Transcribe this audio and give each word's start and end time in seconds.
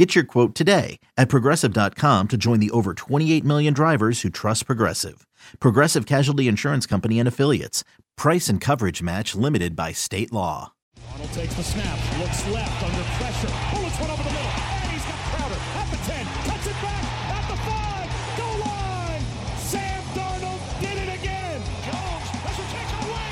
Get 0.00 0.14
your 0.14 0.24
quote 0.24 0.54
today 0.54 0.98
at 1.18 1.28
progressive.com 1.28 2.28
to 2.28 2.38
join 2.38 2.58
the 2.58 2.70
over 2.70 2.94
28 2.94 3.44
million 3.44 3.74
drivers 3.74 4.22
who 4.22 4.30
trust 4.30 4.64
Progressive. 4.64 5.26
Progressive 5.60 6.06
Casualty 6.06 6.48
Insurance 6.48 6.86
Company 6.86 7.18
and 7.18 7.28
Affiliates. 7.28 7.84
Price 8.16 8.48
and 8.48 8.62
coverage 8.62 9.02
match 9.02 9.34
limited 9.34 9.76
by 9.76 9.92
state 9.92 10.32
law. 10.32 10.72
Arnold 11.12 11.30
takes 11.32 11.52
the 11.52 11.62
snap, 11.62 11.98
looks 12.18 12.48
left 12.48 12.82
under 12.82 13.04
pressure, 13.20 13.52
bullets 13.76 14.00
one 14.00 14.08
over 14.08 14.22
the 14.22 14.30
middle, 14.30 14.56
and 14.56 14.90
he's 14.90 15.04
got 15.04 15.20
Crowder 15.36 15.60
at 15.76 15.90
the 15.90 15.98
10, 16.08 16.26
cuts 16.48 16.66
it 16.66 16.80
back 16.80 17.04
at 17.36 17.44
the 17.50 17.58
5, 17.60 18.38
goal 18.40 18.58
line! 18.64 19.22
Sam 19.58 20.02
Darnold 20.16 20.80
did 20.80 20.96
it 20.96 21.12
again! 21.20 21.60
Jones, 21.84 22.40
pressure 22.40 22.68
taken 22.72 23.04
away 23.04 23.30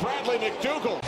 Bradley 0.00 0.38
McDougald. 0.38 1.05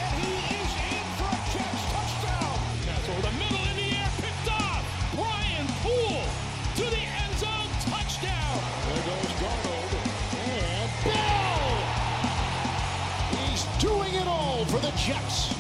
For 14.79 14.87
the 14.87 14.97
Jets! 14.97 15.57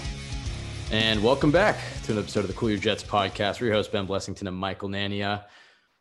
And 0.92 1.24
welcome 1.24 1.50
back 1.50 1.76
to 2.04 2.12
an 2.12 2.18
episode 2.18 2.40
of 2.40 2.46
the 2.46 2.52
Cool 2.52 2.70
Your 2.70 2.78
Jets 2.78 3.02
podcast. 3.02 3.60
We're 3.60 3.66
your 3.66 3.74
host, 3.74 3.90
Ben 3.90 4.06
Blessington 4.06 4.46
and 4.46 4.56
Michael 4.56 4.88
Nania. 4.88 5.44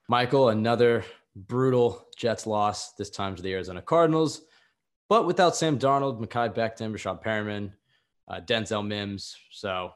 Michael, 0.07 0.49
another 0.49 1.03
brutal 1.35 2.05
Jets 2.15 2.45
loss, 2.45 2.91
this 2.93 3.09
time 3.09 3.35
to 3.35 3.41
the 3.41 3.51
Arizona 3.53 3.81
Cardinals, 3.81 4.43
but 5.09 5.25
without 5.25 5.55
Sam 5.55 5.79
Darnold, 5.79 6.21
Mekhi 6.21 6.53
Becton, 6.53 6.93
Breshad 6.93 7.23
Perriman, 7.23 7.71
uh, 8.27 8.39
Denzel 8.41 8.85
Mims. 8.85 9.35
So 9.49 9.93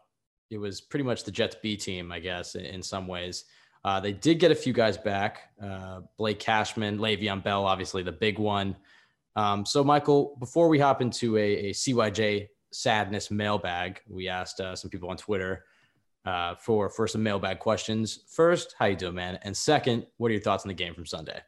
it 0.50 0.58
was 0.58 0.82
pretty 0.82 1.04
much 1.04 1.24
the 1.24 1.32
Jets 1.32 1.58
B 1.62 1.78
team, 1.78 2.12
I 2.12 2.18
guess, 2.20 2.56
in, 2.56 2.66
in 2.66 2.82
some 2.82 3.08
ways. 3.08 3.46
Uh, 3.86 4.00
they 4.00 4.14
did 4.14 4.40
get 4.40 4.50
a 4.50 4.56
few 4.56 4.74
guys 4.74 4.98
back 4.98 5.42
uh, 5.62 6.02
Blake 6.18 6.40
Cashman, 6.40 6.98
Le'Veon 6.98 7.44
Bell, 7.44 7.66
obviously 7.66 8.02
the 8.02 8.12
big 8.12 8.40
one. 8.40 8.76
Um, 9.36 9.64
so, 9.64 9.84
Michael, 9.84 10.38
before 10.40 10.70
we 10.70 10.80
hop 10.80 11.04
into 11.04 11.38
a, 11.38 11.70
a 11.70 11.70
CYJ 11.70 12.48
sadness 12.72 13.32
mailbag. 13.32 14.02
We 14.08 14.28
asked 14.28 14.60
uh, 14.60 14.76
some 14.76 14.90
people 14.90 15.10
on 15.10 15.18
Twitter 15.18 15.66
uh, 16.26 16.56
for 16.56 16.90
for 16.90 17.08
some 17.08 17.24
mailbag 17.24 17.60
questions. 17.60 18.20
First, 18.28 18.76
how 18.78 18.86
you 18.86 18.96
doing, 18.96 19.16
man? 19.16 19.40
And 19.44 19.56
second, 19.56 20.06
what 20.18 20.30
are 20.30 20.34
your 20.34 20.42
thoughts 20.42 20.64
on 20.66 20.70
the 20.70 20.74
game 20.74 20.94
from 20.94 21.06
Sunday? 21.06 21.42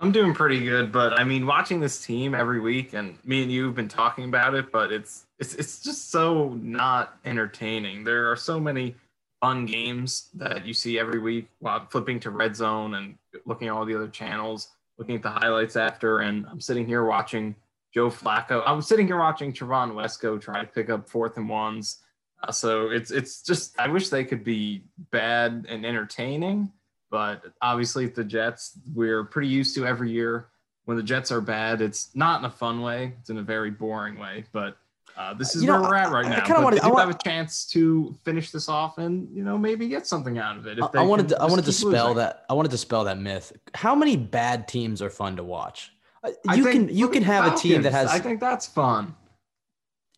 I'm 0.00 0.12
doing 0.12 0.32
pretty 0.32 0.64
good, 0.64 0.92
but 0.92 1.18
I 1.18 1.24
mean, 1.24 1.44
watching 1.44 1.80
this 1.80 2.04
team 2.04 2.32
every 2.32 2.60
week, 2.60 2.92
and 2.92 3.18
me 3.24 3.42
and 3.42 3.50
you 3.50 3.64
have 3.66 3.74
been 3.74 3.88
talking 3.88 4.26
about 4.26 4.54
it, 4.54 4.70
but 4.70 4.92
it's 4.92 5.26
it's 5.38 5.54
it's 5.54 5.82
just 5.82 6.10
so 6.10 6.50
not 6.62 7.18
entertaining. 7.24 8.04
There 8.04 8.30
are 8.30 8.36
so 8.36 8.60
many 8.60 8.94
fun 9.40 9.66
games 9.66 10.28
that 10.34 10.64
you 10.66 10.74
see 10.74 10.98
every 10.98 11.18
week 11.18 11.48
while 11.58 11.86
flipping 11.90 12.20
to 12.20 12.30
Red 12.30 12.54
Zone 12.54 12.94
and 12.94 13.16
looking 13.44 13.68
at 13.68 13.74
all 13.74 13.84
the 13.84 13.94
other 13.94 14.08
channels, 14.08 14.68
looking 14.98 15.16
at 15.16 15.22
the 15.22 15.30
highlights 15.30 15.76
after, 15.76 16.20
and 16.20 16.46
I'm 16.46 16.60
sitting 16.60 16.86
here 16.86 17.04
watching 17.04 17.56
Joe 17.98 18.10
Flacco. 18.10 18.62
I 18.64 18.70
was 18.70 18.86
sitting 18.86 19.08
here 19.08 19.18
watching 19.18 19.52
Trevon 19.52 19.90
Wesco 19.92 20.40
try 20.40 20.60
to 20.60 20.66
pick 20.68 20.88
up 20.88 21.08
fourth 21.08 21.36
and 21.36 21.48
ones. 21.48 21.98
Uh, 22.44 22.52
so 22.52 22.90
it's 22.90 23.10
it's 23.10 23.42
just 23.42 23.76
I 23.80 23.88
wish 23.88 24.08
they 24.10 24.22
could 24.24 24.44
be 24.44 24.84
bad 25.10 25.66
and 25.68 25.84
entertaining, 25.84 26.70
but 27.10 27.42
obviously 27.60 28.06
the 28.06 28.22
Jets 28.22 28.78
we're 28.94 29.24
pretty 29.24 29.48
used 29.48 29.74
to 29.74 29.84
every 29.84 30.12
year 30.12 30.46
when 30.84 30.96
the 30.96 31.02
Jets 31.02 31.32
are 31.32 31.40
bad. 31.40 31.80
It's 31.82 32.10
not 32.14 32.38
in 32.38 32.44
a 32.44 32.50
fun 32.50 32.82
way; 32.82 33.14
it's 33.18 33.30
in 33.30 33.38
a 33.38 33.42
very 33.42 33.72
boring 33.72 34.16
way. 34.16 34.44
But 34.52 34.76
uh, 35.16 35.34
this 35.34 35.56
is 35.56 35.64
You 35.64 35.70
where 35.72 35.80
know, 35.82 35.88
we're 35.88 35.96
at 35.96 36.12
right 36.12 36.26
I- 36.26 36.36
I 36.36 36.40
kinda 36.42 36.54
But 36.54 36.62
wanted- 36.62 36.78
they 36.78 36.82
I 36.84 36.88
want- 36.90 37.00
have 37.08 37.16
a 37.16 37.18
chance 37.24 37.66
to 37.72 38.14
finish 38.24 38.52
this 38.52 38.68
off 38.68 38.98
and 38.98 39.28
you 39.36 39.42
know 39.42 39.58
maybe 39.58 39.88
get 39.88 40.06
something 40.06 40.38
out 40.38 40.56
of 40.56 40.68
it. 40.68 40.78
If 40.78 40.84
I, 40.84 40.88
they 40.92 40.98
I 41.00 41.02
wanted 41.02 41.30
to, 41.30 41.42
I 41.42 41.46
wanted 41.46 41.64
to 41.64 41.72
spell 41.72 41.90
losing. 42.10 42.18
that. 42.18 42.44
I 42.48 42.52
wanted 42.54 42.70
to 42.70 42.78
spell 42.78 43.02
that 43.04 43.18
myth. 43.18 43.52
How 43.74 43.96
many 43.96 44.16
bad 44.16 44.68
teams 44.68 45.02
are 45.02 45.10
fun 45.10 45.34
to 45.38 45.42
watch? 45.42 45.90
You 46.24 46.64
think- 46.64 46.88
can 46.88 46.96
you 46.96 47.08
can 47.08 47.22
have 47.22 47.52
a 47.52 47.56
team 47.56 47.82
that 47.82 47.92
has. 47.92 48.10
I 48.10 48.18
think 48.18 48.40
that's 48.40 48.66
fun. 48.66 49.14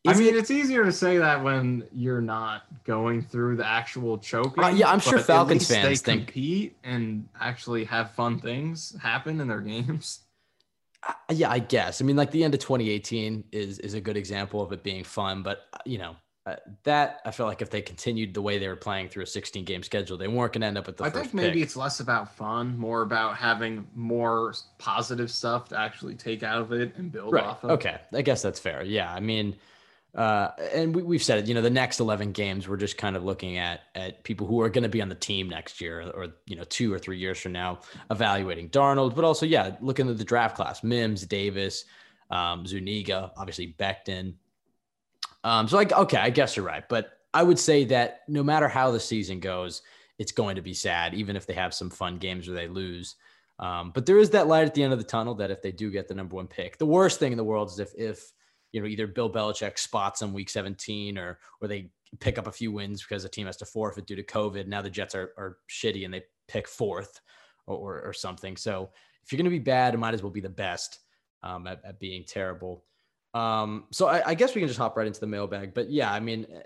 I 0.07 0.15
mean, 0.15 0.29
it- 0.29 0.37
it's 0.37 0.51
easier 0.51 0.85
to 0.85 0.93
say 0.93 1.19
that 1.19 1.45
when 1.45 1.87
you're 1.93 2.23
not 2.23 2.63
going 2.85 3.21
through 3.21 3.57
the 3.57 3.67
actual 3.67 4.17
choking. 4.17 4.65
Uh, 4.65 4.69
yeah, 4.69 4.91
I'm 4.91 4.99
sure 5.01 5.19
Falcons 5.19 5.69
fans 5.69 6.01
they 6.01 6.13
think- 6.13 6.27
compete 6.29 6.77
and 6.83 7.29
actually 7.39 7.85
have 7.85 8.13
fun 8.13 8.39
things 8.41 8.97
happen 9.03 9.41
in 9.43 9.49
their 9.49 9.61
games. 9.61 10.21
Uh, 11.07 11.13
yeah, 11.31 11.51
I 11.51 11.59
guess. 11.59 12.01
I 12.01 12.05
mean, 12.05 12.17
like 12.17 12.31
the 12.31 12.45
end 12.45 12.55
of 12.55 12.61
2018 12.61 13.45
is 13.53 13.79
is 13.79 13.95
a 13.95 14.01
good 14.01 14.17
example 14.17 14.63
of 14.63 14.73
it 14.73 14.83
being 14.83 15.05
fun, 15.05 15.43
but 15.43 15.67
uh, 15.75 15.79
you 15.85 15.99
know. 15.99 16.17
Uh, 16.51 16.57
that 16.83 17.21
I 17.25 17.31
feel 17.31 17.47
like 17.47 17.63
if 17.63 17.71
they 17.71 17.83
continued 17.83 18.35
the 18.35 18.43
way 18.43 18.59
they 18.59 18.67
were 18.67 18.77
playing 18.77 19.09
through 19.09 19.23
a 19.23 19.27
16 19.27 19.65
game 19.65 19.83
schedule, 19.83 20.17
they 20.17 20.27
weren't 20.27 20.53
going 20.53 20.63
to 20.63 20.67
end 20.67 20.79
up 20.79 20.87
with 20.87 20.97
the 20.97 21.05
I 21.05 21.11
first 21.11 21.31
think 21.31 21.35
maybe 21.35 21.55
pick. 21.55 21.63
it's 21.63 21.77
less 21.77 22.01
about 22.01 22.35
fun, 22.35 22.77
more 22.77 23.03
about 23.03 23.37
having 23.37 23.87
more 23.95 24.55
positive 24.79 25.31
stuff 25.31 25.69
to 25.69 25.79
actually 25.79 26.17
take 26.17 26.43
out 26.43 26.61
of 26.61 26.73
it 26.73 26.97
and 26.97 27.13
build 27.13 27.35
right. 27.35 27.45
off 27.45 27.63
of. 27.63 27.71
Okay, 27.73 27.99
I 28.13 28.23
guess 28.23 28.43
that's 28.43 28.59
fair. 28.59 28.83
Yeah, 28.83 29.13
I 29.13 29.21
mean, 29.21 29.57
uh, 30.15 30.49
and 30.75 30.95
we, 30.95 31.03
we've 31.03 31.23
said 31.23 31.39
it. 31.39 31.47
You 31.47 31.55
know, 31.55 31.63
the 31.63 31.71
next 31.71 32.01
11 32.01 32.33
games, 32.33 32.67
we're 32.67 32.77
just 32.77 32.99
kind 32.99 33.17
of 33.17 33.23
looking 33.23 33.59
at 33.59 33.83
at 33.95 34.25
people 34.25 34.47
who 34.47 34.61
are 34.61 34.71
going 34.71 34.83
to 34.83 34.89
be 34.89 35.03
on 35.03 35.09
the 35.09 35.15
team 35.15 35.49
next 35.49 35.81
year, 35.81 36.11
or 36.15 36.29
you 36.47 36.57
know, 36.57 36.65
two 36.65 36.93
or 36.93 36.99
three 36.99 37.19
years 37.19 37.39
from 37.39 37.53
now, 37.53 37.81
evaluating 38.11 38.71
Darnold, 38.71 39.15
but 39.15 39.25
also 39.25 39.47
yeah, 39.47 39.77
looking 39.81 40.09
at 40.09 40.19
the 40.19 40.25
draft 40.25 40.57
class: 40.57 40.83
Mims, 40.83 41.25
Davis, 41.27 41.85
um, 42.31 42.67
Zuniga, 42.67 43.31
obviously 43.37 43.77
Becton. 43.79 44.35
Um, 45.45 45.69
so 45.69 45.77
like, 45.77 45.93
okay, 45.93 46.19
I 46.19 46.31
guess 46.31 46.57
you're 46.57 46.67
right, 46.67 46.87
but 46.89 47.13
I 47.33 47.43
would 47.43 47.59
say 47.59 47.85
that 47.85 48.21
no 48.29 48.43
matter 48.43 48.69
how 48.69 48.91
the 48.91 49.01
season 49.01 49.41
goes, 49.41 49.83
it's 50.19 50.33
going 50.33 50.57
to 50.57 50.63
be 50.63 50.75
sad, 50.75 51.15
even 51.15 51.37
if 51.37 51.47
they 51.47 51.55
have 51.55 51.73
some 51.73 51.91
fun 51.91 52.19
games 52.19 52.47
where 52.47 52.57
they 52.57 52.69
lose. 52.69 53.17
Um, 53.59 53.91
but 53.95 54.07
there 54.07 54.19
is 54.19 54.31
that 54.31 54.49
light 54.49 54.67
at 54.67 54.75
the 54.75 54.83
end 54.83 54.93
of 54.93 54.99
the 54.99 55.05
tunnel 55.05 55.35
that 55.37 55.51
if 55.51 55.63
they 55.63 55.73
do 55.73 55.91
get 55.91 56.09
the 56.09 56.15
number 56.15 56.37
one 56.37 56.47
pick, 56.47 56.79
the 56.79 56.87
worst 56.87 57.19
thing 57.19 57.33
in 57.33 57.39
the 57.39 57.45
world 57.45 57.69
is 57.69 57.79
if 57.79 57.93
if 57.97 58.33
you 58.73 58.81
know 58.81 58.87
either 58.87 59.07
Bill 59.07 59.31
Belichick 59.31 59.79
spots 59.79 60.21
them 60.21 60.33
week 60.33 60.49
17 60.49 61.19
or 61.19 61.39
or 61.61 61.69
they 61.69 61.91
pick 62.21 62.39
up 62.39 62.47
a 62.47 62.53
few 62.53 62.73
wins 62.73 63.03
because 63.03 63.23
the 63.23 63.29
team 63.29 63.47
has 63.47 63.59
to 63.59 63.67
forfeit 63.67 64.07
due 64.07 64.17
to 64.17 64.23
COVID. 64.23 64.67
Now 64.67 64.83
the 64.83 64.91
Jets 64.91 65.15
are 65.15 65.33
are 65.37 65.59
shitty 65.71 66.05
and 66.05 66.13
they 66.13 66.23
pick 66.49 66.67
fourth 66.67 67.21
or 67.67 67.77
or, 67.77 68.03
or 68.03 68.13
something. 68.13 68.57
So 68.57 68.91
if 69.23 69.31
you're 69.31 69.39
going 69.39 69.45
to 69.45 69.51
be 69.51 69.59
bad, 69.59 69.95
it 69.95 69.99
might 69.99 70.15
as 70.15 70.23
well 70.23 70.33
be 70.33 70.41
the 70.41 70.49
best 70.49 70.99
um, 71.43 71.67
at, 71.67 71.83
at 71.85 72.01
being 72.01 72.25
terrible. 72.27 72.85
Um, 73.33 73.85
so 73.93 74.09
I, 74.09 74.31
I 74.31 74.35
guess 74.35 74.55
we 74.55 74.61
can 74.61 74.69
just 74.69 74.81
hop 74.81 74.97
right 74.97 75.07
into 75.07 75.21
the 75.21 75.27
mailbag. 75.27 75.73
But 75.73 75.91
yeah, 75.91 76.13
I 76.13 76.21
mean, 76.21 76.47
uh, 76.53 76.61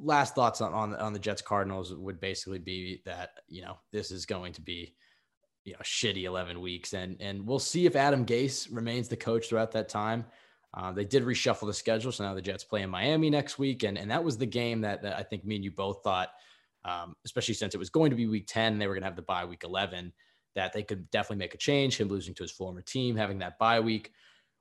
last 0.00 0.34
thoughts 0.34 0.60
on 0.60 0.72
on, 0.72 0.94
on 0.94 1.12
the 1.12 1.18
Jets 1.18 1.42
Cardinals 1.42 1.92
would 1.94 2.20
basically 2.20 2.58
be 2.58 3.02
that 3.04 3.30
you 3.48 3.62
know 3.62 3.78
this 3.92 4.10
is 4.10 4.26
going 4.26 4.52
to 4.52 4.60
be 4.60 4.94
you 5.64 5.72
know 5.72 5.78
shitty 5.82 6.24
11 6.24 6.60
weeks 6.60 6.92
and 6.92 7.16
and 7.20 7.46
we'll 7.46 7.58
see 7.58 7.86
if 7.86 7.96
adam 7.96 8.24
gase 8.24 8.68
remains 8.70 9.08
the 9.08 9.16
coach 9.16 9.48
throughout 9.48 9.72
that 9.72 9.88
time 9.88 10.24
uh, 10.74 10.92
they 10.92 11.04
did 11.04 11.22
reshuffle 11.22 11.66
the 11.66 11.74
schedule 11.74 12.12
so 12.12 12.24
now 12.24 12.34
the 12.34 12.42
jets 12.42 12.64
play 12.64 12.82
in 12.82 12.90
miami 12.90 13.30
next 13.30 13.58
week 13.58 13.82
and 13.82 13.96
and 13.96 14.10
that 14.10 14.22
was 14.22 14.36
the 14.36 14.46
game 14.46 14.80
that, 14.82 15.02
that 15.02 15.16
i 15.16 15.22
think 15.22 15.44
me 15.44 15.56
and 15.56 15.64
you 15.64 15.70
both 15.70 16.02
thought 16.02 16.28
um, 16.84 17.14
especially 17.24 17.54
since 17.54 17.74
it 17.74 17.78
was 17.78 17.88
going 17.88 18.10
to 18.10 18.16
be 18.16 18.26
week 18.26 18.44
10 18.46 18.78
they 18.78 18.86
were 18.86 18.94
going 18.94 19.02
to 19.02 19.08
have 19.08 19.16
the 19.16 19.22
bye 19.22 19.44
week 19.44 19.64
11 19.64 20.12
that 20.54 20.72
they 20.72 20.82
could 20.82 21.10
definitely 21.10 21.38
make 21.38 21.54
a 21.54 21.58
change 21.58 21.96
him 21.96 22.08
losing 22.08 22.34
to 22.34 22.42
his 22.42 22.52
former 22.52 22.82
team 22.82 23.16
having 23.16 23.38
that 23.38 23.58
bye 23.58 23.80
week 23.80 24.12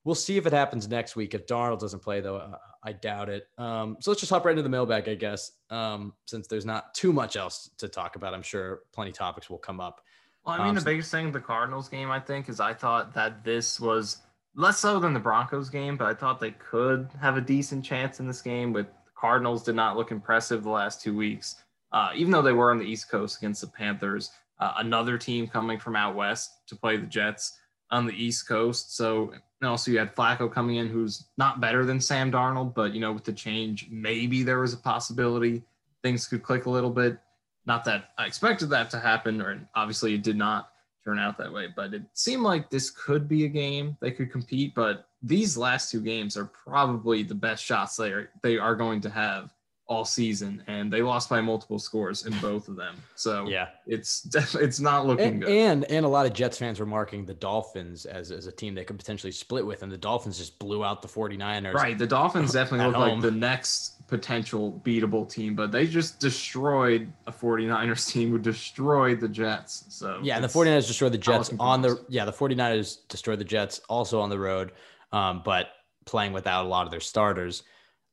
we'll 0.04 0.16
see 0.16 0.38
if 0.38 0.46
it 0.46 0.54
happens 0.54 0.88
next 0.88 1.16
week 1.16 1.34
if 1.34 1.46
darnold 1.48 1.80
doesn't 1.80 2.02
play 2.02 2.22
though 2.22 2.38
uh, 2.38 2.58
i 2.84 2.92
doubt 2.92 3.30
it 3.30 3.48
um, 3.58 3.98
so 4.00 4.12
let's 4.12 4.20
just 4.22 4.32
hop 4.32 4.46
right 4.46 4.52
into 4.52 4.64
the 4.64 4.70
mailbag 4.70 5.08
i 5.10 5.16
guess 5.16 5.52
um, 5.70 6.14
since 6.26 6.48
there's 6.48 6.66
not 6.66 6.94
too 6.94 7.14
much 7.14 7.36
else 7.36 7.70
to 7.78 7.88
talk 7.88 8.16
about 8.16 8.34
i'm 8.34 8.42
sure 8.44 8.82
plenty 8.94 9.12
of 9.12 9.18
topics 9.18 9.50
will 9.50 9.58
come 9.58 9.80
up 9.80 10.02
Well, 10.46 10.56
I 10.56 10.58
mean, 10.60 10.70
Um, 10.70 10.76
the 10.76 10.82
biggest 10.82 11.10
thing 11.12 11.32
the 11.32 11.40
Cardinals 11.40 11.88
game, 11.88 12.12
I 12.12 12.20
think, 12.20 12.50
is 12.50 12.60
I 12.60 12.74
thought 12.74 13.14
that 13.14 13.44
this 13.46 13.80
was 13.80 14.18
less 14.56 14.80
so 14.80 15.00
than 15.00 15.14
the 15.14 15.20
Broncos 15.20 15.70
game, 15.70 15.96
but 15.96 16.06
I 16.08 16.14
thought 16.14 16.40
they 16.42 16.52
could 16.52 17.10
have 17.22 17.38
a 17.38 17.42
decent 17.42 17.86
chance 17.86 18.20
in 18.20 18.28
this 18.28 18.42
game. 18.42 18.74
With 18.74 18.88
the 18.88 19.12
Cardinals 19.16 19.64
did 19.64 19.76
not 19.76 19.96
look 19.96 20.12
impressive 20.12 20.62
the 20.64 20.70
last 20.70 21.02
two 21.02 21.16
weeks, 21.16 21.56
uh, 21.94 22.12
even 22.14 22.32
though 22.32 22.42
they 22.42 22.52
were 22.52 22.72
on 22.72 22.78
the 22.78 22.86
East 22.86 23.10
Coast 23.10 23.38
against 23.38 23.62
the 23.62 23.68
Panthers. 23.68 24.32
Uh, 24.60 24.74
another 24.78 25.18
team 25.18 25.48
coming 25.48 25.80
from 25.80 25.96
out 25.96 26.14
west 26.14 26.68
to 26.68 26.76
play 26.76 26.98
the 26.98 27.08
Jets 27.08 27.58
on 27.90 28.06
the 28.06 28.14
East 28.14 28.46
Coast. 28.48 28.96
So 28.98 29.34
and 29.64 29.70
also 29.70 29.92
you 29.92 29.98
had 29.98 30.14
Flacco 30.14 30.52
coming 30.52 30.76
in, 30.76 30.90
who's 30.90 31.28
not 31.38 31.62
better 31.62 31.86
than 31.86 32.02
Sam 32.02 32.30
Darnold, 32.30 32.74
but 32.74 32.94
you 32.94 33.00
know 33.00 33.14
with 33.14 33.24
the 33.24 33.32
change, 33.32 33.88
maybe 33.90 34.44
there 34.44 34.60
was 34.60 34.74
a 34.74 34.78
possibility 34.78 35.64
things 36.02 36.28
could 36.28 36.44
click 36.44 36.66
a 36.66 36.70
little 36.70 36.90
bit. 36.90 37.18
Not 37.66 37.86
that 37.86 38.10
I 38.18 38.26
expected 38.26 38.70
that 38.72 38.90
to 38.90 39.00
happen, 39.00 39.42
or 39.42 39.66
obviously 39.74 40.16
it 40.16 40.22
did 40.22 40.36
not 40.36 40.72
turn 41.06 41.18
out 41.18 41.38
that 41.38 41.54
way, 41.54 41.68
but 41.74 41.94
it 41.94 42.02
seemed 42.14 42.44
like 42.44 42.70
this 42.70 42.90
could 42.90 43.30
be 43.30 43.46
a 43.46 43.48
game 43.48 43.96
they 44.02 44.12
could 44.12 44.34
compete. 44.34 44.76
But 44.76 45.08
these 45.22 45.56
last 45.56 45.90
two 45.90 46.02
games 46.02 46.36
are 46.36 46.44
probably 46.44 47.24
the 47.24 47.34
best 47.34 47.64
shots 47.64 47.96
they 47.96 48.12
are 48.12 48.30
they 48.42 48.58
are 48.58 48.76
going 48.76 49.00
to 49.00 49.10
have 49.10 49.54
all 49.94 50.06
season, 50.06 50.64
and 50.68 50.92
they 50.92 51.02
lost 51.02 51.30
by 51.30 51.40
multiple 51.42 51.80
scores 51.80 52.26
in 52.26 52.34
both 52.40 52.68
of 52.68 52.76
them. 52.76 52.96
So 53.16 53.48
Yeah. 53.48 53.68
it's 53.86 54.22
definitely 54.24 54.68
it's 54.68 54.80
not 54.80 55.06
looking 55.06 55.26
And, 55.28 55.42
good. 55.42 55.50
and 55.52 55.86
and 55.92 56.06
a 56.06 56.10
lot 56.10 56.26
of 56.26 56.34
Jets 56.34 56.58
fans 56.58 56.80
were 56.80 56.86
marking 56.86 57.26
the 57.26 57.34
Dolphins 57.34 58.06
as, 58.06 58.32
as 58.32 58.48
a 58.48 58.52
team 58.52 58.74
they 58.76 58.84
could 58.84 58.98
potentially 58.98 59.32
split 59.32 59.66
with, 59.66 59.84
and 59.84 59.92
the 59.92 59.98
Dolphins 59.98 60.38
just 60.38 60.58
blew 60.60 60.84
out 60.84 61.02
the 61.02 61.08
49ers. 61.08 61.74
Right. 61.74 61.98
The 61.98 62.08
Dolphins 62.08 62.52
definitely 62.60 62.86
At 62.86 62.92
look 63.00 63.10
like 63.12 63.22
the 63.22 63.32
next 63.32 64.06
potential 64.08 64.82
beatable 64.86 65.28
team, 65.30 65.56
but 65.56 65.72
they 65.72 65.88
just 65.88 66.20
destroyed 66.20 67.12
a 67.26 67.32
49ers 67.32 68.12
team 68.12 68.30
who 68.32 68.38
destroyed 68.40 69.20
the 69.20 69.28
Jets. 69.30 69.86
So 69.90 70.20
Yeah, 70.22 70.36
and 70.36 70.44
the 70.44 70.48
49ers 70.50 70.88
destroyed 70.88 71.14
the 71.14 71.18
Jets 71.18 71.52
on 71.60 71.82
the 71.82 72.04
yeah, 72.10 72.26
the 72.26 72.34
49ers 72.34 73.08
destroyed 73.08 73.40
the 73.40 73.46
Jets 73.46 73.80
also 73.90 74.20
on 74.20 74.30
the 74.30 74.40
road, 74.40 74.72
um, 75.12 75.42
but 75.46 75.70
playing 76.06 76.34
without 76.34 76.66
a 76.66 76.68
lot 76.68 76.86
of 76.86 76.92
their 76.92 77.00
starters. 77.00 77.64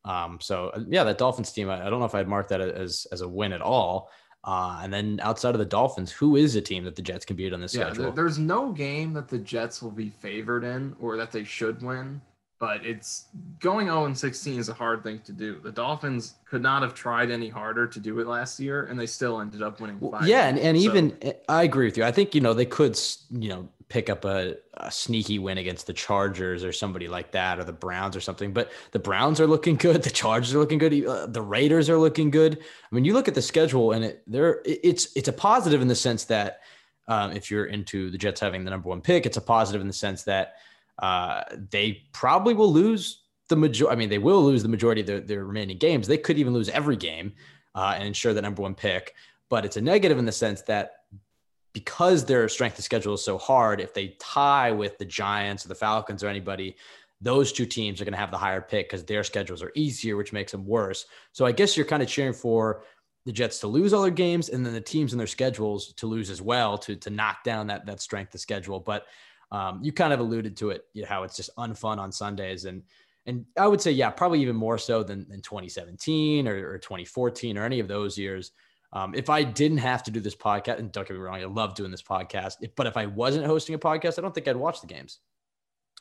Um, 0.04 0.38
so 0.40 0.68
uh, 0.74 0.80
yeah, 0.88 1.04
that 1.04 1.18
Dolphins 1.18 1.52
team, 1.52 1.68
I, 1.70 1.86
I 1.86 1.90
don't 1.90 1.98
know 2.00 2.06
if 2.06 2.14
I'd 2.14 2.28
mark 2.28 2.48
that 2.48 2.60
as 2.60 3.06
as 3.12 3.20
a 3.20 3.28
win 3.28 3.52
at 3.52 3.60
all. 3.60 4.10
Uh, 4.42 4.80
and 4.82 4.90
then 4.90 5.20
outside 5.22 5.54
of 5.54 5.58
the 5.58 5.66
Dolphins, 5.66 6.10
who 6.10 6.36
is 6.36 6.56
a 6.56 6.62
team 6.62 6.84
that 6.84 6.96
the 6.96 7.02
Jets 7.02 7.26
can 7.26 7.36
beat 7.36 7.52
on 7.52 7.60
this 7.60 7.74
Yeah, 7.74 7.86
schedule? 7.88 8.04
there- 8.04 8.12
there's 8.12 8.38
no 8.38 8.72
game 8.72 9.12
that 9.12 9.28
the 9.28 9.36
Jets 9.38 9.82
will 9.82 9.90
be 9.90 10.08
favored 10.08 10.64
in 10.64 10.96
or 10.98 11.18
that 11.18 11.30
they 11.30 11.44
should 11.44 11.82
win, 11.82 12.22
but 12.58 12.84
it's 12.86 13.26
going 13.58 13.88
0 13.88 14.06
and 14.06 14.16
16 14.16 14.58
is 14.58 14.70
a 14.70 14.72
hard 14.72 15.02
thing 15.02 15.20
to 15.26 15.32
do. 15.32 15.60
The 15.62 15.70
Dolphins 15.70 16.36
could 16.48 16.62
not 16.62 16.80
have 16.80 16.94
tried 16.94 17.30
any 17.30 17.50
harder 17.50 17.86
to 17.86 18.00
do 18.00 18.18
it 18.20 18.26
last 18.26 18.58
year, 18.58 18.84
and 18.86 18.98
they 18.98 19.04
still 19.04 19.42
ended 19.42 19.60
up 19.60 19.78
winning 19.78 19.98
Well, 20.00 20.26
yeah, 20.26 20.46
and, 20.48 20.58
and 20.58 20.74
So- 20.78 20.84
even 20.84 21.18
eh, 21.20 21.34
I 21.46 21.64
agree 21.64 21.84
with 21.84 21.98
you. 21.98 22.04
I 22.04 22.10
think 22.12 22.34
you 22.34 22.40
know 22.40 22.54
they 22.54 22.64
could 22.64 22.98
you 23.30 23.50
know 23.50 23.68
pick 23.90 24.08
up 24.08 24.24
a, 24.24 24.54
a 24.74 24.90
sneaky 24.90 25.38
win 25.38 25.58
against 25.58 25.86
the 25.86 25.92
Chargers 25.92 26.64
or 26.64 26.72
somebody 26.72 27.08
like 27.08 27.32
that, 27.32 27.58
or 27.58 27.64
the 27.64 27.72
Browns 27.72 28.16
or 28.16 28.20
something. 28.22 28.52
But 28.54 28.70
the 28.92 28.98
Browns 28.98 29.40
are 29.40 29.46
looking 29.46 29.76
good. 29.76 30.02
The 30.02 30.10
Chargers 30.10 30.54
are 30.54 30.58
looking 30.58 30.78
good. 30.78 31.04
Uh, 31.04 31.26
the 31.26 31.42
Raiders 31.42 31.90
are 31.90 31.98
looking 31.98 32.30
good. 32.30 32.58
I 32.60 32.94
mean, 32.94 33.04
you 33.04 33.12
look 33.12 33.28
at 33.28 33.34
the 33.34 33.42
schedule, 33.42 33.92
and 33.92 34.04
it 34.04 34.22
there 34.26 34.62
it- 34.64 34.80
it's 34.82 35.14
it's 35.14 35.28
a 35.28 35.32
positive 35.32 35.82
in 35.82 35.88
the 35.88 35.94
sense 35.94 36.24
that 36.24 36.60
um, 37.08 37.32
if 37.32 37.50
you're 37.50 37.66
into 37.66 38.10
the 38.10 38.16
Jets 38.16 38.40
having 38.40 38.64
the 38.64 38.70
number 38.70 38.88
one 38.88 39.00
pick, 39.02 39.26
it's 39.26 39.36
a 39.36 39.42
positive 39.42 39.80
in 39.82 39.88
the 39.88 39.92
sense 39.92 40.22
that 40.22 40.54
uh, 41.00 41.42
they 41.70 42.04
probably 42.12 42.54
will 42.54 42.72
lose 42.72 43.22
the 43.48 43.56
majority. 43.56 43.92
I 43.92 43.98
mean, 43.98 44.08
they 44.08 44.18
will 44.18 44.42
lose 44.44 44.62
the 44.62 44.68
majority 44.68 45.00
of 45.00 45.06
their, 45.08 45.20
their 45.20 45.44
remaining 45.44 45.78
games. 45.78 46.06
They 46.06 46.18
could 46.18 46.38
even 46.38 46.52
lose 46.52 46.68
every 46.68 46.96
game 46.96 47.32
uh, 47.74 47.94
and 47.96 48.06
ensure 48.06 48.32
the 48.32 48.42
number 48.42 48.62
one 48.62 48.74
pick. 48.74 49.14
But 49.48 49.64
it's 49.64 49.76
a 49.76 49.80
negative 49.80 50.18
in 50.18 50.24
the 50.26 50.32
sense 50.32 50.62
that 50.62 50.99
because 51.72 52.24
their 52.24 52.48
strength 52.48 52.78
of 52.78 52.84
schedule 52.84 53.14
is 53.14 53.24
so 53.24 53.38
hard, 53.38 53.80
if 53.80 53.94
they 53.94 54.16
tie 54.18 54.72
with 54.72 54.98
the 54.98 55.04
Giants 55.04 55.64
or 55.64 55.68
the 55.68 55.74
Falcons 55.74 56.24
or 56.24 56.28
anybody, 56.28 56.76
those 57.20 57.52
two 57.52 57.66
teams 57.66 58.00
are 58.00 58.04
going 58.04 58.12
to 58.12 58.18
have 58.18 58.30
the 58.30 58.38
higher 58.38 58.60
pick 58.60 58.88
because 58.88 59.04
their 59.04 59.22
schedules 59.22 59.62
are 59.62 59.72
easier, 59.74 60.16
which 60.16 60.32
makes 60.32 60.52
them 60.52 60.66
worse. 60.66 61.06
So 61.32 61.44
I 61.44 61.52
guess 61.52 61.76
you're 61.76 61.86
kind 61.86 62.02
of 62.02 62.08
cheering 62.08 62.32
for 62.32 62.82
the 63.26 63.32
Jets 63.32 63.60
to 63.60 63.66
lose 63.66 63.92
all 63.92 64.02
their 64.02 64.10
games 64.10 64.48
and 64.48 64.64
then 64.64 64.72
the 64.72 64.80
teams 64.80 65.12
in 65.12 65.18
their 65.18 65.26
schedules 65.26 65.92
to 65.94 66.06
lose 66.06 66.30
as 66.30 66.40
well 66.40 66.78
to 66.78 66.96
to 66.96 67.10
knock 67.10 67.44
down 67.44 67.66
that 67.66 67.84
that 67.86 68.00
strength 68.00 68.34
of 68.34 68.40
schedule. 68.40 68.80
But 68.80 69.06
um, 69.52 69.80
you 69.82 69.92
kind 69.92 70.12
of 70.12 70.20
alluded 70.20 70.56
to 70.58 70.70
it, 70.70 70.84
you 70.94 71.02
know, 71.02 71.08
how 71.08 71.24
it's 71.24 71.36
just 71.36 71.54
unfun 71.56 71.98
on 71.98 72.10
Sundays 72.10 72.64
and 72.64 72.82
and 73.26 73.44
I 73.56 73.66
would 73.66 73.82
say, 73.82 73.90
yeah, 73.90 74.10
probably 74.10 74.40
even 74.40 74.56
more 74.56 74.78
so 74.78 75.02
than, 75.02 75.28
than 75.28 75.42
2017 75.42 76.48
or, 76.48 76.70
or 76.70 76.78
2014 76.78 77.58
or 77.58 77.64
any 77.64 77.78
of 77.78 77.86
those 77.86 78.16
years. 78.16 78.52
Um, 78.92 79.14
if 79.14 79.30
I 79.30 79.44
didn't 79.44 79.78
have 79.78 80.02
to 80.04 80.10
do 80.10 80.20
this 80.20 80.34
podcast, 80.34 80.78
and 80.78 80.90
don't 80.90 81.06
get 81.06 81.14
me 81.14 81.20
wrong, 81.20 81.40
I 81.40 81.44
love 81.44 81.74
doing 81.74 81.90
this 81.90 82.02
podcast, 82.02 82.56
if, 82.60 82.74
but 82.74 82.86
if 82.86 82.96
I 82.96 83.06
wasn't 83.06 83.46
hosting 83.46 83.74
a 83.74 83.78
podcast, 83.78 84.18
I 84.18 84.22
don't 84.22 84.34
think 84.34 84.48
I'd 84.48 84.56
watch 84.56 84.80
the 84.80 84.88
games. 84.88 85.20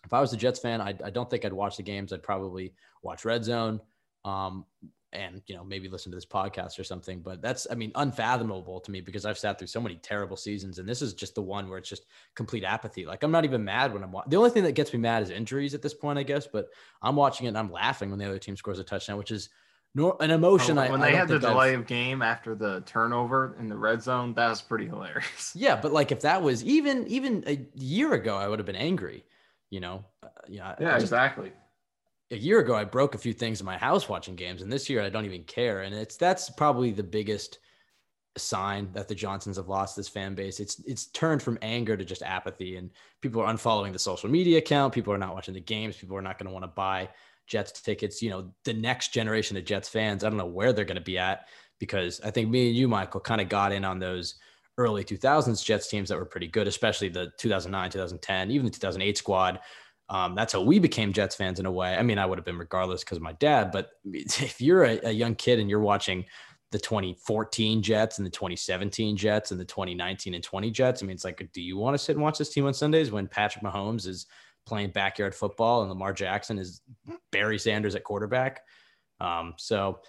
If 0.05 0.13
I 0.13 0.21
was 0.21 0.33
a 0.33 0.37
Jets 0.37 0.59
fan, 0.59 0.81
I, 0.81 0.95
I 1.03 1.09
don't 1.09 1.29
think 1.29 1.45
I'd 1.45 1.53
watch 1.53 1.77
the 1.77 1.83
games. 1.83 2.13
I'd 2.13 2.23
probably 2.23 2.73
watch 3.03 3.25
Red 3.25 3.43
Zone, 3.43 3.79
um, 4.25 4.65
and 5.11 5.41
you 5.47 5.55
know 5.55 5.63
maybe 5.63 5.89
listen 5.89 6.11
to 6.11 6.15
this 6.15 6.25
podcast 6.25 6.79
or 6.79 6.83
something. 6.83 7.19
But 7.21 7.41
that's, 7.41 7.67
I 7.69 7.75
mean, 7.75 7.91
unfathomable 7.95 8.79
to 8.79 8.91
me 8.91 9.01
because 9.01 9.25
I've 9.25 9.37
sat 9.37 9.59
through 9.59 9.67
so 9.67 9.81
many 9.81 9.97
terrible 9.97 10.37
seasons, 10.37 10.79
and 10.79 10.87
this 10.87 11.01
is 11.01 11.13
just 11.13 11.35
the 11.35 11.41
one 11.41 11.69
where 11.69 11.77
it's 11.77 11.89
just 11.89 12.05
complete 12.33 12.63
apathy. 12.63 13.05
Like 13.05 13.23
I'm 13.23 13.31
not 13.31 13.45
even 13.45 13.63
mad 13.63 13.93
when 13.93 14.03
I'm 14.03 14.11
watching. 14.11 14.31
The 14.31 14.37
only 14.37 14.51
thing 14.51 14.63
that 14.63 14.71
gets 14.71 14.93
me 14.93 14.99
mad 14.99 15.21
is 15.21 15.29
injuries 15.29 15.75
at 15.75 15.81
this 15.81 15.93
point, 15.93 16.17
I 16.17 16.23
guess. 16.23 16.47
But 16.47 16.69
I'm 17.03 17.15
watching 17.15 17.45
it 17.45 17.49
and 17.49 17.57
I'm 17.57 17.71
laughing 17.71 18.09
when 18.09 18.19
the 18.19 18.25
other 18.25 18.39
team 18.39 18.55
scores 18.55 18.79
a 18.79 18.83
touchdown, 18.83 19.17
which 19.17 19.31
is 19.31 19.49
nor 19.95 20.15
an 20.21 20.31
emotion. 20.31 20.77
Oh, 20.77 20.89
when 20.91 21.01
I 21.01 21.05
they 21.07 21.11
don't 21.11 21.19
had 21.19 21.27
the 21.27 21.33
think 21.39 21.43
I've- 21.45 21.53
delay 21.53 21.73
of 21.73 21.87
game 21.87 22.21
after 22.21 22.55
the 22.55 22.81
turnover 22.85 23.55
in 23.59 23.69
the 23.69 23.77
red 23.77 24.01
zone, 24.01 24.33
that 24.35 24.49
was 24.49 24.61
pretty 24.61 24.87
hilarious. 24.87 25.53
Yeah, 25.55 25.75
but 25.81 25.91
like 25.91 26.11
if 26.11 26.21
that 26.21 26.41
was 26.41 26.63
even 26.63 27.07
even 27.07 27.43
a 27.47 27.65
year 27.75 28.13
ago, 28.13 28.37
I 28.37 28.47
would 28.47 28.59
have 28.59 28.65
been 28.65 28.75
angry. 28.75 29.25
You 29.69 29.79
know, 29.81 30.05
uh, 30.23 30.27
I 30.27 30.49
Yeah, 30.49 30.75
just- 30.79 31.03
exactly. 31.05 31.51
a 32.31 32.35
year 32.37 32.59
ago 32.59 32.75
I 32.75 32.83
broke 32.83 33.15
a 33.15 33.19
few 33.19 33.33
things 33.33 33.59
in 33.59 33.65
my 33.65 33.77
house 33.77 34.07
watching 34.09 34.35
games, 34.35 34.61
and 34.61 34.71
this 34.71 34.89
year 34.89 35.01
I 35.01 35.09
don't 35.09 35.25
even 35.25 35.43
care. 35.43 35.81
And 35.81 35.93
it's 35.95 36.17
that's 36.17 36.49
probably 36.49 36.91
the 36.91 37.03
biggest 37.03 37.59
sign 38.37 38.89
that 38.93 39.07
the 39.07 39.15
Johnsons 39.15 39.57
have 39.57 39.67
lost 39.67 39.95
this 39.95 40.07
fan 40.07 40.35
base. 40.35 40.59
It's 40.59 40.79
it's 40.85 41.07
turned 41.07 41.41
from 41.41 41.57
anger 41.61 41.97
to 41.97 42.05
just 42.05 42.21
apathy, 42.23 42.77
and 42.77 42.91
people 43.21 43.41
are 43.41 43.51
unfollowing 43.53 43.91
the 43.93 43.99
social 43.99 44.29
media 44.29 44.59
account. 44.59 44.93
People 44.93 45.11
are 45.13 45.17
not 45.17 45.33
watching 45.33 45.53
the 45.55 45.59
games. 45.59 45.97
People 45.97 46.15
are 46.15 46.21
not 46.21 46.37
going 46.37 46.47
to 46.47 46.53
want 46.53 46.63
to 46.63 46.67
buy 46.69 47.09
Jets 47.49 47.81
tickets. 47.81 48.21
You 48.21 48.29
know, 48.29 48.53
the 48.63 48.73
next 48.73 49.13
generation 49.13 49.57
of 49.57 49.65
Jets 49.65 49.89
fans, 49.89 50.23
I 50.23 50.29
don't 50.29 50.37
know 50.37 50.45
where 50.45 50.71
they're 50.71 50.85
going 50.85 50.95
to 50.95 51.01
be 51.01 51.17
at 51.17 51.47
because 51.79 52.21
I 52.21 52.31
think 52.31 52.49
me 52.49 52.67
and 52.67 52.77
you, 52.77 52.87
Michael, 52.87 53.19
kind 53.19 53.41
of 53.41 53.49
got 53.49 53.71
in 53.71 53.83
on 53.83 53.99
those 53.99 54.35
early 54.77 55.03
2000s 55.03 55.63
Jets 55.63 55.89
teams 55.89 56.09
that 56.09 56.17
were 56.17 56.25
pretty 56.25 56.47
good, 56.47 56.67
especially 56.67 57.09
the 57.09 57.31
2009, 57.37 57.91
2010, 57.91 58.51
even 58.51 58.65
the 58.65 58.71
2008 58.71 59.17
squad. 59.17 59.59
Um, 60.09 60.33
that's 60.35 60.53
how 60.53 60.61
we 60.61 60.79
became 60.79 61.13
Jets 61.13 61.35
fans 61.35 61.59
in 61.59 61.65
a 61.65 61.71
way. 61.71 61.95
I 61.95 62.01
mean, 62.01 62.17
I 62.17 62.25
would 62.25 62.37
have 62.37 62.45
been 62.45 62.57
regardless 62.57 63.03
because 63.03 63.17
of 63.17 63.23
my 63.23 63.33
dad, 63.33 63.71
but 63.71 63.91
if 64.05 64.61
you're 64.61 64.85
a, 64.85 64.99
a 65.03 65.11
young 65.11 65.35
kid 65.35 65.59
and 65.59 65.69
you're 65.69 65.79
watching 65.79 66.25
the 66.71 66.79
2014 66.79 67.81
Jets 67.81 68.19
and 68.19 68.25
the 68.25 68.31
2017 68.31 69.17
Jets 69.17 69.51
and 69.51 69.59
the 69.59 69.65
2019 69.65 70.33
and 70.33 70.43
20 70.43 70.71
Jets, 70.71 71.03
I 71.03 71.05
mean, 71.05 71.15
it's 71.15 71.25
like, 71.25 71.47
do 71.51 71.61
you 71.61 71.77
want 71.77 71.95
to 71.95 72.03
sit 72.03 72.15
and 72.15 72.23
watch 72.23 72.37
this 72.37 72.49
team 72.49 72.65
on 72.65 72.73
Sundays 72.73 73.11
when 73.11 73.27
Patrick 73.27 73.63
Mahomes 73.63 74.07
is 74.07 74.27
playing 74.69 74.91
backyard 74.91 75.35
football 75.35 75.81
and 75.81 75.89
Lamar 75.89 76.13
Jackson 76.13 76.57
is 76.59 76.81
Barry 77.31 77.59
Sanders 77.59 77.95
at 77.95 78.03
quarterback? 78.03 78.61
Um, 79.19 79.55
so, 79.57 79.99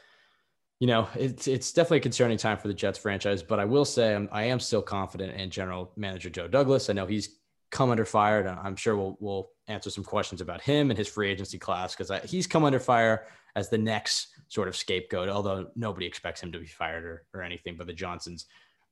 you 0.79 0.87
know, 0.87 1.09
it's 1.17 1.49
it's 1.49 1.73
definitely 1.73 1.99
a 1.99 2.03
concerning 2.03 2.39
time 2.39 2.59
for 2.59 2.69
the 2.69 2.75
Jets 2.75 2.99
franchise. 2.99 3.43
But 3.43 3.59
I 3.59 3.65
will 3.65 3.85
say 3.85 4.15
I'm, 4.15 4.29
I 4.31 4.45
am 4.45 4.61
still 4.61 4.83
confident 4.83 5.35
in 5.35 5.51
General 5.51 5.91
Manager 5.97 6.31
Joe 6.31 6.47
Douglas. 6.47 6.89
I 6.89 6.93
know 6.93 7.07
he's 7.07 7.41
come 7.71 7.91
under 7.91 8.05
fire, 8.05 8.41
and 8.41 8.49
I'm 8.49 8.77
sure 8.77 8.97
we'll 8.97 9.17
we'll 9.21 9.51
answer 9.67 9.91
some 9.91 10.05
questions 10.05 10.41
about 10.41 10.61
him 10.61 10.91
and 10.91 10.99
his 10.99 11.09
free 11.09 11.31
agency 11.31 11.59
class 11.59 11.97
because 11.97 12.13
he's 12.31 12.47
come 12.47 12.65
under 12.65 12.81
fire 12.81 13.27
as 13.57 13.69
the 13.69 13.79
next 13.79 14.29
sort 14.49 14.69
of 14.69 14.77
scapegoat. 14.77 15.29
Although 15.29 15.69
nobody 15.75 16.07
expects 16.07 16.41
him 16.43 16.53
to 16.53 16.59
be 16.59 16.67
fired 16.67 17.05
or, 17.05 17.25
or 17.35 17.43
anything 17.43 17.77
but 17.77 17.87
the 17.87 17.93
Johnsons. 17.93 18.47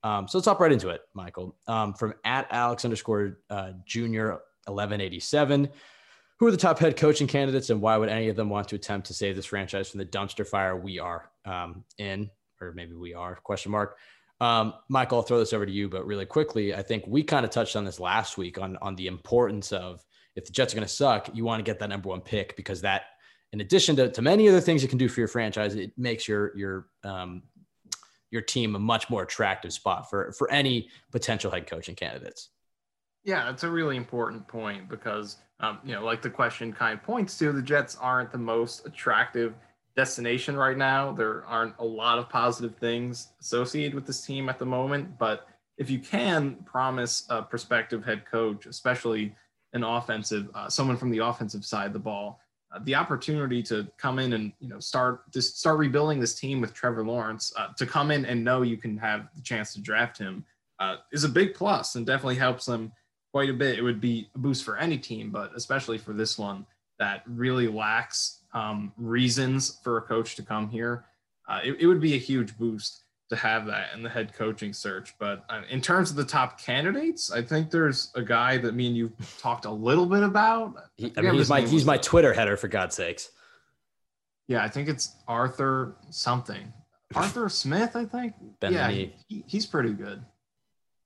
Um, 0.04 0.28
so 0.28 0.38
let's 0.38 0.46
hop 0.46 0.60
right 0.60 0.70
into 0.70 0.90
it, 0.90 1.00
Michael. 1.14 1.56
Um, 1.66 1.92
from 1.94 2.14
at 2.24 2.46
Alex 2.50 2.84
underscore 2.84 3.38
uh, 3.50 3.72
Junior 3.84 4.40
1187. 4.68 5.68
Who 6.38 6.46
are 6.46 6.50
the 6.52 6.56
top 6.56 6.78
head 6.78 6.96
coaching 6.96 7.26
candidates, 7.26 7.70
and 7.70 7.80
why 7.80 7.96
would 7.96 8.08
any 8.08 8.28
of 8.28 8.36
them 8.36 8.48
want 8.48 8.68
to 8.68 8.76
attempt 8.76 9.08
to 9.08 9.14
save 9.14 9.34
this 9.34 9.46
franchise 9.46 9.90
from 9.90 9.98
the 9.98 10.06
dumpster 10.06 10.46
fire 10.46 10.76
we 10.76 11.00
are 11.00 11.30
um, 11.44 11.84
in, 11.98 12.30
or 12.60 12.72
maybe 12.72 12.94
we 12.94 13.12
are? 13.14 13.34
Question 13.36 13.72
mark. 13.72 13.96
Um, 14.40 14.74
Michael, 14.88 15.18
I'll 15.18 15.24
throw 15.24 15.40
this 15.40 15.52
over 15.52 15.66
to 15.66 15.72
you, 15.72 15.88
but 15.88 16.06
really 16.06 16.26
quickly, 16.26 16.74
I 16.74 16.82
think 16.82 17.04
we 17.08 17.24
kind 17.24 17.44
of 17.44 17.50
touched 17.50 17.74
on 17.74 17.84
this 17.84 17.98
last 17.98 18.38
week 18.38 18.56
on 18.56 18.76
on 18.76 18.94
the 18.94 19.08
importance 19.08 19.72
of 19.72 20.04
if 20.36 20.44
the 20.44 20.52
Jets 20.52 20.72
are 20.72 20.76
going 20.76 20.86
to 20.86 20.92
suck, 20.92 21.28
you 21.34 21.44
want 21.44 21.58
to 21.58 21.68
get 21.68 21.80
that 21.80 21.88
number 21.88 22.08
one 22.08 22.20
pick 22.20 22.56
because 22.56 22.80
that, 22.82 23.02
in 23.52 23.60
addition 23.60 23.96
to, 23.96 24.08
to 24.08 24.22
many 24.22 24.48
other 24.48 24.60
things 24.60 24.82
you 24.82 24.88
can 24.88 24.98
do 24.98 25.08
for 25.08 25.20
your 25.20 25.28
franchise, 25.28 25.74
it 25.74 25.90
makes 25.96 26.28
your 26.28 26.56
your 26.56 26.86
um, 27.02 27.42
your 28.30 28.42
team 28.42 28.76
a 28.76 28.78
much 28.78 29.10
more 29.10 29.24
attractive 29.24 29.72
spot 29.72 30.08
for 30.08 30.32
for 30.32 30.50
any 30.52 30.88
potential 31.10 31.50
head 31.50 31.66
coaching 31.66 31.96
candidates. 31.96 32.50
Yeah, 33.28 33.44
that's 33.44 33.62
a 33.62 33.68
really 33.70 33.98
important 33.98 34.48
point 34.48 34.88
because, 34.88 35.36
um, 35.60 35.80
you 35.84 35.94
know, 35.94 36.02
like 36.02 36.22
the 36.22 36.30
question 36.30 36.72
kind 36.72 36.98
of 36.98 37.04
points 37.04 37.36
to, 37.40 37.52
the 37.52 37.60
Jets 37.60 37.94
aren't 38.00 38.32
the 38.32 38.38
most 38.38 38.86
attractive 38.86 39.52
destination 39.94 40.56
right 40.56 40.78
now. 40.78 41.12
There 41.12 41.44
aren't 41.44 41.74
a 41.78 41.84
lot 41.84 42.18
of 42.18 42.30
positive 42.30 42.76
things 42.76 43.32
associated 43.38 43.94
with 43.94 44.06
this 44.06 44.24
team 44.24 44.48
at 44.48 44.58
the 44.58 44.64
moment. 44.64 45.18
But 45.18 45.46
if 45.76 45.90
you 45.90 45.98
can 45.98 46.54
promise 46.64 47.26
a 47.28 47.42
prospective 47.42 48.02
head 48.02 48.24
coach, 48.24 48.64
especially 48.64 49.34
an 49.74 49.84
offensive, 49.84 50.48
uh, 50.54 50.70
someone 50.70 50.96
from 50.96 51.10
the 51.10 51.18
offensive 51.18 51.66
side 51.66 51.88
of 51.88 51.92
the 51.92 51.98
ball, 51.98 52.40
uh, 52.74 52.78
the 52.84 52.94
opportunity 52.94 53.62
to 53.64 53.86
come 53.98 54.18
in 54.18 54.32
and 54.32 54.52
you 54.58 54.70
know 54.70 54.80
start 54.80 55.30
just 55.30 55.60
start 55.60 55.78
rebuilding 55.78 56.18
this 56.18 56.34
team 56.34 56.62
with 56.62 56.72
Trevor 56.72 57.04
Lawrence, 57.04 57.52
uh, 57.58 57.74
to 57.76 57.84
come 57.84 58.10
in 58.10 58.24
and 58.24 58.42
know 58.42 58.62
you 58.62 58.78
can 58.78 58.96
have 58.96 59.28
the 59.36 59.42
chance 59.42 59.74
to 59.74 59.82
draft 59.82 60.16
him 60.16 60.46
uh, 60.78 60.96
is 61.12 61.24
a 61.24 61.28
big 61.28 61.52
plus 61.52 61.94
and 61.94 62.06
definitely 62.06 62.36
helps 62.36 62.64
them 62.64 62.90
quite 63.32 63.50
a 63.50 63.54
bit. 63.54 63.78
It 63.78 63.82
would 63.82 64.00
be 64.00 64.28
a 64.34 64.38
boost 64.38 64.64
for 64.64 64.76
any 64.76 64.98
team, 64.98 65.30
but 65.30 65.52
especially 65.54 65.98
for 65.98 66.12
this 66.12 66.38
one 66.38 66.66
that 66.98 67.22
really 67.26 67.68
lacks 67.68 68.40
um, 68.54 68.92
reasons 68.96 69.78
for 69.82 69.98
a 69.98 70.02
coach 70.02 70.34
to 70.36 70.42
come 70.42 70.68
here. 70.68 71.04
Uh, 71.48 71.60
it, 71.64 71.76
it 71.80 71.86
would 71.86 72.00
be 72.00 72.14
a 72.14 72.18
huge 72.18 72.56
boost. 72.58 73.04
to 73.30 73.36
have 73.36 73.66
that 73.66 73.88
in 73.94 74.02
the 74.02 74.08
head 74.08 74.32
coaching 74.32 74.72
search. 74.72 75.14
But 75.18 75.44
uh, 75.50 75.60
in 75.68 75.80
terms 75.82 76.10
of 76.10 76.16
the 76.16 76.24
top 76.24 76.58
candidates, 76.58 77.30
I 77.30 77.42
think 77.42 77.70
there's 77.70 78.10
a 78.14 78.22
guy 78.22 78.56
that 78.56 78.74
me 78.74 78.86
and 78.86 78.96
you 78.96 79.12
talked 79.38 79.66
a 79.66 79.70
little 79.70 80.06
bit 80.06 80.22
about. 80.22 80.74
He, 80.96 81.12
I 81.16 81.20
mean, 81.20 81.34
he's 81.34 81.50
my 81.50 81.60
he's 81.60 81.84
my 81.84 81.98
Twitter 81.98 82.32
header 82.32 82.56
for 82.56 82.68
God's 82.68 82.96
sakes. 82.96 83.30
Yeah, 84.46 84.64
I 84.64 84.68
think 84.68 84.88
it's 84.88 85.14
Arthur 85.26 85.96
something. 86.08 86.72
Arthur 87.14 87.50
Smith, 87.50 87.96
I 87.96 88.06
think. 88.06 88.32
Ben 88.60 88.72
yeah, 88.72 88.88
he, 88.90 89.14
he's 89.46 89.66
pretty 89.66 89.92
good. 89.92 90.22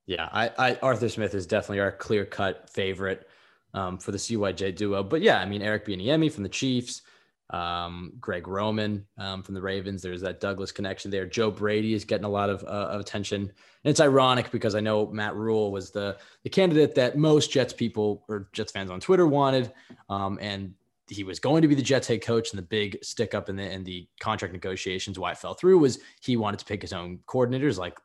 Yeah, 0.06 0.28
I, 0.32 0.50
I 0.58 0.78
Arthur 0.82 1.08
Smith 1.08 1.34
is 1.34 1.46
definitely 1.46 1.80
our 1.80 1.92
clear 1.92 2.24
cut 2.24 2.68
favorite 2.70 3.28
um, 3.74 3.98
for 3.98 4.12
the 4.12 4.18
CYJ 4.18 4.76
duo. 4.76 5.02
But 5.02 5.22
yeah, 5.22 5.38
I 5.38 5.46
mean 5.46 5.62
Eric 5.62 5.86
Bieniemy 5.86 6.32
from 6.32 6.42
the 6.42 6.48
Chiefs, 6.48 7.02
um, 7.50 8.12
Greg 8.18 8.48
Roman 8.48 9.06
um, 9.18 9.42
from 9.42 9.54
the 9.54 9.62
Ravens. 9.62 10.02
There's 10.02 10.22
that 10.22 10.40
Douglas 10.40 10.72
connection 10.72 11.10
there. 11.10 11.26
Joe 11.26 11.50
Brady 11.50 11.94
is 11.94 12.04
getting 12.04 12.24
a 12.24 12.28
lot 12.28 12.50
of, 12.50 12.64
uh, 12.64 12.88
of 12.90 13.00
attention, 13.00 13.42
and 13.42 13.50
it's 13.90 14.00
ironic 14.00 14.50
because 14.50 14.74
I 14.74 14.80
know 14.80 15.06
Matt 15.06 15.36
Rhule 15.36 15.70
was 15.70 15.90
the 15.90 16.18
the 16.42 16.50
candidate 16.50 16.94
that 16.96 17.16
most 17.16 17.52
Jets 17.52 17.72
people 17.72 18.24
or 18.28 18.48
Jets 18.52 18.72
fans 18.72 18.90
on 18.90 19.00
Twitter 19.00 19.26
wanted, 19.26 19.72
um, 20.08 20.38
and 20.40 20.74
he 21.08 21.24
was 21.24 21.38
going 21.38 21.62
to 21.62 21.68
be 21.68 21.74
the 21.74 21.82
Jets 21.82 22.08
head 22.08 22.22
coach. 22.22 22.50
And 22.50 22.58
the 22.58 22.62
big 22.66 22.98
stick 23.04 23.34
up 23.34 23.48
in 23.48 23.56
the 23.56 23.70
in 23.70 23.84
the 23.84 24.08
contract 24.18 24.52
negotiations, 24.52 25.18
why 25.18 25.30
it 25.32 25.38
fell 25.38 25.54
through, 25.54 25.78
was 25.78 26.00
he 26.20 26.36
wanted 26.36 26.58
to 26.58 26.64
pick 26.64 26.82
his 26.82 26.92
own 26.92 27.20
coordinators, 27.26 27.78
like 27.78 27.98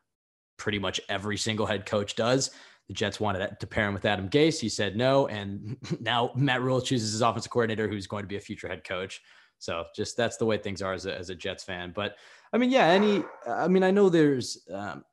pretty 0.58 0.78
much 0.78 1.00
every 1.08 1.36
single 1.36 1.66
head 1.66 1.86
coach 1.86 2.14
does. 2.14 2.50
The 2.88 2.94
Jets 2.94 3.20
wanted 3.20 3.58
to 3.58 3.66
pair 3.66 3.86
him 3.86 3.94
with 3.94 4.04
Adam 4.04 4.28
Gase. 4.28 4.60
He 4.60 4.68
said 4.68 4.96
no. 4.96 5.26
And 5.28 5.76
now 6.00 6.32
Matt 6.34 6.62
Rhule 6.62 6.80
chooses 6.80 7.12
his 7.12 7.22
offensive 7.22 7.50
coordinator, 7.50 7.88
who's 7.88 8.06
going 8.06 8.24
to 8.24 8.28
be 8.28 8.36
a 8.36 8.40
future 8.40 8.68
head 8.68 8.84
coach. 8.84 9.22
So 9.58 9.84
just 9.94 10.16
that's 10.16 10.36
the 10.36 10.46
way 10.46 10.56
things 10.56 10.82
are 10.82 10.92
as 10.92 11.06
a, 11.06 11.16
as 11.16 11.30
a 11.30 11.34
Jets 11.34 11.64
fan. 11.64 11.92
But 11.94 12.16
I 12.52 12.58
mean, 12.58 12.70
yeah, 12.70 12.86
any, 12.86 13.24
I 13.46 13.68
mean, 13.68 13.82
I 13.82 13.90
know 13.90 14.08
there's, 14.08 14.66
um, 14.72 15.04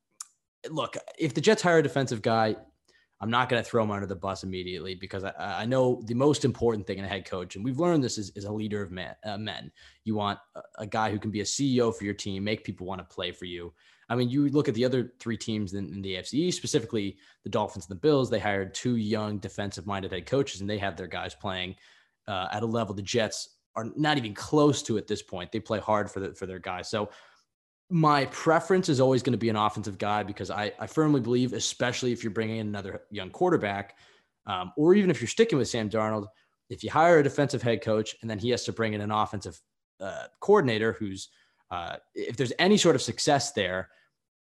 look, 0.69 0.97
if 1.17 1.33
the 1.33 1.41
Jets 1.41 1.61
hire 1.61 1.79
a 1.79 1.83
defensive 1.83 2.21
guy, 2.21 2.55
I'm 3.21 3.29
not 3.29 3.49
going 3.49 3.63
to 3.63 3.67
throw 3.67 3.83
him 3.83 3.91
under 3.91 4.05
the 4.05 4.15
bus 4.15 4.43
immediately 4.43 4.93
because 4.93 5.23
I, 5.23 5.33
I, 5.39 5.65
know 5.65 6.01
the 6.05 6.13
most 6.13 6.43
important 6.43 6.85
thing 6.85 6.99
in 6.99 7.05
a 7.05 7.07
head 7.07 7.25
coach, 7.25 7.55
and 7.55 7.63
we've 7.63 7.79
learned 7.79 8.03
this 8.03 8.17
is, 8.17 8.29
is 8.35 8.43
a 8.43 8.51
leader 8.51 8.81
of 8.81 8.91
men, 8.91 9.15
uh, 9.23 9.37
men. 9.37 9.71
You 10.03 10.15
want 10.15 10.37
a, 10.55 10.61
a, 10.79 10.85
guy 10.85 11.11
who 11.11 11.17
can 11.17 11.31
be 11.31 11.39
a 11.39 11.45
CEO 11.45 11.95
for 11.95 12.03
your 12.03 12.13
team, 12.13 12.43
make 12.43 12.65
people 12.65 12.85
want 12.85 12.99
to 12.99 13.15
play 13.15 13.31
for 13.31 13.45
you. 13.45 13.73
I 14.07 14.15
mean, 14.15 14.29
you 14.29 14.50
look 14.50 14.67
at 14.67 14.75
the 14.75 14.85
other 14.85 15.13
three 15.19 15.38
teams 15.38 15.74
in, 15.74 15.91
in 15.91 16.01
the 16.01 16.15
AFC, 16.15 16.53
specifically 16.53 17.17
the 17.43 17.50
Dolphins 17.50 17.85
and 17.85 17.97
the 17.97 18.01
Bills. 18.01 18.29
They 18.29 18.39
hired 18.39 18.74
two 18.74 18.97
young 18.97 19.39
defensive-minded 19.39 20.12
head 20.12 20.25
coaches, 20.25 20.62
and 20.62 20.69
they 20.69 20.77
have 20.77 20.95
their 20.95 21.07
guys 21.07 21.33
playing 21.33 21.75
uh, 22.27 22.47
at 22.51 22.63
a 22.63 22.65
level 22.67 22.93
the 22.93 23.01
Jets 23.01 23.50
are 23.75 23.91
not 23.95 24.17
even 24.17 24.33
close 24.33 24.81
to 24.83 24.97
at 24.97 25.07
this 25.07 25.21
point. 25.21 25.51
They 25.51 25.59
play 25.59 25.79
hard 25.79 26.09
for 26.09 26.19
the, 26.19 26.33
for 26.33 26.45
their 26.45 26.59
guys. 26.59 26.89
So 26.89 27.09
my 27.89 28.25
preference 28.25 28.89
is 28.89 29.00
always 29.00 29.21
going 29.21 29.33
to 29.33 29.38
be 29.38 29.50
an 29.50 29.55
offensive 29.55 29.97
guy 29.97 30.24
because 30.24 30.50
I, 30.50 30.71
I 30.79 30.88
firmly 30.88 31.21
believe, 31.21 31.53
especially 31.53 32.12
if 32.12 32.24
you're 32.24 32.31
bringing 32.31 32.57
in 32.57 32.67
another 32.67 33.01
young 33.12 33.29
quarterback, 33.29 33.97
um, 34.47 34.71
or 34.77 34.95
even 34.95 35.09
if 35.09 35.21
you're 35.21 35.27
sticking 35.27 35.57
with 35.57 35.67
Sam 35.67 35.89
Darnold, 35.89 36.27
if 36.69 36.83
you 36.83 36.89
hire 36.89 37.19
a 37.19 37.24
defensive 37.24 37.62
head 37.62 37.81
coach 37.83 38.15
and 38.21 38.29
then 38.29 38.39
he 38.39 38.50
has 38.50 38.63
to 38.65 38.74
bring 38.74 38.93
in 38.93 39.01
an 39.01 39.12
offensive 39.12 39.59
uh, 40.00 40.25
coordinator 40.39 40.93
who's 40.93 41.29
uh, 41.72 41.98
if 42.13 42.38
there's 42.38 42.53
any 42.60 42.77
sort 42.77 42.95
of 42.95 43.01
success 43.01 43.51
there, 43.51 43.89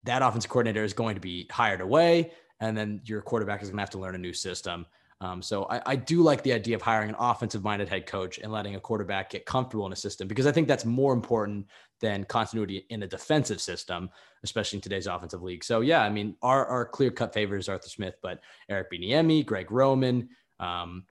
that 0.04 0.22
offensive 0.22 0.50
coordinator 0.50 0.84
is 0.84 0.92
going 0.92 1.14
to 1.14 1.20
be 1.20 1.46
hired 1.50 1.80
away, 1.80 2.32
and 2.60 2.76
then 2.76 3.00
your 3.04 3.20
quarterback 3.20 3.62
is 3.62 3.68
going 3.68 3.76
to 3.76 3.82
have 3.82 3.90
to 3.90 3.98
learn 3.98 4.14
a 4.14 4.18
new 4.18 4.32
system. 4.32 4.86
Um, 5.22 5.42
so 5.42 5.64
I, 5.64 5.82
I, 5.84 5.96
do 5.96 6.22
like 6.22 6.42
the 6.42 6.54
idea 6.54 6.74
of 6.74 6.80
hiring 6.80 7.10
an 7.10 7.16
offensive-minded 7.18 7.90
head 7.90 8.06
coach 8.06 8.38
and 8.38 8.50
letting 8.50 8.74
a 8.76 8.80
quarterback 8.80 9.28
get 9.28 9.44
comfortable 9.44 9.84
in 9.84 9.92
a 9.92 9.96
system 9.96 10.26
because 10.26 10.46
I 10.46 10.52
think 10.52 10.66
that's 10.66 10.86
more 10.86 11.12
important 11.12 11.66
than 12.00 12.24
continuity 12.24 12.86
in 12.88 13.02
a 13.02 13.06
defensive 13.06 13.60
system, 13.60 14.08
especially 14.44 14.78
in 14.78 14.80
today's 14.80 15.06
offensive 15.06 15.42
league. 15.42 15.62
So 15.62 15.82
yeah, 15.82 16.02
I 16.02 16.08
mean, 16.08 16.36
our, 16.40 16.64
our 16.64 16.86
clear-cut 16.86 17.34
favorite 17.34 17.58
is 17.58 17.68
Arthur 17.68 17.90
Smith, 17.90 18.14
but 18.22 18.40
Eric 18.70 18.90
Bieniemy, 18.90 19.44
Greg 19.44 19.70
Roman, 19.70 20.30
um, 20.58 21.04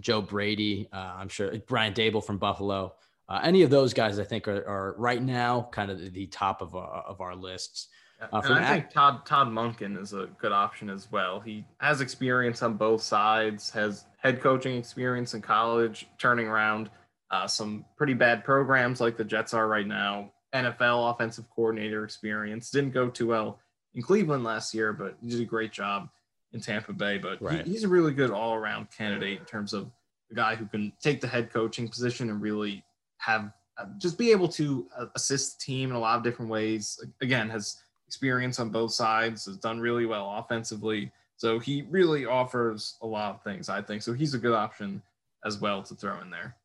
Joe 0.00 0.22
Brady, 0.22 0.88
uh, 0.90 1.14
I'm 1.16 1.28
sure 1.28 1.52
Brian 1.66 1.92
Daboll 1.92 2.24
from 2.24 2.38
Buffalo. 2.38 2.94
Uh, 3.28 3.40
any 3.42 3.62
of 3.62 3.70
those 3.70 3.94
guys, 3.94 4.18
I 4.18 4.24
think, 4.24 4.48
are, 4.48 4.66
are 4.68 4.94
right 4.98 5.22
now 5.22 5.68
kind 5.72 5.90
of 5.90 6.12
the 6.12 6.26
top 6.26 6.60
of 6.60 6.74
our, 6.74 7.02
of 7.02 7.20
our 7.20 7.34
lists. 7.34 7.88
Uh, 8.20 8.40
and 8.44 8.54
I 8.54 8.68
think 8.68 8.90
Todd 8.90 9.26
Todd 9.26 9.48
Monken 9.48 10.00
is 10.00 10.12
a 10.12 10.28
good 10.38 10.52
option 10.52 10.88
as 10.88 11.10
well. 11.10 11.40
He 11.40 11.64
has 11.78 12.00
experience 12.00 12.62
on 12.62 12.74
both 12.74 13.02
sides, 13.02 13.70
has 13.70 14.06
head 14.18 14.40
coaching 14.40 14.76
experience 14.76 15.34
in 15.34 15.42
college, 15.42 16.06
turning 16.18 16.46
around 16.46 16.90
uh, 17.30 17.46
some 17.46 17.84
pretty 17.96 18.14
bad 18.14 18.44
programs 18.44 19.00
like 19.00 19.16
the 19.16 19.24
Jets 19.24 19.52
are 19.54 19.66
right 19.66 19.86
now. 19.86 20.30
NFL 20.54 21.12
offensive 21.12 21.46
coordinator 21.50 22.04
experience 22.04 22.70
didn't 22.70 22.92
go 22.92 23.10
too 23.10 23.26
well 23.26 23.58
in 23.94 24.02
Cleveland 24.02 24.44
last 24.44 24.72
year, 24.72 24.92
but 24.92 25.16
he 25.20 25.28
did 25.28 25.40
a 25.40 25.44
great 25.44 25.72
job 25.72 26.08
in 26.52 26.60
Tampa 26.60 26.92
Bay. 26.92 27.18
But 27.18 27.42
right. 27.42 27.66
he, 27.66 27.72
he's 27.72 27.84
a 27.84 27.88
really 27.88 28.12
good 28.12 28.30
all 28.30 28.54
around 28.54 28.88
candidate 28.96 29.40
in 29.40 29.44
terms 29.44 29.72
of 29.72 29.90
a 30.30 30.34
guy 30.34 30.54
who 30.54 30.66
can 30.66 30.92
take 31.02 31.20
the 31.20 31.26
head 31.26 31.52
coaching 31.52 31.88
position 31.88 32.30
and 32.30 32.40
really 32.40 32.84
have 33.24 33.52
uh, 33.78 33.86
just 33.98 34.18
be 34.18 34.30
able 34.30 34.48
to 34.48 34.86
uh, 34.96 35.06
assist 35.16 35.58
the 35.58 35.64
team 35.64 35.90
in 35.90 35.96
a 35.96 35.98
lot 35.98 36.16
of 36.16 36.22
different 36.22 36.50
ways. 36.50 37.04
Again, 37.20 37.48
has 37.50 37.82
experience 38.06 38.60
on 38.60 38.70
both 38.70 38.92
sides, 38.92 39.46
has 39.46 39.56
done 39.56 39.80
really 39.80 40.06
well 40.06 40.36
offensively. 40.38 41.10
So 41.36 41.58
he 41.58 41.82
really 41.90 42.26
offers 42.26 42.96
a 43.02 43.06
lot 43.06 43.34
of 43.34 43.42
things, 43.42 43.68
I 43.68 43.82
think. 43.82 44.02
So 44.02 44.12
he's 44.12 44.34
a 44.34 44.38
good 44.38 44.54
option 44.54 45.02
as 45.44 45.60
well 45.60 45.82
to 45.82 45.94
throw 45.94 46.20
in 46.20 46.30
there. 46.30 46.56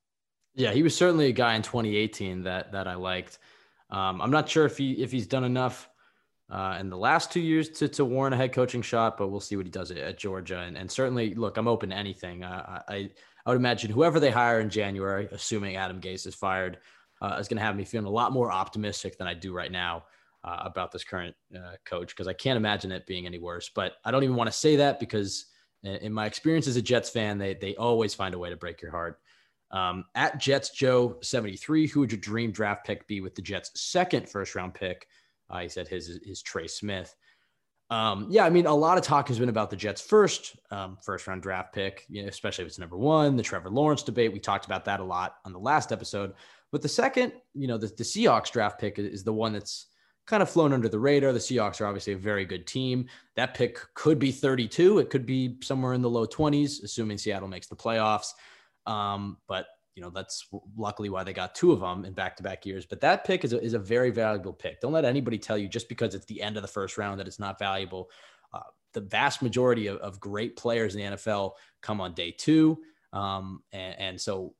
Yeah, 0.56 0.72
he 0.72 0.84
was 0.84 0.96
certainly 0.96 1.28
a 1.28 1.32
guy 1.32 1.56
in 1.56 1.62
2018 1.62 2.44
that 2.44 2.72
that 2.72 2.88
I 2.88 2.96
liked. 2.96 3.40
Um, 3.90 4.22
I'm 4.22 4.32
not 4.32 4.48
sure 4.48 4.66
if 4.66 4.78
he 4.78 4.94
if 5.02 5.12
he's 5.12 5.28
done 5.28 5.44
enough 5.44 5.90
uh, 6.50 6.78
in 6.80 6.90
the 6.90 6.98
last 6.98 7.32
two 7.32 7.40
years 7.40 7.70
to, 7.70 7.88
to 7.88 8.06
warrant 8.06 8.34
a 8.34 8.38
head 8.38 8.52
coaching 8.54 8.82
shot, 8.82 9.18
but 9.18 9.30
we'll 9.30 9.40
see 9.40 9.56
what 9.56 9.66
he 9.66 9.72
does 9.72 9.92
at, 9.92 10.18
Georgia. 10.18 10.60
And, 10.60 10.78
and 10.78 10.90
certainly, 10.90 11.36
look, 11.36 11.58
I'm 11.58 11.68
open 11.68 11.90
to 11.90 11.96
anything. 11.96 12.44
Uh, 12.44 12.82
I 12.88 13.12
I 13.46 13.50
would 13.50 13.58
imagine 13.58 13.92
whoever 13.92 14.20
they 14.20 14.32
hire 14.32 14.60
in 14.60 14.70
January, 14.70 15.28
assuming 15.32 15.76
Adam 15.76 16.02
Gase 16.02 16.28
is 16.28 16.36
fired, 16.36 16.80
uh, 17.22 17.38
is 17.40 17.48
going 17.48 17.58
to 17.58 17.64
have 17.64 17.76
me 17.76 17.86
feeling 17.86 18.08
a 18.08 18.12
lot 18.12 18.32
more 18.32 18.52
optimistic 18.52 19.18
than 19.18 19.28
I 19.28 19.34
do 19.34 19.54
right 19.54 19.72
now 19.72 20.04
uh, 20.44 20.58
about 20.62 20.92
this 20.92 21.04
current 21.04 21.36
uh, 21.56 21.74
coach 21.86 22.10
because 22.10 22.28
I 22.28 22.34
can't 22.34 22.58
imagine 22.58 22.92
it 22.92 23.06
being 23.06 23.26
any 23.26 23.40
worse. 23.40 23.70
But 23.74 23.94
I 24.06 24.12
don't 24.12 24.24
even 24.24 24.36
want 24.36 24.48
to 24.48 24.58
say 24.58 24.78
that 24.78 25.00
because 25.00 25.46
in 25.84 26.14
my 26.14 26.26
experience 26.26 26.68
as 26.68 26.76
a 26.76 26.82
Jets 26.82 27.10
fan, 27.10 27.38
they 27.38 27.54
they 27.54 27.76
always 27.76 28.14
find 28.14 28.34
a 28.34 28.40
way 28.40 28.50
to 28.50 28.58
break 28.58 28.82
your 28.82 28.92
heart. 28.92 29.20
Um, 29.72 30.06
at 30.16 30.40
Jets 30.40 30.72
Joe 30.72 31.18
73, 31.22 31.88
who 31.88 32.00
would 32.00 32.12
your 32.12 32.20
dream 32.20 32.52
draft 32.52 32.86
pick 32.86 33.08
be 33.08 33.22
with 33.22 33.36
the 33.36 33.42
Jets' 33.42 33.72
second 33.76 34.28
first 34.28 34.56
round 34.56 34.74
pick? 34.74 35.08
Uh, 35.50 35.60
he 35.60 35.70
said 35.70 35.88
his 35.88 36.10
is 36.10 36.42
Trey 36.42 36.68
Smith. 36.68 37.16
Um, 37.90 38.28
yeah, 38.30 38.46
I 38.46 38.50
mean, 38.50 38.68
a 38.68 38.76
lot 38.76 38.98
of 38.98 39.04
talk 39.04 39.28
has 39.30 39.40
been 39.40 39.50
about 39.50 39.72
the 39.72 39.76
Jets' 39.76 40.02
first 40.02 40.56
um, 40.70 40.98
first 41.04 41.26
round 41.26 41.42
draft 41.42 41.74
pick, 41.74 42.06
you 42.08 42.22
know, 42.22 42.28
especially 42.28 42.64
if 42.64 42.68
it's 42.68 42.80
number 42.80 42.98
one. 42.98 43.36
The 43.36 43.44
Trevor 43.44 43.70
Lawrence 43.70 44.04
debate, 44.04 44.32
we 44.32 44.40
talked 44.40 44.66
about 44.66 44.86
that 44.86 45.00
a 45.00 45.04
lot 45.04 45.36
on 45.44 45.54
the 45.54 45.60
last 45.60 45.92
episode. 45.92 46.34
But 46.72 46.84
the 46.84 46.90
second, 46.90 47.34
you 47.56 47.68
know, 47.68 47.78
the, 47.78 47.88
the 47.88 48.04
Seahawks 48.04 48.52
draft 48.52 48.80
pick 48.80 49.00
is 49.00 49.24
the 49.24 49.34
one 49.34 49.54
that's 49.54 49.88
kind 50.28 50.44
of 50.44 50.50
flown 50.50 50.72
under 50.72 50.88
the 50.88 51.00
radar. 51.00 51.34
The 51.34 51.40
Seahawks 51.40 51.82
are 51.82 51.88
obviously 51.88 52.14
a 52.14 52.18
very 52.18 52.46
good 52.46 52.68
team. 52.68 53.08
That 53.36 53.56
pick 53.56 53.80
could 53.96 54.20
be 54.20 54.32
32. 54.32 55.00
It 55.00 55.10
could 55.10 55.26
be 55.26 55.58
somewhere 55.64 55.94
in 55.94 56.04
the 56.04 56.10
low 56.10 56.28
20s, 56.28 56.84
assuming 56.84 57.18
Seattle 57.18 57.48
makes 57.48 57.68
the 57.68 57.76
playoffs. 57.76 58.34
Um, 58.86 59.38
but 59.48 59.66
you 59.96 60.02
know 60.02 60.10
that's 60.10 60.48
luckily 60.78 61.10
why 61.10 61.24
they 61.24 61.34
got 61.34 61.56
two 61.56 61.72
of 61.72 61.80
them 61.80 62.06
in 62.06 62.14
back-to-back 62.14 62.66
years. 62.66 62.86
But 62.86 63.02
that 63.02 63.26
pick 63.26 63.44
is 63.44 63.54
a, 63.54 63.62
is 63.62 63.74
a 63.74 63.80
very 63.80 64.12
valuable 64.12 64.54
pick. 64.54 64.82
Don't 64.82 64.94
let 64.94 65.06
anybody 65.06 65.38
tell 65.38 65.58
you 65.58 65.68
just 65.68 65.90
because 65.90 66.16
it's 66.16 66.26
the 66.26 66.42
end 66.42 66.58
of 66.58 66.62
the 66.62 66.68
first 66.68 66.98
round 66.98 67.20
that 67.20 67.28
it's 67.28 67.40
not 67.40 67.60
valuable. 67.60 68.10
Uh, 68.54 68.62
the 68.94 69.02
vast 69.02 69.42
majority 69.42 69.88
of, 69.88 69.98
of, 69.98 70.20
great 70.20 70.56
players 70.56 70.96
in 70.96 71.02
the 71.02 71.18
NFL 71.18 71.52
come 71.82 72.02
on 72.02 72.16
day 72.16 72.32
two, 72.32 72.80
um, 73.14 73.62
and, 73.72 74.00
and, 74.00 74.22
so 74.22 74.56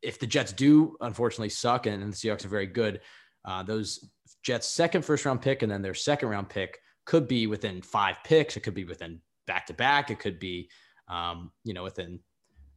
if 0.00 0.18
the 0.18 0.26
Jets 0.26 0.52
do 0.52 0.96
unfortunately 1.02 1.50
suck 1.50 1.84
and, 1.86 2.02
and 2.02 2.12
the 2.12 2.16
Seahawks 2.16 2.46
are 2.46 2.48
very 2.48 2.66
good, 2.66 3.00
uh, 3.44 3.62
those 3.62 4.08
Jets' 4.42 4.66
second 4.66 5.04
first 5.04 5.24
round 5.24 5.42
pick 5.42 5.62
and 5.62 5.70
then 5.70 5.82
their 5.82 5.94
second 5.94 6.28
round 6.28 6.48
pick 6.48 6.78
could 7.04 7.28
be 7.28 7.46
within 7.46 7.82
five 7.82 8.16
picks. 8.24 8.56
It 8.56 8.60
could 8.60 8.74
be 8.74 8.84
within 8.84 9.20
back 9.46 9.66
to 9.66 9.74
back. 9.74 10.10
It 10.10 10.18
could 10.18 10.38
be, 10.38 10.70
um, 11.08 11.50
you 11.64 11.74
know, 11.74 11.82
within. 11.82 12.20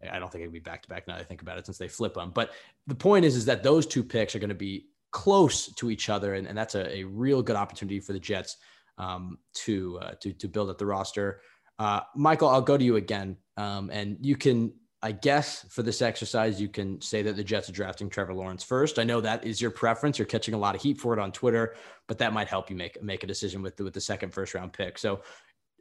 I 0.09 0.19
don't 0.19 0.31
think 0.31 0.43
it 0.43 0.47
would 0.47 0.53
be 0.53 0.59
back 0.59 0.81
to 0.83 0.89
back 0.89 1.07
now. 1.07 1.15
I 1.15 1.23
think 1.23 1.41
about 1.41 1.57
it 1.57 1.65
since 1.65 1.77
they 1.77 1.87
flip 1.87 2.13
them. 2.13 2.31
But 2.33 2.51
the 2.87 2.95
point 2.95 3.25
is, 3.25 3.35
is 3.35 3.45
that 3.45 3.63
those 3.63 3.85
two 3.85 4.03
picks 4.03 4.35
are 4.35 4.39
going 4.39 4.49
to 4.49 4.55
be 4.55 4.87
close 5.11 5.67
to 5.73 5.91
each 5.91 6.09
other, 6.09 6.35
and, 6.35 6.47
and 6.47 6.57
that's 6.57 6.75
a, 6.75 6.97
a 6.97 7.03
real 7.03 7.41
good 7.41 7.55
opportunity 7.55 7.99
for 7.99 8.13
the 8.13 8.19
Jets 8.19 8.57
um, 8.97 9.37
to 9.53 9.99
uh, 10.01 10.11
to 10.21 10.33
to 10.33 10.47
build 10.47 10.69
up 10.69 10.77
the 10.77 10.85
roster. 10.85 11.41
Uh, 11.79 12.01
Michael, 12.15 12.49
I'll 12.49 12.61
go 12.61 12.77
to 12.77 12.83
you 12.83 12.95
again, 12.95 13.37
um, 13.57 13.89
and 13.91 14.17
you 14.21 14.35
can 14.35 14.73
I 15.03 15.11
guess 15.11 15.65
for 15.69 15.81
this 15.81 16.01
exercise, 16.01 16.61
you 16.61 16.69
can 16.69 17.01
say 17.01 17.23
that 17.23 17.35
the 17.35 17.43
Jets 17.43 17.69
are 17.69 17.71
drafting 17.71 18.07
Trevor 18.07 18.35
Lawrence 18.35 18.63
first. 18.63 18.99
I 18.99 19.03
know 19.03 19.19
that 19.21 19.43
is 19.43 19.59
your 19.59 19.71
preference. 19.71 20.19
You're 20.19 20.27
catching 20.27 20.53
a 20.53 20.59
lot 20.59 20.75
of 20.75 20.81
heat 20.81 20.99
for 20.99 21.11
it 21.13 21.19
on 21.19 21.31
Twitter, 21.31 21.75
but 22.07 22.19
that 22.19 22.33
might 22.33 22.47
help 22.47 22.69
you 22.69 22.75
make 22.75 23.01
make 23.01 23.23
a 23.23 23.27
decision 23.27 23.63
with 23.63 23.77
the, 23.77 23.83
with 23.83 23.93
the 23.93 24.01
second 24.01 24.31
first 24.31 24.53
round 24.53 24.73
pick. 24.73 24.99
So 24.99 25.21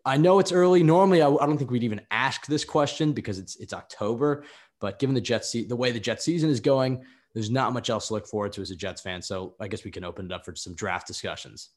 I 0.04 0.16
know 0.16 0.38
it's 0.38 0.52
early. 0.52 0.82
Normally, 0.82 1.22
I, 1.22 1.28
I 1.28 1.46
don't 1.46 1.58
think 1.58 1.70
we'd 1.70 1.82
even 1.82 2.00
ask 2.10 2.46
this 2.46 2.64
question 2.64 3.12
because 3.12 3.38
it's 3.38 3.56
it's 3.56 3.72
October. 3.72 4.44
But 4.80 4.98
given 4.98 5.14
the 5.14 5.20
Jets 5.20 5.52
the 5.52 5.76
way 5.76 5.92
the 5.92 6.00
Jets 6.00 6.24
season 6.24 6.50
is 6.50 6.60
going, 6.60 7.04
there's 7.34 7.50
not 7.50 7.72
much 7.72 7.90
else 7.90 8.08
to 8.08 8.14
look 8.14 8.26
forward 8.26 8.52
to 8.52 8.62
as 8.62 8.70
a 8.70 8.76
Jets 8.76 9.02
fan. 9.02 9.22
So 9.22 9.54
I 9.60 9.68
guess 9.68 9.84
we 9.84 9.90
can 9.90 10.04
open 10.04 10.26
it 10.26 10.32
up 10.32 10.44
for 10.44 10.54
some 10.54 10.74
draft 10.74 11.06
discussions. 11.06 11.70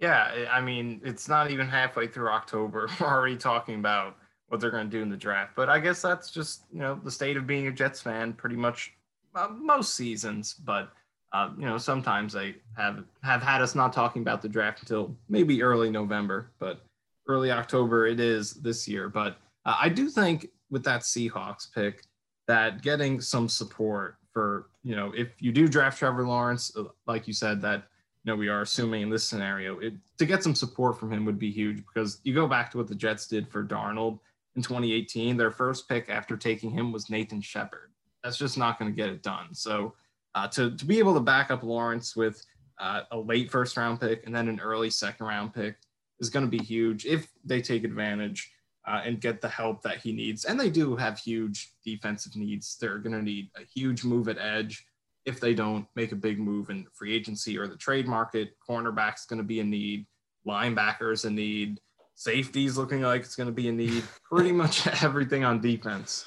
Yeah, 0.00 0.46
I 0.50 0.60
mean, 0.60 1.00
it's 1.04 1.28
not 1.28 1.50
even 1.50 1.68
halfway 1.68 2.06
through 2.06 2.30
October. 2.30 2.88
We're 3.00 3.06
already 3.06 3.36
talking 3.36 3.76
about 3.76 4.16
what 4.48 4.60
they're 4.60 4.70
going 4.70 4.88
to 4.88 4.96
do 4.96 5.02
in 5.02 5.08
the 5.08 5.16
draft. 5.16 5.52
But 5.54 5.68
I 5.68 5.78
guess 5.78 6.00
that's 6.00 6.30
just 6.30 6.64
you 6.72 6.80
know 6.80 7.00
the 7.02 7.10
state 7.10 7.36
of 7.36 7.46
being 7.46 7.66
a 7.66 7.72
Jets 7.72 8.00
fan, 8.00 8.32
pretty 8.32 8.56
much 8.56 8.94
uh, 9.34 9.48
most 9.48 9.94
seasons. 9.94 10.54
But 10.54 10.90
uh, 11.32 11.50
you 11.58 11.66
know 11.66 11.78
sometimes 11.78 12.32
they 12.32 12.56
have 12.76 13.04
have 13.22 13.42
had 13.42 13.60
us 13.60 13.74
not 13.74 13.92
talking 13.92 14.22
about 14.22 14.40
the 14.40 14.48
draft 14.48 14.80
until 14.80 15.14
maybe 15.28 15.62
early 15.62 15.90
November, 15.90 16.50
but 16.58 16.82
early 17.28 17.50
October 17.50 18.06
it 18.06 18.20
is 18.20 18.54
this 18.54 18.88
year. 18.88 19.08
But 19.08 19.38
uh, 19.64 19.76
I 19.80 19.88
do 19.88 20.08
think 20.08 20.48
with 20.70 20.84
that 20.84 21.02
Seahawks 21.02 21.72
pick 21.72 22.04
that 22.46 22.82
getting 22.82 23.20
some 23.20 23.48
support 23.48 24.16
for 24.32 24.70
you 24.82 24.96
know 24.96 25.12
if 25.16 25.28
you 25.40 25.52
do 25.52 25.68
draft 25.68 25.98
Trevor 25.98 26.26
Lawrence, 26.26 26.74
uh, 26.76 26.84
like 27.06 27.26
you 27.26 27.34
said 27.34 27.60
that 27.62 27.84
you 28.24 28.32
know 28.32 28.36
we 28.36 28.48
are 28.48 28.62
assuming 28.62 29.02
in 29.02 29.10
this 29.10 29.28
scenario, 29.28 29.78
it, 29.78 29.94
to 30.18 30.26
get 30.26 30.42
some 30.42 30.54
support 30.54 30.98
from 30.98 31.12
him 31.12 31.24
would 31.24 31.38
be 31.38 31.50
huge 31.50 31.78
because 31.78 32.20
you 32.24 32.34
go 32.34 32.48
back 32.48 32.70
to 32.70 32.78
what 32.78 32.88
the 32.88 32.94
Jets 32.94 33.26
did 33.26 33.48
for 33.48 33.62
Darnold 33.64 34.18
in 34.56 34.62
2018. 34.62 35.36
Their 35.36 35.50
first 35.50 35.88
pick 35.88 36.08
after 36.08 36.36
taking 36.36 36.70
him 36.70 36.92
was 36.92 37.10
Nathan 37.10 37.40
Shepherd. 37.40 37.92
That's 38.24 38.38
just 38.38 38.58
not 38.58 38.78
going 38.78 38.90
to 38.90 38.96
get 38.96 39.08
it 39.08 39.22
done. 39.22 39.54
So 39.54 39.94
uh, 40.34 40.48
to, 40.48 40.76
to 40.76 40.84
be 40.84 40.98
able 40.98 41.14
to 41.14 41.20
back 41.20 41.50
up 41.50 41.62
Lawrence 41.62 42.16
with 42.16 42.44
uh, 42.78 43.02
a 43.10 43.18
late 43.18 43.50
first 43.50 43.76
round 43.76 44.00
pick 44.00 44.26
and 44.26 44.34
then 44.34 44.48
an 44.48 44.60
early 44.60 44.90
second 44.90 45.26
round 45.26 45.54
pick 45.54 45.76
is 46.20 46.30
going 46.30 46.44
to 46.44 46.50
be 46.50 46.62
huge 46.62 47.06
if 47.06 47.28
they 47.44 47.60
take 47.60 47.84
advantage 47.84 48.50
uh, 48.86 49.02
and 49.04 49.20
get 49.20 49.40
the 49.40 49.48
help 49.48 49.82
that 49.82 49.98
he 49.98 50.12
needs. 50.12 50.44
And 50.44 50.58
they 50.58 50.70
do 50.70 50.96
have 50.96 51.18
huge 51.18 51.72
defensive 51.84 52.36
needs. 52.36 52.76
They're 52.80 52.98
going 52.98 53.16
to 53.16 53.22
need 53.22 53.50
a 53.56 53.64
huge 53.74 54.04
move 54.04 54.28
at 54.28 54.38
edge 54.38 54.86
if 55.24 55.40
they 55.40 55.54
don't 55.54 55.86
make 55.94 56.12
a 56.12 56.16
big 56.16 56.38
move 56.38 56.70
in 56.70 56.86
free 56.94 57.14
agency 57.14 57.58
or 57.58 57.66
the 57.66 57.76
trade 57.76 58.08
market. 58.08 58.56
Cornerback's 58.66 59.26
going 59.26 59.38
to 59.38 59.44
be 59.44 59.60
a 59.60 59.64
need, 59.64 60.06
linebackers 60.46 61.24
a 61.24 61.30
need, 61.30 61.80
Safety's 62.18 62.76
looking 62.76 63.02
like 63.02 63.20
it's 63.20 63.36
going 63.36 63.46
to 63.46 63.52
be 63.52 63.68
a 63.68 63.72
need. 63.72 64.02
Pretty 64.28 64.50
much 64.50 64.88
everything 65.04 65.44
on 65.44 65.60
defense. 65.60 66.26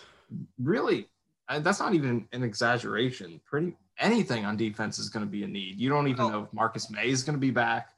Really, 0.57 1.09
uh, 1.49 1.59
that's 1.59 1.81
not 1.81 1.93
even 1.93 2.29
an 2.31 2.43
exaggeration. 2.43 3.41
Pretty 3.45 3.75
anything 3.99 4.45
on 4.45 4.55
defense 4.55 4.99
is 4.99 5.09
going 5.09 5.25
to 5.25 5.29
be 5.29 5.43
a 5.43 5.47
need. 5.47 5.77
You 5.77 5.89
don't 5.89 6.07
even 6.07 6.21
oh. 6.21 6.29
know 6.29 6.43
if 6.43 6.53
Marcus 6.53 6.89
Maye 6.89 7.09
is 7.09 7.23
going 7.23 7.35
to 7.35 7.41
be 7.41 7.51
back. 7.51 7.89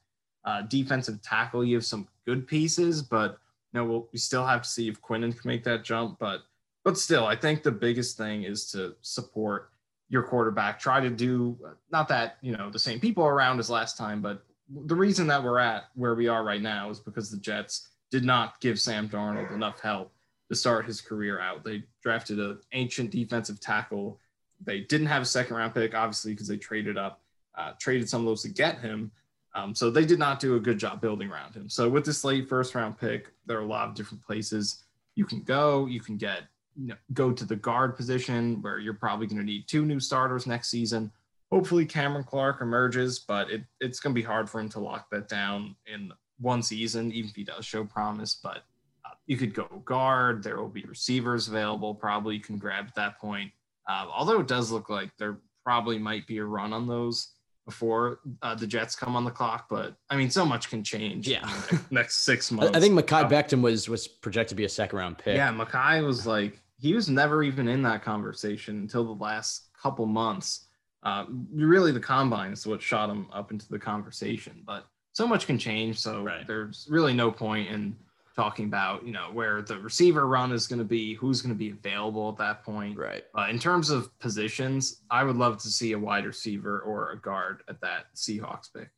Uh, 0.45 0.61
defensive 0.63 1.21
tackle, 1.21 1.63
you 1.63 1.75
have 1.75 1.85
some 1.85 2.07
good 2.25 2.45
pieces, 2.47 3.01
but 3.01 3.39
you 3.71 3.79
know, 3.79 3.85
we'll, 3.85 4.09
we 4.11 4.19
still 4.19 4.45
have 4.45 4.63
to 4.63 4.69
see 4.69 4.87
if 4.87 5.01
Quinnen 5.01 5.31
can 5.31 5.47
make 5.47 5.63
that 5.63 5.83
jump. 5.83 6.19
But 6.19 6.41
but 6.83 6.97
still, 6.97 7.25
I 7.25 7.35
think 7.35 7.63
the 7.63 7.71
biggest 7.71 8.17
thing 8.17 8.43
is 8.43 8.69
to 8.71 8.95
support 9.01 9.69
your 10.09 10.23
quarterback. 10.23 10.79
Try 10.79 10.99
to 10.99 11.09
do 11.09 11.57
not 11.91 12.07
that 12.09 12.37
you 12.41 12.55
know 12.55 12.69
the 12.69 12.79
same 12.79 12.99
people 12.99 13.25
around 13.25 13.59
as 13.59 13.69
last 13.69 13.97
time, 13.97 14.21
but 14.21 14.43
the 14.69 14.95
reason 14.95 15.27
that 15.27 15.43
we're 15.43 15.59
at 15.59 15.85
where 15.95 16.15
we 16.15 16.27
are 16.27 16.43
right 16.43 16.61
now 16.61 16.89
is 16.89 16.99
because 16.99 17.29
the 17.29 17.37
Jets 17.37 17.89
did 18.11 18.23
not 18.23 18.59
give 18.59 18.79
Sam 18.79 19.09
Darnold 19.09 19.51
enough 19.53 19.79
help 19.79 20.11
to 20.49 20.55
start 20.55 20.85
his 20.85 21.01
career 21.01 21.39
out. 21.39 21.63
They 21.63 21.83
drafted 22.01 22.39
an 22.39 22.59
ancient 22.73 23.11
defensive 23.11 23.59
tackle. 23.59 24.19
They 24.63 24.81
didn't 24.81 25.07
have 25.07 25.21
a 25.21 25.25
second 25.25 25.55
round 25.55 25.73
pick, 25.73 25.95
obviously, 25.95 26.33
because 26.33 26.47
they 26.47 26.57
traded 26.57 26.97
up, 26.97 27.21
uh, 27.57 27.71
traded 27.79 28.07
some 28.07 28.21
of 28.21 28.27
those 28.27 28.43
to 28.43 28.49
get 28.49 28.79
him. 28.79 29.11
Um, 29.55 29.75
so 29.75 29.91
they 29.91 30.05
did 30.05 30.19
not 30.19 30.39
do 30.39 30.55
a 30.55 30.59
good 30.59 30.79
job 30.79 30.99
building 30.99 31.29
around 31.29 31.55
him. 31.55 31.69
So 31.69 31.87
with 31.87 32.05
this 32.05 32.23
late 32.23 32.49
first 32.49 32.73
round 32.73 32.97
pick, 32.97 33.31
there 33.45 33.57
are 33.57 33.61
a 33.61 33.67
lot 33.67 33.87
of 33.87 33.95
different 33.95 34.23
places 34.23 34.83
you 35.15 35.25
can 35.25 35.41
go. 35.41 35.85
You 35.85 35.99
can 35.99 36.17
get 36.17 36.43
you 36.75 36.87
know, 36.87 36.95
go 37.13 37.31
to 37.31 37.45
the 37.45 37.55
guard 37.55 37.95
position 37.95 38.61
where 38.61 38.79
you're 38.79 38.95
probably 38.95 39.27
going 39.27 39.37
to 39.37 39.43
need 39.43 39.67
two 39.67 39.85
new 39.85 39.99
starters 39.99 40.47
next 40.47 40.69
season 40.69 41.11
hopefully 41.53 41.85
Cameron 41.85 42.23
Clark 42.23 42.61
emerges, 42.61 43.19
but 43.19 43.51
it, 43.51 43.63
it's 43.79 43.99
going 43.99 44.15
to 44.15 44.19
be 44.19 44.25
hard 44.25 44.49
for 44.49 44.59
him 44.59 44.69
to 44.69 44.79
lock 44.79 45.07
that 45.11 45.29
down 45.29 45.75
in 45.85 46.11
one 46.39 46.63
season, 46.63 47.11
even 47.11 47.29
if 47.29 47.35
he 47.35 47.43
does 47.43 47.63
show 47.63 47.83
promise. 47.83 48.39
But 48.41 48.63
uh, 49.05 49.13
you 49.27 49.37
could 49.37 49.53
go 49.53 49.67
guard. 49.85 50.41
There 50.41 50.57
will 50.57 50.67
be 50.67 50.83
receivers 50.85 51.47
available. 51.47 51.93
Probably 51.93 52.33
you 52.33 52.41
can 52.41 52.57
grab 52.57 52.85
at 52.87 52.95
that 52.95 53.19
point. 53.19 53.51
Uh, 53.87 54.07
although 54.11 54.39
it 54.39 54.47
does 54.47 54.71
look 54.71 54.89
like 54.89 55.11
there 55.17 55.37
probably 55.63 55.99
might 55.99 56.25
be 56.25 56.39
a 56.39 56.43
run 56.43 56.73
on 56.73 56.87
those 56.87 57.33
before 57.65 58.19
uh, 58.41 58.55
the 58.55 58.67
Jets 58.67 58.95
come 58.95 59.15
on 59.15 59.23
the 59.23 59.31
clock. 59.31 59.67
But 59.69 59.95
I 60.09 60.15
mean, 60.15 60.29
so 60.29 60.45
much 60.45 60.69
can 60.69 60.83
change. 60.83 61.27
Yeah, 61.27 61.49
next 61.91 62.17
six 62.19 62.51
months. 62.51 62.75
I 62.75 62.79
think 62.79 62.99
Mekhi 62.99 63.23
um, 63.23 63.29
Becton 63.29 63.61
was 63.61 63.89
was 63.89 64.07
projected 64.07 64.49
to 64.49 64.55
be 64.55 64.65
a 64.65 64.69
second 64.69 64.97
round 64.97 65.17
pick. 65.17 65.35
Yeah, 65.35 65.51
Mekhi 65.51 66.05
was 66.05 66.27
like 66.27 66.61
he 66.77 66.93
was 66.93 67.09
never 67.09 67.43
even 67.43 67.67
in 67.67 67.81
that 67.83 68.03
conversation 68.03 68.77
until 68.77 69.03
the 69.03 69.23
last 69.23 69.69
couple 69.81 70.05
months 70.05 70.67
uh, 71.03 71.25
really 71.53 71.91
the 71.91 71.99
combine 71.99 72.53
is 72.53 72.65
what 72.65 72.81
shot 72.81 73.09
him 73.09 73.27
up 73.33 73.51
into 73.51 73.67
the 73.69 73.79
conversation. 73.79 74.63
But 74.65 74.85
so 75.11 75.27
much 75.27 75.45
can 75.45 75.59
change, 75.59 75.99
so 75.99 76.23
right. 76.23 76.47
there's 76.47 76.87
really 76.89 77.13
no 77.13 77.31
point 77.31 77.69
in 77.69 77.95
talking 78.35 78.65
about 78.65 79.05
you 79.05 79.11
know 79.11 79.29
where 79.31 79.61
the 79.61 79.77
receiver 79.77 80.27
run 80.27 80.51
is 80.51 80.67
going 80.67 80.79
to 80.79 80.85
be, 80.85 81.13
who's 81.15 81.41
going 81.41 81.53
to 81.53 81.57
be 81.57 81.69
available 81.69 82.29
at 82.29 82.37
that 82.37 82.63
point. 82.63 82.97
Right. 82.97 83.23
Uh, 83.37 83.47
in 83.49 83.59
terms 83.59 83.89
of 83.89 84.17
positions, 84.19 85.01
I 85.09 85.23
would 85.23 85.37
love 85.37 85.57
to 85.63 85.69
see 85.69 85.93
a 85.93 85.99
wide 85.99 86.25
receiver 86.25 86.79
or 86.81 87.11
a 87.11 87.19
guard 87.19 87.63
at 87.67 87.81
that 87.81 88.05
Seahawks 88.15 88.73
pick. 88.73 88.89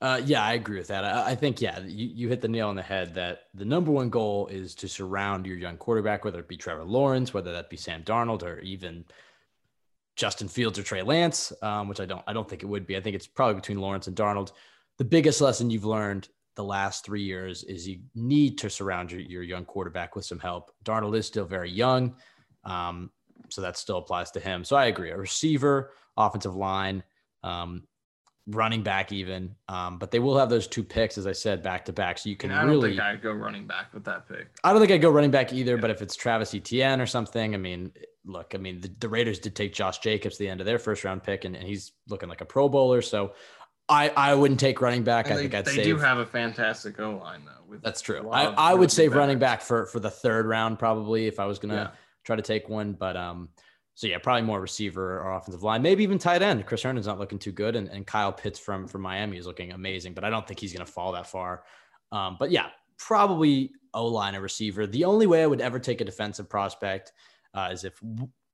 Uh, 0.00 0.20
yeah, 0.24 0.42
I 0.42 0.54
agree 0.54 0.78
with 0.78 0.88
that. 0.88 1.04
I, 1.04 1.32
I, 1.32 1.34
think, 1.34 1.60
yeah, 1.60 1.78
you, 1.80 2.06
you 2.06 2.28
hit 2.30 2.40
the 2.40 2.48
nail 2.48 2.68
on 2.68 2.76
the 2.76 2.80
head 2.80 3.14
that 3.16 3.42
the 3.52 3.66
number 3.66 3.90
one 3.90 4.08
goal 4.08 4.46
is 4.46 4.74
to 4.76 4.88
surround 4.88 5.46
your 5.46 5.58
young 5.58 5.76
quarterback, 5.76 6.24
whether 6.24 6.40
it 6.40 6.48
be 6.48 6.56
Trevor 6.56 6.84
Lawrence, 6.84 7.34
whether 7.34 7.52
that 7.52 7.68
be 7.68 7.76
Sam 7.76 8.02
Darnold, 8.02 8.42
or 8.42 8.60
even 8.60 9.04
Justin 10.16 10.48
Fields 10.48 10.78
or 10.78 10.82
Trey 10.82 11.02
Lance, 11.02 11.52
um, 11.60 11.86
which 11.88 12.00
I 12.00 12.06
don't 12.06 12.22
I 12.26 12.32
don't 12.32 12.48
think 12.48 12.62
it 12.62 12.66
would 12.66 12.86
be. 12.86 12.96
I 12.96 13.00
think 13.00 13.14
it's 13.14 13.26
probably 13.26 13.54
between 13.54 13.78
Lawrence 13.78 14.06
and 14.06 14.16
Darnold. 14.16 14.52
The 14.96 15.04
biggest 15.04 15.40
lesson 15.42 15.70
you've 15.70 15.84
learned 15.84 16.28
the 16.60 16.64
last 16.64 17.06
three 17.06 17.22
years 17.22 17.64
is 17.64 17.88
you 17.88 18.00
need 18.14 18.58
to 18.58 18.68
surround 18.68 19.10
your, 19.10 19.22
your 19.22 19.42
young 19.42 19.64
quarterback 19.64 20.14
with 20.14 20.26
some 20.26 20.38
help. 20.38 20.70
Darnold 20.84 21.16
is 21.16 21.26
still 21.26 21.46
very 21.46 21.70
young, 21.70 22.14
um, 22.64 23.10
so 23.48 23.62
that 23.62 23.78
still 23.78 23.96
applies 23.96 24.30
to 24.32 24.40
him. 24.40 24.62
So 24.62 24.76
I 24.76 24.86
agree. 24.86 25.10
A 25.10 25.16
receiver, 25.16 25.92
offensive 26.18 26.54
line, 26.54 27.02
um, 27.42 27.84
running 28.46 28.82
back, 28.82 29.10
even. 29.10 29.54
Um, 29.68 29.98
but 29.98 30.10
they 30.10 30.18
will 30.18 30.36
have 30.36 30.50
those 30.50 30.66
two 30.66 30.84
picks, 30.84 31.16
as 31.16 31.26
I 31.26 31.32
said, 31.32 31.62
back 31.62 31.86
to 31.86 31.94
back. 31.94 32.18
So 32.18 32.28
you 32.28 32.36
can 32.36 32.50
I 32.50 32.66
don't 32.66 32.82
think 32.82 33.00
I'd 33.00 33.22
go 33.22 33.32
running 33.32 33.66
back 33.66 33.94
with 33.94 34.04
that 34.04 34.28
pick. 34.28 34.48
I 34.62 34.72
don't 34.72 34.80
think 34.80 34.92
I'd 34.92 35.00
go 35.00 35.10
running 35.10 35.30
back 35.30 35.54
either. 35.54 35.76
Yeah. 35.76 35.80
But 35.80 35.90
if 35.90 36.02
it's 36.02 36.14
Travis 36.14 36.54
Etienne 36.54 37.00
or 37.00 37.06
something, 37.06 37.54
I 37.54 37.58
mean, 37.58 37.90
look, 38.26 38.54
I 38.54 38.58
mean, 38.58 38.82
the, 38.82 38.90
the, 39.00 39.08
Raiders 39.08 39.38
did 39.38 39.56
take 39.56 39.72
Josh 39.72 40.00
Jacobs 40.00 40.36
the 40.36 40.48
end 40.48 40.60
of 40.60 40.66
their 40.66 40.78
first 40.78 41.04
round 41.04 41.22
pick, 41.22 41.46
and, 41.46 41.56
and 41.56 41.66
he's 41.66 41.92
looking 42.10 42.28
like 42.28 42.42
a 42.42 42.44
Pro 42.44 42.68
Bowler. 42.68 43.00
So 43.00 43.32
I, 43.90 44.08
I 44.16 44.34
wouldn't 44.34 44.60
take 44.60 44.80
running 44.80 45.02
back. 45.02 45.26
And 45.26 45.34
I 45.34 45.36
they, 45.36 45.42
think 45.42 45.54
I'd 45.54 45.66
say 45.66 45.72
they 45.72 45.82
save. 45.84 45.96
do 45.96 45.98
have 45.98 46.18
a 46.18 46.26
fantastic 46.26 46.98
O 47.00 47.16
line 47.16 47.42
though. 47.44 47.76
That's 47.82 48.00
true. 48.00 48.30
I, 48.30 48.44
I 48.44 48.74
would 48.74 48.90
save 48.90 49.14
running 49.14 49.38
back 49.38 49.60
for 49.60 49.86
for 49.86 50.00
the 50.00 50.10
third 50.10 50.46
round 50.46 50.78
probably 50.78 51.26
if 51.26 51.38
I 51.38 51.46
was 51.46 51.58
gonna 51.58 51.74
yeah. 51.74 51.90
try 52.24 52.36
to 52.36 52.42
take 52.42 52.68
one. 52.68 52.92
But 52.92 53.16
um, 53.16 53.48
so 53.94 54.06
yeah, 54.06 54.18
probably 54.18 54.42
more 54.42 54.60
receiver 54.60 55.20
or 55.20 55.34
offensive 55.34 55.62
line, 55.62 55.82
maybe 55.82 56.02
even 56.02 56.18
tight 56.18 56.42
end. 56.42 56.64
Chris 56.66 56.82
Herndon's 56.82 57.06
not 57.06 57.18
looking 57.18 57.38
too 57.38 57.52
good, 57.52 57.76
and, 57.76 57.88
and 57.88 58.06
Kyle 58.06 58.32
Pitts 58.32 58.58
from 58.58 58.86
from 58.86 59.02
Miami 59.02 59.36
is 59.36 59.46
looking 59.46 59.72
amazing, 59.72 60.14
but 60.14 60.24
I 60.24 60.30
don't 60.30 60.46
think 60.46 60.60
he's 60.60 60.72
gonna 60.72 60.86
fall 60.86 61.12
that 61.12 61.26
far. 61.26 61.64
Um, 62.12 62.36
but 62.38 62.50
yeah, 62.50 62.68
probably 62.96 63.72
O 63.92 64.06
line 64.06 64.34
a 64.34 64.40
receiver. 64.40 64.86
The 64.86 65.04
only 65.04 65.26
way 65.26 65.42
I 65.42 65.46
would 65.46 65.60
ever 65.60 65.78
take 65.78 66.00
a 66.00 66.04
defensive 66.04 66.48
prospect 66.48 67.12
uh, 67.54 67.70
is 67.72 67.84
if 67.84 68.00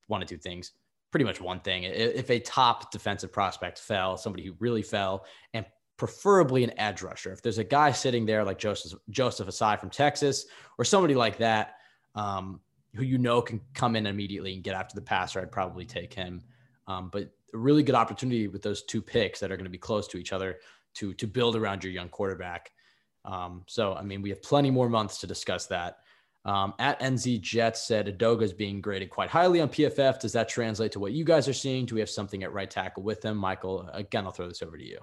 one 0.07 0.23
of 0.23 0.29
two 0.29 0.39
things. 0.39 0.73
Pretty 1.11 1.25
much 1.25 1.41
one 1.41 1.61
thing. 1.61 1.85
If 1.85 2.31
a 2.31 2.41
top 2.41 2.91
defensive 2.91 3.33
prospect 3.33 3.79
fell, 3.79 4.17
somebody 4.17 4.45
who 4.45 4.55
really 4.59 4.83
fell, 4.83 5.25
and 5.55 5.65
preferably 5.97 6.63
an 6.65 6.79
edge 6.79 7.03
rusher. 7.03 7.33
If 7.33 7.43
there's 7.43 7.59
a 7.59 7.65
guy 7.65 7.93
sitting 7.93 8.27
there 8.27 8.45
like 8.45 8.59
Joseph 8.59 8.99
Joseph 9.11 9.49
Ossai 9.49 9.79
from 9.79 9.91
Texas, 9.91 10.47
or 10.79 10.85
somebody 10.85 11.15
like 11.15 11.39
that, 11.39 11.77
um, 12.15 12.61
who 12.95 13.05
you 13.05 13.19
know 13.19 13.41
can 13.41 13.61
come 13.75 13.97
in 13.97 14.07
immediately 14.07 14.55
and 14.55 14.63
get 14.63 14.75
after 14.75 14.95
the 14.95 15.03
passer, 15.03 15.41
I'd 15.41 15.53
probably 15.53 15.87
take 15.87 16.13
him. 16.13 16.43
Um, 16.87 17.09
but 17.11 17.31
a 17.55 17.59
really 17.59 17.83
good 17.83 17.95
opportunity 17.95 18.49
with 18.49 18.63
those 18.63 18.83
two 18.83 19.01
picks 19.01 19.41
that 19.41 19.51
are 19.51 19.57
going 19.57 19.65
to 19.65 19.71
be 19.71 19.79
close 19.79 20.07
to 20.09 20.19
each 20.19 20.33
other 20.33 20.59
to 20.95 21.15
to 21.15 21.27
build 21.27 21.57
around 21.57 21.85
your 21.85 21.93
young 21.93 22.09
quarterback. 22.09 22.73
Um, 23.25 23.63
so 23.67 23.95
I 23.95 24.03
mean, 24.03 24.23
we 24.23 24.31
have 24.31 24.43
plenty 24.43 24.71
more 24.71 24.89
months 24.89 25.19
to 25.19 25.27
discuss 25.27 25.67
that. 25.67 25.99
Um, 26.47 26.75
at 26.79 27.01
NZ 27.01 27.41
Jets 27.41 27.89
said 27.89 28.07
Edoga 28.07 28.43
is 28.43 28.53
being 28.53 28.81
graded 28.81 29.11
quite 29.11 29.29
highly 29.29 29.61
on 29.61 29.69
PFF. 29.69 30.21
Does 30.21 30.33
that 30.35 30.49
translate 30.49 30.93
to 30.93 31.01
what 31.01 31.11
you 31.11 31.25
guys 31.25 31.49
are 31.49 31.53
seeing? 31.53 31.87
Do 31.87 31.97
we 31.97 32.01
have 32.01 32.09
something 32.09 32.45
at 32.45 32.53
right 32.53 32.71
tackle 32.71 33.03
with 33.03 33.25
him? 33.25 33.37
Michael, 33.37 33.91
again, 33.93 34.25
I'll 34.25 34.31
throw 34.31 34.47
this 34.47 34.63
over 34.63 34.79
to 34.79 34.85
you. 34.85 35.01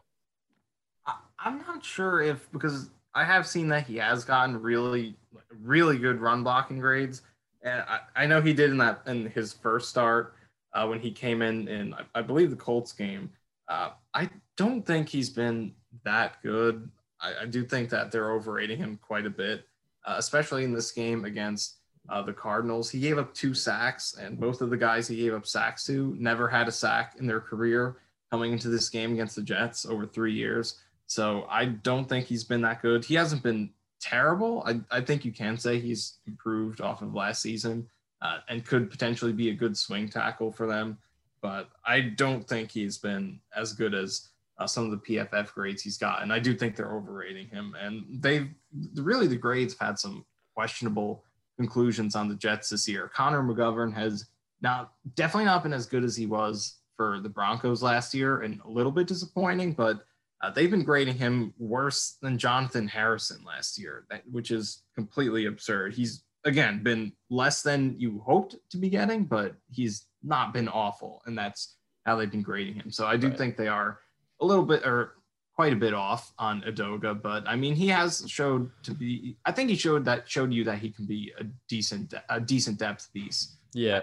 I'm 1.37 1.57
not 1.57 1.83
sure 1.83 2.21
if 2.21 2.49
because 2.53 2.89
I 3.13 3.25
have 3.25 3.45
seen 3.45 3.67
that 3.67 3.85
he 3.85 3.97
has 3.97 4.23
gotten 4.23 4.61
really, 4.61 5.17
really 5.61 5.97
good 5.97 6.21
run 6.21 6.43
blocking 6.43 6.79
grades, 6.79 7.23
and 7.61 7.83
I, 7.89 7.99
I 8.15 8.25
know 8.25 8.41
he 8.41 8.53
did 8.53 8.71
in 8.71 8.77
that 8.77 9.01
in 9.05 9.29
his 9.29 9.51
first 9.51 9.89
start 9.89 10.35
uh, 10.73 10.87
when 10.87 11.01
he 11.01 11.11
came 11.11 11.41
in 11.41 11.67
in 11.67 11.93
I, 11.93 12.19
I 12.19 12.21
believe 12.21 12.51
the 12.51 12.55
Colts 12.55 12.93
game. 12.93 13.29
Uh, 13.67 13.89
I 14.13 14.29
don't 14.55 14.85
think 14.85 15.09
he's 15.09 15.29
been 15.29 15.73
that 16.05 16.41
good. 16.41 16.89
I, 17.19 17.33
I 17.41 17.45
do 17.45 17.65
think 17.65 17.89
that 17.89 18.13
they're 18.13 18.31
overrating 18.31 18.77
him 18.77 18.97
quite 19.01 19.25
a 19.25 19.29
bit 19.29 19.65
uh, 20.05 20.15
especially 20.17 20.63
in 20.63 20.73
this 20.73 20.91
game 20.91 21.25
against 21.25 21.77
uh, 22.09 22.21
the 22.21 22.33
Cardinals. 22.33 22.89
He 22.89 22.99
gave 22.99 23.17
up 23.17 23.33
two 23.33 23.53
sacks, 23.53 24.15
and 24.19 24.39
both 24.39 24.61
of 24.61 24.69
the 24.69 24.77
guys 24.77 25.07
he 25.07 25.17
gave 25.17 25.33
up 25.33 25.45
sacks 25.47 25.85
to 25.85 26.15
never 26.19 26.47
had 26.47 26.67
a 26.67 26.71
sack 26.71 27.15
in 27.19 27.27
their 27.27 27.39
career 27.39 27.97
coming 28.31 28.51
into 28.51 28.69
this 28.69 28.89
game 28.89 29.13
against 29.13 29.35
the 29.35 29.41
Jets 29.41 29.85
over 29.85 30.05
three 30.05 30.33
years. 30.33 30.79
So 31.07 31.45
I 31.49 31.65
don't 31.65 32.09
think 32.09 32.25
he's 32.25 32.43
been 32.43 32.61
that 32.61 32.81
good. 32.81 33.05
He 33.05 33.15
hasn't 33.15 33.43
been 33.43 33.69
terrible. 34.01 34.63
I, 34.65 34.81
I 34.91 35.01
think 35.01 35.23
you 35.23 35.31
can 35.31 35.57
say 35.57 35.79
he's 35.79 36.17
improved 36.27 36.81
off 36.81 37.01
of 37.01 37.13
last 37.13 37.41
season 37.41 37.87
uh, 38.21 38.39
and 38.49 38.65
could 38.65 38.89
potentially 38.89 39.33
be 39.33 39.49
a 39.49 39.53
good 39.53 39.77
swing 39.77 40.09
tackle 40.09 40.51
for 40.51 40.67
them. 40.67 40.97
But 41.41 41.69
I 41.85 42.01
don't 42.01 42.47
think 42.47 42.71
he's 42.71 42.97
been 42.97 43.39
as 43.55 43.73
good 43.73 43.93
as 43.93 44.29
uh, 44.57 44.67
some 44.67 44.85
of 44.85 44.91
the 44.91 44.97
PFF 44.97 45.53
grades 45.53 45.81
he's 45.81 45.97
gotten. 45.97 46.31
I 46.31 46.39
do 46.39 46.53
think 46.53 46.75
they're 46.75 46.95
overrating 46.95 47.47
him. 47.47 47.75
And 47.79 48.03
they've 48.09 48.49
really, 48.95 49.27
the 49.27 49.35
grades 49.35 49.73
have 49.73 49.87
had 49.87 49.99
some 49.99 50.25
questionable 50.55 51.23
conclusions 51.57 52.15
on 52.15 52.29
the 52.29 52.35
Jets 52.35 52.69
this 52.69 52.87
year. 52.87 53.09
Connor 53.13 53.43
McGovern 53.43 53.93
has 53.93 54.25
not 54.61 54.93
definitely 55.15 55.45
not 55.45 55.63
been 55.63 55.73
as 55.73 55.85
good 55.85 56.03
as 56.03 56.15
he 56.15 56.25
was 56.25 56.77
for 56.95 57.19
the 57.21 57.29
Broncos 57.29 57.83
last 57.83 58.13
year 58.13 58.41
and 58.41 58.59
a 58.65 58.69
little 58.69 58.91
bit 58.91 59.07
disappointing, 59.07 59.73
but 59.73 60.05
uh, 60.41 60.51
they've 60.51 60.71
been 60.71 60.83
grading 60.83 61.15
him 61.15 61.53
worse 61.57 62.17
than 62.21 62.37
Jonathan 62.37 62.87
Harrison 62.87 63.43
last 63.45 63.79
year, 63.79 64.05
which 64.29 64.51
is 64.51 64.83
completely 64.93 65.45
absurd. 65.45 65.93
He's 65.93 66.23
again 66.45 66.83
been 66.83 67.13
less 67.29 67.61
than 67.61 67.95
you 67.97 68.21
hoped 68.25 68.57
to 68.69 68.77
be 68.77 68.89
getting, 68.89 69.23
but 69.23 69.55
he's 69.71 70.07
not 70.21 70.53
been 70.53 70.67
awful, 70.67 71.21
and 71.25 71.37
that's 71.37 71.77
how 72.05 72.15
they've 72.15 72.31
been 72.31 72.41
grading 72.41 72.75
him. 72.75 72.91
So 72.91 73.07
I 73.07 73.15
do 73.15 73.29
right. 73.29 73.37
think 73.37 73.55
they 73.55 73.69
are 73.69 73.99
a 74.43 74.45
little 74.45 74.65
bit 74.65 74.85
or 74.85 75.15
quite 75.55 75.73
a 75.73 75.75
bit 75.75 75.93
off 75.93 76.33
on 76.37 76.61
Edoga, 76.63 77.19
but 77.19 77.43
I 77.47 77.55
mean 77.55 77.75
he 77.75 77.87
has 77.87 78.23
showed 78.27 78.69
to 78.83 78.91
be. 78.93 79.37
I 79.45 79.51
think 79.51 79.69
he 79.69 79.75
showed 79.75 80.05
that 80.05 80.29
showed 80.29 80.53
you 80.53 80.63
that 80.65 80.79
he 80.79 80.89
can 80.89 81.05
be 81.05 81.31
a 81.39 81.45
decent 81.67 82.13
a 82.29 82.39
decent 82.39 82.77
depth 82.77 83.11
piece. 83.13 83.57
Yeah, 83.73 84.01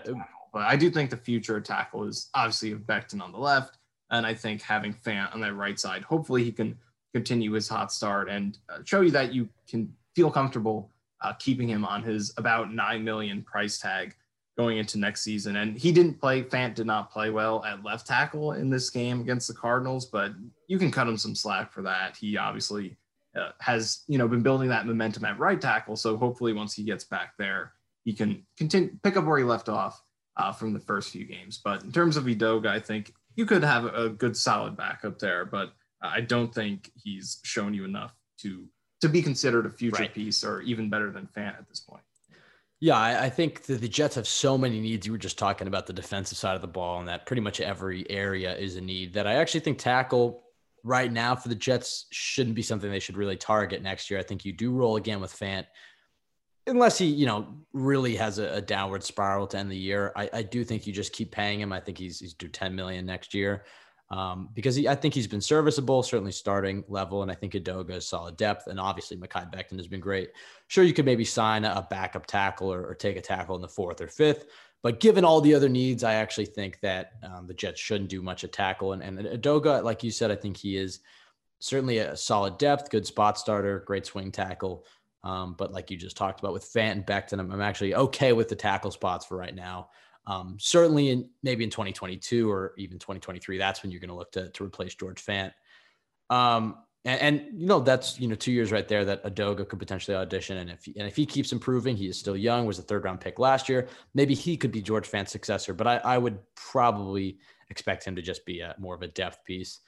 but 0.53 0.63
I 0.63 0.77
do 0.77 0.91
think 0.91 1.11
the 1.11 1.17
future 1.17 1.61
tackle 1.61 2.05
is 2.05 2.29
obviously 2.35 2.73
of 2.73 2.81
Becton 2.81 3.23
on 3.23 3.33
the 3.33 3.39
left 3.39 3.79
and 4.11 4.27
I 4.27 4.35
think 4.35 4.63
having 4.63 4.93
Fant 4.93 5.33
on 5.35 5.41
that 5.41 5.55
right 5.55 5.79
side, 5.79 6.03
hopefully 6.03 6.45
he 6.45 6.53
can 6.53 6.77
continue 7.15 7.53
his 7.53 7.69
hot 7.69 7.93
start 7.93 8.29
and 8.29 8.59
uh, 8.69 8.79
show 8.85 9.01
you 9.01 9.11
that 9.13 9.33
you 9.33 9.49
can 9.69 9.93
feel 10.15 10.31
comfortable 10.31 10.91
uh, 11.23 11.33
keeping 11.35 11.69
him 11.69 11.85
on 11.85 12.03
his 12.03 12.33
about 12.37 12.73
9 12.73 13.05
million 13.05 13.43
price 13.43 13.79
tag 13.79 14.15
going 14.61 14.77
into 14.77 14.99
next 14.99 15.23
season. 15.23 15.57
And 15.57 15.79
he 15.79 15.91
didn't 15.91 16.21
play, 16.21 16.43
Fant 16.43 16.75
did 16.75 16.87
not 16.87 17.11
play 17.11 17.31
well 17.31 17.65
at 17.65 17.83
left 17.83 18.07
tackle 18.07 18.53
in 18.53 18.69
this 18.69 18.91
game 18.91 19.21
against 19.23 19.49
the 19.49 19.55
Cardinals, 19.55 20.05
but 20.05 20.33
you 20.69 20.79
can 20.79 20.91
cut 20.91 21.09
him 21.09 21.17
some 21.17 21.35
slack 21.35 21.73
for 21.73 21.81
that. 21.83 22.17
He 22.17 22.37
obviously 22.37 22.99
uh, 23.35 23.53
has, 23.61 24.05
you 24.07 24.19
know, 24.19 24.29
been 24.29 24.43
building 24.43 24.69
that 24.69 24.87
momentum 24.87 25.25
at 25.25 25.39
right 25.39 25.61
tackle. 25.61 25.97
So 25.97 26.17
hopefully 26.17 26.53
once 26.53 26.75
he 26.75 26.83
gets 26.83 27.05
back 27.05 27.33
there, 27.39 27.73
he 28.05 28.13
can 28.13 28.45
continue, 28.59 28.91
pick 29.03 29.17
up 29.17 29.25
where 29.25 29.39
he 29.39 29.45
left 29.45 29.71
off 29.71 30.03
uh, 30.37 30.53
from 30.53 30.75
the 30.75 30.81
first 30.81 31.11
few 31.11 31.25
games. 31.25 31.59
But 31.63 31.83
in 31.83 31.91
terms 31.91 32.19
of 32.19 32.25
Edoga, 32.25 32.67
I 32.67 32.81
think 32.81 33.15
you 33.37 33.47
could 33.47 33.65
have 33.65 33.87
a 33.87 34.11
good 34.11 34.37
solid 34.37 34.77
backup 34.77 35.19
there, 35.19 35.47
but 35.47 35.73
I 36.03 36.21
don't 36.21 36.55
think 36.55 36.91
he's 36.95 37.41
shown 37.45 37.73
you 37.73 37.85
enough 37.85 38.15
to 38.41 38.67
to 39.01 39.09
be 39.09 39.23
considered 39.23 39.65
a 39.65 39.71
future 39.71 40.03
right. 40.03 40.13
piece 40.13 40.45
or 40.45 40.61
even 40.61 40.91
better 40.91 41.11
than 41.11 41.27
Fant 41.35 41.59
at 41.59 41.67
this 41.67 41.81
point. 41.81 42.03
Yeah, 42.81 42.97
I, 42.97 43.25
I 43.25 43.31
think 43.31 43.65
the 43.65 43.89
Jets 43.89 44.15
have 44.15 44.27
so 44.27 44.57
many 44.57 44.81
needs. 44.81 45.07
You 45.07 45.13
were 45.13 45.19
just 45.19 45.39
talking 45.39 45.67
about 45.67 45.87
the 45.87 45.93
defensive 45.93 46.39
side 46.39 46.55
of 46.55 46.63
the 46.63 46.69
ball, 46.69 46.99
and 46.99 47.09
that 47.09 47.27
pretty 47.27 47.43
much 47.43 47.61
every 47.61 48.11
area 48.11 48.57
is 48.57 48.77
a 48.77 48.81
need. 48.81 49.13
That 49.15 49.27
I 49.27 49.35
actually 49.35 49.61
think 49.61 49.79
tackle 49.79 50.45
right 50.83 51.13
now 51.13 51.37
for 51.37 51.51
the 51.51 51.55
Jets 51.55 52.07
shouldn't 52.11 52.57
be 52.57 52.63
something 52.63 52.91
they 52.91 52.99
should 52.99 53.19
really 53.19 53.37
target 53.37 53.83
next 53.83 54.11
year. 54.11 54.19
I 54.19 54.23
think 54.23 54.47
you 54.47 54.53
do 54.53 54.73
roll 54.73 54.97
again 54.97 55.21
with 55.21 55.39
Fant 55.39 55.67
unless 56.67 56.99
he, 56.99 57.07
you 57.07 57.27
know, 57.27 57.47
really 57.73 58.17
has 58.17 58.39
a, 58.39 58.55
a, 58.55 58.61
downward 58.61 59.03
spiral 59.03 59.47
to 59.49 59.59
end 59.59 59.71
the 59.71 59.77
year, 59.77 60.13
I, 60.17 60.31
I, 60.33 60.43
do 60.43 60.65
think 60.65 60.87
you 60.87 60.93
just 60.93 61.13
keep 61.13 61.31
paying 61.31 61.61
him. 61.61 61.73
I 61.73 61.81
think 61.81 61.99
he's 61.99 62.21
he's 62.21 62.35
due 62.35 62.49
10 62.49 62.75
million 62.75 63.07
next 63.07 63.35
year. 63.35 63.65
Um, 64.11 64.49
because 64.55 64.75
he, 64.75 64.89
I 64.89 64.97
think 64.97 65.15
he's 65.15 65.29
been 65.29 65.41
serviceable, 65.41 66.03
certainly 66.03 66.33
starting 66.33 66.83
level, 66.89 67.23
and 67.23 67.31
I 67.31 67.35
think 67.35 67.53
Edoga 67.53 67.93
is 67.93 68.09
solid 68.09 68.37
depth, 68.37 68.67
and 68.67 68.81
obviously 68.81 69.17
Mekhi 69.17 69.53
Becton 69.55 69.77
has 69.77 69.87
been 69.87 70.01
great. 70.01 70.31
Sure, 70.67 70.83
you 70.83 70.93
could 70.93 71.05
maybe 71.05 71.25
sign 71.25 71.65
a 71.65 71.87
backup 71.89 72.27
tackle 72.27 72.73
or, 72.73 72.85
or, 72.85 72.95
take 72.97 73.17
a 73.17 73.21
tackle 73.21 73.55
in 73.55 73.63
the 73.63 73.69
fourth 73.69 74.01
or 74.01 74.09
fifth, 74.09 74.47
but 74.83 75.01
given 75.01 75.25
all 75.25 75.41
the 75.41 75.55
other 75.55 75.69
needs, 75.69 76.03
I 76.03 76.15
actually 76.15 76.47
think 76.47 76.81
that 76.81 77.13
um, 77.23 77.47
the 77.47 77.55
Jets 77.55 77.81
shouldn't 77.81 78.11
do 78.11 78.23
much 78.23 78.45
at 78.45 78.53
tackle. 78.53 78.93
And, 78.93 79.03
and 79.03 79.19
Edoga, 79.27 79.83
like 79.85 80.03
you 80.03 80.11
said, 80.11 80.31
I 80.31 80.37
think 80.37 80.57
he 80.57 80.77
is 80.77 81.01
certainly 81.59 81.99
a 81.99 82.17
solid 82.17 82.57
depth, 82.59 82.91
good 82.91 83.07
spot 83.07 83.39
starter, 83.39 83.81
great 83.87 84.07
swing 84.07 84.33
tackle. 84.33 84.87
Um, 85.23 85.55
but 85.59 85.71
like 85.71 85.91
you 85.91 85.99
just 85.99 86.17
talked 86.17 86.41
about 86.41 86.55
with 86.55 86.65
Fant 86.65 86.93
and 86.93 87.07
Becton, 87.07 87.41
I'm, 87.41 87.53
I'm 87.53 87.61
actually 87.61 87.95
okay 87.95 88.33
with 88.33 88.49
the 88.49 88.57
tackle 88.57 88.91
spots 88.91 89.27
for 89.27 89.37
right 89.37 89.55
now. 89.55 89.91
Um, 90.27 90.57
certainly 90.61 91.11
in 91.11 91.29
maybe 91.43 91.65
in 91.65 91.71
2022 91.71 92.51
or 92.51 92.75
even 92.77 92.99
2023, 92.99 93.59
that's 93.59 93.83
when 93.83 93.91
you're 93.91 94.01
going 94.01 94.11
to 94.11 94.15
look 94.15 94.33
to, 94.33 94.65
replace 94.65 94.95
George 94.95 95.25
Fant. 95.25 95.53
Um, 96.29 96.77
and, 97.05 97.21
and, 97.21 97.61
you 97.61 97.67
know, 97.67 97.81
that's, 97.81 98.21
you 98.21 98.29
know, 98.29 98.35
two 98.35 98.53
years 98.53 98.71
right 98.71 98.87
there 98.87 99.05
that 99.07 99.25
Edoga 99.25 99.67
could 99.67 99.79
potentially 99.79 100.17
audition. 100.17 100.59
And 100.59 100.71
if, 100.71 100.87
and 100.87 101.09
if 101.09 101.17
he 101.17 101.25
keeps 101.25 101.53
improving, 101.53 101.97
he 101.97 102.07
is 102.07 102.19
still 102.19 102.37
young, 102.37 102.67
was 102.67 102.79
a 102.79 102.83
third 102.83 103.05
round 103.05 103.21
pick 103.21 103.39
last 103.39 103.69
year. 103.69 103.89
Maybe 104.15 104.35
he 104.35 104.57
could 104.57 104.71
be 104.71 104.83
George 104.83 105.09
Fant's 105.09 105.33
successor, 105.33 105.73
but 105.73 105.87
I, 105.87 105.97
I 105.97 106.19
would 106.19 106.39
probably 106.55 107.39
expect 107.71 108.05
him 108.05 108.15
to 108.17 108.23
just 108.23 108.45
be 108.45 108.61
a, 108.61 108.75
more 108.79 108.95
of 108.95 109.03
a 109.03 109.09
depth 109.09 109.45
piece 109.45 109.81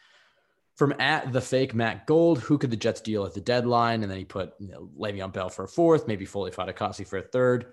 from 0.76 0.94
at 0.98 1.32
the 1.32 1.40
fake 1.40 1.74
Matt 1.74 2.06
Gold, 2.06 2.38
who 2.38 2.58
could 2.58 2.70
the 2.70 2.76
Jets 2.76 3.00
deal 3.00 3.24
at 3.24 3.34
the 3.34 3.40
deadline? 3.40 4.02
And 4.02 4.10
then 4.10 4.18
he 4.18 4.24
put 4.24 4.54
you 4.58 4.68
know, 4.68 4.88
Le'Veon 4.98 5.32
Bell 5.32 5.48
for 5.48 5.64
a 5.64 5.68
fourth, 5.68 6.08
maybe 6.08 6.24
Foley 6.24 6.50
Fatukasi 6.50 7.06
for 7.06 7.18
a 7.18 7.22
third. 7.22 7.66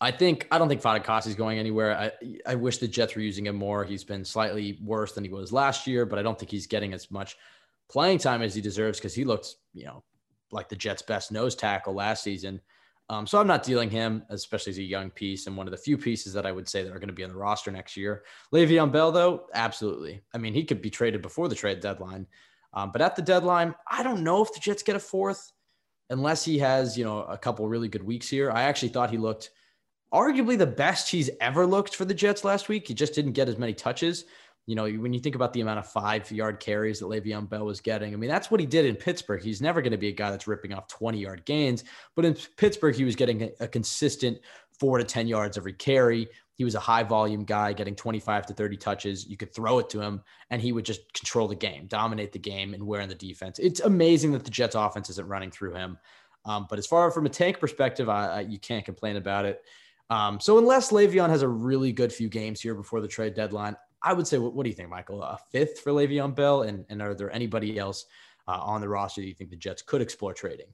I 0.00 0.10
think 0.10 0.46
I 0.50 0.58
don't 0.58 0.68
think 0.68 0.82
Fatukasi 0.82 1.28
is 1.28 1.34
going 1.34 1.58
anywhere. 1.58 1.96
I 1.96 2.12
I 2.46 2.54
wish 2.54 2.78
the 2.78 2.88
Jets 2.88 3.14
were 3.14 3.22
using 3.22 3.46
him 3.46 3.56
more. 3.56 3.84
He's 3.84 4.04
been 4.04 4.24
slightly 4.24 4.78
worse 4.82 5.12
than 5.12 5.24
he 5.24 5.30
was 5.30 5.52
last 5.52 5.86
year, 5.86 6.04
but 6.04 6.18
I 6.18 6.22
don't 6.22 6.38
think 6.38 6.50
he's 6.50 6.66
getting 6.66 6.92
as 6.92 7.10
much 7.10 7.36
playing 7.88 8.18
time 8.18 8.42
as 8.42 8.54
he 8.54 8.60
deserves 8.60 8.98
because 8.98 9.14
he 9.14 9.24
looked, 9.24 9.54
you 9.72 9.84
know, 9.84 10.02
like 10.50 10.68
the 10.68 10.76
Jets' 10.76 11.02
best 11.02 11.32
nose 11.32 11.54
tackle 11.54 11.94
last 11.94 12.22
season. 12.22 12.60
Um, 13.08 13.26
so 13.26 13.38
I'm 13.38 13.46
not 13.46 13.62
dealing 13.62 13.88
him, 13.88 14.24
especially 14.30 14.72
as 14.72 14.78
a 14.78 14.82
young 14.82 15.10
piece 15.10 15.46
and 15.46 15.56
one 15.56 15.68
of 15.68 15.70
the 15.70 15.76
few 15.76 15.96
pieces 15.96 16.32
that 16.32 16.44
I 16.44 16.50
would 16.50 16.68
say 16.68 16.82
that 16.82 16.90
are 16.92 16.98
going 16.98 17.08
to 17.08 17.14
be 17.14 17.22
on 17.22 17.30
the 17.30 17.36
roster 17.36 17.70
next 17.70 17.96
year. 17.96 18.24
Le'Veon 18.52 18.90
Bell, 18.90 19.12
though, 19.12 19.46
absolutely. 19.54 20.22
I 20.34 20.38
mean, 20.38 20.52
he 20.52 20.64
could 20.64 20.82
be 20.82 20.90
traded 20.90 21.22
before 21.22 21.48
the 21.48 21.54
trade 21.54 21.80
deadline, 21.80 22.26
um, 22.74 22.90
but 22.90 23.00
at 23.00 23.14
the 23.14 23.22
deadline, 23.22 23.74
I 23.88 24.02
don't 24.02 24.24
know 24.24 24.42
if 24.42 24.52
the 24.52 24.60
Jets 24.60 24.82
get 24.82 24.96
a 24.96 25.00
fourth 25.00 25.52
unless 26.10 26.44
he 26.44 26.58
has, 26.58 26.98
you 26.98 27.04
know, 27.04 27.20
a 27.22 27.38
couple 27.38 27.68
really 27.68 27.88
good 27.88 28.02
weeks 28.02 28.28
here. 28.28 28.50
I 28.50 28.62
actually 28.62 28.88
thought 28.88 29.10
he 29.10 29.18
looked 29.18 29.50
arguably 30.12 30.56
the 30.56 30.66
best 30.66 31.10
he's 31.10 31.30
ever 31.40 31.66
looked 31.66 31.94
for 31.94 32.04
the 32.04 32.14
Jets 32.14 32.44
last 32.44 32.68
week. 32.68 32.88
He 32.88 32.94
just 32.94 33.14
didn't 33.14 33.32
get 33.32 33.48
as 33.48 33.58
many 33.58 33.74
touches 33.74 34.24
you 34.66 34.74
know, 34.74 34.90
when 34.90 35.12
you 35.12 35.20
think 35.20 35.36
about 35.36 35.52
the 35.52 35.60
amount 35.60 35.78
of 35.78 35.86
five 35.86 36.30
yard 36.30 36.58
carries 36.58 36.98
that 36.98 37.06
Le'Veon 37.06 37.48
Bell 37.48 37.64
was 37.64 37.80
getting, 37.80 38.12
I 38.12 38.16
mean, 38.16 38.28
that's 38.28 38.50
what 38.50 38.58
he 38.58 38.66
did 38.66 38.84
in 38.84 38.96
Pittsburgh. 38.96 39.40
He's 39.40 39.62
never 39.62 39.80
going 39.80 39.92
to 39.92 39.98
be 39.98 40.08
a 40.08 40.12
guy 40.12 40.30
that's 40.30 40.48
ripping 40.48 40.74
off 40.74 40.88
20 40.88 41.18
yard 41.18 41.44
gains, 41.44 41.84
but 42.16 42.24
in 42.24 42.34
Pittsburgh, 42.56 42.94
he 42.94 43.04
was 43.04 43.14
getting 43.14 43.50
a, 43.60 43.68
consistent 43.68 44.38
four 44.78 44.98
to 44.98 45.04
10 45.04 45.28
yards 45.28 45.56
every 45.56 45.72
carry. 45.72 46.28
He 46.54 46.64
was 46.64 46.74
a 46.74 46.80
high 46.80 47.04
volume 47.04 47.44
guy 47.44 47.72
getting 47.74 47.94
25 47.94 48.46
to 48.46 48.54
30 48.54 48.76
touches. 48.76 49.26
You 49.26 49.36
could 49.36 49.54
throw 49.54 49.78
it 49.78 49.88
to 49.90 50.00
him 50.00 50.22
and 50.50 50.60
he 50.60 50.72
would 50.72 50.84
just 50.84 51.12
control 51.12 51.46
the 51.46 51.54
game, 51.54 51.86
dominate 51.86 52.32
the 52.32 52.38
game, 52.38 52.74
and 52.74 52.84
wear 52.84 53.00
in 53.02 53.08
the 53.08 53.14
defense. 53.14 53.60
It's 53.60 53.80
amazing 53.80 54.32
that 54.32 54.44
the 54.44 54.50
Jets 54.50 54.74
offense 54.74 55.10
isn't 55.10 55.28
running 55.28 55.50
through 55.50 55.74
him. 55.74 55.96
Um, 56.44 56.66
but 56.68 56.78
as 56.78 56.86
far 56.86 57.10
from 57.10 57.26
a 57.26 57.28
tank 57.28 57.60
perspective, 57.60 58.08
I, 58.08 58.26
I, 58.26 58.40
you 58.40 58.58
can't 58.58 58.84
complain 58.84 59.16
about 59.16 59.44
it. 59.44 59.62
Um, 60.10 60.38
so 60.40 60.58
unless 60.58 60.92
Le'Veon 60.92 61.28
has 61.28 61.42
a 61.42 61.48
really 61.48 61.92
good 61.92 62.12
few 62.12 62.28
games 62.28 62.60
here 62.60 62.74
before 62.74 63.00
the 63.00 63.08
trade 63.08 63.34
deadline, 63.34 63.76
I 64.02 64.12
would 64.12 64.26
say, 64.26 64.38
what, 64.38 64.54
what 64.54 64.62
do 64.62 64.70
you 64.70 64.76
think, 64.76 64.88
Michael? 64.88 65.22
A 65.22 65.38
fifth 65.50 65.80
for 65.80 65.90
Le'Veon 65.90 66.34
Bell, 66.34 66.62
and 66.62 66.84
and 66.88 67.02
are 67.02 67.14
there 67.14 67.30
anybody 67.32 67.78
else 67.78 68.06
uh, 68.46 68.58
on 68.60 68.80
the 68.80 68.88
roster 68.88 69.20
that 69.20 69.26
you 69.26 69.34
think 69.34 69.50
the 69.50 69.56
Jets 69.56 69.82
could 69.82 70.00
explore 70.00 70.32
trading? 70.32 70.68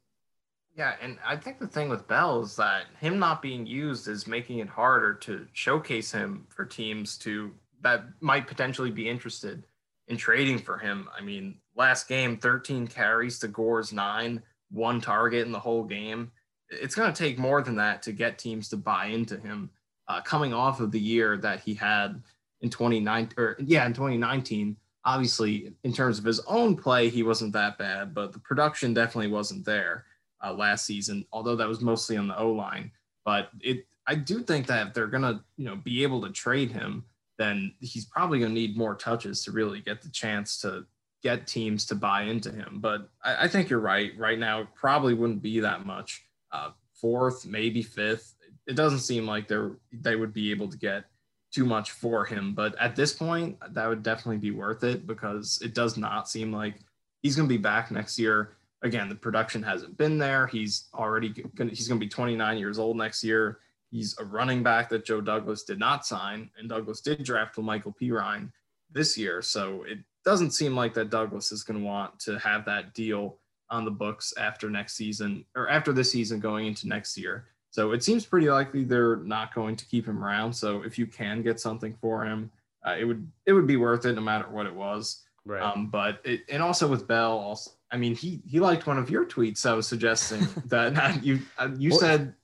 Yeah, 0.77 0.95
and 1.03 1.19
I 1.27 1.37
think 1.37 1.59
the 1.59 1.67
thing 1.67 1.89
with 1.89 2.09
Bell 2.09 2.43
is 2.43 2.57
that 2.57 2.85
him 2.99 3.19
not 3.19 3.43
being 3.43 3.67
used 3.67 4.09
is 4.09 4.27
making 4.27 4.59
it 4.59 4.69
harder 4.69 5.15
to 5.15 5.47
showcase 5.53 6.11
him 6.11 6.47
for 6.49 6.65
teams 6.65 7.19
to 7.19 7.53
that 7.83 8.05
might 8.21 8.47
potentially 8.47 8.91
be 8.91 9.09
interested 9.09 9.65
in 10.09 10.17
trading 10.17 10.59
for 10.59 10.79
him. 10.79 11.09
I 11.17 11.23
mean, 11.23 11.57
last 11.77 12.09
game, 12.09 12.39
13 12.39 12.87
carries 12.87 13.39
to 13.41 13.49
Gore's 13.49 13.93
nine, 13.93 14.43
one 14.71 15.01
target 15.01 15.45
in 15.45 15.53
the 15.53 15.61
whole 15.61 15.85
game. 15.85 16.31
It's 16.73 16.95
going 16.95 17.13
to 17.13 17.19
take 17.19 17.39
more 17.39 17.63
than 17.63 17.77
that 17.77 18.03
to 18.03 18.13
get 18.13 18.39
teams 18.39 18.69
to 18.71 18.77
buy 18.77 19.07
into 19.07 19.39
him. 19.39 19.71
Uh, 20.09 20.21
coming 20.21 20.53
off 20.53 20.81
of 20.81 20.91
the 20.91 21.01
year 21.01 21.37
that 21.39 21.61
he 21.61 21.75
had 21.75 22.21
in 22.61 22.69
2019 22.69 23.35
or 23.39 23.57
yeah 23.61 23.87
in 23.87 23.93
2019 23.93 24.77
obviously 25.05 25.73
in 25.85 25.93
terms 25.93 26.19
of 26.19 26.25
his 26.25 26.41
own 26.41 26.77
play 26.77 27.09
he 27.09 27.23
wasn't 27.23 27.53
that 27.53 27.79
bad 27.79 28.13
but 28.13 28.33
the 28.33 28.39
production 28.41 28.93
definitely 28.93 29.31
wasn't 29.31 29.65
there 29.65 30.05
uh, 30.45 30.53
last 30.53 30.85
season 30.85 31.25
although 31.33 31.57
that 31.57 31.69
was 31.69 31.81
mostly 31.81 32.17
on 32.17 32.29
the 32.29 32.39
o 32.39 32.51
line 32.51 32.91
but 33.25 33.49
it 33.61 33.87
i 34.07 34.15
do 34.15 34.43
think 34.43 34.67
that 34.67 34.89
if 34.89 34.93
they're 34.93 35.07
gonna 35.07 35.43
you 35.57 35.65
know 35.65 35.77
be 35.77 36.03
able 36.03 36.21
to 36.21 36.31
trade 36.31 36.71
him 36.71 37.05
then 37.39 37.73
he's 37.81 38.05
probably 38.05 38.39
gonna 38.39 38.53
need 38.53 38.77
more 38.77 38.95
touches 38.95 39.43
to 39.45 39.51
really 39.51 39.81
get 39.81 40.03
the 40.03 40.11
chance 40.11 40.61
to 40.61 40.85
get 41.23 41.47
teams 41.47 41.87
to 41.87 41.95
buy 41.95 42.23
into 42.23 42.51
him. 42.51 42.79
But 42.81 43.09
i, 43.25 43.45
I 43.45 43.49
think 43.49 43.71
you're 43.71 43.81
right. 43.81 44.13
Right 44.19 44.39
now 44.39 44.69
probably 44.75 45.15
wouldn't 45.15 45.43
be 45.43 45.61
that 45.61 45.87
much 45.87 46.23
uh, 46.53 46.71
fourth 46.93 47.47
maybe 47.47 47.83
fifth 47.83 48.37
it 48.67 48.77
doesn't 48.77 49.01
seem 49.01 49.27
like 49.27 49.49
they're 49.49 49.73
they 49.93 50.17
would 50.17 50.33
be 50.33 50.51
able 50.51 50.69
to 50.69 50.79
get 50.79 51.05
too 51.53 51.65
much 51.65 51.91
for 51.91 52.25
him. 52.25 52.55
But 52.55 52.79
at 52.81 52.97
this 52.97 53.13
point, 53.13 53.59
that 53.71 53.87
would 53.87 54.03
definitely 54.03 54.39
be 54.39 54.51
worth 54.51 54.85
it 54.85 55.07
because 55.07 55.61
it 55.63 55.75
does 55.75 55.97
not 55.97 56.29
seem 56.29 56.51
like 56.53 56.77
he's 57.23 57.37
going 57.37 57.49
to 57.49 57.55
be 57.55 57.61
back 57.61 57.91
next 57.91 58.19
year. 58.19 58.57
Again, 58.83 59.09
the 59.09 59.15
production 59.15 59.63
hasn't 59.63 59.97
been 59.97 60.19
there. 60.19 60.47
He's 60.47 60.89
already 60.95 61.31
to, 61.35 61.43
he's 61.69 61.89
going 61.89 62.01
to 62.01 62.05
be 62.05 62.09
29 62.09 62.59
years 62.59 62.79
old 62.79 62.97
next 62.97 63.23
year. 63.23 63.59
He's 63.91 64.17
a 64.19 64.25
running 64.25 64.63
back 64.63 64.89
that 64.89 65.05
Joe 65.05 65.21
Douglas 65.21 65.65
did 65.65 65.79
not 65.79 66.07
sign, 66.07 66.51
and 66.59 66.69
Douglas 66.69 67.03
did 67.03 67.23
draft 67.23 67.57
La'Mical 67.57 67.95
Perine 67.95 68.51
this 68.91 69.19
year. 69.19 69.43
So 69.43 69.85
it 69.87 69.99
doesn't 70.25 70.53
seem 70.53 70.75
like 70.75 70.95
that 70.95 71.11
Douglas 71.11 71.53
is 71.53 71.63
going 71.63 71.81
to 71.81 71.87
want 71.87 72.19
to 72.21 72.39
have 72.39 72.65
that 72.65 72.95
deal 72.95 73.37
on 73.73 73.85
the 73.85 73.91
books 73.91 74.33
after 74.39 74.71
next 74.71 74.95
season 74.95 75.45
or 75.57 75.69
after 75.69 75.93
this 75.93 76.13
season 76.13 76.39
going 76.39 76.67
into 76.67 76.87
next 76.87 77.17
year. 77.17 77.47
So 77.71 77.93
it 77.93 78.05
seems 78.05 78.27
pretty 78.27 78.51
likely 78.51 78.85
they're 78.85 79.17
not 79.17 79.55
going 79.55 79.77
to 79.77 79.87
keep 79.87 80.07
him 80.07 80.23
around. 80.23 80.53
So 80.53 80.83
if 80.83 80.99
you 80.99 81.07
can 81.07 81.43
get 81.43 81.59
something 81.59 81.97
for 82.01 82.25
him, 82.25 82.51
uh, 82.87 82.97
it 82.99 83.05
would 83.05 83.27
it 83.47 83.53
would 83.55 83.67
be 83.67 83.77
worth 83.77 84.05
it 84.05 84.13
no 84.13 84.21
matter 84.21 84.49
what 84.49 84.67
it 84.67 84.75
was. 84.75 85.23
Right. 85.45 85.63
Um, 85.63 85.89
but 85.89 86.21
it, 86.25 86.43
and 86.51 86.63
also 86.63 86.87
with 86.87 87.09
Bell, 87.09 87.33
also, 87.33 87.71
I 87.91 87.97
mean, 87.97 88.15
he 88.15 88.43
he 88.47 88.61
liked 88.61 88.87
one 88.87 88.99
of 88.99 89.09
your 89.09 89.25
tweets. 89.25 89.65
I 89.65 89.73
was 89.73 89.89
suggesting 89.89 90.47
that 90.67 91.25
you 91.25 91.41
uh, 91.59 91.71
you 91.79 91.91
What? 91.91 92.01
said 92.01 92.35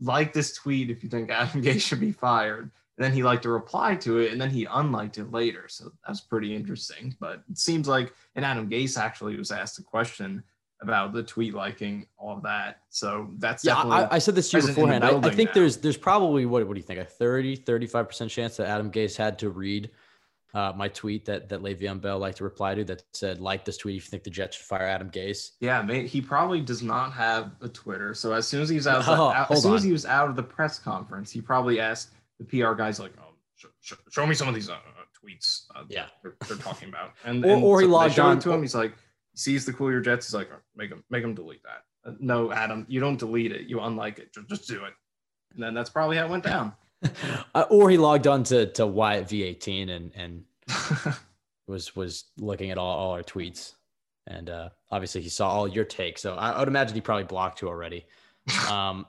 like 0.00 0.32
this 0.32 0.54
tweet 0.54 0.90
if 0.90 1.02
you 1.02 1.08
think 1.10 1.30
Adam 1.30 1.60
Gay 1.66 1.78
should 1.78 2.00
be 2.00 2.12
fired. 2.12 2.70
And 2.96 3.04
then 3.04 3.12
he 3.12 3.22
liked 3.22 3.44
to 3.44 3.50
reply 3.50 3.94
to 3.96 4.18
it, 4.18 4.32
and 4.32 4.40
then 4.40 4.50
he 4.50 4.64
unliked 4.64 5.18
it 5.18 5.30
later. 5.30 5.66
So 5.68 5.92
that's 6.04 6.20
pretty 6.20 6.52
interesting. 6.54 7.14
But 7.20 7.44
it 7.48 7.56
seems 7.56 7.86
like, 7.86 8.12
and 8.34 8.44
Adam 8.44 8.68
Gase 8.68 8.98
actually 8.98 9.36
was 9.36 9.52
asked 9.52 9.78
a 9.78 9.84
question 9.84 10.42
about 10.80 11.12
the 11.12 11.22
tweet 11.22 11.54
liking 11.54 12.06
all 12.16 12.36
of 12.36 12.42
that. 12.44 12.80
So 12.88 13.30
that's 13.38 13.64
yeah, 13.64 13.74
definitely 13.74 13.96
I, 14.04 14.14
I 14.16 14.18
said 14.18 14.34
this 14.34 14.50
to 14.50 14.58
you 14.58 14.62
present 14.62 14.78
in 14.78 14.88
the 14.88 14.94
beforehand. 15.00 15.24
I, 15.26 15.28
I 15.28 15.34
think 15.34 15.50
now. 15.50 15.54
there's 15.54 15.76
there's 15.78 15.96
probably 15.96 16.46
what 16.46 16.66
what 16.66 16.74
do 16.74 16.80
you 16.80 16.86
think 16.86 17.00
a 17.00 17.04
30 17.04 17.56
35% 17.58 18.30
chance 18.30 18.56
that 18.58 18.68
Adam 18.68 18.90
Gase 18.90 19.16
had 19.16 19.38
to 19.40 19.50
read 19.50 19.90
uh, 20.54 20.72
my 20.76 20.88
tweet 20.88 21.24
that 21.26 21.48
that 21.48 21.62
Le'Veon 21.62 22.00
Bell 22.00 22.18
liked 22.18 22.38
to 22.38 22.44
reply 22.44 22.74
to 22.74 22.84
that 22.84 23.02
said 23.12 23.40
like 23.40 23.64
this 23.64 23.76
tweet 23.76 23.96
if 23.96 24.04
you 24.04 24.10
think 24.10 24.22
the 24.24 24.30
Jets 24.30 24.56
should 24.56 24.66
fire 24.66 24.86
Adam 24.86 25.10
Gase. 25.10 25.50
Yeah, 25.60 25.82
man, 25.82 26.06
he 26.06 26.20
probably 26.20 26.60
does 26.60 26.82
not 26.82 27.12
have 27.12 27.52
a 27.60 27.68
Twitter. 27.68 28.14
So 28.14 28.32
as 28.32 28.46
soon 28.46 28.62
as 28.62 28.68
he 28.68 28.76
was 28.76 28.86
out, 28.86 29.00
of 29.00 29.06
the, 29.06 29.12
Oh, 29.12 29.28
out- 29.30 29.50
as 29.50 29.62
soon 29.62 29.74
as 29.74 29.82
he 29.82 29.92
was 29.92 30.06
out 30.06 30.28
of 30.30 30.36
the 30.36 30.42
press 30.42 30.78
conference, 30.78 31.30
he 31.30 31.40
probably 31.40 31.80
asked 31.80 32.10
the 32.38 32.44
PR 32.44 32.72
guys 32.74 32.98
like, 33.00 33.12
"Oh, 33.20 33.34
sh- 33.56 33.66
sh- 33.80 33.92
show 34.10 34.26
me 34.26 34.34
some 34.34 34.48
of 34.48 34.54
these 34.54 34.70
uh, 34.70 34.74
uh, 34.74 34.76
tweets." 35.22 35.64
Uh, 35.76 35.82
Yeah. 35.88 36.06
they're, 36.22 36.34
they're 36.46 36.56
talking 36.56 36.88
about. 36.88 37.10
And 37.26 37.44
Or- 37.44 37.48
and 37.50 37.62
or 37.64 37.80
he 37.80 37.86
so 37.86 37.92
logged 37.92 38.18
on- 38.20 38.38
to 38.38 38.52
him. 38.52 38.62
He's 38.62 38.74
like, 38.76 38.94
sees 39.38 39.64
the 39.64 39.72
cool 39.72 39.90
your 39.90 40.00
Jets. 40.00 40.26
He's 40.26 40.34
like, 40.34 40.50
"Oh, 40.52 40.60
make 40.76 40.90
him 40.90 41.04
make 41.10 41.24
him 41.24 41.34
delete 41.34 41.62
that. 41.62 42.10
Uh, 42.10 42.14
no, 42.20 42.52
Adam, 42.52 42.86
you 42.88 43.00
don't 43.00 43.18
delete 43.18 43.52
it. 43.52 43.68
You 43.68 43.80
unlike 43.80 44.18
it. 44.18 44.32
Just, 44.34 44.48
just 44.48 44.68
do 44.68 44.84
it. 44.84 44.92
And 45.54 45.62
then 45.62 45.74
that's 45.74 45.90
probably 45.90 46.16
how 46.16 46.26
it 46.26 46.30
went 46.30 46.44
down. 46.44 46.74
Uh, 47.54 47.64
or 47.70 47.88
he 47.88 47.96
logged 47.96 48.26
on 48.26 48.42
to 48.42 48.66
to 48.72 48.84
Wyatt 48.84 49.28
V18 49.28 49.88
and 49.88 50.12
and 50.16 50.44
was 51.68 51.94
was 51.94 52.24
looking 52.38 52.72
at 52.72 52.78
all, 52.78 52.98
all 52.98 53.12
our 53.12 53.22
tweets 53.22 53.74
and 54.28 54.50
uh, 54.50 54.68
obviously 54.90 55.22
he 55.22 55.28
saw 55.28 55.48
all 55.48 55.66
your 55.66 55.84
takes. 55.84 56.22
So 56.22 56.34
I, 56.34 56.50
I 56.52 56.58
would 56.60 56.68
imagine 56.68 56.94
he 56.94 57.00
probably 57.00 57.24
blocked 57.24 57.62
you 57.62 57.68
already. 57.68 58.06
Um, 58.70 59.06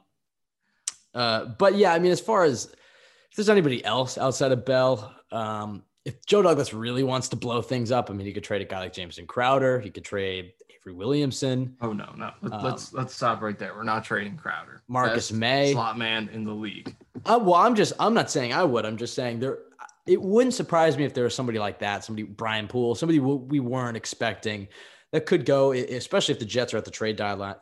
uh, 1.16 1.46
but 1.46 1.76
yeah, 1.76 1.94
I 1.94 2.00
mean, 2.00 2.12
as 2.12 2.20
far 2.20 2.44
as 2.44 2.66
if 2.66 3.36
there's 3.36 3.50
anybody 3.50 3.84
else 3.84 4.18
outside 4.18 4.52
of 4.52 4.66
Bell, 4.66 5.16
um, 5.32 5.84
if 6.10 6.26
Joe 6.26 6.42
Douglas 6.42 6.74
really 6.74 7.04
wants 7.04 7.30
to 7.30 7.36
blow 7.36 7.62
things 7.62 7.92
up, 7.92 8.10
I 8.10 8.14
mean, 8.14 8.26
he 8.26 8.34
could 8.34 8.44
trade 8.44 8.62
a 8.62 8.66
guy 8.66 8.80
like 8.80 8.94
Jameson 8.94 9.28
Crowder. 9.28 9.80
He 9.80 9.92
could 9.92 10.04
trade 10.04 10.54
Avery 10.72 10.94
Williamson, 10.94 11.76
oh 11.82 11.94
no, 11.94 12.12
no. 12.18 12.32
Let, 12.42 12.54
Um, 12.54 12.64
let's 12.64 12.94
let's 12.94 13.14
stop 13.14 13.42
right 13.42 13.58
there. 13.60 13.76
We're 13.76 13.84
not 13.84 14.04
trading 14.04 14.38
Crowder. 14.38 14.82
Marcus 14.88 15.30
Best 15.30 15.40
Maye. 15.40 15.74
slot 15.74 15.98
man 15.98 16.30
in 16.34 16.46
the 16.46 16.54
league. 16.54 16.96
Uh, 17.26 17.40
well, 17.42 17.56
I'm 17.56 17.76
just 17.76 17.94
I'm 18.00 18.14
not 18.14 18.32
saying 18.32 18.54
I 18.54 18.64
would. 18.64 18.86
I'm 18.86 18.98
just 18.98 19.14
saying 19.14 19.40
there. 19.40 19.60
It 20.08 20.20
wouldn't 20.20 20.56
surprise 20.56 20.98
me 20.98 21.04
if 21.04 21.14
there 21.14 21.26
was 21.26 21.36
somebody 21.36 21.60
like 21.60 21.80
that, 21.80 22.04
somebody 22.04 22.24
Brian 22.24 22.68
Poole, 22.68 22.96
somebody 22.96 23.20
we 23.20 23.60
weren't 23.60 23.96
expecting 23.98 24.68
that 25.12 25.28
could 25.28 25.46
go, 25.46 25.74
especially 25.74 26.34
if 26.34 26.40
the 26.40 26.46
Jets 26.46 26.74
are 26.74 26.78
at 26.78 26.86
the 26.86 26.92
trade 26.92 27.18
deadline, 27.18 27.56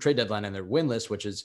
trade 0.00 0.16
deadline 0.16 0.44
and 0.44 0.54
they're 0.54 0.64
winless, 0.64 1.08
which 1.08 1.26
is 1.26 1.44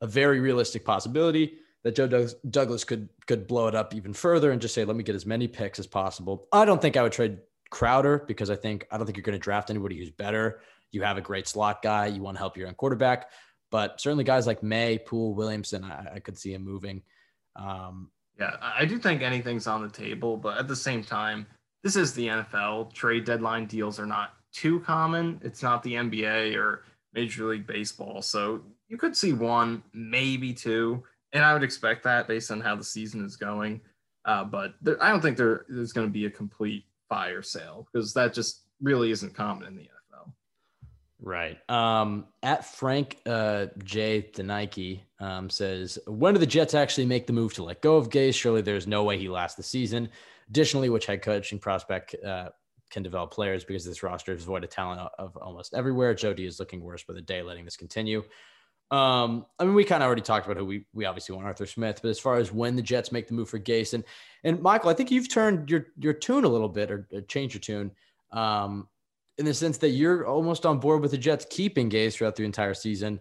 a 0.00 0.06
very 0.06 0.40
realistic 0.40 0.84
possibility 0.84 1.58
that 1.84 1.96
Joe 1.96 2.28
Douglas, 2.50 2.84
could 2.84 3.08
could 3.26 3.46
blow 3.46 3.66
it 3.66 3.74
up 3.74 3.94
even 3.94 4.12
further 4.12 4.50
and 4.50 4.60
just 4.60 4.74
say, 4.74 4.84
let 4.84 4.96
me 4.96 5.02
get 5.02 5.14
as 5.14 5.26
many 5.26 5.48
picks 5.48 5.78
as 5.78 5.86
possible. 5.86 6.46
I 6.52 6.64
don't 6.64 6.80
think 6.80 6.96
I 6.96 7.02
would 7.02 7.12
trade 7.12 7.38
Crowder 7.70 8.24
because 8.26 8.50
I 8.50 8.56
think 8.56 8.86
I 8.90 8.96
don't 8.96 9.06
think 9.06 9.16
you're 9.16 9.22
going 9.22 9.38
to 9.38 9.42
draft 9.42 9.70
anybody 9.70 9.96
who's 9.96 10.10
better. 10.10 10.60
You 10.92 11.02
have 11.02 11.16
a 11.16 11.22
great 11.22 11.48
slot 11.48 11.82
guy. 11.82 12.06
You 12.06 12.20
want 12.20 12.36
to 12.36 12.40
help 12.40 12.56
your 12.56 12.68
own 12.68 12.74
quarterback, 12.74 13.30
but 13.70 14.00
certainly 14.00 14.24
guys 14.24 14.46
like 14.46 14.62
Maye, 14.62 14.98
Poole, 14.98 15.34
Williamson, 15.34 15.84
I, 15.84 16.14
I 16.16 16.18
could 16.18 16.36
see 16.36 16.52
him 16.52 16.64
moving. 16.64 17.02
Um, 17.56 18.10
Yeah, 18.38 18.56
I 18.60 18.84
do 18.84 18.98
think 18.98 19.22
anything's 19.22 19.66
on 19.66 19.82
the 19.82 19.88
table, 19.88 20.36
but 20.36 20.58
at 20.58 20.66
the 20.66 20.76
same 20.76 21.04
time, 21.04 21.46
this 21.82 21.96
is 21.96 22.12
the 22.12 22.26
NFL. 22.26 22.92
Trade 22.92 23.24
deadline 23.24 23.66
deals 23.66 23.98
are 23.98 24.06
not 24.06 24.34
too 24.52 24.80
common. 24.80 25.40
It's 25.42 25.62
not 25.62 25.82
the 25.82 25.94
NBA 25.94 26.56
or 26.56 26.84
Major 27.14 27.46
League 27.46 27.66
Baseball. 27.66 28.22
So 28.22 28.62
you 28.88 28.96
could 28.96 29.16
see 29.16 29.32
one, 29.32 29.82
maybe 29.92 30.52
two. 30.52 31.02
And 31.32 31.44
I 31.44 31.52
would 31.52 31.62
expect 31.62 32.02
that 32.04 32.26
based 32.26 32.50
on 32.50 32.60
how 32.60 32.76
the 32.76 32.84
season 32.84 33.24
is 33.24 33.36
going. 33.36 33.80
Uh, 34.24 34.44
but 34.44 34.74
there, 34.82 35.02
I 35.02 35.10
don't 35.10 35.20
think 35.20 35.36
there, 35.36 35.64
there's 35.68 35.92
going 35.92 36.06
to 36.06 36.12
be 36.12 36.26
a 36.26 36.30
complete 36.30 36.84
fire 37.08 37.42
sale 37.42 37.86
because 37.92 38.12
that 38.14 38.34
just 38.34 38.62
really 38.82 39.10
isn't 39.10 39.34
common 39.34 39.66
in 39.66 39.76
the 39.76 39.82
NFL. 39.82 40.32
Right. 41.22 41.58
Um, 41.68 42.26
at 42.42 42.64
Frank 42.64 43.18
uh, 43.26 43.66
J. 43.84 44.30
Denike 44.32 45.00
um, 45.20 45.50
says, 45.50 45.98
when 46.06 46.34
do 46.34 46.40
the 46.40 46.46
Jets 46.46 46.74
actually 46.74 47.06
make 47.06 47.26
the 47.26 47.32
move 47.32 47.54
to 47.54 47.62
let 47.62 47.82
go 47.82 47.96
of 47.96 48.08
Gase? 48.08 48.34
Surely 48.34 48.62
there's 48.62 48.86
no 48.86 49.04
way 49.04 49.18
he 49.18 49.28
lasts 49.28 49.56
the 49.56 49.62
season. 49.62 50.08
Additionally, 50.48 50.88
which 50.88 51.06
head 51.06 51.22
coaching 51.22 51.58
prospect 51.58 52.16
uh, 52.24 52.48
can 52.90 53.02
develop 53.02 53.30
players 53.30 53.64
because 53.64 53.84
this 53.84 54.02
roster 54.02 54.32
is 54.32 54.44
void 54.44 54.64
of 54.64 54.70
talent 54.70 55.00
of 55.18 55.36
almost 55.36 55.74
everywhere. 55.74 56.12
Jody 56.14 56.44
is 56.44 56.58
looking 56.58 56.80
worse 56.80 57.04
by 57.04 57.14
the 57.14 57.22
day, 57.22 57.42
letting 57.42 57.64
this 57.64 57.76
continue. 57.76 58.22
Um, 58.90 59.46
I 59.58 59.64
mean, 59.64 59.74
we 59.74 59.84
kind 59.84 60.02
of 60.02 60.06
already 60.06 60.22
talked 60.22 60.46
about 60.46 60.56
who 60.56 60.64
we 60.64 60.84
we 60.92 61.04
obviously 61.04 61.34
want 61.34 61.46
Arthur 61.46 61.66
Smith, 61.66 62.00
but 62.02 62.08
as 62.08 62.18
far 62.18 62.36
as 62.36 62.52
when 62.52 62.74
the 62.74 62.82
Jets 62.82 63.12
make 63.12 63.28
the 63.28 63.34
move 63.34 63.48
for 63.48 63.58
Gase 63.58 64.02
and 64.42 64.62
Michael, 64.62 64.90
I 64.90 64.94
think 64.94 65.10
you've 65.10 65.28
turned 65.28 65.70
your 65.70 65.86
your 65.98 66.12
tune 66.12 66.44
a 66.44 66.48
little 66.48 66.68
bit 66.68 66.90
or, 66.90 67.06
or 67.12 67.20
changed 67.22 67.54
your 67.54 67.60
tune. 67.60 67.92
Um, 68.32 68.88
in 69.38 69.46
the 69.46 69.54
sense 69.54 69.78
that 69.78 69.90
you're 69.90 70.26
almost 70.26 70.66
on 70.66 70.78
board 70.78 71.00
with 71.00 71.12
the 71.12 71.18
Jets 71.18 71.46
keeping 71.48 71.88
Gase 71.88 72.14
throughout 72.14 72.36
the 72.36 72.44
entire 72.44 72.74
season, 72.74 73.18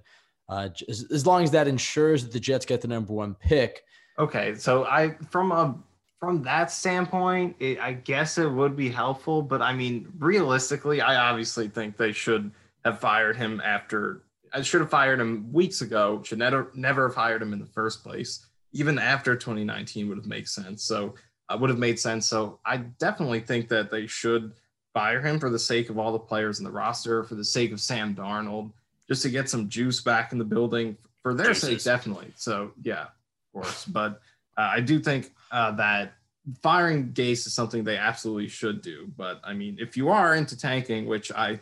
uh, 0.49 0.67
as, 0.89 1.05
as 1.11 1.25
long 1.25 1.43
as 1.43 1.51
that 1.51 1.67
ensures 1.67 2.23
that 2.23 2.33
the 2.33 2.39
Jets 2.39 2.65
get 2.65 2.81
the 2.81 2.87
number 2.89 3.13
one 3.13 3.35
pick. 3.35 3.83
Okay, 4.17 4.55
so 4.55 4.85
I 4.85 5.15
from 5.29 5.51
a 5.51 5.75
from 6.19 6.43
that 6.43 6.71
standpoint, 6.71 7.55
it, 7.59 7.79
I 7.79 7.93
guess 7.93 8.37
it 8.37 8.51
would 8.51 8.75
be 8.75 8.89
helpful, 8.89 9.41
but 9.41 9.61
I 9.61 9.73
mean, 9.73 10.11
realistically, 10.17 10.99
I 10.99 11.29
obviously 11.29 11.69
think 11.69 11.95
they 11.95 12.11
should 12.11 12.51
have 12.83 12.99
fired 12.99 13.37
him 13.37 13.61
after. 13.63 14.23
I 14.53 14.61
should 14.61 14.81
have 14.81 14.89
fired 14.89 15.19
him 15.19 15.51
weeks 15.51 15.81
ago. 15.81 16.21
Should 16.23 16.39
never 16.39 16.71
never 16.73 17.07
have 17.07 17.15
hired 17.15 17.41
him 17.41 17.53
in 17.53 17.59
the 17.59 17.65
first 17.65 18.03
place. 18.03 18.45
Even 18.71 18.99
after 18.99 19.35
2019 19.35 20.09
would 20.09 20.17
have 20.17 20.27
made 20.27 20.47
sense. 20.47 20.83
So 20.83 21.15
uh, 21.49 21.57
would 21.59 21.69
have 21.69 21.79
made 21.79 21.99
sense. 21.99 22.27
So 22.27 22.59
I 22.65 22.77
definitely 22.77 23.39
think 23.39 23.69
that 23.69 23.89
they 23.89 24.07
should 24.07 24.53
fire 24.93 25.21
him 25.21 25.39
for 25.39 25.49
the 25.49 25.59
sake 25.59 25.89
of 25.89 25.97
all 25.97 26.11
the 26.11 26.19
players 26.19 26.59
in 26.59 26.65
the 26.65 26.71
roster, 26.71 27.23
for 27.23 27.35
the 27.35 27.43
sake 27.43 27.71
of 27.71 27.81
Sam 27.81 28.15
Darnold, 28.15 28.71
just 29.07 29.23
to 29.23 29.29
get 29.29 29.49
some 29.49 29.69
juice 29.69 30.01
back 30.01 30.31
in 30.31 30.37
the 30.37 30.45
building 30.45 30.97
for 31.23 31.33
their 31.33 31.53
sake, 31.53 31.83
definitely. 31.83 32.31
So 32.35 32.71
yeah, 32.81 33.03
of 33.03 33.53
course. 33.53 33.85
But 33.85 34.21
uh, 34.57 34.69
I 34.73 34.81
do 34.81 34.99
think 34.99 35.31
uh, 35.51 35.71
that 35.71 36.13
firing 36.61 37.11
Gase 37.13 37.47
is 37.47 37.53
something 37.53 37.83
they 37.83 37.97
absolutely 37.97 38.47
should 38.47 38.81
do. 38.81 39.11
But 39.17 39.41
I 39.43 39.53
mean, 39.53 39.77
if 39.79 39.97
you 39.97 40.09
are 40.09 40.35
into 40.35 40.57
tanking, 40.57 41.05
which 41.05 41.31
I 41.31 41.59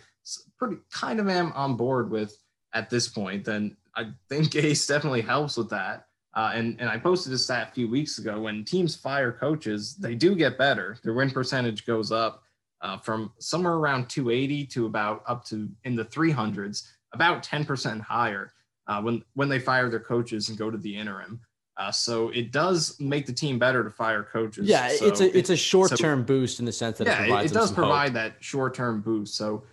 pretty 0.57 0.77
kind 0.91 1.19
of 1.19 1.29
am 1.29 1.51
on 1.53 1.75
board 1.77 2.09
with 2.09 2.37
at 2.77 2.89
this 2.89 3.07
point, 3.07 3.43
then 3.43 3.75
I 3.95 4.11
think 4.29 4.47
Gase 4.55 4.87
definitely 4.87 5.21
helps 5.21 5.57
with 5.57 5.69
that. 5.69 6.05
Uh, 6.35 6.51
and 6.53 6.79
and 6.79 6.87
I 6.87 6.97
posted 6.97 7.33
a 7.33 7.37
stat 7.37 7.69
a 7.71 7.73
few 7.73 7.89
weeks 7.89 8.19
ago. 8.19 8.39
When 8.41 8.63
teams 8.63 8.95
fire 8.95 9.31
coaches, 9.31 9.95
they 9.95 10.13
do 10.13 10.35
get 10.35 10.57
better. 10.57 10.97
Their 11.03 11.13
win 11.13 11.31
percentage 11.31 11.85
goes 11.85 12.11
up 12.11 12.43
uh, 12.81 12.97
from 12.99 13.31
somewhere 13.39 13.73
around 13.73 14.07
280 14.07 14.67
to 14.67 14.85
about 14.85 15.23
up 15.27 15.43
to 15.45 15.67
in 15.83 15.95
the 15.95 16.05
300s, 16.05 16.83
about 17.13 17.43
10% 17.43 17.99
higher 18.01 18.53
uh, 18.87 19.01
when 19.01 19.23
when 19.33 19.49
they 19.49 19.57
fire 19.57 19.89
their 19.89 19.99
coaches 19.99 20.49
and 20.49 20.57
go 20.59 20.69
to 20.69 20.77
the 20.77 20.95
interim. 20.95 21.39
Uh, 21.77 21.91
so 21.91 22.29
it 22.29 22.51
does 22.51 22.99
make 22.99 23.25
the 23.25 23.33
team 23.33 23.57
better 23.57 23.83
to 23.83 23.89
fire 23.89 24.23
coaches. 24.23 24.67
Yeah, 24.67 24.89
So 24.89 25.05
it's 25.07 25.21
a 25.21 25.37
it's 25.37 25.49
a 25.49 25.57
short 25.57 25.97
term 25.97 26.23
boost 26.23 26.59
in 26.59 26.65
the 26.65 26.71
sense 26.71 26.99
that 26.99 27.07
it 27.07 27.11
yeah, 27.11 27.23
it, 27.23 27.27
provides 27.27 27.51
it 27.51 27.53
does 27.55 27.69
some 27.69 27.75
hope. 27.75 27.85
provide 27.85 28.13
that 28.13 28.35
short-term 28.41 29.01
boost. 29.01 29.35
So 29.35 29.63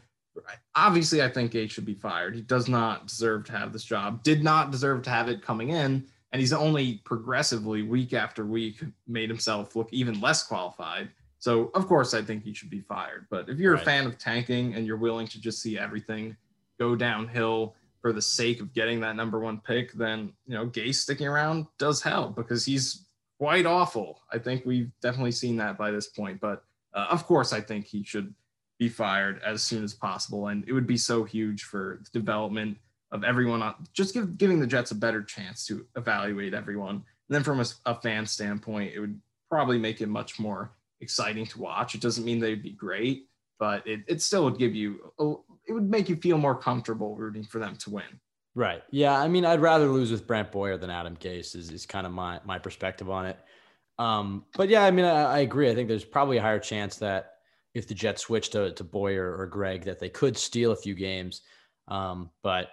obviously, 0.75 1.23
I 1.23 1.29
think 1.29 1.53
Gase 1.53 1.71
should 1.71 1.85
be 1.87 1.95
fired. 1.95 2.35
He 2.35 2.43
does 2.43 2.69
not 2.69 3.07
deserve 3.07 3.45
to 3.47 3.53
have 3.53 3.73
this 3.73 3.85
job. 3.85 4.23
Did 4.23 4.43
not 4.43 4.71
deserve 4.71 5.03
to 5.03 5.11
have 5.11 5.29
it 5.29 5.43
coming 5.43 5.71
in, 5.71 6.07
and 6.33 6.41
he's 6.41 6.53
only 6.53 7.01
progressively 7.05 7.83
week 7.83 8.13
after 8.13 8.45
week 8.45 8.83
made 9.07 9.29
himself 9.29 9.77
look 9.77 9.89
even 9.93 10.21
less 10.21 10.43
qualified. 10.47 11.11
So 11.39 11.71
of 11.75 11.87
course, 11.87 12.15
I 12.15 12.23
think 12.23 12.43
he 12.43 12.55
should 12.55 12.71
be 12.71 12.81
fired. 12.81 13.27
But 13.31 13.49
if 13.49 13.59
you're 13.59 13.75
Right. 13.75 13.83
a 13.83 13.85
fan 13.85 14.07
of 14.07 14.19
tanking 14.19 14.75
and 14.75 14.87
you're 14.87 14.97
willing 14.97 15.27
to 15.29 15.41
just 15.41 15.61
see 15.61 15.79
everything 15.79 16.37
go 16.79 16.97
downhill 16.97 17.77
for 18.01 18.13
the 18.13 18.23
sake 18.23 18.61
of 18.61 18.73
getting 18.73 19.01
that 19.01 19.15
number 19.17 19.39
one 19.39 19.61
pick, 19.61 19.93
then 19.93 20.33
you 20.47 20.55
know 20.55 20.67
Gase 20.67 20.97
sticking 20.97 21.27
around 21.29 21.67
does 21.79 22.03
help 22.03 22.35
because 22.35 22.65
he's 22.65 23.07
quite 23.39 23.67
awful. 23.67 24.21
I 24.33 24.39
think 24.39 24.65
we've 24.65 24.91
definitely 25.03 25.33
seen 25.33 25.57
that 25.59 25.77
by 25.77 25.91
this 25.91 26.09
point. 26.09 26.41
But 26.41 26.65
uh, 26.95 27.09
of 27.11 27.27
course, 27.27 27.53
I 27.53 27.61
think 27.61 27.87
he 27.87 28.03
should 28.05 28.35
be 28.79 28.89
fired 28.89 29.41
as 29.45 29.63
soon 29.63 29.85
as 29.85 29.95
possible. 29.95 30.49
And 30.49 30.65
it 30.67 30.73
would 30.73 30.87
be 30.87 30.97
so 30.97 31.25
huge 31.25 31.63
for 31.63 32.01
the 32.03 32.19
development 32.19 32.77
of 33.13 33.23
everyone, 33.23 33.63
on, 33.63 33.75
just 33.93 34.15
give, 34.15 34.37
giving 34.37 34.59
the 34.59 34.67
Jets 34.67 34.91
a 34.91 34.95
better 34.97 35.23
chance 35.23 35.65
to 35.67 35.87
evaluate 35.97 36.55
everyone. 36.55 36.97
And 36.97 37.05
then 37.31 37.45
from 37.45 37.61
a, 37.61 37.67
a 37.87 37.95
fan 37.95 38.27
standpoint, 38.27 38.93
it 38.95 38.99
would 38.99 39.21
probably 39.49 39.79
make 39.79 40.01
it 40.01 40.09
much 40.09 40.41
more 40.41 40.73
exciting 41.01 41.47
to 41.47 41.61
watch. 41.61 41.95
It 41.95 42.01
doesn't 42.01 42.25
mean 42.25 42.41
they'd 42.41 42.63
be 42.63 42.73
great, 42.73 43.29
but 43.61 43.87
it, 43.87 44.01
it 44.09 44.21
still 44.21 44.45
would 44.45 44.59
give 44.59 44.75
you, 44.75 45.13
a, 45.21 45.35
it 45.69 45.73
would 45.73 45.89
make 45.89 46.09
you 46.09 46.17
feel 46.17 46.39
more 46.39 46.57
comfortable 46.57 47.15
rooting 47.15 47.45
for 47.45 47.61
them 47.61 47.77
to 47.77 47.91
win. 47.91 48.21
Right. 48.57 48.83
Yeah. 48.91 49.17
I 49.17 49.29
mean, 49.29 49.45
I'd 49.45 49.61
rather 49.61 49.87
lose 49.87 50.11
with 50.11 50.27
Brant 50.27 50.51
Boyer 50.51 50.77
than 50.77 50.91
Adam 50.91 51.17
Gase 51.17 51.55
is, 51.55 51.71
is 51.71 51.87
kind 51.87 52.07
of 52.07 52.13
my, 52.13 52.41
my 52.45 52.59
perspective 52.59 53.11
on 53.11 53.27
it. 53.27 53.39
Um, 53.99 54.45
but 54.57 54.69
yeah, 54.69 54.85
I 54.85 54.91
mean, 54.91 55.05
I, 55.05 55.23
I 55.23 55.39
agree. 55.39 55.71
I 55.71 55.75
think 55.75 55.89
there's 55.89 56.05
probably 56.05 56.39
a 56.39 56.43
higher 56.43 56.59
chance 56.59 56.97
that 56.97 57.34
if 57.75 57.87
the 57.89 57.95
Jets 57.95 58.23
switch 58.23 58.51
to, 58.51 58.73
to 58.73 58.85
Boyer 58.85 59.37
or 59.37 59.47
Greg 59.47 59.85
that 59.85 59.99
they 59.99 60.09
could 60.09 60.37
steal 60.37 60.73
a 60.73 60.77
few 60.77 60.95
games. 60.95 61.43
Um, 61.89 62.31
but 62.43 62.71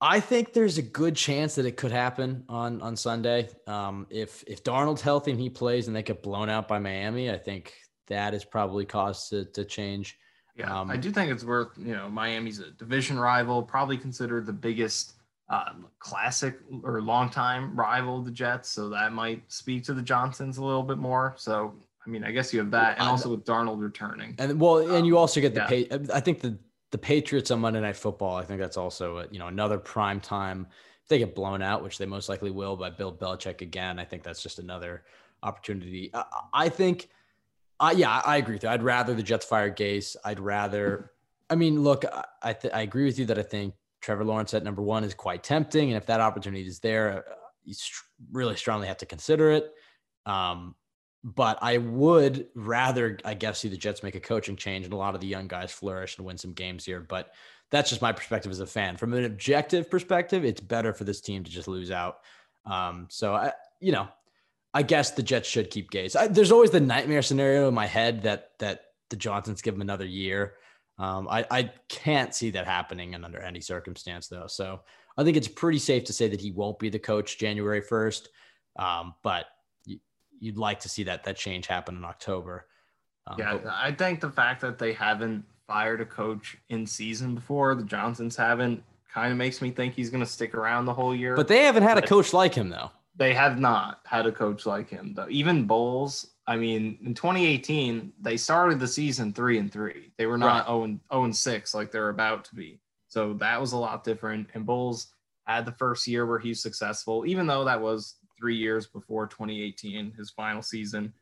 I 0.00 0.20
think 0.20 0.52
there's 0.52 0.78
a 0.78 0.82
good 0.82 1.16
chance 1.16 1.54
that 1.56 1.66
it 1.66 1.76
could 1.76 1.92
happen 1.92 2.44
on 2.48 2.80
on 2.82 2.96
Sunday. 2.96 3.48
Um, 3.66 4.06
if 4.10 4.44
if 4.46 4.62
Darnold's 4.62 5.02
healthy 5.02 5.30
and 5.30 5.40
he 5.40 5.50
plays 5.50 5.86
and 5.86 5.96
they 5.96 6.02
get 6.02 6.22
blown 6.22 6.48
out 6.48 6.68
by 6.68 6.78
Miami, 6.78 7.30
I 7.30 7.38
think 7.38 7.74
that 8.08 8.34
is 8.34 8.44
probably 8.44 8.84
cause 8.84 9.28
to, 9.30 9.44
to 9.46 9.64
change. 9.64 10.18
Yeah, 10.56 10.80
um, 10.80 10.90
I 10.90 10.96
do 10.96 11.10
think 11.10 11.32
it's 11.32 11.44
worth 11.44 11.70
you 11.78 11.94
know 11.94 12.08
Miami's 12.08 12.60
a 12.60 12.70
division 12.72 13.18
rival, 13.18 13.62
probably 13.62 13.96
considered 13.96 14.46
the 14.46 14.52
biggest 14.52 15.14
uh, 15.48 15.72
classic 15.98 16.58
or 16.82 17.00
longtime 17.00 17.74
rival 17.74 18.18
of 18.18 18.24
the 18.24 18.30
Jets, 18.30 18.68
so 18.68 18.88
that 18.90 19.12
might 19.12 19.42
speak 19.50 19.84
to 19.84 19.94
the 19.94 20.02
Johnsons 20.02 20.58
a 20.58 20.64
little 20.64 20.82
bit 20.82 20.98
more. 20.98 21.34
So 21.36 21.74
I 22.06 22.10
mean, 22.10 22.24
I 22.24 22.32
guess 22.32 22.52
you 22.52 22.58
have 22.58 22.70
that, 22.72 22.98
and 22.98 23.08
also 23.08 23.30
with 23.30 23.44
Darnold 23.44 23.80
returning, 23.80 24.34
and 24.38 24.60
well, 24.60 24.94
and 24.94 25.06
you 25.06 25.16
um, 25.16 25.20
also 25.20 25.40
get 25.40 25.54
the 25.54 25.60
yeah. 25.60 25.66
pay. 25.66 25.88
I 26.12 26.20
think 26.20 26.40
the 26.40 26.58
the 26.90 26.98
Patriots 26.98 27.50
on 27.50 27.60
Monday 27.60 27.80
Night 27.80 27.96
Football. 27.96 28.36
I 28.36 28.44
think 28.44 28.60
that's 28.60 28.76
also 28.76 29.18
a, 29.18 29.26
you 29.30 29.38
know 29.38 29.48
another 29.48 29.78
prime 29.78 30.20
time. 30.20 30.66
If 31.02 31.08
they 31.08 31.18
get 31.18 31.34
blown 31.34 31.60
out, 31.60 31.82
which 31.82 31.98
they 31.98 32.06
most 32.06 32.28
likely 32.28 32.50
will 32.50 32.76
by 32.76 32.90
Bill 32.90 33.12
Belichick 33.12 33.60
again, 33.60 33.98
I 33.98 34.04
think 34.04 34.22
that's 34.22 34.42
just 34.42 34.58
another 34.58 35.04
opportunity. 35.42 36.10
I, 36.14 36.24
I 36.52 36.68
think, 36.70 37.10
uh, 37.78 37.92
yeah, 37.94 38.22
I 38.24 38.38
agree 38.38 38.54
with 38.54 38.62
you. 38.62 38.70
I'd 38.70 38.82
rather 38.82 39.12
the 39.12 39.22
Jets 39.22 39.44
fire 39.44 39.70
Gase. 39.70 40.16
I'd 40.24 40.40
rather. 40.40 41.10
I 41.50 41.56
mean, 41.56 41.82
look, 41.82 42.04
I 42.42 42.52
th- 42.52 42.72
I 42.72 42.82
agree 42.82 43.04
with 43.04 43.18
you 43.18 43.26
that 43.26 43.38
I 43.38 43.42
think 43.42 43.74
Trevor 44.00 44.24
Lawrence 44.24 44.54
at 44.54 44.62
number 44.62 44.82
one 44.82 45.04
is 45.04 45.14
quite 45.14 45.42
tempting, 45.42 45.88
and 45.88 45.96
if 45.96 46.06
that 46.06 46.20
opportunity 46.20 46.66
is 46.66 46.78
there, 46.80 47.24
uh, 47.28 47.34
you 47.64 47.74
really 48.30 48.56
strongly 48.56 48.86
have 48.86 48.98
to 48.98 49.06
consider 49.06 49.50
it. 49.50 49.72
Um, 50.26 50.74
but 51.24 51.58
I 51.62 51.78
would 51.78 52.48
rather, 52.54 53.18
I 53.24 53.32
guess, 53.32 53.60
see 53.60 53.68
the 53.68 53.78
Jets 53.78 54.02
make 54.02 54.14
a 54.14 54.20
coaching 54.20 54.56
change 54.56 54.84
and 54.84 54.92
a 54.92 54.98
lot 54.98 55.14
of 55.14 55.22
the 55.22 55.26
young 55.26 55.48
guys 55.48 55.72
flourish 55.72 56.18
and 56.18 56.26
win 56.26 56.36
some 56.36 56.52
games 56.52 56.84
here. 56.84 57.00
But 57.00 57.32
that's 57.70 57.88
just 57.88 58.02
my 58.02 58.12
perspective 58.12 58.52
as 58.52 58.60
a 58.60 58.66
fan. 58.66 58.98
From 58.98 59.14
an 59.14 59.24
objective 59.24 59.90
perspective, 59.90 60.44
it's 60.44 60.60
better 60.60 60.92
for 60.92 61.04
this 61.04 61.22
team 61.22 61.42
to 61.42 61.50
just 61.50 61.66
lose 61.66 61.90
out. 61.90 62.18
Um, 62.66 63.06
so 63.10 63.34
I, 63.34 63.52
you 63.80 63.90
know, 63.90 64.06
I 64.74 64.82
guess 64.82 65.12
the 65.12 65.22
Jets 65.22 65.48
should 65.48 65.70
keep 65.70 65.90
Gase. 65.90 66.14
I, 66.14 66.26
there's 66.26 66.52
always 66.52 66.70
the 66.70 66.80
nightmare 66.80 67.22
scenario 67.22 67.68
in 67.68 67.74
my 67.74 67.86
head 67.86 68.22
that 68.24 68.50
that 68.58 68.82
the 69.08 69.16
Johnsons 69.16 69.62
give 69.62 69.74
him 69.74 69.80
another 69.80 70.06
year. 70.06 70.54
Um, 70.98 71.26
I, 71.28 71.46
I 71.50 71.72
can't 71.88 72.34
see 72.34 72.50
that 72.50 72.66
happening 72.66 73.14
and 73.14 73.24
under 73.24 73.40
any 73.40 73.60
circumstance, 73.60 74.28
though. 74.28 74.46
So 74.46 74.80
I 75.16 75.24
think 75.24 75.36
it's 75.36 75.48
pretty 75.48 75.78
safe 75.78 76.04
to 76.04 76.12
say 76.12 76.28
that 76.28 76.40
he 76.40 76.52
won't 76.52 76.78
be 76.78 76.90
the 76.90 76.98
coach 76.98 77.38
January 77.38 77.80
1st. 77.80 78.28
Um, 78.76 79.14
but 79.22 79.46
you'd 80.40 80.58
like 80.58 80.80
to 80.80 80.88
see 80.88 81.04
that 81.04 81.24
that 81.24 81.36
change 81.36 81.66
happen 81.66 81.96
in 81.96 82.04
October. 82.04 82.66
Um, 83.26 83.36
yeah, 83.38 83.56
but- 83.56 83.72
I 83.72 83.92
think 83.92 84.20
the 84.20 84.30
fact 84.30 84.60
that 84.60 84.78
they 84.78 84.92
haven't 84.92 85.44
fired 85.66 86.00
a 86.00 86.06
coach 86.06 86.56
in 86.68 86.86
season 86.86 87.34
before, 87.34 87.74
the 87.74 87.84
Johnsons 87.84 88.36
haven't, 88.36 88.82
kind 89.12 89.30
of 89.30 89.38
makes 89.38 89.62
me 89.62 89.70
think 89.70 89.94
he's 89.94 90.10
going 90.10 90.22
to 90.22 90.30
stick 90.30 90.54
around 90.54 90.86
the 90.86 90.92
whole 90.92 91.14
year. 91.14 91.36
But 91.36 91.48
they 91.48 91.64
haven't 91.64 91.84
had 91.84 91.94
but 91.94 92.04
a 92.04 92.06
coach 92.06 92.32
like 92.32 92.54
him 92.54 92.68
though. 92.68 92.90
They 93.16 93.32
have 93.32 93.60
not 93.60 94.00
had 94.04 94.26
a 94.26 94.32
coach 94.32 94.66
like 94.66 94.90
him 94.90 95.14
though. 95.14 95.28
Even 95.30 95.66
Bowles, 95.66 96.32
I 96.46 96.56
mean, 96.56 96.98
in 97.04 97.14
2018, 97.14 98.12
they 98.20 98.36
started 98.36 98.80
the 98.80 98.88
season 98.88 99.32
three 99.32 99.58
and 99.58 99.72
three. 99.72 100.10
They 100.18 100.26
were 100.26 100.36
not 100.36 100.66
right. 100.66 100.66
0, 100.66 100.82
and, 100.84 101.00
0 101.12 101.24
and 101.24 101.36
6 101.36 101.74
like 101.74 101.92
they're 101.92 102.08
about 102.08 102.44
to 102.46 102.54
be. 102.56 102.80
So 103.06 103.34
that 103.34 103.60
was 103.60 103.72
a 103.72 103.76
lot 103.76 104.02
different. 104.02 104.48
And 104.54 104.66
Bowles 104.66 105.12
had 105.46 105.64
the 105.64 105.72
first 105.72 106.08
year 106.08 106.26
where 106.26 106.40
he's 106.40 106.60
successful, 106.60 107.24
even 107.24 107.46
though 107.46 107.64
that 107.64 107.80
was 107.80 108.16
three 108.38 108.56
years 108.56 108.86
before 108.86 109.26
2018, 109.26 110.12
his 110.12 110.30
final 110.30 110.62
season. 110.62 111.12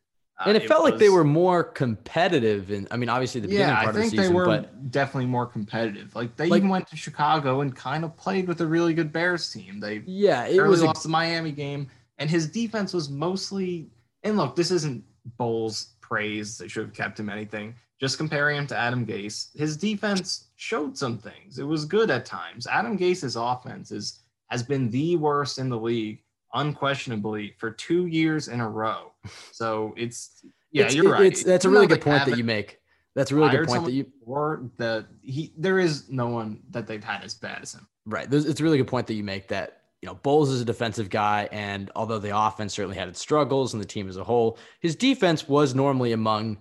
Uh, 0.41 0.45
and 0.49 0.57
it, 0.57 0.65
it 0.65 0.69
felt 0.69 0.83
was, 0.83 0.93
like 0.93 1.01
they 1.01 1.09
were 1.09 1.25
more 1.25 1.63
competitive. 1.63 2.71
And 2.71 2.89
I 2.91 2.97
mean, 2.97 3.09
obviously 3.09 3.41
the 3.41 3.49
beginning 3.49 3.69
yeah, 3.69 3.83
part 3.83 3.89
I 3.89 3.93
think 3.93 4.05
of 4.07 4.11
the 4.13 4.17
season, 4.19 4.33
they 4.33 4.39
were 4.39 4.47
but 4.47 4.91
definitely 4.91 5.27
more 5.27 5.47
competitive. 5.47 6.15
Like 6.15 6.37
they 6.37 6.49
like, 6.49 6.59
even 6.59 6.69
went 6.69 6.89
to 6.89 6.97
Chicago 6.97 7.61
and 7.61 7.75
kind 7.75 8.05
of 8.05 8.17
played 8.17 8.49
with 8.49 8.61
a 8.61 8.67
really 8.67 8.95
good 8.95 9.13
Bears 9.13 9.51
team. 9.53 9.79
They 9.79 10.03
yeah, 10.07 10.47
it 10.47 10.61
was 10.63 10.83
lost 10.83 11.05
a, 11.05 11.09
the 11.09 11.13
Miami 11.13 11.53
game, 11.53 11.89
and 12.19 12.31
his 12.31 12.49
defense 12.49 12.93
was 12.93 13.11
mostly. 13.11 13.91
And 14.25 14.37
look, 14.37 14.57
this 14.57 14.71
isn't 14.71 15.05
Bowles 15.37 15.95
praise. 16.01 16.59
They 16.59 16.69
should 16.69 16.85
have 16.85 16.95
kept 16.95 17.21
him 17.21 17.29
anything. 17.29 17.75
Just 18.01 18.19
comparing 18.19 18.57
him 18.57 18.67
to 18.69 18.77
Adam 18.77 19.07
Gase, 19.07 19.57
his 19.57 19.77
defense 19.77 20.49
showed 20.57 20.99
some 20.99 21.19
things. 21.19 21.59
It 21.59 21.65
was 21.65 21.85
good 21.85 22.11
at 22.11 22.25
times. 22.25 22.67
Adam 22.67 22.97
Gase's 22.97 23.37
offense 23.37 23.93
is 23.93 24.21
has 24.51 24.63
been 24.63 24.91
the 24.91 25.17
worst 25.17 25.59
in 25.59 25.69
the 25.69 25.79
league 25.79 26.23
unquestionably 26.55 27.55
for 27.59 27.71
two 27.71 28.07
years 28.07 28.49
in 28.49 28.61
a 28.61 28.69
row. 28.69 29.13
So 29.53 29.95
it's 29.97 30.45
yeah, 30.71 30.85
it's, 30.85 30.95
you're 30.95 31.11
right. 31.11 31.27
It's, 31.27 31.43
that's 31.43 31.65
a 31.65 31.71
really 31.71 31.87
good 31.87 32.01
point 32.01 32.25
that 32.27 32.37
you 32.37 32.45
make. 32.45 32.79
That's 33.15 33.31
a 33.31 33.35
really 33.35 33.51
good 33.51 33.67
point 33.67 33.85
that 33.85 33.93
you 33.93 34.11
or 34.25 34.71
the 34.79 35.07
he 35.21 35.53
there 35.57 35.79
is 35.79 36.09
no 36.09 36.29
one 36.29 36.61
that 36.71 36.87
they've 36.87 37.05
had 37.05 37.23
as 37.23 37.35
bad 37.35 37.63
as 37.63 37.75
him. 37.75 37.87
Right. 38.07 38.29
There's, 38.29 38.47
it's 38.47 38.61
a 38.61 38.65
really 38.65 38.79
good 38.79 38.89
point 38.89 39.07
that 39.09 39.15
you 39.15 39.23
make 39.23 39.49
that 39.49 39.83
you 40.01 40.07
know 40.07 40.15
Bowles 40.15 40.51
is 40.51 40.61
a 40.61 40.65
defensive 40.65 41.11
guy, 41.11 41.49
and 41.53 41.91
although 41.95 42.19
the 42.19 42.37
offense 42.37 42.75
certainly 42.75 42.97
had 42.97 43.09
its 43.09 43.21
struggles 43.21 43.75
and 43.75 43.83
the 43.83 43.87
team 43.87 44.09
as 44.09 44.17
a 44.17 44.25
whole, 44.25 44.59
his 44.81 44.97
defense 44.97 45.47
was 45.47 45.75
normally 45.75 46.13
among 46.13 46.59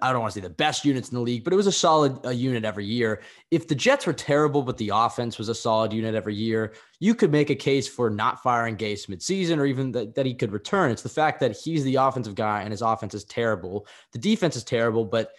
I 0.00 0.12
don't 0.12 0.20
want 0.20 0.32
to 0.32 0.40
say 0.40 0.46
the 0.46 0.50
best 0.50 0.84
units 0.84 1.08
in 1.08 1.16
the 1.16 1.20
league, 1.20 1.42
but 1.42 1.52
it 1.52 1.56
was 1.56 1.66
a 1.66 1.72
solid 1.72 2.24
uh, 2.24 2.30
unit 2.30 2.64
every 2.64 2.84
year. 2.84 3.20
If 3.50 3.66
the 3.66 3.74
Jets 3.74 4.06
were 4.06 4.12
terrible, 4.12 4.62
but 4.62 4.76
the 4.76 4.92
offense 4.94 5.38
was 5.38 5.48
a 5.48 5.54
solid 5.54 5.92
unit 5.92 6.14
every 6.14 6.36
year, 6.36 6.74
you 7.00 7.14
could 7.16 7.32
make 7.32 7.50
a 7.50 7.54
case 7.56 7.88
for 7.88 8.10
not 8.10 8.42
firing 8.42 8.76
Gase 8.76 9.08
midseason 9.08 9.58
or 9.58 9.66
even 9.66 9.90
that, 9.92 10.14
that 10.14 10.24
he 10.24 10.34
could 10.34 10.52
return. 10.52 10.92
It's 10.92 11.02
the 11.02 11.08
fact 11.08 11.40
that 11.40 11.56
he's 11.56 11.82
the 11.82 11.96
offensive 11.96 12.36
guy 12.36 12.62
and 12.62 12.70
his 12.70 12.82
offense 12.82 13.12
is 13.12 13.24
terrible. 13.24 13.86
The 14.12 14.20
defense 14.20 14.54
is 14.54 14.64
terrible, 14.64 15.04
but 15.04 15.32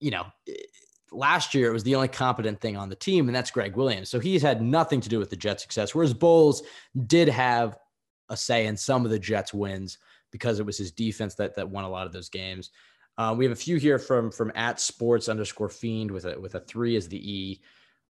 you 0.00 0.10
know, 0.10 0.26
last 1.12 1.54
year 1.54 1.68
it 1.68 1.74
was 1.74 1.84
the 1.84 1.94
only 1.94 2.08
competent 2.08 2.60
thing 2.60 2.76
on 2.76 2.88
the 2.88 2.96
team, 2.96 3.28
and 3.28 3.36
that's 3.36 3.50
Gregg 3.50 3.76
Williams. 3.76 4.08
So 4.08 4.18
he's 4.18 4.42
had 4.42 4.62
nothing 4.62 5.00
to 5.02 5.08
do 5.08 5.18
with 5.18 5.30
the 5.30 5.36
Jets' 5.36 5.62
success. 5.62 5.94
Whereas 5.94 6.14
Bowles 6.14 6.62
did 7.06 7.28
have 7.28 7.78
a 8.28 8.36
say 8.36 8.66
in 8.66 8.76
some 8.76 9.04
of 9.04 9.10
the 9.10 9.18
Jets' 9.18 9.54
wins 9.54 9.98
because 10.32 10.58
it 10.58 10.66
was 10.66 10.78
his 10.78 10.92
defense 10.92 11.34
that 11.36 11.54
that 11.56 11.68
won 11.68 11.84
a 11.84 11.88
lot 11.88 12.06
of 12.06 12.12
those 12.12 12.28
games. 12.28 12.70
Uh, 13.18 13.34
we 13.36 13.44
have 13.44 13.52
a 13.52 13.56
few 13.56 13.76
here 13.76 13.98
from 13.98 14.30
from 14.30 14.52
at 14.54 14.78
sports 14.80 15.28
underscore 15.28 15.68
fiend 15.68 16.10
with 16.10 16.24
a 16.24 16.38
with 16.38 16.54
a 16.54 16.60
three 16.60 16.96
as 16.96 17.08
the 17.08 17.34
E. 17.34 17.60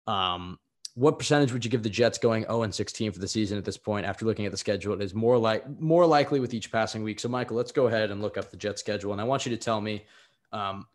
Um, 0.08 0.60
what 0.96 1.20
percentage 1.20 1.52
would 1.52 1.66
you 1.66 1.70
give 1.70 1.84
the 1.84 1.90
Jets 1.90 2.18
going 2.18 2.44
0 2.44 2.64
and 2.64 2.74
16 2.74 3.12
for 3.12 3.20
the 3.20 3.28
season 3.28 3.58
at 3.58 3.66
this 3.66 3.78
point 3.78 4.06
after 4.06 4.26
looking 4.26 4.46
at 4.46 4.52
the 4.52 4.58
schedule? 4.58 4.94
It 4.94 5.02
is 5.02 5.14
more 5.14 5.38
like 5.38 5.80
more 5.80 6.06
likely 6.06 6.40
with 6.40 6.54
each 6.54 6.72
passing 6.72 7.04
week. 7.04 7.20
So, 7.20 7.28
Michael, 7.28 7.58
let's 7.58 7.72
go 7.72 7.88
ahead 7.88 8.12
and 8.12 8.22
look 8.22 8.38
up 8.38 8.50
the 8.50 8.58
Jet 8.58 8.80
schedule, 8.80 9.12
and 9.12 9.22
I 9.22 9.26
want 9.26 9.46
you 9.46 9.52
to 9.52 9.58
tell 9.58 9.82
me. 9.82 10.06
Um, 10.52 10.88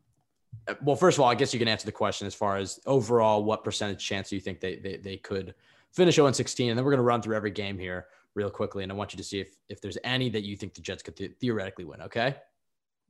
well, 0.82 0.96
first 0.96 1.16
of 1.16 1.22
all, 1.22 1.30
I 1.30 1.36
guess 1.36 1.52
you 1.52 1.60
can 1.60 1.68
answer 1.68 1.86
the 1.86 1.92
question 1.92 2.26
as 2.26 2.34
far 2.34 2.56
as 2.56 2.80
overall, 2.84 3.44
what 3.44 3.62
percentage 3.62 4.04
chance 4.04 4.30
do 4.30 4.34
you 4.34 4.40
think 4.40 4.58
they 4.58 4.76
they, 4.76 4.96
they 4.96 5.16
could 5.16 5.54
finish 5.92 6.16
0 6.16 6.26
and 6.26 6.36
16? 6.36 6.70
And 6.70 6.78
then 6.78 6.84
we're 6.84 6.90
going 6.90 6.98
to 6.98 7.04
run 7.04 7.22
through 7.22 7.36
every 7.36 7.52
game 7.52 7.78
here 7.78 8.06
real 8.34 8.50
quickly, 8.50 8.82
and 8.82 8.90
I 8.90 8.94
want 8.94 9.12
you 9.12 9.18
to 9.18 9.24
see 9.24 9.40
if 9.40 9.54
if 9.68 9.80
there's 9.80 9.98
any 10.02 10.30
that 10.30 10.42
you 10.42 10.56
think 10.56 10.74
the 10.74 10.80
Jets 10.80 11.02
could 11.02 11.16
th- 11.16 11.32
theoretically 11.40 11.84
win. 11.84 12.00
Okay. 12.02 12.36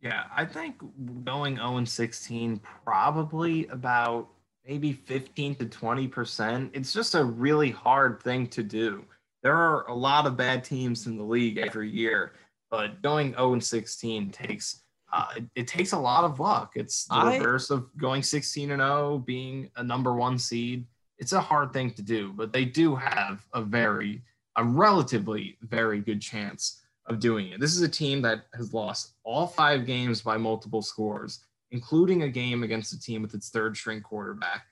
Yeah, 0.02 0.24
I 0.34 0.44
think 0.46 0.76
going 1.24 1.56
0 1.56 1.76
and 1.76 1.88
16 1.88 2.60
probably 2.84 3.66
about 3.66 4.28
maybe 4.66 4.92
15 4.92 5.56
to 5.56 5.66
20%. 5.66 6.70
It's 6.72 6.92
just 6.92 7.14
a 7.14 7.24
really 7.24 7.70
hard 7.70 8.22
thing 8.22 8.46
to 8.48 8.62
do. 8.62 9.04
There 9.42 9.56
are 9.56 9.86
a 9.88 9.94
lot 9.94 10.26
of 10.26 10.36
bad 10.36 10.64
teams 10.64 11.06
in 11.06 11.16
the 11.16 11.24
league 11.24 11.58
every 11.58 11.90
year, 11.90 12.32
but 12.70 13.02
going 13.02 13.32
0 13.32 13.54
and 13.54 13.64
16 13.64 14.30
takes 14.30 14.82
uh, 15.12 15.26
it, 15.36 15.44
it, 15.56 15.66
takes 15.66 15.90
a 15.90 15.98
lot 15.98 16.22
of 16.22 16.38
luck. 16.38 16.74
It's 16.76 17.06
the 17.06 17.14
I, 17.14 17.36
reverse 17.36 17.70
of 17.70 17.88
going 17.98 18.22
16 18.22 18.70
and 18.70 18.80
0, 18.80 19.18
being 19.26 19.68
a 19.74 19.82
number 19.82 20.14
one 20.14 20.38
seed. 20.38 20.86
It's 21.18 21.32
a 21.32 21.40
hard 21.40 21.72
thing 21.72 21.90
to 21.94 22.02
do, 22.02 22.32
but 22.32 22.52
they 22.52 22.64
do 22.64 22.94
have 22.94 23.44
a 23.52 23.60
very, 23.60 24.22
a 24.54 24.62
relatively 24.62 25.58
very 25.62 25.98
good 25.98 26.22
chance 26.22 26.79
of 27.10 27.18
doing 27.18 27.48
it. 27.48 27.60
This 27.60 27.74
is 27.74 27.82
a 27.82 27.88
team 27.88 28.22
that 28.22 28.44
has 28.54 28.72
lost 28.72 29.14
all 29.24 29.46
five 29.46 29.84
games 29.84 30.22
by 30.22 30.36
multiple 30.36 30.80
scores, 30.80 31.40
including 31.72 32.22
a 32.22 32.28
game 32.28 32.62
against 32.62 32.92
a 32.92 33.00
team 33.00 33.20
with 33.20 33.34
its 33.34 33.50
third 33.50 33.76
string 33.76 34.00
quarterback. 34.00 34.66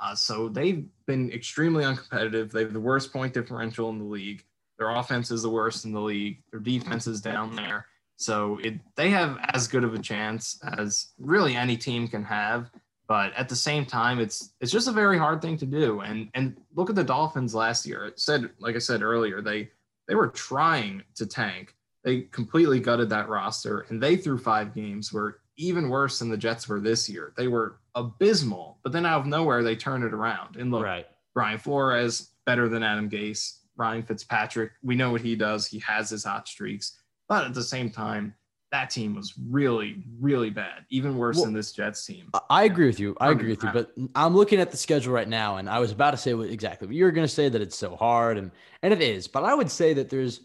Uh, 0.00 0.14
so 0.14 0.48
they've 0.48 0.86
been 1.06 1.30
extremely 1.30 1.84
uncompetitive. 1.84 2.50
They 2.50 2.62
have 2.62 2.72
the 2.72 2.80
worst 2.80 3.12
point 3.12 3.34
differential 3.34 3.90
in 3.90 3.98
the 3.98 4.04
league. 4.04 4.42
Their 4.78 4.90
offense 4.90 5.30
is 5.30 5.42
the 5.42 5.50
worst 5.50 5.84
in 5.84 5.92
the 5.92 6.00
league. 6.00 6.42
Their 6.50 6.60
defense 6.60 7.06
is 7.06 7.20
down 7.20 7.54
there. 7.54 7.86
So 8.16 8.58
it, 8.64 8.74
they 8.96 9.10
have 9.10 9.38
as 9.52 9.68
good 9.68 9.84
of 9.84 9.94
a 9.94 9.98
chance 9.98 10.58
as 10.78 11.08
really 11.18 11.54
any 11.54 11.76
team 11.76 12.08
can 12.08 12.24
have. 12.24 12.70
But 13.06 13.32
at 13.34 13.48
the 13.48 13.56
same 13.56 13.84
time, 13.84 14.18
it's 14.18 14.54
it's 14.60 14.72
just 14.72 14.88
a 14.88 14.92
very 14.92 15.18
hard 15.18 15.42
thing 15.42 15.58
to 15.58 15.66
do. 15.66 16.00
And 16.00 16.30
and 16.34 16.56
look 16.74 16.88
at 16.88 16.96
the 16.96 17.04
Dolphins 17.04 17.54
last 17.54 17.84
year. 17.84 18.06
It 18.06 18.18
said, 18.18 18.48
like 18.58 18.76
I 18.76 18.78
said 18.78 19.02
earlier, 19.02 19.42
they 19.42 19.68
they 20.08 20.14
were 20.14 20.28
trying 20.28 21.02
to 21.16 21.26
tank. 21.26 21.74
They 22.04 22.22
completely 22.22 22.80
gutted 22.80 23.08
that 23.10 23.28
roster, 23.28 23.86
and 23.88 24.02
they 24.02 24.16
threw 24.16 24.38
five 24.38 24.74
games 24.74 25.12
were 25.12 25.38
even 25.56 25.88
worse 25.88 26.18
than 26.18 26.30
the 26.30 26.36
Jets 26.36 26.68
were 26.68 26.80
this 26.80 27.08
year. 27.08 27.32
They 27.36 27.46
were 27.48 27.78
abysmal, 27.94 28.78
but 28.82 28.92
then 28.92 29.06
out 29.06 29.20
of 29.20 29.26
nowhere 29.26 29.62
they 29.62 29.76
turned 29.76 30.02
it 30.04 30.12
around. 30.14 30.56
And 30.56 30.70
look, 30.70 30.82
Right. 30.84 31.06
Brian 31.34 31.58
Flores 31.58 32.30
better 32.46 32.68
than 32.68 32.82
Adam 32.82 33.08
Gase. 33.08 33.58
Ryan 33.76 34.02
Fitzpatrick, 34.02 34.72
we 34.82 34.96
know 34.96 35.10
what 35.12 35.20
he 35.22 35.34
does. 35.34 35.66
He 35.66 35.78
has 35.80 36.10
his 36.10 36.24
hot 36.24 36.46
streaks, 36.48 36.98
but 37.28 37.46
at 37.46 37.54
the 37.54 37.62
same 37.62 37.88
time, 37.90 38.34
that 38.70 38.88
team 38.90 39.14
was 39.14 39.34
really, 39.50 40.02
really 40.18 40.48
bad, 40.50 40.84
even 40.90 41.16
worse 41.18 41.36
Well, 41.36 41.44
than 41.46 41.54
this 41.54 41.72
Jets 41.72 42.04
team. 42.06 42.30
I- 42.34 42.40
I 42.50 42.64
agree 42.64 42.86
with 42.86 42.98
you. 42.98 43.14
I 43.20 43.26
I 43.26 43.28
mean, 43.30 43.38
agree 43.38 43.50
with 43.50 43.62
you. 43.62 43.70
But 43.72 43.92
I'm 44.14 44.34
looking 44.34 44.60
at 44.60 44.70
the 44.70 44.76
schedule 44.78 45.12
right 45.12 45.28
now, 45.28 45.56
and 45.58 45.68
I 45.68 45.78
was 45.78 45.90
about 45.92 46.12
to 46.12 46.16
say 46.16 46.32
what 46.34 46.48
exactly. 46.50 46.86
But 46.86 46.96
you 46.96 47.04
were 47.04 47.12
going 47.12 47.26
to 47.26 47.32
say 47.32 47.48
that 47.50 47.60
it's 47.60 47.76
so 47.76 47.96
hard, 47.96 48.38
and 48.38 48.50
and 48.82 48.92
it 48.92 49.02
is. 49.02 49.28
But 49.28 49.44
I 49.44 49.54
would 49.54 49.70
say 49.70 49.92
that 49.94 50.08
there's 50.10 50.40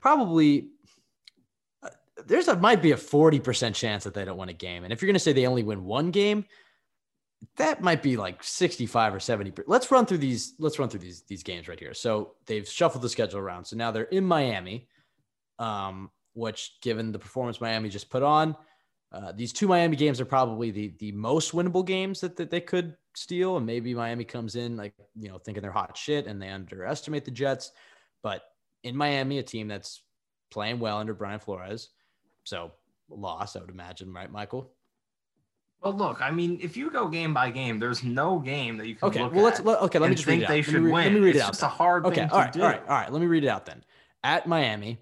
probably 0.00 0.68
uh, 1.82 1.90
there's 2.26 2.48
a 2.48 2.56
might 2.56 2.82
be 2.82 2.92
a 2.92 2.96
forty 2.96 3.40
percent 3.40 3.74
chance 3.74 4.04
that 4.04 4.14
they 4.14 4.24
don't 4.24 4.38
win 4.38 4.48
a 4.48 4.54
game. 4.54 4.84
And 4.84 4.92
if 4.92 5.02
you're 5.02 5.08
going 5.08 5.14
to 5.14 5.20
say 5.20 5.32
they 5.32 5.46
only 5.46 5.62
win 5.62 5.84
one 5.84 6.10
game, 6.10 6.44
that 7.56 7.82
might 7.82 8.02
be 8.02 8.16
like 8.16 8.42
65 8.42 9.14
or 9.14 9.20
70. 9.20 9.62
Let's 9.66 9.90
run 9.90 10.06
through 10.06 10.18
these. 10.18 10.54
Let's 10.58 10.78
run 10.78 10.88
through 10.88 11.00
these 11.00 11.22
these 11.22 11.42
games 11.42 11.68
right 11.68 11.78
here. 11.78 11.94
So 11.94 12.34
they've 12.46 12.68
shuffled 12.68 13.02
the 13.02 13.08
schedule 13.08 13.40
around. 13.40 13.64
So 13.64 13.76
now 13.76 13.90
they're 13.90 14.04
in 14.04 14.24
Miami, 14.24 14.88
um, 15.58 16.10
which 16.34 16.80
given 16.82 17.12
the 17.12 17.18
performance 17.18 17.60
Miami 17.60 17.88
just 17.88 18.10
put 18.10 18.22
on, 18.22 18.56
uh, 19.12 19.32
these 19.32 19.52
two 19.52 19.68
Miami 19.68 19.96
games 19.96 20.20
are 20.20 20.26
probably 20.26 20.70
the 20.70 20.94
the 20.98 21.12
most 21.12 21.52
winnable 21.52 21.84
games 21.84 22.20
that, 22.20 22.36
that 22.36 22.50
they 22.50 22.60
could 22.60 22.96
steal. 23.14 23.56
And 23.56 23.66
maybe 23.66 23.94
Miami 23.94 24.24
comes 24.24 24.56
in 24.56 24.76
like 24.76 24.94
you 25.14 25.28
know 25.28 25.38
thinking 25.38 25.62
they're 25.62 25.70
hot 25.70 25.96
shit 25.96 26.26
and 26.26 26.40
they 26.42 26.48
underestimate 26.48 27.24
the 27.24 27.30
Jets. 27.30 27.72
But 28.22 28.42
in 28.82 28.96
Miami, 28.96 29.38
a 29.38 29.42
team 29.42 29.68
that's 29.68 30.02
playing 30.50 30.78
well 30.78 30.98
under 30.98 31.14
Brian 31.14 31.40
Flores, 31.40 31.90
so 32.44 32.72
loss 33.10 33.56
I 33.56 33.60
would 33.60 33.70
imagine, 33.70 34.12
right, 34.12 34.30
Michael? 34.30 34.70
Well, 35.82 35.92
look, 35.92 36.20
I 36.20 36.30
mean, 36.32 36.58
if 36.60 36.76
you 36.76 36.90
go 36.90 37.06
game 37.08 37.32
by 37.32 37.50
game, 37.50 37.78
there's 37.78 38.02
no 38.02 38.38
game 38.40 38.76
that 38.78 38.88
you 38.88 38.96
can 38.96 39.08
Okay, 39.10 39.22
well 39.22 39.44
let's 39.44 39.60
let, 39.60 39.80
okay. 39.82 39.98
Let 40.00 40.08
me 40.10 40.16
just 40.16 40.26
think 40.26 40.40
read 40.40 40.42
it 40.42 40.46
out. 40.46 40.48
they 40.48 40.56
Let 40.56 40.66
me 40.66 40.72
should 40.72 40.82
win. 40.82 40.92
Let 40.92 41.12
me 41.12 41.20
read 41.20 41.36
it's 41.36 41.38
it 41.38 41.42
out. 41.42 41.48
just 41.50 41.60
then. 41.60 41.70
a 41.70 41.72
hard 41.72 42.06
Okay, 42.06 42.14
thing 42.22 42.30
all 42.30 42.38
right, 42.40 42.52
to 42.52 42.58
do. 42.58 42.64
all 42.64 42.70
right, 42.70 42.82
all 42.82 42.96
right. 42.96 43.12
Let 43.12 43.20
me 43.20 43.26
read 43.28 43.44
it 43.44 43.48
out 43.48 43.64
then. 43.66 43.84
At 44.24 44.46
Miami, 44.48 44.98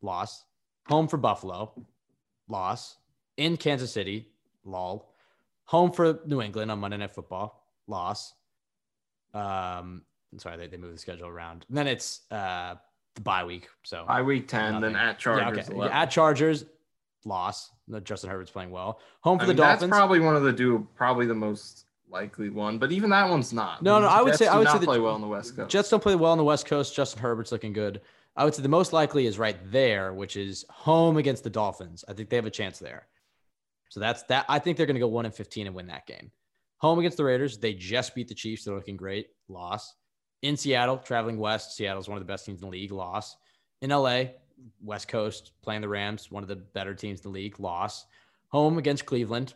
loss. 0.00 0.44
Home 0.86 1.08
for 1.08 1.18
Buffalo, 1.18 1.74
loss. 2.48 2.96
In 3.36 3.58
Kansas 3.58 3.92
City, 3.92 4.28
lol. 4.64 5.12
Home 5.64 5.92
for 5.92 6.20
New 6.24 6.40
England 6.40 6.70
on 6.70 6.78
Monday 6.78 6.96
Night 6.96 7.10
Football, 7.10 7.62
loss. 7.86 8.32
Um, 9.34 10.02
I'm 10.32 10.38
sorry, 10.38 10.56
they, 10.56 10.66
they 10.68 10.78
moved 10.78 10.94
the 10.94 10.98
schedule 10.98 11.28
around. 11.28 11.66
And 11.68 11.76
then 11.76 11.86
it's 11.86 12.22
uh 12.30 12.76
bye 13.22 13.44
week. 13.44 13.68
So 13.82 14.04
By 14.06 14.22
week 14.22 14.48
10, 14.48 14.80
then 14.80 14.96
at 14.96 15.18
Chargers. 15.18 15.56
yeah, 15.56 15.62
okay. 15.62 15.74
11. 15.74 15.96
At 15.96 16.10
Chargers, 16.10 16.64
loss. 17.24 17.70
Justin 18.04 18.30
Herbert's 18.30 18.50
playing 18.50 18.70
well. 18.70 19.00
Home 19.20 19.38
for 19.38 19.44
I 19.44 19.46
the 19.46 19.52
mean, 19.52 19.56
Dolphins. 19.58 19.80
That's 19.80 19.90
probably 19.90 20.20
one 20.20 20.36
of 20.36 20.42
the 20.42 20.52
do 20.52 20.86
probably 20.94 21.26
the 21.26 21.34
most 21.34 21.86
likely 22.10 22.50
one, 22.50 22.78
but 22.78 22.92
even 22.92 23.10
that 23.10 23.28
one's 23.30 23.52
not. 23.52 23.82
No, 23.82 23.98
no, 24.00 24.06
I 24.06 24.20
would 24.22 24.28
Jets 24.30 24.38
say- 24.38 24.46
I 24.46 24.58
would 24.58 24.68
say 24.68 24.78
the- 24.78 24.84
play 24.86 24.98
well 24.98 25.14
on 25.14 25.20
the 25.20 25.26
West 25.26 25.56
Coast. 25.56 25.70
Jets 25.70 25.88
don't 25.90 26.02
play 26.02 26.14
well 26.14 26.32
on 26.32 26.38
the 26.38 26.44
West 26.44 26.66
Coast. 26.66 26.94
Justin 26.94 27.20
Herbert's 27.22 27.50
looking 27.52 27.72
good. 27.72 28.00
I 28.36 28.44
would 28.44 28.54
say 28.54 28.62
the 28.62 28.68
most 28.68 28.92
likely 28.92 29.26
is 29.26 29.38
right 29.38 29.56
there, 29.72 30.12
which 30.12 30.36
is 30.36 30.64
home 30.70 31.16
against 31.16 31.44
the 31.44 31.50
Dolphins. 31.50 32.04
I 32.08 32.12
think 32.12 32.28
they 32.30 32.36
have 32.36 32.46
a 32.46 32.50
chance 32.50 32.78
there. 32.78 33.08
So 33.88 34.00
that's 34.00 34.22
that. 34.24 34.44
I 34.48 34.58
think 34.58 34.76
they're 34.76 34.86
going 34.86 34.94
to 34.96 35.00
go 35.00 35.08
one 35.08 35.24
and 35.24 35.34
fifteen 35.34 35.66
and 35.66 35.74
win 35.74 35.86
that 35.88 36.06
game. 36.06 36.30
Home 36.78 36.98
against 36.98 37.16
the 37.16 37.24
Raiders, 37.24 37.58
they 37.58 37.72
just 37.74 38.14
beat 38.14 38.28
the 38.28 38.34
Chiefs. 38.34 38.64
They're 38.64 38.74
looking 38.74 38.96
great. 38.96 39.28
Loss 39.48 39.94
in 40.42 40.56
Seattle, 40.56 40.98
traveling 40.98 41.38
west. 41.38 41.76
Seattle's 41.76 42.08
one 42.08 42.16
of 42.16 42.26
the 42.26 42.32
best 42.32 42.46
teams 42.46 42.60
in 42.62 42.66
the 42.66 42.72
league. 42.72 42.92
Loss 42.92 43.36
in 43.82 43.90
LA, 43.90 44.24
West 44.82 45.08
Coast 45.08 45.52
playing 45.62 45.80
the 45.80 45.88
Rams, 45.88 46.30
one 46.30 46.42
of 46.42 46.48
the 46.48 46.56
better 46.56 46.94
teams 46.94 47.20
in 47.20 47.30
the 47.30 47.34
league. 47.34 47.58
Loss 47.58 48.06
home 48.48 48.78
against 48.78 49.06
Cleveland. 49.06 49.54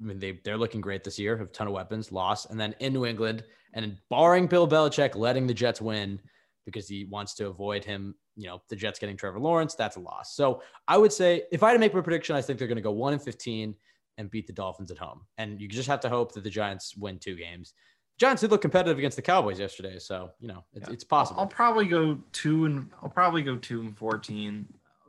I 0.00 0.04
mean, 0.04 0.18
they 0.18 0.40
they're 0.44 0.58
looking 0.58 0.80
great 0.80 1.04
this 1.04 1.18
year. 1.18 1.36
Have 1.36 1.48
a 1.48 1.50
ton 1.50 1.66
of 1.66 1.72
weapons. 1.72 2.10
Loss, 2.10 2.46
and 2.46 2.58
then 2.58 2.74
in 2.80 2.92
New 2.92 3.06
England, 3.06 3.44
and 3.74 3.96
barring 4.10 4.46
Bill 4.46 4.68
Belichick 4.68 5.14
letting 5.14 5.46
the 5.46 5.54
Jets 5.54 5.80
win 5.80 6.20
because 6.64 6.88
he 6.88 7.04
wants 7.04 7.34
to 7.34 7.48
avoid 7.48 7.84
him, 7.84 8.14
you 8.36 8.46
know, 8.46 8.62
the 8.68 8.76
Jets 8.76 8.98
getting 8.98 9.16
Trevor 9.16 9.38
Lawrence, 9.38 9.74
that's 9.74 9.96
a 9.96 10.00
loss. 10.00 10.34
So 10.34 10.62
I 10.88 10.96
would 10.96 11.12
say 11.12 11.42
if 11.52 11.62
I 11.62 11.68
had 11.68 11.74
to 11.74 11.78
make 11.78 11.94
my 11.94 12.00
prediction, 12.00 12.34
I 12.34 12.40
think 12.40 12.58
they're 12.58 12.68
going 12.68 12.76
to 12.76 12.82
go 12.82 12.92
one 12.92 13.12
and 13.12 13.22
fifteen 13.22 13.74
and 14.16 14.30
beat 14.30 14.46
the 14.46 14.52
Dolphins 14.52 14.90
at 14.90 14.98
home. 14.98 15.22
And 15.38 15.60
you 15.60 15.68
just 15.68 15.88
have 15.88 16.00
to 16.00 16.08
hope 16.08 16.32
that 16.32 16.44
the 16.44 16.50
Giants 16.50 16.96
win 16.96 17.18
two 17.18 17.34
games. 17.34 17.74
Giants 18.18 18.40
did 18.42 18.50
look 18.50 18.62
competitive 18.62 18.98
against 18.98 19.16
the 19.16 19.22
Cowboys 19.22 19.58
yesterday, 19.58 19.98
so 19.98 20.30
you 20.40 20.48
know 20.48 20.64
it's, 20.74 20.86
Yeah. 20.88 20.94
it's 20.94 21.04
possible. 21.04 21.40
I'll 21.40 21.46
probably 21.46 21.86
go 21.86 22.18
two 22.32 22.64
and 22.66 22.88
I'll 23.02 23.08
probably 23.08 23.42
go 23.42 23.56
two 23.56 23.80
and 23.80 23.96
fourteen. 23.96 24.66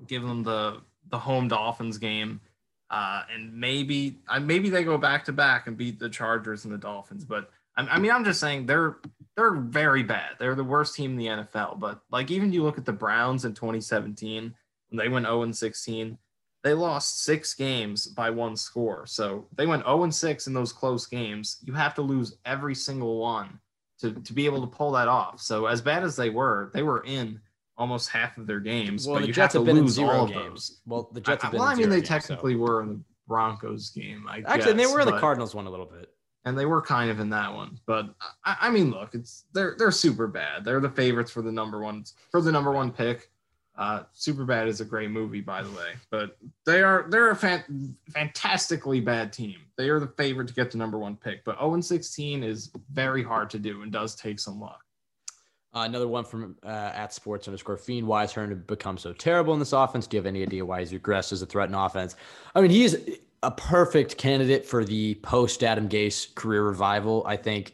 Give 0.07 0.23
them 0.23 0.43
the 0.43 0.81
the 1.09 1.19
home 1.19 1.47
Dolphins 1.47 1.97
game, 1.99 2.41
uh, 2.89 3.23
and 3.31 3.53
maybe 3.53 4.19
I 4.27 4.39
maybe 4.39 4.69
they 4.69 4.83
go 4.83 4.97
back 4.97 5.23
to 5.25 5.31
back 5.33 5.67
and 5.67 5.77
beat 5.77 5.99
the 5.99 6.09
Chargers 6.09 6.65
and 6.65 6.73
the 6.73 6.77
Dolphins. 6.79 7.25
But 7.25 7.51
I, 7.77 7.83
I 7.83 7.99
mean, 7.99 8.11
I'm 8.11 8.25
just 8.25 8.39
saying 8.39 8.65
they're 8.65 8.97
they're 9.37 9.55
very 9.55 10.01
bad. 10.03 10.31
They're 10.39 10.55
the 10.55 10.63
worst 10.63 10.95
team 10.95 11.11
in 11.11 11.17
the 11.17 11.27
NFL. 11.27 11.79
But 11.79 12.01
like 12.09 12.31
even 12.31 12.51
you 12.51 12.63
look 12.63 12.77
at 12.79 12.85
the 12.85 12.93
Browns 12.93 13.45
in 13.45 13.53
2017 13.53 14.53
when 14.89 14.97
they 14.97 15.09
went 15.09 15.25
0 15.25 15.43
and 15.43 15.55
16, 15.55 16.17
they 16.65 16.73
lost 16.73 17.21
six 17.23 17.53
games 17.53 18.07
by 18.07 18.31
one 18.31 18.55
score. 18.57 19.05
So 19.05 19.45
they 19.55 19.67
went 19.67 19.83
0 19.85 20.03
and 20.03 20.13
6 20.13 20.47
in 20.47 20.53
those 20.53 20.73
close 20.73 21.05
games. 21.05 21.57
You 21.63 21.73
have 21.73 21.93
to 21.93 22.01
lose 22.01 22.37
every 22.43 22.73
single 22.73 23.19
one 23.19 23.59
to, 23.99 24.11
to 24.13 24.33
be 24.33 24.47
able 24.47 24.61
to 24.61 24.67
pull 24.67 24.91
that 24.93 25.07
off. 25.07 25.39
So 25.39 25.67
as 25.67 25.79
bad 25.79 26.03
as 26.03 26.15
they 26.15 26.31
were, 26.31 26.71
they 26.73 26.81
were 26.81 27.03
in 27.05 27.39
almost 27.77 28.09
half 28.09 28.39
of 28.39 28.47
their 28.47 28.59
games. 28.59 29.05
well, 29.05 29.17
but 29.17 29.21
the 29.21 29.27
you 29.27 29.33
Jets 29.33 29.53
have 29.53 29.61
have 29.61 29.67
to 29.67 29.73
been 29.75 29.83
in 29.83 29.89
zero 29.89 30.09
all 30.09 30.23
of 30.25 30.31
games. 30.31 30.43
those. 30.69 30.81
Well, 30.87 31.09
the 31.13 31.21
Jets 31.21 31.43
I, 31.43 31.47
have 31.47 31.51
been. 31.51 31.59
well, 31.59 31.69
in 31.69 31.75
I 31.75 31.77
mean, 31.77 31.89
they 31.89 31.97
games, 31.97 32.07
so- 32.07 32.13
technically 32.15 32.55
were 32.55 32.81
in 32.81 32.89
the 32.89 32.99
Broncos 33.27 33.91
game. 33.91 34.25
I 34.27 34.41
Actually, 34.47 34.73
they 34.73 34.87
were 34.87 35.01
in 35.01 35.05
the 35.05 35.19
Cardinals 35.19 35.53
one 35.53 35.67
a 35.67 35.69
little 35.69 35.85
bit. 35.85 36.09
and 36.45 36.57
they 36.57 36.65
were 36.65 36.81
kind 36.81 37.11
of 37.11 37.19
in 37.19 37.29
that 37.29 37.53
one. 37.53 37.79
But 37.85 38.07
I, 38.43 38.57
I 38.61 38.69
mean, 38.71 38.89
look, 38.89 39.13
it's 39.13 39.45
they're 39.53 39.75
they're 39.77 39.91
super 39.91 40.25
bad. 40.25 40.65
They're 40.65 40.79
the 40.79 40.89
favorites 40.89 41.29
for 41.29 41.43
the 41.43 41.51
number 41.51 41.79
one 41.79 42.05
for 42.31 42.41
the 42.41 42.51
number 42.51 42.71
one 42.71 42.91
pick. 42.91 43.29
Uh, 43.77 44.03
super 44.13 44.45
bad 44.45 44.67
is 44.69 44.79
a 44.79 44.85
great 44.85 45.11
movie, 45.11 45.41
by 45.41 45.61
the 45.61 45.69
way, 45.71 45.93
but 46.09 46.37
they 46.65 46.81
are 46.81 47.07
they're 47.09 47.31
a 47.31 47.35
fan, 47.35 47.95
fantastically 48.13 49.01
bad 49.01 49.33
team. 49.33 49.57
They 49.77 49.89
are 49.89 49.99
the 49.99 50.07
favorite 50.07 50.47
to 50.47 50.53
get 50.53 50.71
the 50.71 50.77
number 50.77 50.97
one 50.97 51.17
pick, 51.17 51.43
but 51.43 51.57
0 51.57 51.73
and 51.73 51.83
16 51.83 52.41
is 52.43 52.71
very 52.93 53.21
hard 53.21 53.49
to 53.49 53.59
do 53.59 53.81
and 53.81 53.91
does 53.91 54.15
take 54.15 54.39
some 54.39 54.61
luck. 54.61 54.79
Uh, 55.75 55.83
another 55.83 56.07
one 56.07 56.23
from 56.23 56.55
uh, 56.63 56.69
at 56.69 57.13
sports 57.13 57.49
underscore 57.49 57.75
fiend. 57.75 58.07
Why 58.07 58.21
has 58.21 58.31
Hearn 58.31 58.63
become 58.65 58.97
so 58.97 59.11
terrible 59.11 59.53
in 59.53 59.59
this 59.59 59.73
offense? 59.73 60.07
Do 60.07 60.15
you 60.15 60.19
have 60.19 60.25
any 60.25 60.41
idea 60.41 60.65
why 60.65 60.79
he's 60.79 60.93
regressed 60.93 61.33
as 61.33 61.41
a 61.41 61.45
threat 61.45 61.67
in 61.67 61.75
offense? 61.75 62.15
I 62.55 62.61
mean, 62.61 62.71
he's 62.71 62.95
a 63.43 63.51
perfect 63.51 64.17
candidate 64.17 64.65
for 64.65 64.85
the 64.85 65.15
post 65.15 65.63
Adam 65.63 65.89
Gase 65.89 66.33
career 66.33 66.63
revival. 66.63 67.23
I 67.27 67.35
think 67.35 67.73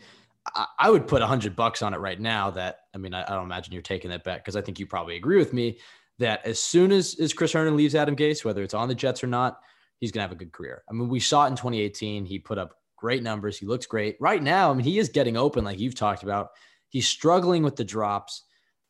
I, 0.56 0.66
I 0.80 0.90
would 0.90 1.08
put 1.08 1.22
a 1.22 1.28
hundred 1.28 1.56
bucks 1.56 1.84
on 1.84 1.94
it 1.94 1.98
right 1.98 2.20
now. 2.20 2.50
That 2.50 2.81
I 2.94 2.98
mean, 2.98 3.14
I, 3.14 3.24
I 3.24 3.36
don't 3.36 3.46
imagine 3.46 3.74
you're 3.74 3.82
taking 3.82 4.12
that 4.12 4.24
bet 4.24 4.40
because 4.40 4.56
I 4.56 4.62
think 4.62 4.80
you 4.80 4.86
probably 4.86 5.16
agree 5.16 5.38
with 5.38 5.54
me 5.54 5.80
that 6.20 6.46
as 6.46 6.60
soon 6.60 6.92
as, 6.92 7.20
as 7.20 7.34
Chris 7.34 7.54
Herndon 7.54 7.76
leaves 7.76 7.96
Adam 7.96 8.16
Gase, 8.16 8.46
whether 8.46 8.64
it's 8.64 8.74
on 8.74 8.88
the 8.88 8.96
Jets 8.96 9.24
or 9.24 9.28
not, 9.28 9.60
he's 10.00 10.12
gonna 10.12 10.24
have 10.24 10.32
a 10.32 10.36
good 10.36 10.52
career. 10.52 10.84
I 10.90 10.94
mean, 10.94 11.10
we 11.10 11.20
saw 11.20 11.46
it 11.46 11.50
in 11.50 11.56
2018. 11.56 12.26
He 12.26 12.40
put 12.40 12.58
up 12.58 12.76
great 12.98 13.24
numbers. 13.24 13.58
He 13.58 13.66
looks 13.66 13.86
great 13.86 14.18
right 14.20 14.42
now. 14.42 14.72
I 14.72 14.74
mean, 14.74 14.84
he 14.84 15.00
is 15.00 15.10
getting 15.10 15.38
open, 15.38 15.64
like 15.64 15.80
you've 15.80 15.96
talked 15.96 16.24
about. 16.24 16.50
He's 16.90 17.08
struggling 17.08 17.64
with 17.64 17.76
the 17.76 17.84
drops, 17.84 18.44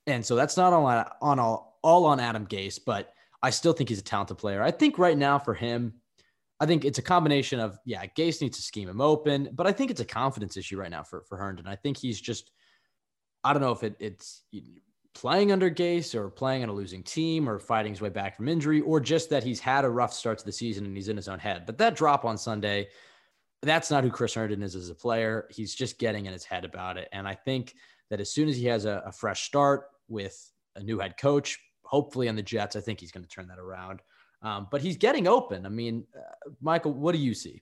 and 0.07 0.25
so 0.25 0.35
that's 0.35 0.57
not 0.57 0.73
all 0.73 0.85
on, 0.85 1.05
on 1.21 1.39
all 1.39 1.79
all 1.83 2.05
on 2.05 2.19
Adam 2.19 2.45
Gase, 2.45 2.79
but 2.85 3.13
I 3.41 3.49
still 3.49 3.73
think 3.73 3.89
he's 3.89 3.99
a 3.99 4.03
talented 4.03 4.37
player. 4.37 4.61
I 4.61 4.71
think 4.71 4.99
right 4.99 5.17
now 5.17 5.39
for 5.39 5.53
him, 5.53 5.93
I 6.59 6.65
think 6.67 6.85
it's 6.85 6.99
a 6.99 7.03
combination 7.03 7.59
of 7.59 7.79
yeah, 7.85 8.05
Gase 8.05 8.41
needs 8.41 8.57
to 8.57 8.63
scheme 8.63 8.89
him 8.89 9.01
open, 9.01 9.49
but 9.53 9.67
I 9.67 9.71
think 9.71 9.89
it's 9.91 10.01
a 10.01 10.05
confidence 10.05 10.57
issue 10.57 10.77
right 10.77 10.91
now 10.91 11.03
for 11.03 11.23
for 11.23 11.37
Herndon. 11.37 11.67
I 11.67 11.75
think 11.75 11.97
he's 11.97 12.19
just 12.19 12.51
I 13.43 13.53
don't 13.53 13.61
know 13.61 13.71
if 13.71 13.83
it, 13.83 13.95
it's 13.99 14.43
playing 15.13 15.51
under 15.51 15.69
Gase 15.69 16.15
or 16.15 16.29
playing 16.29 16.63
on 16.63 16.69
a 16.69 16.73
losing 16.73 17.03
team 17.03 17.49
or 17.49 17.59
fighting 17.59 17.91
his 17.91 18.01
way 18.01 18.09
back 18.09 18.35
from 18.35 18.47
injury 18.47 18.81
or 18.81 18.99
just 18.99 19.29
that 19.29 19.43
he's 19.43 19.59
had 19.59 19.85
a 19.85 19.89
rough 19.89 20.13
start 20.13 20.37
to 20.39 20.45
the 20.45 20.51
season 20.51 20.85
and 20.85 20.95
he's 20.95 21.09
in 21.09 21.15
his 21.15 21.27
own 21.27 21.39
head. 21.39 21.65
But 21.65 21.77
that 21.79 21.95
drop 21.95 22.23
on 22.25 22.37
Sunday, 22.37 22.89
that's 23.61 23.91
not 23.91 24.03
who 24.03 24.09
Chris 24.09 24.33
Herndon 24.33 24.63
is 24.63 24.75
as 24.75 24.89
a 24.89 24.95
player. 24.95 25.47
He's 25.51 25.75
just 25.75 25.99
getting 25.99 26.25
in 26.25 26.33
his 26.33 26.45
head 26.45 26.65
about 26.65 26.97
it. 26.97 27.09
And 27.11 27.27
I 27.27 27.35
think 27.35 27.75
that 28.09 28.21
as 28.21 28.31
soon 28.31 28.49
as 28.49 28.57
he 28.57 28.65
has 28.65 28.85
a, 28.85 29.03
a 29.05 29.11
fresh 29.11 29.43
start 29.43 29.85
with 30.07 30.51
a 30.75 30.83
new 30.83 30.99
head 30.99 31.17
coach, 31.17 31.59
hopefully 31.83 32.29
on 32.29 32.35
the 32.35 32.41
Jets, 32.41 32.75
I 32.75 32.81
think 32.81 32.99
he's 32.99 33.11
going 33.11 33.23
to 33.23 33.29
turn 33.29 33.47
that 33.47 33.59
around. 33.59 34.01
Um, 34.41 34.67
but 34.71 34.81
he's 34.81 34.97
getting 34.97 35.27
open. 35.27 35.65
I 35.65 35.69
mean, 35.69 36.05
uh, 36.17 36.49
Michael, 36.61 36.93
what 36.93 37.11
do 37.11 37.19
you 37.19 37.33
see? 37.33 37.61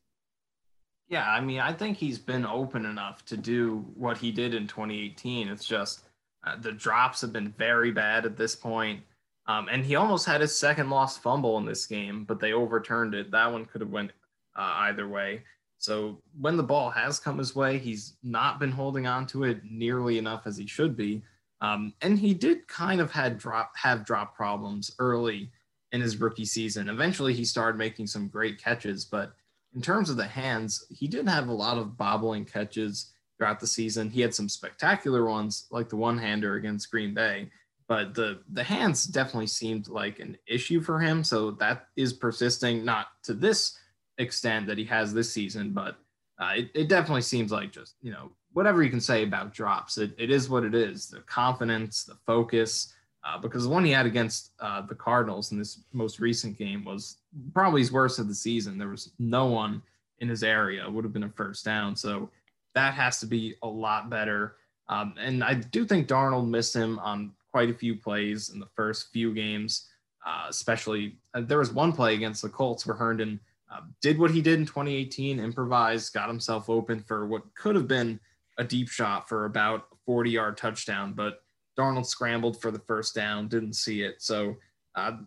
Yeah, 1.09 1.27
I 1.27 1.41
mean, 1.41 1.59
I 1.59 1.73
think 1.73 1.97
he's 1.97 2.19
been 2.19 2.45
open 2.45 2.85
enough 2.85 3.25
to 3.25 3.35
do 3.35 3.83
what 3.95 4.17
he 4.17 4.31
did 4.31 4.53
in 4.53 4.67
2018. 4.67 5.47
It's 5.49 5.65
just 5.65 6.03
uh, 6.45 6.55
the 6.57 6.71
drops 6.71 7.21
have 7.21 7.33
been 7.33 7.51
very 7.57 7.91
bad 7.91 8.25
at 8.25 8.37
this 8.37 8.55
point. 8.55 9.01
Um, 9.47 9.67
and 9.71 9.83
he 9.83 9.95
almost 9.95 10.27
had 10.27 10.41
his 10.41 10.55
second 10.55 10.91
lost 10.91 11.23
fumble 11.23 11.57
in 11.57 11.65
this 11.65 11.87
game, 11.87 12.23
but 12.25 12.39
they 12.39 12.53
overturned 12.53 13.15
it. 13.15 13.31
That 13.31 13.51
one 13.51 13.65
could 13.65 13.81
have 13.81 13.89
went 13.89 14.11
uh, 14.55 14.73
either 14.81 15.07
way. 15.07 15.41
So 15.79 16.21
when 16.39 16.57
the 16.57 16.63
ball 16.63 16.91
has 16.91 17.19
come 17.19 17.39
his 17.39 17.55
way, 17.55 17.79
he's 17.79 18.17
not 18.21 18.59
been 18.59 18.71
holding 18.71 19.07
on 19.07 19.25
to 19.27 19.45
it 19.45 19.61
nearly 19.63 20.19
enough 20.19 20.43
as 20.45 20.57
he 20.57 20.67
should 20.67 20.95
be. 20.95 21.23
Um, 21.61 21.93
and 22.01 22.19
he 22.19 22.35
did 22.35 22.67
kind 22.67 23.01
of 23.01 23.11
had 23.11 23.39
drop 23.39 23.75
have 23.75 24.05
drop 24.05 24.35
problems 24.35 24.95
early 24.99 25.49
in 25.91 26.01
his 26.01 26.17
rookie 26.17 26.45
season. 26.45 26.87
Eventually, 26.87 27.33
he 27.33 27.43
started 27.43 27.77
making 27.77 28.05
some 28.05 28.27
great 28.27 28.61
catches, 28.61 29.03
but 29.03 29.33
in 29.75 29.81
terms 29.81 30.09
of 30.09 30.17
the 30.17 30.27
hands, 30.27 30.85
he 30.89 31.07
did 31.07 31.27
have 31.27 31.47
a 31.47 31.53
lot 31.53 31.77
of 31.77 31.97
bobbling 31.97 32.45
catches 32.45 33.11
throughout 33.37 33.59
the 33.59 33.67
season. 33.67 34.09
He 34.09 34.21
had 34.21 34.33
some 34.33 34.49
spectacular 34.49 35.25
ones, 35.25 35.67
like 35.71 35.89
the 35.89 35.95
one-hander 35.95 36.55
against 36.55 36.91
Green 36.91 37.13
Bay, 37.13 37.49
but 37.87 38.13
the 38.13 38.41
the 38.53 38.63
hands 38.63 39.05
definitely 39.05 39.47
seemed 39.47 39.87
like 39.87 40.19
an 40.19 40.37
issue 40.47 40.81
for 40.81 40.99
him. 40.99 41.23
So 41.23 41.51
that 41.51 41.87
is 41.95 42.13
persisting, 42.13 42.85
not 42.85 43.07
to 43.23 43.33
this 43.33 43.77
extent 44.17 44.67
that 44.67 44.77
he 44.77 44.85
has 44.85 45.13
this 45.13 45.31
season, 45.31 45.71
but 45.71 45.97
uh, 46.39 46.53
it, 46.55 46.71
it 46.73 46.89
definitely 46.89 47.21
seems 47.21 47.51
like 47.51 47.71
just 47.71 47.95
you 48.01 48.11
know 48.11 48.31
whatever 48.53 48.83
you 48.83 48.89
can 48.89 49.01
say 49.01 49.23
about 49.23 49.53
drops, 49.53 49.97
it, 49.97 50.13
it 50.17 50.29
is 50.29 50.49
what 50.49 50.63
it 50.63 50.73
is. 50.73 51.07
The 51.07 51.21
confidence, 51.21 52.03
the 52.03 52.17
focus, 52.25 52.93
uh, 53.23 53.37
because 53.37 53.63
the 53.63 53.69
one 53.69 53.85
he 53.85 53.91
had 53.91 54.05
against 54.05 54.51
uh, 54.59 54.81
the 54.81 54.95
Cardinals 54.95 55.51
in 55.51 55.59
this 55.59 55.83
most 55.93 56.19
recent 56.19 56.57
game 56.57 56.83
was 56.83 57.17
probably 57.53 57.81
his 57.81 57.91
worst 57.91 58.19
of 58.19 58.27
the 58.27 58.35
season. 58.35 58.77
There 58.77 58.87
was 58.87 59.11
no 59.19 59.47
one 59.47 59.81
in 60.19 60.29
his 60.29 60.43
area. 60.43 60.85
It 60.85 60.91
would 60.91 61.03
have 61.03 61.13
been 61.13 61.23
a 61.23 61.29
first 61.29 61.65
down. 61.65 61.95
So 61.95 62.29
that 62.75 62.93
has 62.93 63.19
to 63.19 63.25
be 63.25 63.55
a 63.63 63.67
lot 63.67 64.09
better. 64.09 64.55
Um, 64.87 65.13
and 65.19 65.43
I 65.43 65.55
do 65.55 65.85
think 65.85 66.07
Darnold 66.07 66.47
missed 66.47 66.75
him 66.75 66.99
on 66.99 67.31
quite 67.51 67.69
a 67.69 67.73
few 67.73 67.95
plays 67.95 68.49
in 68.49 68.59
the 68.59 68.67
first 68.75 69.11
few 69.11 69.33
games, 69.33 69.87
uh, 70.25 70.45
especially 70.49 71.17
uh, 71.33 71.41
there 71.41 71.59
was 71.59 71.71
one 71.71 71.91
play 71.91 72.15
against 72.15 72.41
the 72.41 72.49
Colts 72.49 72.85
where 72.85 72.95
Herndon 72.95 73.39
uh, 73.71 73.81
did 74.01 74.17
what 74.17 74.31
he 74.31 74.41
did 74.41 74.59
in 74.59 74.65
2018, 74.65 75.39
improvised, 75.39 76.13
got 76.13 76.27
himself 76.27 76.69
open 76.69 77.01
for 77.01 77.27
what 77.27 77.43
could 77.55 77.75
have 77.75 77.87
been 77.87 78.19
a 78.57 78.63
deep 78.63 78.89
shot 78.89 79.29
for 79.29 79.45
about 79.45 79.87
40 80.05 80.31
yard 80.31 80.57
touchdown, 80.57 81.13
but 81.13 81.43
Darnold 81.77 82.05
scrambled 82.05 82.61
for 82.61 82.71
the 82.71 82.79
first 82.79 83.15
down, 83.15 83.47
didn't 83.47 83.73
see 83.73 84.01
it. 84.01 84.21
So, 84.21 84.57
uh, 84.95 85.17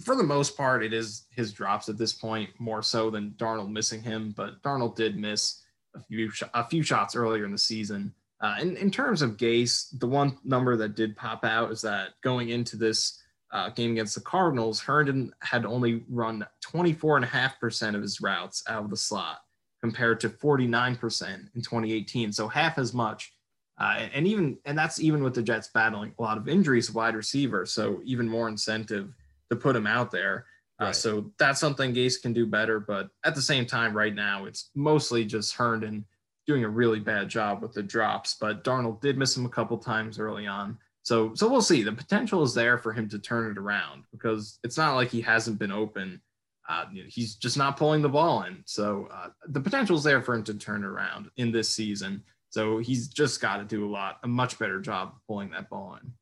for 0.00 0.14
the 0.14 0.22
most 0.22 0.56
part, 0.56 0.84
it 0.84 0.92
is 0.92 1.24
his 1.30 1.52
drops 1.52 1.88
at 1.88 1.98
this 1.98 2.12
point 2.12 2.50
more 2.58 2.82
so 2.82 3.10
than 3.10 3.32
Darnold 3.32 3.70
missing 3.70 4.02
him. 4.02 4.32
But 4.36 4.62
Darnold 4.62 4.96
did 4.96 5.16
miss 5.16 5.62
a 5.94 6.02
few 6.04 6.30
sh- 6.30 6.42
a 6.54 6.68
few 6.68 6.82
shots 6.82 7.16
earlier 7.16 7.44
in 7.44 7.52
the 7.52 7.58
season. 7.58 8.12
Uh, 8.40 8.56
in, 8.60 8.76
in 8.76 8.90
terms 8.90 9.20
of 9.20 9.36
Gase, 9.36 9.98
the 9.98 10.06
one 10.06 10.38
number 10.44 10.76
that 10.76 10.94
did 10.94 11.16
pop 11.16 11.44
out 11.44 11.72
is 11.72 11.82
that 11.82 12.10
going 12.22 12.50
into 12.50 12.76
this 12.76 13.20
uh, 13.50 13.70
game 13.70 13.92
against 13.92 14.14
the 14.14 14.20
Cardinals, 14.20 14.78
Herndon 14.78 15.32
had 15.40 15.66
only 15.66 16.04
run 16.08 16.46
24.5% 16.64 17.94
of 17.96 18.02
his 18.02 18.20
routes 18.20 18.62
out 18.68 18.84
of 18.84 18.90
the 18.90 18.96
slot 18.96 19.38
compared 19.80 20.20
to 20.20 20.28
49% 20.28 21.28
in 21.54 21.62
2018. 21.62 22.32
So 22.32 22.46
half 22.46 22.78
as 22.78 22.94
much. 22.94 23.32
Uh, 23.80 24.08
and 24.12 24.26
even 24.26 24.58
and 24.64 24.76
that's 24.76 25.00
even 25.00 25.22
with 25.22 25.34
the 25.34 25.42
Jets 25.42 25.68
battling 25.72 26.12
a 26.18 26.22
lot 26.22 26.36
of 26.36 26.48
injuries, 26.48 26.92
wide 26.92 27.14
receiver. 27.14 27.64
So 27.64 28.00
even 28.04 28.28
more 28.28 28.48
incentive 28.48 29.14
to 29.50 29.56
put 29.56 29.76
him 29.76 29.86
out 29.86 30.10
there. 30.10 30.46
Uh. 30.78 30.92
So 30.92 31.32
that's 31.38 31.60
something 31.60 31.94
Gase 31.94 32.20
can 32.20 32.32
do 32.32 32.46
better. 32.46 32.80
But 32.80 33.10
at 33.24 33.34
the 33.34 33.42
same 33.42 33.66
time, 33.66 33.96
right 33.96 34.14
now 34.14 34.44
it's 34.44 34.70
mostly 34.74 35.24
just 35.24 35.54
Herndon 35.54 36.04
doing 36.46 36.64
a 36.64 36.68
really 36.68 37.00
bad 37.00 37.28
job 37.28 37.62
with 37.62 37.72
the 37.72 37.82
drops. 37.82 38.36
But 38.40 38.64
Darnold 38.64 39.00
did 39.00 39.18
miss 39.18 39.36
him 39.36 39.46
a 39.46 39.50
couple 39.50 39.78
times 39.78 40.18
early 40.18 40.46
on. 40.46 40.78
So 41.02 41.34
so 41.34 41.48
we'll 41.48 41.62
see. 41.62 41.82
The 41.82 41.92
potential 41.92 42.42
is 42.42 42.54
there 42.54 42.78
for 42.78 42.92
him 42.92 43.08
to 43.08 43.18
turn 43.18 43.50
it 43.50 43.58
around 43.58 44.04
because 44.12 44.58
it's 44.62 44.76
not 44.76 44.94
like 44.94 45.10
he 45.10 45.20
hasn't 45.20 45.58
been 45.58 45.72
open 45.72 46.20
uh, 46.68 46.84
he's 47.08 47.34
just 47.34 47.56
not 47.56 47.76
pulling 47.76 48.02
the 48.02 48.08
ball 48.08 48.42
in. 48.42 48.62
So 48.66 49.08
uh, 49.10 49.28
the 49.48 49.60
potential 49.60 49.96
is 49.96 50.04
there 50.04 50.20
for 50.20 50.34
him 50.34 50.44
to 50.44 50.54
turn 50.54 50.84
around 50.84 51.30
in 51.36 51.50
this 51.50 51.70
season. 51.70 52.22
So 52.50 52.78
he's 52.78 53.08
just 53.08 53.40
got 53.40 53.56
to 53.56 53.64
do 53.64 53.86
a 53.86 53.90
lot, 53.90 54.18
a 54.22 54.28
much 54.28 54.58
better 54.58 54.80
job 54.80 55.14
pulling 55.26 55.50
that 55.50 55.70
ball 55.70 55.98
in. 56.02 56.12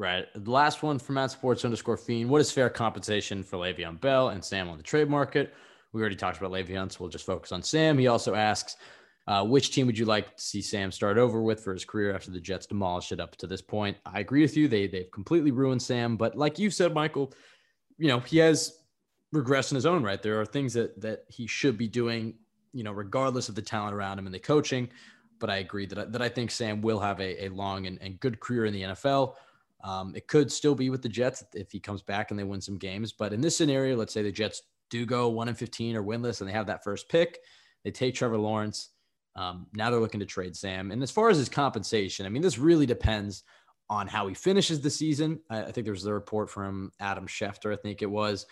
Right. 0.00 0.26
The 0.34 0.50
last 0.50 0.82
one 0.82 0.98
from 0.98 1.16
Matt 1.16 1.30
Sports 1.30 1.62
underscore 1.62 1.98
Fiend. 1.98 2.30
What 2.30 2.40
is 2.40 2.50
fair 2.50 2.70
compensation 2.70 3.42
for 3.42 3.58
Le'Veon 3.58 4.00
Bell 4.00 4.30
and 4.30 4.42
Sam 4.42 4.70
on 4.70 4.78
the 4.78 4.82
trade 4.82 5.10
market? 5.10 5.52
We 5.92 6.00
already 6.00 6.16
talked 6.16 6.38
about 6.38 6.52
Le'Veon, 6.52 6.90
so 6.90 6.96
we'll 7.00 7.10
just 7.10 7.26
focus 7.26 7.52
on 7.52 7.62
Sam. 7.62 7.98
He 7.98 8.06
also 8.06 8.34
asks, 8.34 8.78
uh, 9.26 9.44
which 9.44 9.74
team 9.74 9.86
would 9.86 9.98
you 9.98 10.06
like 10.06 10.38
to 10.38 10.42
see 10.42 10.62
Sam 10.62 10.90
start 10.90 11.18
over 11.18 11.42
with 11.42 11.62
for 11.62 11.74
his 11.74 11.84
career 11.84 12.14
after 12.14 12.30
the 12.30 12.40
Jets 12.40 12.64
demolished 12.64 13.12
it 13.12 13.20
up 13.20 13.36
to 13.36 13.46
this 13.46 13.60
point? 13.60 13.94
I 14.06 14.20
agree 14.20 14.40
with 14.40 14.56
you. 14.56 14.68
They 14.68 14.86
they've 14.86 15.10
completely 15.12 15.50
ruined 15.50 15.82
Sam, 15.82 16.16
but 16.16 16.34
like 16.34 16.58
you 16.58 16.70
said, 16.70 16.94
Michael, 16.94 17.34
you 17.98 18.08
know 18.08 18.20
he 18.20 18.38
has 18.38 18.78
regress 19.32 19.70
in 19.70 19.74
his 19.74 19.84
own 19.84 20.02
right. 20.02 20.22
There 20.22 20.40
are 20.40 20.46
things 20.46 20.72
that 20.72 20.98
that 21.02 21.24
he 21.28 21.46
should 21.46 21.76
be 21.76 21.88
doing, 21.88 22.36
you 22.72 22.84
know, 22.84 22.92
regardless 22.92 23.50
of 23.50 23.54
the 23.54 23.60
talent 23.60 23.94
around 23.94 24.18
him 24.18 24.24
and 24.24 24.34
the 24.34 24.38
coaching. 24.38 24.88
But 25.38 25.50
I 25.50 25.58
agree 25.58 25.84
that 25.84 25.98
I, 25.98 26.04
that 26.06 26.22
I 26.22 26.30
think 26.30 26.50
Sam 26.50 26.80
will 26.80 27.00
have 27.00 27.20
a, 27.20 27.44
a 27.44 27.48
long 27.50 27.86
and, 27.86 28.00
and 28.00 28.18
good 28.18 28.40
career 28.40 28.64
in 28.64 28.72
the 28.72 28.82
NFL. 28.82 29.34
Um, 29.82 30.14
it 30.14 30.26
could 30.26 30.52
still 30.52 30.74
be 30.74 30.90
with 30.90 31.02
the 31.02 31.08
Jets 31.08 31.44
if 31.54 31.70
he 31.72 31.80
comes 31.80 32.02
back 32.02 32.30
and 32.30 32.38
they 32.38 32.44
win 32.44 32.60
some 32.60 32.78
games. 32.78 33.12
But 33.12 33.32
in 33.32 33.40
this 33.40 33.56
scenario, 33.56 33.96
let's 33.96 34.12
say 34.12 34.22
the 34.22 34.32
Jets 34.32 34.62
do 34.90 35.06
go 35.06 35.28
one 35.28 35.48
and 35.48 35.58
fifteen 35.58 35.96
or 35.96 36.02
winless, 36.02 36.40
and 36.40 36.48
they 36.48 36.54
have 36.54 36.66
that 36.66 36.84
first 36.84 37.08
pick. 37.08 37.38
They 37.84 37.90
take 37.90 38.14
Trevor 38.14 38.38
Lawrence. 38.38 38.90
Um, 39.36 39.66
now 39.74 39.90
they're 39.90 40.00
looking 40.00 40.20
to 40.20 40.26
trade 40.26 40.56
Sam. 40.56 40.90
And 40.90 41.02
as 41.02 41.10
far 41.10 41.30
as 41.30 41.38
his 41.38 41.48
compensation, 41.48 42.26
I 42.26 42.28
mean, 42.28 42.42
this 42.42 42.58
really 42.58 42.86
depends 42.86 43.44
on 43.88 44.06
how 44.06 44.26
he 44.26 44.34
finishes 44.34 44.80
the 44.80 44.90
season. 44.90 45.40
I, 45.48 45.64
I 45.64 45.72
think 45.72 45.84
there 45.84 45.92
was 45.92 46.04
a 46.06 46.12
report 46.12 46.50
from 46.50 46.92
Adam 47.00 47.26
Schefter, 47.26 47.72
I 47.72 47.76
think 47.76 48.02
it 48.02 48.10
was, 48.10 48.46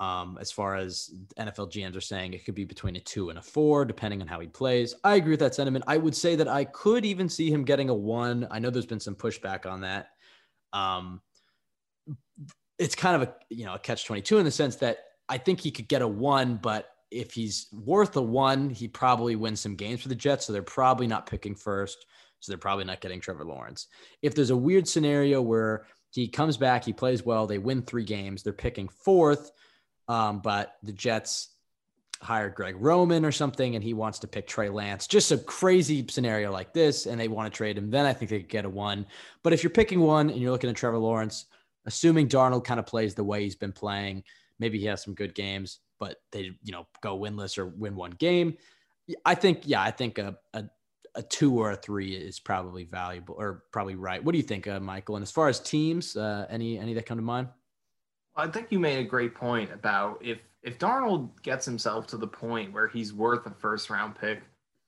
um, 0.00 0.38
as 0.40 0.52
far 0.52 0.76
as 0.76 1.10
NFL 1.38 1.72
GMs 1.72 1.96
are 1.96 2.00
saying, 2.00 2.34
it 2.34 2.44
could 2.44 2.54
be 2.54 2.64
between 2.64 2.96
a 2.96 3.00
two 3.00 3.30
and 3.30 3.38
a 3.38 3.42
four, 3.42 3.84
depending 3.84 4.20
on 4.20 4.28
how 4.28 4.38
he 4.38 4.46
plays. 4.46 4.94
I 5.02 5.16
agree 5.16 5.32
with 5.32 5.40
that 5.40 5.54
sentiment. 5.54 5.84
I 5.88 5.96
would 5.96 6.14
say 6.14 6.36
that 6.36 6.48
I 6.48 6.64
could 6.64 7.04
even 7.04 7.28
see 7.28 7.50
him 7.50 7.64
getting 7.64 7.88
a 7.88 7.94
one. 7.94 8.46
I 8.50 8.58
know 8.58 8.70
there's 8.70 8.86
been 8.86 9.00
some 9.00 9.16
pushback 9.16 9.66
on 9.66 9.80
that. 9.80 10.10
Um, 10.72 11.20
it's 12.78 12.94
kind 12.94 13.20
of 13.20 13.28
a 13.28 13.34
you 13.50 13.64
know 13.64 13.74
a 13.74 13.78
catch 13.78 14.04
twenty 14.04 14.22
two 14.22 14.38
in 14.38 14.44
the 14.44 14.50
sense 14.50 14.76
that 14.76 14.98
I 15.28 15.38
think 15.38 15.60
he 15.60 15.70
could 15.70 15.88
get 15.88 16.02
a 16.02 16.08
one, 16.08 16.56
but 16.56 16.90
if 17.10 17.32
he's 17.32 17.68
worth 17.72 18.16
a 18.16 18.22
one, 18.22 18.70
he 18.70 18.88
probably 18.88 19.36
wins 19.36 19.60
some 19.60 19.76
games 19.76 20.02
for 20.02 20.08
the 20.08 20.14
Jets. 20.14 20.46
So 20.46 20.52
they're 20.52 20.62
probably 20.62 21.06
not 21.06 21.26
picking 21.26 21.54
first. 21.54 22.04
So 22.40 22.52
they're 22.52 22.58
probably 22.58 22.84
not 22.84 23.00
getting 23.00 23.20
Trevor 23.20 23.44
Lawrence. 23.44 23.88
If 24.22 24.34
there's 24.34 24.50
a 24.50 24.56
weird 24.56 24.86
scenario 24.86 25.42
where 25.42 25.86
he 26.12 26.28
comes 26.28 26.56
back, 26.56 26.84
he 26.84 26.92
plays 26.92 27.24
well, 27.24 27.46
they 27.46 27.58
win 27.58 27.82
three 27.82 28.04
games, 28.04 28.42
they're 28.42 28.52
picking 28.52 28.88
fourth 28.88 29.50
um, 30.08 30.40
but 30.40 30.74
the 30.82 30.92
Jets 30.92 31.50
hired 32.20 32.54
Greg 32.54 32.76
Roman 32.78 33.24
or 33.24 33.32
something, 33.32 33.74
and 33.74 33.84
he 33.84 33.94
wants 33.94 34.18
to 34.20 34.26
pick 34.26 34.46
Trey 34.46 34.68
Lance. 34.68 35.06
Just 35.06 35.32
a 35.32 35.38
crazy 35.38 36.04
scenario 36.08 36.50
like 36.50 36.72
this, 36.72 37.06
and 37.06 37.20
they 37.20 37.28
want 37.28 37.52
to 37.52 37.56
trade 37.56 37.78
him. 37.78 37.90
Then 37.90 38.06
I 38.06 38.12
think 38.12 38.30
they 38.30 38.40
could 38.40 38.48
get 38.48 38.64
a 38.64 38.68
one. 38.68 39.06
But 39.42 39.52
if 39.52 39.62
you're 39.62 39.70
picking 39.70 40.00
one 40.00 40.30
and 40.30 40.40
you're 40.40 40.50
looking 40.50 40.70
at 40.70 40.76
Trevor 40.76 40.98
Lawrence, 40.98 41.46
assuming 41.86 42.28
Darnold 42.28 42.64
kind 42.64 42.80
of 42.80 42.86
plays 42.86 43.14
the 43.14 43.24
way 43.24 43.42
he's 43.42 43.56
been 43.56 43.72
playing, 43.72 44.24
maybe 44.58 44.78
he 44.78 44.86
has 44.86 45.02
some 45.02 45.14
good 45.14 45.34
games, 45.34 45.80
but 45.98 46.16
they 46.32 46.50
you 46.62 46.72
know 46.72 46.86
go 47.02 47.18
winless 47.18 47.58
or 47.58 47.66
win 47.66 47.94
one 47.94 48.12
game. 48.12 48.56
I 49.24 49.34
think 49.34 49.62
yeah, 49.64 49.82
I 49.82 49.90
think 49.90 50.18
a, 50.18 50.36
a 50.54 50.64
a 51.14 51.22
two 51.22 51.58
or 51.58 51.72
a 51.72 51.76
three 51.76 52.12
is 52.12 52.38
probably 52.38 52.84
valuable 52.84 53.34
or 53.38 53.64
probably 53.72 53.96
right. 53.96 54.22
What 54.22 54.32
do 54.32 54.38
you 54.38 54.44
think, 54.44 54.66
uh, 54.66 54.80
Michael? 54.80 55.16
And 55.16 55.22
as 55.22 55.30
far 55.30 55.48
as 55.48 55.60
teams, 55.60 56.16
uh, 56.16 56.46
any 56.50 56.78
any 56.78 56.94
that 56.94 57.06
come 57.06 57.18
to 57.18 57.24
mind? 57.24 57.48
I 58.36 58.46
think 58.46 58.70
you 58.70 58.78
made 58.78 58.98
a 58.98 59.04
great 59.04 59.34
point 59.34 59.72
about 59.72 60.24
if 60.24 60.38
if 60.62 60.78
Darnold 60.78 61.42
gets 61.42 61.64
himself 61.64 62.06
to 62.08 62.16
the 62.16 62.26
point 62.26 62.72
where 62.72 62.88
he's 62.88 63.12
worth 63.12 63.46
a 63.46 63.50
first 63.50 63.90
round 63.90 64.16
pick, 64.16 64.42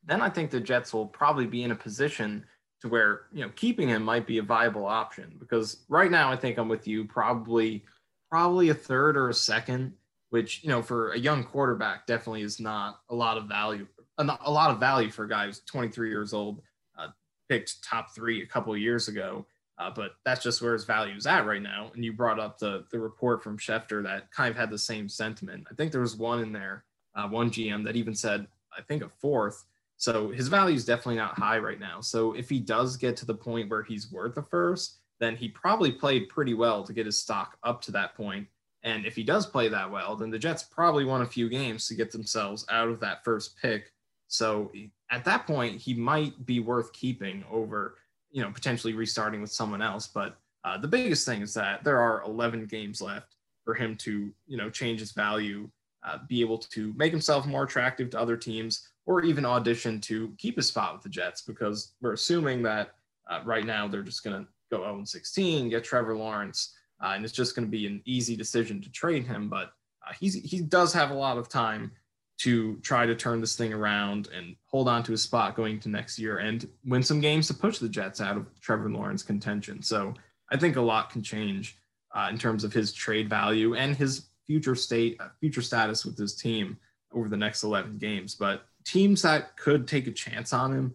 then 0.05 0.21
I 0.21 0.31
think 0.31 0.51
the 0.51 0.61
Jets 0.61 0.93
will 0.93 1.07
probably 1.07 1.47
be 1.47 1.63
in 1.63 1.71
a 1.71 1.77
position 1.77 2.45
to 2.81 2.89
where 2.89 3.23
you 3.33 3.45
know 3.45 3.51
keeping 3.57 3.89
him 3.89 4.03
might 4.03 4.27
be 4.27 4.39
a 4.39 4.43
viable 4.43 4.87
option 4.87 5.37
because 5.39 5.85
right 5.89 6.11
now 6.11 6.33
I 6.33 6.37
think 6.37 6.59
I'm 6.59 6.69
with 6.69 6.89
you 6.89 7.05
probably 7.05 7.85
probably 8.31 8.71
a 8.71 8.75
third 8.75 9.17
or 9.17 9.29
a 9.29 9.35
second, 9.35 9.93
which 10.31 10.63
you 10.63 10.71
know 10.71 10.83
for 10.83 11.13
a 11.13 11.19
young 11.19 11.45
quarterback 11.45 12.07
definitely 12.07 12.43
is 12.43 12.59
not 12.59 13.01
a 13.11 13.15
lot 13.15 13.37
of 13.37 13.45
value 13.45 13.87
a 14.21 14.51
lot 14.51 14.71
of 14.71 14.79
value 14.79 15.11
for 15.11 15.25
a 15.25 15.29
guy 15.29 15.47
who's 15.47 15.61
23 15.61 16.11
years 16.11 16.33
old, 16.33 16.61
uh, 16.99 17.09
picked 17.49 17.83
top 17.83 18.15
three 18.15 18.43
a 18.43 18.47
couple 18.47 18.77
years 18.77 19.09
ago. 19.09 19.47
Uh, 19.81 19.91
but 19.91 20.13
that's 20.27 20.43
just 20.43 20.61
where 20.61 20.75
his 20.75 20.85
value 20.85 21.17
is 21.17 21.27
at 21.27 21.47
right 21.47 21.63
now. 21.63 21.91
And 21.95 22.05
you 22.05 22.13
brought 22.13 22.39
up 22.39 22.59
the 22.59 22.85
the 22.93 22.99
report 22.99 23.43
from 23.43 23.59
Schefter 23.59 24.03
that 24.03 24.31
kind 24.31 24.51
of 24.51 24.57
had 24.57 24.71
the 24.71 24.79
same 24.79 25.09
sentiment. 25.09 25.67
I 25.71 25.75
think 25.75 25.91
there 25.91 26.03
was 26.03 26.17
one 26.17 26.41
in 26.41 26.53
there, 26.53 26.85
uh, 27.15 27.29
one 27.29 27.51
GM 27.51 27.85
that 27.87 27.97
even 27.97 28.15
said, 28.15 28.47
I 28.77 28.83
think 28.83 29.03
a 29.03 29.09
fourth. 29.09 29.65
So 29.97 30.31
his 30.31 30.49
value 30.49 30.77
is 30.77 30.85
definitely 30.85 31.17
not 31.17 31.39
high 31.39 31.59
right 31.59 31.81
now. 31.81 32.01
So 32.01 32.33
if 32.33 32.49
he 32.49 32.61
does 32.61 32.97
get 32.97 33.17
to 33.19 33.27
the 33.27 33.35
point 33.35 33.71
where 33.71 33.83
he's 33.83 34.13
worth 34.13 34.37
a 34.37 34.43
first, 34.43 34.99
then 35.19 35.37
he 35.37 35.49
probably 35.49 35.93
played 35.93 36.29
pretty 36.29 36.55
well 36.55 36.85
to 36.85 36.93
get 36.93 37.07
his 37.07 37.19
stock 37.19 37.59
up 37.63 37.81
to 37.83 37.93
that 37.93 38.15
point. 38.15 38.47
And 38.83 39.05
if 39.05 39.15
he 39.15 39.23
does 39.23 39.47
play 39.47 39.69
that 39.69 39.91
well, 39.91 40.17
then 40.17 40.31
the 40.31 40.39
Jets 40.39 40.63
probably 40.63 41.05
won 41.05 41.23
a 41.23 41.27
few 41.27 41.49
games 41.49 41.87
to 41.89 41.95
get 41.95 42.11
themselves 42.11 42.65
out 42.71 42.89
of 42.89 43.01
that 43.01 43.25
first 43.25 43.59
pick. 43.61 43.93
So 44.29 44.73
at 45.11 45.25
that 45.25 45.47
point, 45.47 45.81
he 45.81 45.93
might 45.93 46.47
be 46.47 46.61
worth 46.61 46.93
keeping 46.93 47.45
over 47.51 47.97
you 48.31 48.43
know, 48.43 48.51
potentially 48.51 48.93
restarting 48.93 49.41
with 49.41 49.53
someone 49.53 49.83
else. 49.83 50.07
But 50.07 50.37
uh, 50.65 50.79
the 50.79 50.89
biggest 50.89 51.27
thing 51.27 51.43
is 51.43 51.55
that 51.55 51.85
there 51.85 51.99
are 51.99 52.23
11 52.25 52.67
games 52.67 53.01
left 53.01 53.37
for 53.65 53.75
him 53.75 53.97
to, 53.97 54.33
you 54.47 54.57
know, 54.57 54.71
change 54.71 55.01
his 55.01 55.13
value, 55.13 55.69
uh, 56.07 56.19
be 56.29 56.41
able 56.41 56.59
to 56.59 56.93
make 56.97 57.13
himself 57.13 57.47
more 57.47 57.65
attractive 57.65 58.11
to 58.11 58.21
other 58.21 58.37
teams, 58.37 58.89
or 59.07 59.23
even 59.23 59.45
audition 59.45 60.01
to 60.01 60.33
keep 60.39 60.57
his 60.57 60.69
spot 60.69 60.95
with 60.95 61.03
the 61.03 61.09
Jets 61.09 61.43
because 61.43 61.93
we're 62.01 62.13
assuming 62.13 62.63
that 62.63 62.95
uh, 63.29 63.41
right 63.45 63.65
now 63.65 63.89
they're 63.89 64.03
just 64.03 64.23
going 64.23 64.41
to 64.41 64.49
go 64.71 64.83
0 64.83 65.05
16, 65.05 65.69
get 65.69 65.85
Trevor 65.85 66.17
Lawrence, 66.17 66.75
uh, 67.03 67.13
and 67.15 67.25
it's 67.25 67.33
just 67.33 67.55
going 67.55 67.67
to 67.67 67.71
be 67.71 67.87
an 67.87 68.03
easy 68.05 68.37
decision 68.37 68.81
to 68.83 68.91
trade 68.91 69.27
him. 69.27 69.49
But 69.49 69.73
uh, 70.07 70.13
he's 70.19 70.35
he 70.35 70.61
does 70.61 70.93
have 70.93 71.11
a 71.11 71.15
lot 71.15 71.39
of 71.39 71.49
time 71.49 71.93
to 72.41 72.77
try 72.77 73.05
to 73.05 73.15
turn 73.15 73.39
this 73.41 73.55
thing 73.55 73.71
around 73.71 74.29
and 74.35 74.57
hold 74.65 74.89
on 74.89 75.03
to 75.03 75.13
his 75.13 75.21
spot 75.21 75.55
going 75.55 75.79
to 75.79 75.91
next 75.91 76.19
year 76.19 76.39
and 76.39 76.67
win 76.87 77.03
some 77.03 77.21
games 77.21 77.47
to 77.47 77.55
push 77.55 77.79
the 77.79 77.89
Jets 77.89 78.19
out 78.19 78.39
of 78.39 78.47
Trevor 78.61 78.89
Lawrence 78.89 79.23
contention. 79.23 79.83
So 79.83 80.15
I 80.51 80.57
think 80.57 80.77
a 80.77 80.81
lot 80.81 81.11
can 81.11 81.23
change 81.23 81.77
uh, 82.15 82.29
in 82.31 82.39
terms 82.39 82.65
of 82.65 82.73
his 82.73 82.95
trade 82.95 83.29
value 83.29 83.75
and 83.75 83.95
his 83.95 84.29
future 84.47 84.75
state, 84.75 85.19
uh, 85.21 85.29
future 85.39 85.61
status 85.61 86.07
with 86.07 86.17
his 86.17 86.35
team 86.35 86.79
over 87.13 87.29
the 87.29 87.37
next 87.37 87.63
11 87.63 87.99
games. 87.99 88.35
But 88.35 88.65
teams 88.85 89.21
that 89.21 89.55
could 89.59 89.87
take 89.87 90.07
a 90.07 90.13
chance 90.13 90.55
on 90.55 90.73
him, 90.73 90.95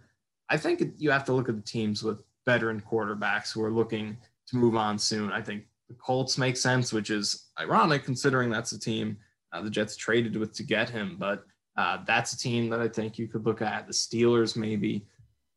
I 0.49 0.57
think 0.57 0.81
you 0.97 1.11
have 1.11 1.25
to 1.25 1.33
look 1.33 1.47
at 1.47 1.55
the 1.55 1.61
teams 1.61 2.01
with 2.01 2.23
veteran 2.47 2.81
quarterbacks 2.81 3.53
who 3.53 3.63
are 3.63 3.71
looking 3.71 4.17
to 4.47 4.57
move 4.57 4.75
on 4.75 4.97
soon. 4.97 5.31
I 5.31 5.41
think 5.41 5.65
the 5.89 5.93
Colts 5.93 6.39
make 6.39 6.57
sense, 6.57 6.91
which 6.91 7.11
is 7.11 7.49
ironic 7.59 8.03
considering 8.03 8.49
that's 8.49 8.71
a 8.71 8.79
team 8.79 9.17
uh, 9.53 9.61
the 9.61 9.69
Jets 9.69 9.95
traded 9.95 10.35
with 10.35 10.53
to 10.53 10.63
get 10.63 10.89
him. 10.89 11.15
But 11.19 11.45
uh, 11.77 11.99
that's 12.05 12.33
a 12.33 12.37
team 12.37 12.69
that 12.69 12.79
I 12.79 12.87
think 12.87 13.17
you 13.17 13.27
could 13.27 13.45
look 13.45 13.61
at. 13.61 13.87
The 13.87 13.93
Steelers, 13.93 14.55
maybe, 14.55 15.05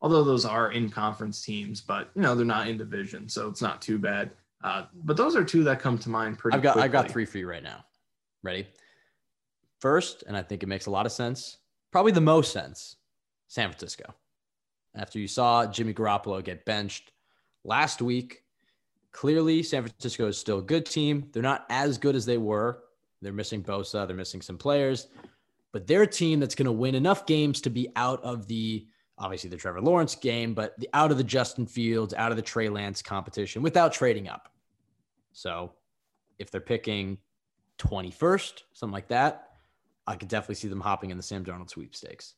although 0.01 0.24
those 0.24 0.45
are 0.45 0.72
in 0.72 0.91
conference 0.91 1.43
teams, 1.43 1.80
but 1.80 2.11
you 2.14 2.22
know 2.22 2.34
they're 2.34 2.47
not 2.47 2.68
in 2.68 2.76
division, 2.78 3.28
so 3.28 3.49
it's 3.49 3.62
not 3.62 3.80
too 3.82 3.99
bad. 3.99 4.30
Uh, 4.64 4.86
but 5.05 5.16
those 5.16 5.36
are 5.36 5.45
two 5.45 5.62
that 5.64 5.80
come 5.80 5.99
to 5.99 6.11
mind 6.11 6.39
pretty. 6.39 6.57
I've 6.57 6.62
got 6.62 6.72
quickly. 6.72 6.84
I've 6.84 6.93
got 6.93 7.11
three 7.11 7.24
for 7.24 7.39
you 7.39 7.49
right 7.49 7.62
now. 7.62 7.84
Ready? 8.43 8.66
First, 9.80 10.24
and 10.26 10.36
I 10.36 10.43
think 10.43 10.62
it 10.62 10.66
makes 10.66 10.86
a 10.86 10.91
lot 10.91 11.07
of 11.07 11.12
sense, 11.12 11.59
probably 11.93 12.12
the 12.12 12.20
most 12.20 12.53
sense, 12.53 12.97
San 13.47 13.68
Francisco. 13.68 14.12
After 14.97 15.20
you 15.20 15.28
saw 15.28 15.66
Jimmy 15.66 15.95
Garoppolo 15.95 16.43
get 16.43 16.64
benched 16.64 17.12
last 17.64 18.03
week, 18.03 18.43
clearly 19.12 19.62
San 19.62 19.82
Francisco 19.82 20.26
is 20.26 20.36
still 20.36 20.59
a 20.59 20.62
good 20.62 20.84
team. 20.84 21.28
They're 21.32 21.43
not 21.43 21.64
as 21.70 21.99
good 21.99 22.16
as 22.16 22.26
they 22.26 22.39
were. 22.39 22.82
They're 23.20 23.32
missing 23.32 23.62
Bosa, 23.62 24.06
they're 24.06 24.16
missing 24.16 24.40
some 24.40 24.58
players, 24.58 25.08
but 25.72 25.86
they're 25.86 26.02
a 26.02 26.06
team 26.06 26.40
that's 26.40 26.54
going 26.54 26.66
to 26.66 26.72
win 26.72 26.94
enough 26.94 27.26
games 27.26 27.60
to 27.62 27.70
be 27.70 27.88
out 27.96 28.22
of 28.22 28.46
the 28.46 28.86
obviously 29.18 29.50
the 29.50 29.56
Trevor 29.56 29.80
Lawrence 29.80 30.14
game, 30.14 30.54
but 30.54 30.78
the 30.78 30.88
out 30.94 31.10
of 31.10 31.18
the 31.18 31.24
Justin 31.24 31.66
Fields, 31.66 32.14
out 32.14 32.30
of 32.30 32.36
the 32.36 32.42
Trey 32.42 32.68
Lance 32.68 33.02
competition 33.02 33.62
without 33.62 33.92
trading 33.92 34.28
up. 34.28 34.52
So 35.32 35.72
if 36.38 36.50
they're 36.50 36.60
picking 36.60 37.18
21st, 37.78 38.62
something 38.72 38.92
like 38.92 39.08
that, 39.08 39.48
I 40.06 40.14
could 40.14 40.28
definitely 40.28 40.54
see 40.54 40.68
them 40.68 40.80
hopping 40.80 41.10
in 41.10 41.16
the 41.16 41.22
Sam 41.22 41.44
Darnold 41.44 41.70
sweepstakes. 41.70 42.34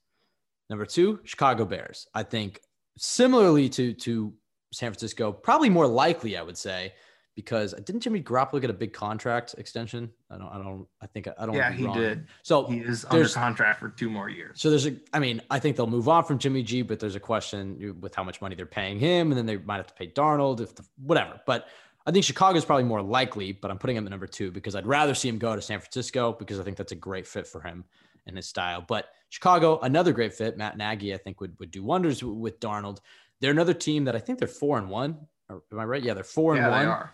Number 0.71 0.87
two, 0.87 1.21
Chicago 1.25 1.65
Bears. 1.65 2.09
I 2.15 2.23
think 2.23 2.61
similarly 2.97 3.69
to 3.71 3.93
to 3.93 4.33
San 4.73 4.93
Francisco, 4.93 5.33
probably 5.33 5.69
more 5.69 5.87
likely, 5.87 6.37
I 6.37 6.43
would 6.43 6.57
say, 6.57 6.93
because 7.41 7.73
didn't 7.73 8.03
Jimmy 8.03 8.23
Garoppolo 8.23 8.61
get 8.61 8.71
a 8.71 8.75
big 8.75 8.93
contract 8.93 9.55
extension? 9.57 10.11
I 10.31 10.37
don't, 10.37 10.49
I 10.49 10.59
don't, 10.59 10.87
I 11.01 11.07
think 11.07 11.27
I 11.39 11.47
don't. 11.47 11.55
Yeah, 11.55 11.73
he 11.73 11.85
wrong. 11.85 11.97
did. 11.97 12.27
So 12.43 12.67
He 12.67 12.79
is 12.79 13.05
under 13.09 13.29
contract 13.29 13.81
for 13.81 13.89
two 13.89 14.11
more 14.11 14.29
years. 14.29 14.61
so 14.61 14.69
there's 14.71 14.87
a, 14.87 14.95
I 15.13 15.19
mean, 15.19 15.41
I 15.51 15.59
think 15.59 15.77
they'll 15.77 15.87
move 15.87 16.09
on 16.09 16.25
from 16.25 16.39
Jimmy 16.39 16.63
G, 16.63 16.83
but 16.83 17.01
there's 17.01 17.17
a 17.17 17.21
question 17.21 17.97
with 18.01 18.15
how 18.15 18.23
much 18.23 18.41
money 18.41 18.55
they're 18.55 18.67
paying 18.67 18.99
him, 18.99 19.31
and 19.31 19.39
then 19.39 19.47
they 19.47 19.57
might 19.57 19.79
have 19.79 19.87
to 19.87 19.95
pay 19.95 20.09
Darnold 20.09 20.61
if 20.61 20.75
the, 20.75 20.85
whatever. 21.03 21.41
But 21.47 21.67
I 22.07 22.11
think 22.11 22.25
Chicago 22.25 22.59
is 22.59 22.65
probably 22.65 22.85
more 22.85 23.03
likely, 23.03 23.53
but 23.53 23.71
I'm 23.71 23.79
putting 23.79 23.97
him 23.97 24.07
at 24.07 24.11
number 24.11 24.27
two 24.27 24.51
because 24.51 24.75
I'd 24.75 24.87
rather 24.87 25.15
see 25.15 25.29
him 25.29 25.39
go 25.39 25.55
to 25.57 25.63
San 25.63 25.81
Francisco 25.81 26.33
because 26.33 26.61
I 26.61 26.63
think 26.63 26.77
that's 26.77 26.93
a 26.93 26.97
great 26.97 27.27
fit 27.27 27.47
for 27.47 27.61
him 27.61 27.85
and 28.27 28.37
his 28.37 28.47
style. 28.47 28.85
But 28.87 29.07
Chicago, 29.29 29.79
another 29.81 30.13
great 30.13 30.35
fit. 30.35 30.57
Matt 30.57 30.77
Nagy, 30.77 31.15
I 31.15 31.19
think 31.19 31.41
would 31.41 31.59
would 31.59 31.71
do 31.71 31.83
wonders 31.83 32.23
with 32.23 32.61
Darnold. 32.61 32.99
They're 33.41 33.51
another 33.51 33.75
team 33.75 34.05
that 34.05 34.17
I 34.17 34.19
think 34.19 34.39
they're 34.39 34.49
four 34.49 34.79
and 34.79 34.89
one. 34.89 35.27
Am 35.51 35.79
I 35.79 35.85
right? 35.85 36.03
Yeah, 36.03 36.15
they're 36.15 36.25
four 36.25 36.55
and 36.55 36.63
yeah, 36.63 36.87
one. 36.87 37.09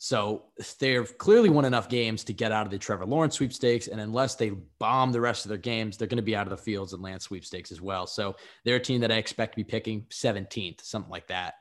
So 0.00 0.44
they've 0.78 1.18
clearly 1.18 1.50
won 1.50 1.64
enough 1.64 1.88
games 1.88 2.22
to 2.24 2.32
get 2.32 2.52
out 2.52 2.64
of 2.64 2.70
the 2.70 2.78
Trevor 2.78 3.04
Lawrence 3.04 3.34
sweepstakes. 3.34 3.88
And 3.88 4.00
unless 4.00 4.36
they 4.36 4.50
bomb 4.78 5.10
the 5.10 5.20
rest 5.20 5.44
of 5.44 5.48
their 5.48 5.58
games, 5.58 5.96
they're 5.96 6.06
going 6.06 6.16
to 6.16 6.22
be 6.22 6.36
out 6.36 6.46
of 6.46 6.50
the 6.50 6.56
fields 6.56 6.92
and 6.92 7.02
Lance 7.02 7.24
sweepstakes 7.24 7.72
as 7.72 7.80
well. 7.80 8.06
So 8.06 8.36
they're 8.64 8.76
a 8.76 8.80
team 8.80 9.00
that 9.00 9.10
I 9.10 9.16
expect 9.16 9.52
to 9.52 9.56
be 9.56 9.64
picking 9.64 10.02
17th, 10.10 10.82
something 10.82 11.10
like 11.10 11.26
that. 11.26 11.54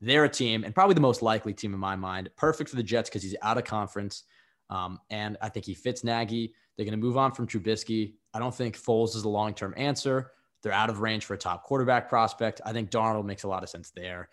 They're 0.00 0.24
a 0.24 0.30
team 0.30 0.64
and 0.64 0.74
probably 0.74 0.94
the 0.94 1.02
most 1.02 1.20
likely 1.20 1.52
team 1.52 1.74
in 1.74 1.80
my 1.80 1.94
mind. 1.94 2.30
Perfect 2.36 2.70
for 2.70 2.76
the 2.76 2.82
Jets 2.82 3.10
because 3.10 3.22
he's 3.22 3.36
out 3.42 3.58
of 3.58 3.64
conference. 3.64 4.24
Um, 4.70 4.98
and 5.10 5.36
I 5.42 5.50
think 5.50 5.66
he 5.66 5.74
fits 5.74 6.04
Nagy. 6.04 6.54
They're 6.76 6.86
going 6.86 6.98
to 6.98 7.04
move 7.04 7.18
on 7.18 7.32
from 7.32 7.46
Trubisky. 7.46 8.14
I 8.32 8.38
don't 8.38 8.54
think 8.54 8.78
Foles 8.78 9.14
is 9.14 9.24
a 9.24 9.28
long 9.28 9.52
term 9.52 9.74
answer. 9.76 10.32
They're 10.62 10.72
out 10.72 10.88
of 10.88 11.00
range 11.00 11.26
for 11.26 11.34
a 11.34 11.38
top 11.38 11.64
quarterback 11.64 12.08
prospect. 12.08 12.62
I 12.64 12.72
think 12.72 12.90
Darnold 12.90 13.26
makes 13.26 13.42
a 13.42 13.48
lot 13.48 13.62
of 13.62 13.68
sense 13.68 13.90
there. 13.90 14.30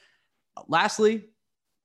Lastly, 0.69 1.25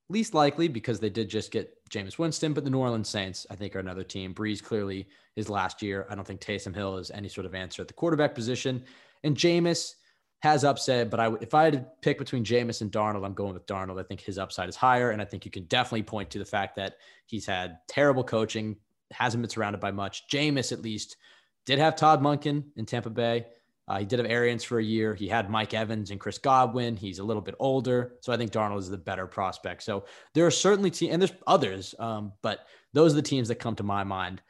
least 0.08 0.34
likely 0.34 0.68
because 0.68 1.00
they 1.00 1.10
did 1.10 1.28
just 1.28 1.50
get 1.50 1.72
Jameis 1.90 2.18
Winston, 2.18 2.52
but 2.52 2.64
the 2.64 2.70
New 2.70 2.78
Orleans 2.78 3.08
Saints, 3.08 3.46
I 3.50 3.56
think, 3.56 3.74
are 3.74 3.80
another 3.80 4.04
team. 4.04 4.34
Brees 4.34 4.62
clearly 4.62 5.08
his 5.34 5.48
last 5.48 5.82
year. 5.82 6.06
I 6.08 6.14
don't 6.14 6.26
think 6.26 6.40
Taysom 6.40 6.74
Hill 6.74 6.98
is 6.98 7.10
any 7.10 7.28
sort 7.28 7.46
of 7.46 7.54
answer 7.54 7.82
at 7.82 7.88
the 7.88 7.94
quarterback 7.94 8.34
position. 8.34 8.84
And 9.24 9.36
Jameis 9.36 9.94
has 10.40 10.64
upset, 10.64 11.10
but 11.10 11.18
I 11.18 11.32
if 11.40 11.54
I 11.54 11.64
had 11.64 11.72
to 11.72 11.86
pick 12.02 12.18
between 12.18 12.44
Jameis 12.44 12.82
and 12.82 12.92
Darnold, 12.92 13.24
I'm 13.24 13.34
going 13.34 13.54
with 13.54 13.66
Darnold. 13.66 13.98
I 13.98 14.04
think 14.04 14.20
his 14.20 14.38
upside 14.38 14.68
is 14.68 14.76
higher, 14.76 15.10
and 15.10 15.20
I 15.20 15.24
think 15.24 15.44
you 15.44 15.50
can 15.50 15.64
definitely 15.64 16.02
point 16.02 16.30
to 16.30 16.38
the 16.38 16.44
fact 16.44 16.76
that 16.76 16.96
he's 17.26 17.46
had 17.46 17.78
terrible 17.88 18.22
coaching, 18.22 18.76
hasn't 19.10 19.42
been 19.42 19.50
surrounded 19.50 19.80
by 19.80 19.90
much. 19.90 20.28
Jameis, 20.28 20.72
at 20.72 20.82
least, 20.82 21.16
did 21.64 21.78
have 21.78 21.96
Todd 21.96 22.22
Monken 22.22 22.64
in 22.76 22.86
Tampa 22.86 23.10
Bay. 23.10 23.46
Uh, 23.88 24.00
he 24.00 24.04
did 24.04 24.18
have 24.18 24.28
Arians 24.28 24.64
for 24.64 24.78
a 24.78 24.84
year. 24.84 25.14
He 25.14 25.28
had 25.28 25.48
Mike 25.48 25.72
Evans 25.72 26.10
and 26.10 26.18
Chris 26.18 26.38
Godwin. 26.38 26.96
He's 26.96 27.20
a 27.20 27.24
little 27.24 27.42
bit 27.42 27.54
older, 27.60 28.14
so 28.20 28.32
I 28.32 28.36
think 28.36 28.50
Darnold 28.50 28.78
is 28.78 28.90
the 28.90 28.96
better 28.96 29.26
prospect. 29.26 29.82
So 29.84 30.04
there 30.34 30.44
are 30.44 30.50
certainly 30.50 30.90
teams, 30.90 31.12
and 31.12 31.22
there's 31.22 31.32
others, 31.46 31.94
um, 31.98 32.32
but 32.42 32.66
those 32.92 33.12
are 33.12 33.16
the 33.16 33.22
teams 33.22 33.48
that 33.48 33.56
come 33.56 33.76
to 33.76 33.84
my 33.84 34.02
mind. 34.02 34.42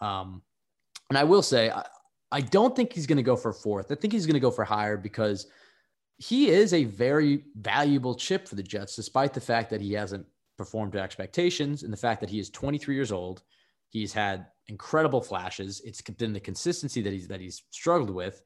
Um, 0.00 0.42
and 1.08 1.16
I 1.16 1.24
will 1.24 1.42
say, 1.42 1.70
I, 1.70 1.86
I 2.30 2.40
don't 2.40 2.76
think 2.76 2.92
he's 2.92 3.06
going 3.06 3.16
to 3.16 3.22
go 3.22 3.36
for 3.36 3.52
fourth. 3.52 3.90
I 3.90 3.94
think 3.94 4.12
he's 4.12 4.26
going 4.26 4.34
to 4.34 4.40
go 4.40 4.50
for 4.50 4.64
higher 4.64 4.96
because 4.96 5.46
he 6.18 6.50
is 6.50 6.72
a 6.72 6.84
very 6.84 7.44
valuable 7.56 8.14
chip 8.14 8.46
for 8.46 8.54
the 8.54 8.62
Jets, 8.62 8.96
despite 8.96 9.32
the 9.32 9.40
fact 9.40 9.70
that 9.70 9.80
he 9.80 9.92
hasn't 9.92 10.26
performed 10.58 10.92
to 10.92 11.00
expectations 11.00 11.82
and 11.82 11.92
the 11.92 11.96
fact 11.96 12.20
that 12.20 12.30
he 12.30 12.38
is 12.38 12.50
23 12.50 12.94
years 12.94 13.12
old. 13.12 13.42
He's 13.88 14.12
had 14.12 14.46
incredible 14.68 15.20
flashes. 15.20 15.82
It's 15.84 16.00
been 16.00 16.32
the 16.32 16.40
consistency 16.40 17.02
that 17.02 17.12
he's 17.12 17.28
that 17.28 17.40
he's 17.40 17.62
struggled 17.70 18.10
with. 18.10 18.42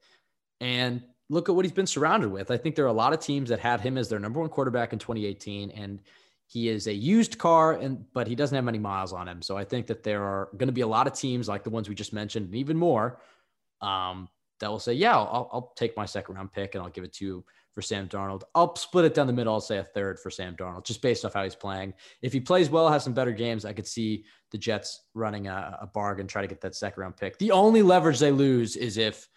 And 0.59 1.03
look 1.29 1.49
at 1.49 1.55
what 1.55 1.65
he's 1.65 1.73
been 1.73 1.87
surrounded 1.87 2.31
with. 2.31 2.51
I 2.51 2.57
think 2.57 2.75
there 2.75 2.85
are 2.85 2.89
a 2.89 2.93
lot 2.93 3.13
of 3.13 3.19
teams 3.19 3.49
that 3.49 3.59
had 3.59 3.81
him 3.81 3.97
as 3.97 4.09
their 4.09 4.19
number 4.19 4.39
one 4.39 4.49
quarterback 4.49 4.93
in 4.93 4.99
2018, 4.99 5.71
and 5.71 5.99
he 6.47 6.69
is 6.69 6.87
a 6.87 6.93
used 6.93 7.37
car, 7.37 7.73
and 7.73 8.05
but 8.13 8.27
he 8.27 8.35
doesn't 8.35 8.55
have 8.55 8.63
many 8.63 8.79
miles 8.79 9.11
on 9.11 9.27
him. 9.27 9.41
So 9.41 9.57
I 9.57 9.65
think 9.65 9.87
that 9.87 10.03
there 10.03 10.23
are 10.23 10.49
going 10.57 10.67
to 10.67 10.73
be 10.73 10.81
a 10.81 10.87
lot 10.87 11.07
of 11.07 11.13
teams 11.13 11.47
like 11.47 11.63
the 11.63 11.69
ones 11.69 11.89
we 11.89 11.95
just 11.95 12.13
mentioned, 12.13 12.45
and 12.45 12.55
even 12.55 12.77
more, 12.77 13.19
um, 13.81 14.29
that 14.61 14.69
will 14.71 14.79
say, 14.79 14.93
"Yeah, 14.93 15.17
I'll, 15.17 15.49
I'll 15.51 15.73
take 15.75 15.97
my 15.97 16.05
second 16.05 16.35
round 16.35 16.53
pick 16.53 16.73
and 16.73 16.83
I'll 16.83 16.89
give 16.89 17.03
it 17.03 17.13
to 17.15 17.25
you 17.25 17.45
for 17.73 17.81
Sam 17.81 18.07
Darnold." 18.07 18.43
I'll 18.55 18.73
split 18.77 19.03
it 19.03 19.13
down 19.13 19.27
the 19.27 19.33
middle. 19.33 19.53
I'll 19.53 19.59
say 19.59 19.77
a 19.77 19.83
third 19.83 20.19
for 20.21 20.29
Sam 20.29 20.55
Darnold, 20.55 20.85
just 20.85 21.01
based 21.01 21.25
off 21.25 21.33
how 21.33 21.43
he's 21.43 21.53
playing. 21.53 21.93
If 22.21 22.31
he 22.31 22.39
plays 22.39 22.69
well, 22.69 22.89
has 22.89 23.03
some 23.03 23.13
better 23.13 23.33
games, 23.33 23.65
I 23.65 23.73
could 23.73 23.87
see 23.87 24.23
the 24.51 24.57
Jets 24.57 25.01
running 25.13 25.47
a, 25.47 25.79
a 25.81 25.87
bargain, 25.87 26.27
try 26.27 26.41
to 26.41 26.47
get 26.47 26.61
that 26.61 26.75
second 26.75 27.01
round 27.01 27.17
pick. 27.17 27.37
The 27.39 27.51
only 27.51 27.81
leverage 27.81 28.19
they 28.19 28.31
lose 28.31 28.77
is 28.77 28.97
if 28.97 29.27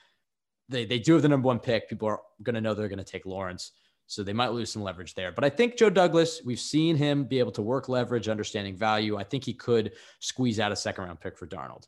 they, 0.70 0.84
they 0.84 0.98
do 0.98 1.12
have 1.14 1.22
the 1.22 1.28
number 1.28 1.46
one 1.46 1.58
pick. 1.58 1.88
People 1.88 2.08
are 2.08 2.20
going 2.42 2.54
to 2.54 2.60
know 2.60 2.74
they're 2.74 2.88
going 2.88 2.98
to 2.98 3.04
take 3.04 3.26
Lawrence. 3.26 3.72
So 4.06 4.24
they 4.24 4.32
might 4.32 4.48
lose 4.48 4.72
some 4.72 4.82
leverage 4.82 5.14
there. 5.14 5.30
But 5.30 5.44
I 5.44 5.50
think 5.50 5.76
Joe 5.76 5.90
Douglas, 5.90 6.40
we've 6.44 6.58
seen 6.58 6.96
him 6.96 7.24
be 7.24 7.38
able 7.38 7.52
to 7.52 7.62
work 7.62 7.88
leverage, 7.88 8.28
understanding 8.28 8.76
value. 8.76 9.16
I 9.16 9.22
think 9.22 9.44
he 9.44 9.52
could 9.54 9.92
squeeze 10.18 10.58
out 10.58 10.72
a 10.72 10.76
second 10.76 11.04
round 11.04 11.20
pick 11.20 11.38
for 11.38 11.46
Darnold. 11.46 11.86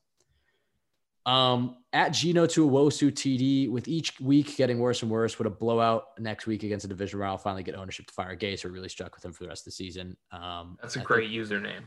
Um, 1.25 1.77
at 1.93 2.11
Gino 2.11 2.47
to 2.47 2.69
Wosu 2.69 3.11
TD, 3.11 3.71
with 3.71 3.87
each 3.89 4.21
week 4.21 4.57
getting 4.57 4.79
worse 4.79 5.03
and 5.03 5.11
worse, 5.11 5.39
would 5.39 5.47
a 5.47 5.51
blowout 5.51 6.19
next 6.19 6.47
week 6.47 6.63
against 6.65 6.85
a 6.85 6.89
division 6.89 7.19
rival 7.19 7.39
finally 7.39 7.63
get 7.63 7.75
ownership 7.75 8.07
to 8.07 8.15
fire 8.15 8.37
Gase 8.37 8.65
or 8.65 8.71
really 8.71 8.89
stuck 8.89 9.15
with 9.15 9.25
him 9.25 9.33
for 9.33 9.45
the 9.45 9.49
rest 9.49 9.63
of 9.63 9.67
the 9.67 9.73
season? 9.73 10.17
Um, 10.33 10.79
That's 10.81 10.97
a 10.97 11.01
I 11.01 11.05
great 11.05 11.31
username. 11.31 11.83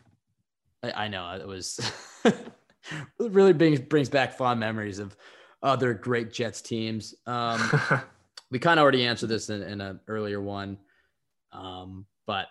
I, 0.84 1.06
I 1.06 1.08
know 1.08 1.30
it 1.32 1.48
was 1.48 1.80
really 3.20 3.54
brings 3.54 3.80
brings 3.80 4.10
back 4.10 4.34
fond 4.34 4.60
memories 4.60 5.00
of 5.00 5.16
other 5.64 5.94
great 5.94 6.32
Jets 6.34 6.62
teams. 6.62 7.16
Um, 7.26 7.60
we 8.52 8.60
kind 8.60 8.80
of 8.80 8.84
already 8.84 9.06
answered 9.06 9.28
this 9.28 9.50
in, 9.50 9.62
in 9.62 9.82
an 9.82 10.00
earlier 10.08 10.42
one, 10.42 10.78
um, 11.52 12.06
but 12.26 12.48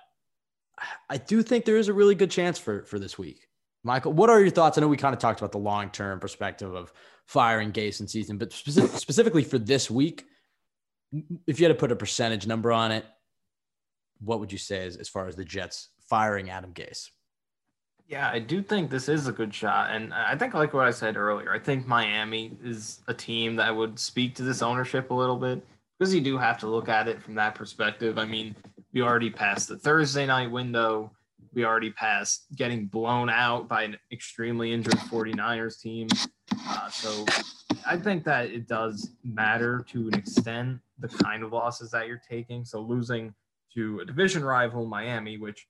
I 1.08 1.18
do 1.18 1.42
think 1.42 1.64
there 1.64 1.76
is 1.76 1.88
a 1.88 1.92
really 1.92 2.14
good 2.14 2.30
chance 2.30 2.58
for 2.58 2.84
for 2.84 2.98
this 2.98 3.18
week. 3.18 3.48
Michael, 3.82 4.12
what 4.12 4.30
are 4.30 4.40
your 4.40 4.50
thoughts? 4.50 4.78
I 4.78 4.80
know 4.80 4.88
we 4.88 4.96
kind 4.96 5.14
of 5.14 5.20
talked 5.20 5.40
about 5.40 5.52
the 5.52 5.58
long 5.58 5.90
term 5.90 6.18
perspective 6.18 6.74
of 6.74 6.92
firing 7.26 7.72
Gase 7.72 8.00
in 8.00 8.08
season, 8.08 8.38
but 8.38 8.52
specific, 8.52 8.90
specifically 8.92 9.44
for 9.44 9.58
this 9.58 9.90
week, 9.90 10.24
if 11.46 11.60
you 11.60 11.66
had 11.66 11.74
to 11.74 11.78
put 11.78 11.92
a 11.92 11.96
percentage 11.96 12.46
number 12.46 12.72
on 12.72 12.92
it, 12.92 13.04
what 14.20 14.40
would 14.40 14.52
you 14.52 14.58
say 14.58 14.86
as, 14.86 14.96
as 14.96 15.08
far 15.08 15.28
as 15.28 15.36
the 15.36 15.44
Jets 15.44 15.90
firing 16.08 16.50
Adam 16.50 16.72
Gase. 16.72 17.10
Yeah, 18.06 18.30
I 18.30 18.38
do 18.38 18.62
think 18.62 18.90
this 18.90 19.08
is 19.08 19.28
a 19.28 19.32
good 19.32 19.54
shot. 19.54 19.90
And 19.90 20.12
I 20.12 20.36
think, 20.36 20.52
like 20.52 20.74
what 20.74 20.86
I 20.86 20.90
said 20.90 21.16
earlier, 21.16 21.52
I 21.52 21.58
think 21.58 21.86
Miami 21.86 22.52
is 22.62 23.00
a 23.08 23.14
team 23.14 23.56
that 23.56 23.74
would 23.74 23.98
speak 23.98 24.34
to 24.36 24.42
this 24.42 24.60
ownership 24.60 25.10
a 25.10 25.14
little 25.14 25.36
bit 25.36 25.64
because 25.98 26.14
you 26.14 26.20
do 26.20 26.36
have 26.36 26.58
to 26.58 26.66
look 26.66 26.88
at 26.88 27.08
it 27.08 27.22
from 27.22 27.34
that 27.36 27.54
perspective. 27.54 28.18
I 28.18 28.26
mean, 28.26 28.54
we 28.92 29.02
already 29.02 29.30
passed 29.30 29.68
the 29.68 29.78
Thursday 29.78 30.26
night 30.26 30.50
window. 30.50 31.12
We 31.54 31.64
already 31.64 31.90
passed 31.90 32.46
getting 32.56 32.86
blown 32.86 33.30
out 33.30 33.68
by 33.68 33.84
an 33.84 33.96
extremely 34.12 34.72
injured 34.72 34.94
49ers 34.94 35.80
team. 35.80 36.08
Uh, 36.68 36.88
so 36.88 37.24
I 37.86 37.96
think 37.96 38.24
that 38.24 38.50
it 38.50 38.68
does 38.68 39.10
matter 39.22 39.84
to 39.88 40.08
an 40.08 40.14
extent 40.14 40.80
the 40.98 41.08
kind 41.08 41.42
of 41.42 41.52
losses 41.52 41.90
that 41.92 42.06
you're 42.06 42.20
taking. 42.28 42.64
So 42.64 42.80
losing 42.80 43.34
to 43.74 44.00
a 44.00 44.04
division 44.04 44.44
rival, 44.44 44.86
Miami, 44.86 45.38
which 45.38 45.66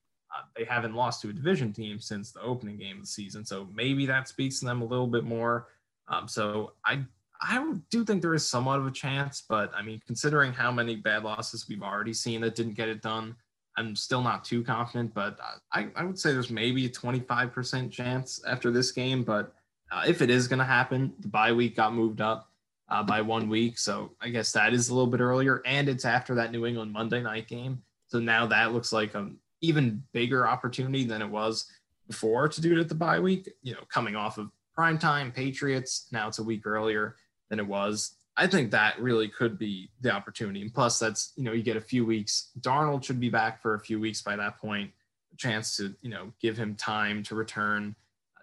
they 0.56 0.64
haven't 0.64 0.94
lost 0.94 1.20
to 1.22 1.30
a 1.30 1.32
division 1.32 1.72
team 1.72 1.98
since 2.00 2.32
the 2.32 2.40
opening 2.40 2.76
game 2.76 2.96
of 2.96 3.02
the 3.02 3.08
season. 3.08 3.44
So 3.44 3.68
maybe 3.74 4.06
that 4.06 4.28
speaks 4.28 4.60
to 4.60 4.66
them 4.66 4.82
a 4.82 4.84
little 4.84 5.06
bit 5.06 5.24
more. 5.24 5.68
Um, 6.08 6.28
so 6.28 6.72
I 6.84 7.04
I 7.40 7.74
do 7.90 8.04
think 8.04 8.22
there 8.22 8.34
is 8.34 8.46
somewhat 8.46 8.78
of 8.78 8.86
a 8.86 8.90
chance, 8.90 9.42
but 9.46 9.70
I 9.74 9.82
mean, 9.82 10.00
considering 10.06 10.52
how 10.52 10.70
many 10.72 10.96
bad 10.96 11.24
losses 11.24 11.68
we've 11.68 11.82
already 11.82 12.14
seen 12.14 12.40
that 12.40 12.54
didn't 12.54 12.74
get 12.74 12.88
it 12.88 13.02
done, 13.02 13.36
I'm 13.76 13.94
still 13.96 14.22
not 14.22 14.44
too 14.44 14.62
confident. 14.62 15.12
But 15.12 15.38
I, 15.72 15.88
I 15.94 16.04
would 16.04 16.18
say 16.18 16.32
there's 16.32 16.50
maybe 16.50 16.86
a 16.86 16.90
25% 16.90 17.90
chance 17.90 18.40
after 18.46 18.70
this 18.70 18.92
game. 18.92 19.24
But 19.24 19.52
uh, 19.92 20.04
if 20.06 20.22
it 20.22 20.30
is 20.30 20.48
going 20.48 20.60
to 20.60 20.64
happen, 20.64 21.12
the 21.20 21.28
bye 21.28 21.52
week 21.52 21.76
got 21.76 21.92
moved 21.92 22.20
up 22.20 22.50
uh, 22.88 23.02
by 23.02 23.20
one 23.20 23.48
week. 23.48 23.78
So 23.78 24.12
I 24.20 24.28
guess 24.28 24.52
that 24.52 24.72
is 24.72 24.88
a 24.88 24.94
little 24.94 25.10
bit 25.10 25.20
earlier. 25.20 25.60
And 25.66 25.88
it's 25.88 26.04
after 26.04 26.34
that 26.36 26.52
New 26.52 26.66
England 26.66 26.92
Monday 26.92 27.22
night 27.22 27.48
game. 27.48 27.82
So 28.06 28.20
now 28.20 28.46
that 28.46 28.72
looks 28.72 28.92
like 28.92 29.14
an 29.14 29.38
even 29.64 30.02
bigger 30.12 30.46
opportunity 30.46 31.04
than 31.04 31.22
it 31.22 31.30
was 31.30 31.66
before 32.06 32.48
to 32.48 32.60
do 32.60 32.76
it 32.76 32.80
at 32.80 32.88
the 32.88 32.94
bye 32.94 33.20
week, 33.20 33.50
you 33.62 33.72
know, 33.72 33.80
coming 33.88 34.16
off 34.16 34.38
of 34.38 34.50
primetime 34.76 35.34
Patriots. 35.34 36.06
Now 36.12 36.28
it's 36.28 36.38
a 36.38 36.44
week 36.44 36.66
earlier 36.66 37.16
than 37.48 37.58
it 37.58 37.66
was. 37.66 38.16
I 38.36 38.46
think 38.48 38.72
that 38.72 39.00
really 39.00 39.28
could 39.28 39.58
be 39.58 39.90
the 40.00 40.10
opportunity. 40.10 40.60
And 40.60 40.74
plus, 40.74 40.98
that's, 40.98 41.32
you 41.36 41.44
know, 41.44 41.52
you 41.52 41.62
get 41.62 41.76
a 41.76 41.80
few 41.80 42.04
weeks. 42.04 42.50
Darnold 42.60 43.04
should 43.04 43.20
be 43.20 43.30
back 43.30 43.62
for 43.62 43.74
a 43.74 43.80
few 43.80 44.00
weeks 44.00 44.22
by 44.22 44.34
that 44.36 44.58
point, 44.58 44.90
a 45.32 45.36
chance 45.36 45.76
to, 45.76 45.94
you 46.02 46.10
know, 46.10 46.32
give 46.40 46.56
him 46.56 46.74
time 46.74 47.22
to 47.24 47.36
return. 47.36 47.94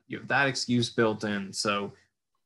You 0.08 0.20
have 0.20 0.30
that 0.30 0.48
excuse 0.48 0.90
built 0.90 1.26
in. 1.26 1.52
So 1.52 1.92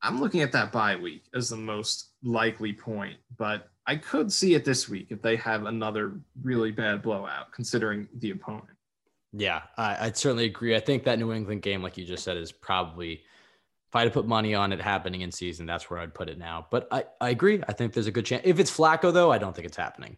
I'm 0.02 0.20
looking 0.20 0.42
at 0.42 0.52
that 0.52 0.72
bye 0.72 0.96
week 0.96 1.24
as 1.34 1.48
the 1.48 1.56
most 1.56 2.10
likely 2.22 2.72
point, 2.72 3.16
but 3.36 3.68
I 3.86 3.96
could 3.96 4.32
see 4.32 4.54
it 4.54 4.64
this 4.64 4.88
week 4.88 5.08
if 5.10 5.22
they 5.22 5.36
have 5.36 5.66
another 5.66 6.20
really 6.42 6.72
bad 6.72 7.02
blowout, 7.02 7.52
considering 7.52 8.08
the 8.18 8.30
opponent. 8.32 8.76
Yeah, 9.32 9.62
I, 9.76 10.06
would 10.06 10.16
certainly 10.16 10.46
agree. 10.46 10.74
I 10.74 10.80
think 10.80 11.04
that 11.04 11.18
New 11.18 11.32
England 11.32 11.62
game, 11.62 11.82
like 11.82 11.96
you 11.96 12.04
just 12.04 12.24
said, 12.24 12.36
is 12.36 12.52
probably 12.52 13.22
if 13.88 13.94
I 13.94 14.00
had 14.00 14.06
to 14.06 14.10
put 14.10 14.26
money 14.26 14.54
on 14.54 14.72
it 14.72 14.80
happening 14.80 15.20
in 15.20 15.30
season, 15.30 15.66
that's 15.66 15.88
where 15.88 16.00
I'd 16.00 16.14
put 16.14 16.28
it 16.28 16.38
now. 16.38 16.66
But 16.70 16.88
I, 16.90 17.04
I 17.20 17.30
agree. 17.30 17.62
I 17.68 17.72
think 17.72 17.92
there's 17.92 18.08
a 18.08 18.12
good 18.12 18.26
chance. 18.26 18.42
If 18.44 18.58
it's 18.58 18.74
Flacco, 18.74 19.12
though, 19.12 19.30
I 19.30 19.38
don't 19.38 19.54
think 19.54 19.66
it's 19.66 19.76
happening. 19.76 20.16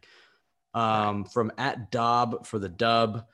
Um, 0.73 1.25
from 1.25 1.53
at 1.59 1.91
Dob 1.91 2.47
for 2.47 2.59
the 2.59 2.69
dub. 2.69 3.27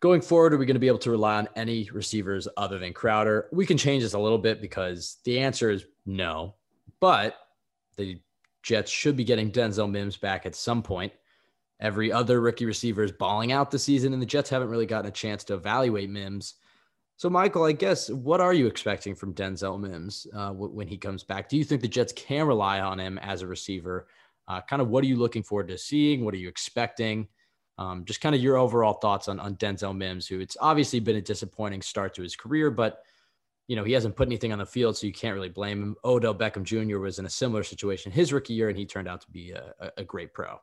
Going 0.00 0.20
forward, 0.20 0.52
are 0.52 0.56
we 0.56 0.66
going 0.66 0.74
to 0.74 0.80
be 0.80 0.88
able 0.88 0.98
to 0.98 1.12
rely 1.12 1.36
on 1.36 1.48
any 1.54 1.88
receivers 1.92 2.48
other 2.56 2.78
than 2.78 2.92
Crowder? 2.92 3.48
We 3.52 3.64
can 3.64 3.78
change 3.78 4.02
this 4.02 4.14
a 4.14 4.18
little 4.18 4.38
bit 4.38 4.60
because 4.60 5.18
the 5.24 5.38
answer 5.38 5.70
is 5.70 5.86
no. 6.04 6.54
But 6.98 7.36
the 7.96 8.20
Jets 8.62 8.90
should 8.90 9.16
be 9.16 9.24
getting 9.24 9.50
Denzel 9.50 9.90
Mims 9.90 10.16
back 10.16 10.46
at 10.46 10.54
some 10.54 10.82
point. 10.82 11.12
Every 11.80 12.12
other 12.12 12.40
rookie 12.40 12.64
receiver 12.64 13.02
is 13.02 13.12
balling 13.12 13.50
out 13.50 13.70
the 13.70 13.78
season, 13.78 14.12
and 14.12 14.22
the 14.22 14.26
Jets 14.26 14.50
haven't 14.50 14.68
really 14.68 14.86
gotten 14.86 15.08
a 15.08 15.12
chance 15.12 15.42
to 15.44 15.54
evaluate 15.54 16.10
Mims. 16.10 16.54
So, 17.16 17.28
Michael, 17.28 17.64
I 17.64 17.72
guess 17.72 18.08
what 18.08 18.40
are 18.40 18.54
you 18.54 18.66
expecting 18.66 19.14
from 19.14 19.34
Denzel 19.34 19.80
Mims 19.80 20.26
uh, 20.34 20.50
when 20.50 20.86
he 20.86 20.96
comes 20.96 21.24
back? 21.24 21.48
Do 21.48 21.56
you 21.56 21.64
think 21.64 21.80
the 21.80 21.88
Jets 21.88 22.12
can 22.12 22.46
rely 22.46 22.80
on 22.80 22.98
him 22.98 23.18
as 23.18 23.42
a 23.42 23.46
receiver? 23.46 24.06
Uh, 24.48 24.60
kind 24.60 24.82
of 24.82 24.88
what 24.88 25.04
are 25.04 25.08
you 25.08 25.16
looking 25.16 25.42
forward 25.42 25.68
to 25.68 25.78
seeing? 25.78 26.24
What 26.24 26.34
are 26.34 26.38
you 26.38 26.48
expecting? 26.48 27.28
Um, 27.78 28.04
just 28.04 28.20
kind 28.20 28.34
of 28.34 28.40
your 28.40 28.56
overall 28.56 28.94
thoughts 28.94 29.28
on, 29.28 29.40
on 29.40 29.56
Denzel 29.56 29.96
Mims, 29.96 30.26
who 30.26 30.40
it's 30.40 30.56
obviously 30.60 31.00
been 31.00 31.16
a 31.16 31.22
disappointing 31.22 31.82
start 31.82 32.14
to 32.14 32.22
his 32.22 32.36
career, 32.36 32.70
but 32.70 33.02
you 33.72 33.76
know 33.76 33.84
he 33.84 33.94
hasn't 33.94 34.16
put 34.16 34.28
anything 34.28 34.52
on 34.52 34.58
the 34.58 34.66
field, 34.66 34.98
so 34.98 35.06
you 35.06 35.14
can't 35.14 35.34
really 35.34 35.48
blame 35.48 35.82
him. 35.82 35.96
Odell 36.04 36.34
Beckham 36.34 36.62
Jr. 36.62 36.98
was 36.98 37.18
in 37.18 37.24
a 37.24 37.30
similar 37.30 37.62
situation 37.62 38.12
his 38.12 38.30
rookie 38.30 38.52
year, 38.52 38.68
and 38.68 38.76
he 38.76 38.84
turned 38.84 39.08
out 39.08 39.22
to 39.22 39.30
be 39.30 39.52
a, 39.52 39.72
a 39.96 40.04
great 40.04 40.34
pro. 40.34 40.60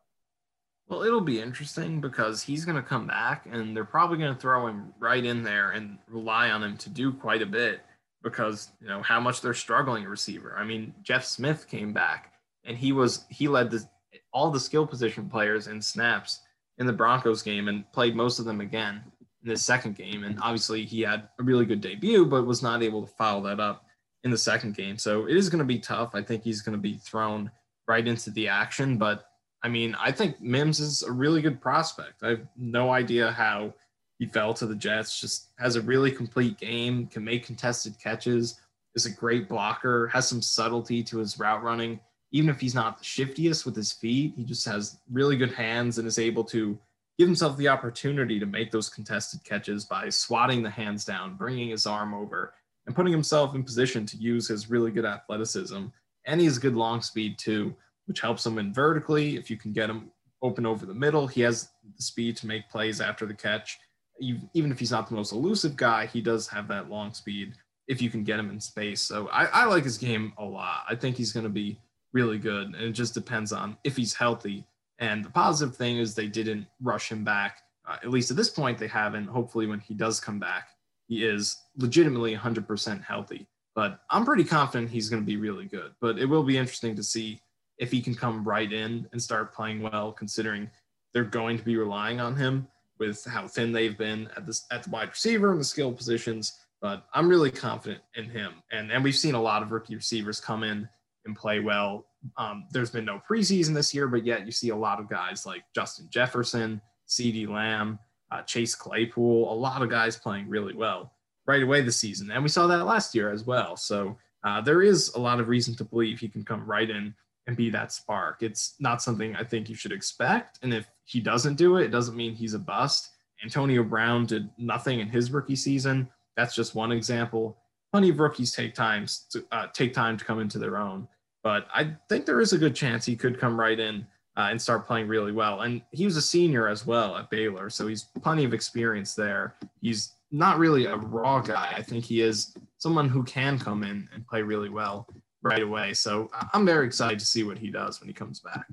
Well, 0.87 1.01
it'll 1.01 1.19
be 1.19 1.41
interesting 1.41 2.01
because 2.01 2.43
he's 2.43 2.65
going 2.65 2.75
to 2.75 2.87
come 2.87 3.07
back 3.07 3.47
and 3.51 3.75
they're 3.75 3.83
probably 3.83 4.19
going 4.19 4.35
to 4.35 4.39
throw 4.39 4.67
him 4.67 4.93
right 4.99 5.25
in 5.25 5.41
there 5.41 5.71
and 5.71 5.97
rely 6.07 6.51
on 6.51 6.61
him 6.61 6.77
to 6.77 6.89
do 6.91 7.11
quite 7.11 7.41
a 7.41 7.47
bit 7.47 7.79
because, 8.21 8.69
you 8.79 8.87
know, 8.87 9.01
how 9.01 9.19
much 9.19 9.41
they're 9.41 9.55
struggling 9.55 10.03
at 10.03 10.09
receiver. 10.09 10.55
I 10.55 10.63
mean, 10.63 10.93
Jeff 11.01 11.25
Smith 11.25 11.67
came 11.67 11.93
back 11.93 12.33
and 12.63 12.77
he 12.77 12.91
was, 12.91 13.25
he 13.29 13.47
led 13.47 13.71
the, 13.71 13.83
all 14.31 14.51
the 14.51 14.59
skill 14.59 14.85
position 14.85 15.29
players 15.29 15.65
in 15.65 15.81
snaps 15.81 16.41
in 16.77 16.85
the 16.85 16.93
Broncos 16.93 17.41
game 17.41 17.69
and 17.69 17.91
played 17.91 18.15
most 18.15 18.37
of 18.37 18.45
them 18.45 18.61
again 18.61 19.03
in 19.43 19.49
the 19.49 19.57
second 19.57 19.95
game. 19.95 20.23
And 20.23 20.39
obviously 20.41 20.85
he 20.85 21.01
had 21.01 21.29
a 21.39 21.43
really 21.43 21.65
good 21.65 21.81
debut, 21.81 22.25
but 22.25 22.45
was 22.45 22.63
not 22.63 22.83
able 22.83 23.05
to 23.05 23.13
follow 23.13 23.43
that 23.43 23.59
up 23.59 23.85
in 24.23 24.31
the 24.31 24.37
second 24.37 24.75
game. 24.75 24.97
So 24.97 25.27
it 25.27 25.37
is 25.37 25.49
going 25.49 25.59
to 25.59 25.65
be 25.65 25.79
tough. 25.79 26.11
I 26.13 26.21
think 26.21 26.43
he's 26.43 26.61
going 26.61 26.77
to 26.77 26.81
be 26.81 26.97
thrown 26.97 27.49
right 27.87 28.07
into 28.07 28.31
the 28.31 28.47
action, 28.47 28.97
but 28.97 29.25
I 29.63 29.67
mean, 29.67 29.95
I 29.99 30.11
think 30.11 30.39
Mims 30.41 30.79
is 30.79 31.03
a 31.03 31.11
really 31.11 31.41
good 31.41 31.59
prospect. 31.59 32.23
I 32.23 32.29
have 32.29 32.47
no 32.57 32.91
idea 32.91 33.31
how 33.31 33.73
he 34.17 34.25
fell 34.25 34.53
to 34.53 34.65
the 34.65 34.75
Jets. 34.75 35.19
Just 35.19 35.49
has 35.57 35.75
a 35.75 35.81
really 35.81 36.11
complete 36.11 36.57
game, 36.57 37.07
can 37.07 37.23
make 37.23 37.45
contested 37.45 37.99
catches, 38.01 38.59
is 38.95 39.05
a 39.05 39.11
great 39.11 39.49
blocker, 39.49 40.07
has 40.07 40.27
some 40.27 40.41
subtlety 40.41 41.03
to 41.03 41.17
his 41.17 41.39
route 41.39 41.63
running. 41.63 41.99
Even 42.31 42.49
if 42.49 42.59
he's 42.59 42.75
not 42.75 42.99
the 42.99 43.03
shiftiest 43.03 43.65
with 43.65 43.75
his 43.75 43.91
feet, 43.91 44.33
he 44.35 44.43
just 44.43 44.65
has 44.65 44.99
really 45.11 45.35
good 45.35 45.51
hands 45.51 45.97
and 45.97 46.07
is 46.07 46.19
able 46.19 46.43
to 46.43 46.77
give 47.19 47.27
himself 47.27 47.55
the 47.57 47.67
opportunity 47.67 48.39
to 48.39 48.47
make 48.47 48.71
those 48.71 48.89
contested 48.89 49.43
catches 49.43 49.85
by 49.85 50.09
swatting 50.09 50.63
the 50.63 50.69
hands 50.69 51.05
down, 51.05 51.35
bringing 51.35 51.69
his 51.69 51.85
arm 51.85 52.15
over, 52.15 52.55
and 52.87 52.95
putting 52.95 53.13
himself 53.13 53.53
in 53.53 53.63
position 53.63 54.05
to 54.07 54.17
use 54.17 54.47
his 54.47 54.71
really 54.71 54.89
good 54.89 55.05
athleticism. 55.05 55.85
And 56.25 56.39
he 56.39 56.45
has 56.47 56.57
good 56.57 56.75
long 56.75 57.01
speed 57.01 57.37
too 57.37 57.75
which 58.09 58.21
helps 58.21 58.43
him 58.43 58.57
in 58.57 58.73
vertically. 58.73 59.37
If 59.37 59.51
you 59.51 59.55
can 59.55 59.71
get 59.71 59.87
him 59.87 60.09
open 60.41 60.65
over 60.65 60.87
the 60.87 60.95
middle, 60.95 61.27
he 61.27 61.41
has 61.41 61.69
the 61.95 62.01
speed 62.01 62.35
to 62.37 62.47
make 62.47 62.67
plays 62.67 62.99
after 62.99 63.27
the 63.27 63.35
catch. 63.35 63.77
Even 64.19 64.71
if 64.71 64.79
he's 64.79 64.89
not 64.89 65.07
the 65.07 65.13
most 65.13 65.31
elusive 65.31 65.77
guy, 65.77 66.07
he 66.07 66.19
does 66.19 66.47
have 66.47 66.67
that 66.69 66.89
long 66.89 67.13
speed 67.13 67.53
if 67.87 68.01
you 68.01 68.09
can 68.09 68.23
get 68.23 68.39
him 68.39 68.49
in 68.49 68.59
space. 68.59 69.03
So 69.03 69.29
I, 69.29 69.45
I 69.45 69.65
like 69.65 69.83
his 69.83 69.99
game 69.99 70.33
a 70.39 70.43
lot. 70.43 70.85
I 70.89 70.95
think 70.95 71.17
he's 71.17 71.31
going 71.31 71.43
to 71.43 71.51
be 71.51 71.79
really 72.11 72.39
good. 72.39 72.69
And 72.69 72.77
it 72.77 72.93
just 72.93 73.13
depends 73.13 73.53
on 73.53 73.77
if 73.83 73.95
he's 73.95 74.15
healthy. 74.15 74.65
And 74.99 75.23
the 75.23 75.29
positive 75.29 75.75
thing 75.75 75.97
is 75.97 76.13
they 76.13 76.27
didn't 76.27 76.67
rush 76.81 77.11
him 77.11 77.23
back. 77.23 77.61
Uh, 77.87 77.97
at 78.03 78.09
least 78.09 78.29
at 78.31 78.37
this 78.37 78.49
point, 78.49 78.77
they 78.77 78.87
haven't. 78.87 79.27
Hopefully, 79.27 79.65
when 79.65 79.79
he 79.79 79.93
does 79.93 80.19
come 80.19 80.39
back, 80.39 80.69
he 81.07 81.25
is 81.25 81.57
legitimately 81.77 82.35
100% 82.35 83.03
healthy. 83.03 83.47
But 83.75 84.01
I'm 84.09 84.25
pretty 84.25 84.43
confident 84.43 84.89
he's 84.89 85.09
going 85.09 85.21
to 85.21 85.25
be 85.25 85.37
really 85.37 85.65
good. 85.65 85.93
But 86.01 86.19
it 86.19 86.25
will 86.25 86.43
be 86.43 86.57
interesting 86.57 86.95
to 86.95 87.03
see 87.03 87.41
if 87.77 87.91
he 87.91 88.01
can 88.01 88.13
come 88.13 88.43
right 88.43 88.71
in 88.71 89.07
and 89.11 89.21
start 89.21 89.53
playing 89.53 89.81
well, 89.81 90.11
considering 90.11 90.69
they're 91.13 91.23
going 91.23 91.57
to 91.57 91.63
be 91.63 91.77
relying 91.77 92.19
on 92.19 92.35
him 92.35 92.67
with 92.99 93.23
how 93.25 93.47
thin 93.47 93.71
they've 93.71 93.97
been 93.97 94.29
at 94.35 94.45
this 94.45 94.65
at 94.71 94.83
the 94.83 94.89
wide 94.89 95.09
receiver 95.09 95.51
and 95.51 95.59
the 95.59 95.65
skill 95.65 95.91
positions. 95.91 96.59
But 96.81 97.05
I'm 97.13 97.27
really 97.27 97.51
confident 97.51 98.01
in 98.15 98.25
him, 98.25 98.53
and 98.71 98.91
and 98.91 99.03
we've 99.03 99.15
seen 99.15 99.35
a 99.35 99.41
lot 99.41 99.63
of 99.63 99.71
rookie 99.71 99.95
receivers 99.95 100.39
come 100.39 100.63
in 100.63 100.87
and 101.25 101.35
play 101.35 101.59
well. 101.59 102.05
Um, 102.37 102.65
there's 102.71 102.91
been 102.91 103.05
no 103.05 103.21
preseason 103.29 103.73
this 103.73 103.93
year, 103.93 104.07
but 104.07 104.25
yet 104.25 104.45
you 104.45 104.51
see 104.51 104.69
a 104.69 104.75
lot 104.75 104.99
of 104.99 105.09
guys 105.09 105.45
like 105.45 105.63
Justin 105.73 106.07
Jefferson, 106.09 106.81
CeeDee 107.07 107.47
Lamb, 107.47 107.99
uh, 108.31 108.41
Chase 108.43 108.75
Claypool, 108.75 109.51
a 109.51 109.55
lot 109.55 109.81
of 109.81 109.89
guys 109.89 110.17
playing 110.17 110.49
really 110.49 110.73
well 110.75 111.13
right 111.47 111.63
away 111.63 111.81
this 111.81 111.97
season, 111.97 112.29
and 112.31 112.43
we 112.43 112.49
saw 112.49 112.67
that 112.67 112.85
last 112.85 113.15
year 113.15 113.31
as 113.31 113.45
well. 113.45 113.75
So 113.75 114.17
uh, 114.43 114.61
there 114.61 114.81
is 114.81 115.13
a 115.15 115.19
lot 115.19 115.39
of 115.39 115.47
reason 115.47 115.75
to 115.75 115.83
believe 115.83 116.19
he 116.19 116.27
can 116.27 116.43
come 116.43 116.65
right 116.65 116.89
in 116.89 117.13
and 117.47 117.57
be 117.57 117.69
that 117.71 117.91
spark. 117.91 118.43
It's 118.43 118.75
not 118.79 119.01
something 119.01 119.35
I 119.35 119.43
think 119.43 119.69
you 119.69 119.75
should 119.75 119.91
expect. 119.91 120.59
And 120.61 120.73
if 120.73 120.87
he 121.05 121.19
doesn't 121.19 121.55
do 121.55 121.77
it, 121.77 121.85
it 121.85 121.91
doesn't 121.91 122.15
mean 122.15 122.35
he's 122.35 122.53
a 122.53 122.59
bust. 122.59 123.09
Antonio 123.43 123.83
Brown 123.83 124.25
did 124.25 124.49
nothing 124.57 124.99
in 124.99 125.09
his 125.09 125.31
rookie 125.31 125.55
season. 125.55 126.07
That's 126.37 126.53
just 126.53 126.75
one 126.75 126.91
example. 126.91 127.57
Plenty 127.91 128.09
of 128.09 128.19
rookies 128.19 128.53
take 128.53 128.75
times 128.75 129.25
to 129.31 129.43
uh, 129.51 129.67
take 129.73 129.93
time 129.93 130.15
to 130.17 130.23
come 130.23 130.39
into 130.39 130.59
their 130.59 130.77
own, 130.77 131.07
but 131.43 131.67
I 131.73 131.95
think 132.09 132.25
there 132.25 132.41
is 132.41 132.53
a 132.53 132.57
good 132.57 132.75
chance 132.75 133.05
he 133.05 133.15
could 133.15 133.39
come 133.39 133.59
right 133.59 133.79
in 133.79 134.05
uh, 134.37 134.47
and 134.49 134.61
start 134.61 134.87
playing 134.87 135.07
really 135.07 135.31
well. 135.31 135.61
And 135.61 135.81
he 135.91 136.05
was 136.05 136.17
a 136.17 136.21
senior 136.21 136.67
as 136.67 136.85
well 136.85 137.17
at 137.17 137.29
Baylor, 137.29 137.69
so 137.69 137.87
he's 137.87 138.05
plenty 138.21 138.43
of 138.45 138.53
experience 138.53 139.13
there. 139.13 139.55
He's 139.81 140.13
not 140.31 140.59
really 140.59 140.85
a 140.85 140.95
raw 140.95 141.41
guy. 141.41 141.73
I 141.75 141.81
think 141.81 142.05
he 142.05 142.21
is 142.21 142.55
someone 142.77 143.09
who 143.09 143.23
can 143.23 143.57
come 143.57 143.83
in 143.83 144.07
and 144.13 144.27
play 144.27 144.41
really 144.41 144.69
well 144.69 145.07
right 145.41 145.61
away. 145.61 145.93
So 145.93 146.29
I'm 146.53 146.65
very 146.65 146.85
excited 146.85 147.19
to 147.19 147.25
see 147.25 147.43
what 147.43 147.57
he 147.57 147.71
does 147.71 147.99
when 147.99 148.07
he 148.07 148.13
comes 148.13 148.39
back. 148.39 148.65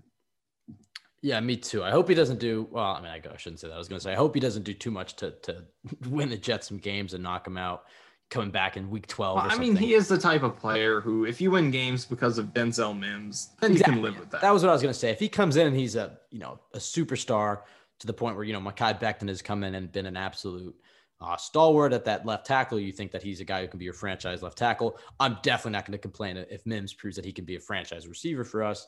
Yeah, 1.23 1.41
me 1.41 1.57
too. 1.57 1.83
I 1.83 1.91
hope 1.91 2.09
he 2.09 2.15
doesn't 2.15 2.39
do 2.39 2.69
well. 2.71 2.85
I 2.85 3.01
mean, 3.01 3.11
I, 3.11 3.37
shouldn't 3.37 3.59
say 3.61 3.69
that. 3.69 3.75
I 3.75 3.79
was 3.79 3.89
going 3.89 3.99
to 3.99 4.05
say 4.05 4.13
I 4.13 4.17
hope 4.17 4.35
he 4.35 4.41
doesn't 4.41 4.63
do 4.63 4.75
too 4.75 4.91
much 4.91 5.17
to 5.17 5.33
to 5.43 5.65
win 6.09 6.29
the 6.29 6.37
Jets 6.37 6.69
some 6.69 6.79
games 6.79 7.15
and 7.15 7.23
knock 7.23 7.47
him 7.47 7.57
out 7.57 7.85
coming 8.31 8.51
back 8.51 8.77
in 8.77 8.91
week 8.91 9.07
12 9.07 9.37
well, 9.37 9.47
I 9.49 9.57
mean, 9.57 9.77
he 9.77 9.95
is 9.95 10.09
the 10.09 10.19
type 10.19 10.43
of 10.43 10.57
player 10.57 11.01
who, 11.01 11.25
if 11.25 11.41
you 11.41 11.53
win 11.53 11.71
games 11.71 12.05
because 12.05 12.39
of 12.39 12.47
Denzel 12.47 12.99
Mims, 12.99 13.51
then 13.61 13.73
exactly. 13.73 13.95
you 13.97 14.03
can 14.03 14.11
live 14.11 14.21
with 14.21 14.31
that. 14.31 14.41
That 14.41 14.53
was 14.53 14.63
what 14.63 14.71
I 14.71 14.73
was 14.73 14.83
going 14.83 14.93
to 14.93 14.99
say. 14.99 15.11
If 15.11 15.21
he 15.21 15.29
comes 15.29 15.57
in 15.57 15.67
and 15.67 15.77
he's 15.77 15.95
a, 15.95 16.19
you 16.31 16.41
know, 16.41 16.59
a 16.75 16.79
superstar 16.79 17.61
to 18.01 18.07
the 18.07 18.13
point 18.13 18.37
where, 18.37 18.45
you 18.45 18.53
know, 18.53 18.61
Mekhi 18.61 19.01
Becton 19.01 19.29
has 19.29 19.43
come 19.43 19.63
in 19.63 19.75
and 19.75 19.91
been 19.93 20.07
an 20.07 20.17
absolute 20.17 20.75
uh, 21.21 21.37
stalwart 21.37 21.93
at 21.93 22.05
that 22.05 22.27
left 22.27 22.47
tackle, 22.47 22.79
you 22.81 22.93
think 22.93 23.13
that 23.13 23.23
he's 23.23 23.41
a 23.41 23.45
guy 23.45 23.63
who 23.63 23.69
can 23.69 23.79
be 23.79 23.85
your 23.85 23.95
franchise 23.95 24.43
left 24.43 24.59
tackle. 24.59 24.99
I'm 25.21 25.39
definitely 25.43 25.73
not 25.73 25.87
going 25.87 25.93
to 25.93 25.99
complain 25.99 26.37
if 26.37 26.67
Mims 26.67 26.93
proves 26.93 27.17
that 27.17 27.25
he 27.25 27.33
can 27.33 27.45
be 27.45 27.57
a 27.57 27.61
franchise 27.61 28.07
receiver 28.09 28.45
for 28.45 28.63
us. 28.63 28.87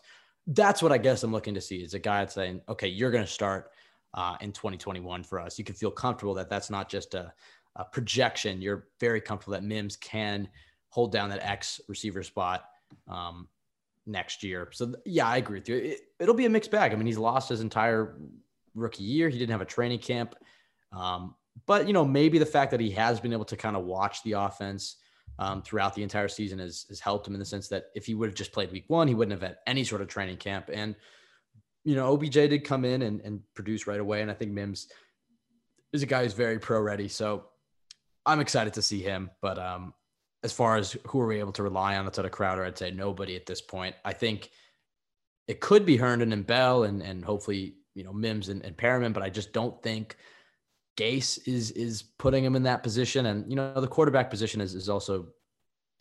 That's 0.49 0.83
what 0.83 0.93
I 0.93 0.99
guess 0.99 1.23
I'm 1.23 1.33
looking 1.33 1.55
to 1.55 1.61
see 1.61 1.77
is 1.77 1.95
a 1.95 1.99
guy 1.99 2.21
that's 2.21 2.35
saying, 2.35 2.63
okay, 2.69 2.89
you're 2.89 3.11
going 3.11 3.25
to 3.25 3.31
start 3.31 3.71
uh, 4.15 4.37
in 4.41 4.53
2021 4.53 5.23
for 5.23 5.39
us. 5.39 5.59
You 5.59 5.65
can 5.65 5.75
feel 5.75 5.91
comfortable 5.91 6.35
that 6.35 6.51
that's 6.51 6.71
not 6.71 6.89
just 6.89 7.15
a, 7.15 7.33
uh, 7.77 7.85
projection, 7.85 8.61
you're 8.61 8.89
very 9.01 9.21
comfortable 9.21 9.53
that 9.53 9.65
Mims 9.65 9.97
can 9.97 10.49
hold 10.89 11.13
down 11.13 11.31
that 11.31 11.41
X 11.43 11.81
receiver 11.89 12.23
spot 12.23 12.65
um, 13.09 13.49
next 14.07 14.43
year. 14.43 14.69
So 14.73 14.95
yeah, 15.05 15.27
I 15.27 15.37
agree 15.37 15.59
with 15.59 15.69
you. 15.69 15.77
It, 15.77 16.01
it'll 16.19 16.35
be 16.35 16.47
a 16.47 16.51
mixed 16.51 16.71
bag. 16.71 16.93
I 16.93 16.97
mean, 16.97 17.07
he's 17.07 17.19
lost 17.19 17.49
his 17.49 17.61
entire 17.61 18.17
rookie 18.75 19.05
year. 19.05 19.29
He 19.29 19.39
didn't 19.39 19.53
have 19.53 19.61
a 19.61 19.67
training 19.67 20.01
camp. 20.01 20.35
Um, 20.93 21.35
but 21.67 21.87
you 21.87 21.93
know, 21.93 22.05
maybe 22.05 22.39
the 22.39 22.47
fact 22.47 22.71
that 22.71 22.81
he 22.81 22.91
has 22.93 23.21
been 23.21 23.33
able 23.33 23.45
to 23.47 23.57
kind 23.57 23.77
of 23.77 23.85
watch 23.85 24.23
the 24.23 24.33
offense 24.33 24.97
um, 25.39 25.63
throughout 25.63 25.95
the 25.95 26.03
entire 26.03 26.29
season 26.29 26.59
has, 26.59 26.87
has 26.89 26.99
helped 26.99 27.27
him 27.27 27.35
in 27.35 27.39
the 27.39 27.47
sense 27.47 27.69
that 27.69 27.87
if 27.95 28.07
he 28.07 28.15
would 28.15 28.29
have 28.29 28.35
just 28.35 28.53
played 28.53 28.73
week 28.73 28.85
one, 28.89 29.07
he 29.07 29.15
wouldn't 29.15 29.41
have 29.41 29.49
had 29.49 29.59
any 29.67 29.85
sort 29.85 30.01
of 30.01 30.09
training 30.09 30.37
camp. 30.37 30.71
And 30.73 30.97
you 31.85 31.95
know, 31.95 32.13
OBJ 32.13 32.33
did 32.33 32.65
come 32.65 32.85
in 32.85 33.03
and, 33.03 33.21
and 33.21 33.41
produce 33.55 33.87
right 33.87 34.01
away. 34.01 34.21
And 34.21 34.31
I 34.31 34.35
think 34.35 34.53
Mims 34.53 34.89
is 35.93 36.03
a 36.03 36.07
guy 36.07 36.23
who's 36.23 36.35
very 36.35 36.59
pro 36.59 36.81
ready. 36.81 37.09
So 37.09 37.47
I'm 38.29 38.41
excited 38.41 38.75
to 38.75 38.83
see 38.83 39.03
him, 39.03 39.31
but 39.41 39.59
um, 39.59 39.95
as 40.45 40.53
far 40.53 40.77
as 40.77 40.97
who 41.07 41.21
are 41.21 41.27
we 41.27 41.41
able 41.41 41.53
to 41.53 41.63
rely 41.63 41.97
on 41.97 42.07
outside 42.07 42.27
of 42.27 42.31
Crowder, 42.31 42.65
I'd 42.65 42.79
say 42.79 42.91
nobody 42.91 43.35
at 43.37 43.47
this 43.47 43.61
point. 43.61 43.97
I 44.05 44.13
think 44.13 44.51
it 45.49 45.61
could 45.61 45.87
be 45.87 45.97
Herndon 45.97 46.33
and 46.33 46.47
Bell, 46.47 46.85
and 46.85 47.03
and 47.03 47.25
hopefully 47.25 47.75
you 47.95 48.05
know 48.05 48.13
Mims 48.13 48.51
and, 48.51 48.63
and 48.65 48.77
Perriman, 48.77 49.13
but 49.13 49.23
I 49.23 49.31
just 49.31 49.53
don't 49.53 49.83
think 49.83 50.17
Gase 50.97 51.39
is 51.49 51.71
is 51.71 52.03
putting 52.03 52.45
him 52.45 52.55
in 52.55 52.63
that 52.65 52.83
position. 52.83 53.27
And 53.27 53.49
you 53.51 53.57
know 53.57 53.81
the 53.81 53.89
quarterback 53.89 54.31
position 54.31 54.61
is 54.61 54.75
is 54.75 54.89
also 54.89 55.29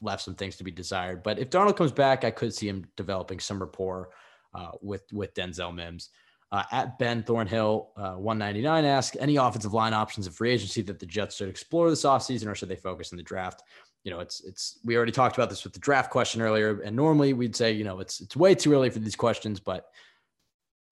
left 0.01 0.21
some 0.21 0.35
things 0.35 0.57
to 0.57 0.63
be 0.63 0.71
desired. 0.71 1.23
But 1.23 1.39
if 1.39 1.49
Darnold 1.49 1.77
comes 1.77 1.91
back, 1.91 2.23
I 2.23 2.31
could 2.31 2.53
see 2.53 2.67
him 2.67 2.85
developing 2.97 3.39
some 3.39 3.59
rapport 3.59 4.09
uh, 4.53 4.71
with 4.81 5.03
with 5.13 5.33
Denzel 5.33 5.73
Mims. 5.73 6.09
Uh, 6.49 6.63
at 6.71 6.97
Ben 6.97 7.23
Thornhill, 7.23 7.89
uh, 7.97 8.13
199 8.13 8.85
asks 8.85 9.17
any 9.19 9.35
offensive 9.35 9.73
line 9.73 9.93
options 9.93 10.27
of 10.27 10.35
free 10.35 10.51
agency 10.51 10.81
that 10.83 10.97
the 10.97 11.05
Jets 11.05 11.35
should 11.35 11.49
explore 11.49 11.89
this 11.89 12.03
offseason 12.03 12.47
or 12.47 12.55
should 12.55 12.69
they 12.69 12.77
focus 12.77 13.11
in 13.11 13.17
the 13.17 13.23
draft? 13.23 13.63
You 14.05 14.11
know, 14.11 14.21
it's 14.21 14.41
it's 14.45 14.79
we 14.85 14.95
already 14.95 15.11
talked 15.11 15.35
about 15.35 15.49
this 15.49 15.65
with 15.65 15.73
the 15.73 15.79
draft 15.79 16.09
question 16.09 16.41
earlier, 16.41 16.79
and 16.81 16.95
normally 16.95 17.33
we'd 17.33 17.55
say, 17.55 17.73
you 17.73 17.83
know, 17.83 17.99
it's 17.99 18.21
it's 18.21 18.37
way 18.37 18.55
too 18.55 18.71
early 18.71 18.89
for 18.89 18.99
these 18.99 19.17
questions, 19.17 19.59
but 19.59 19.87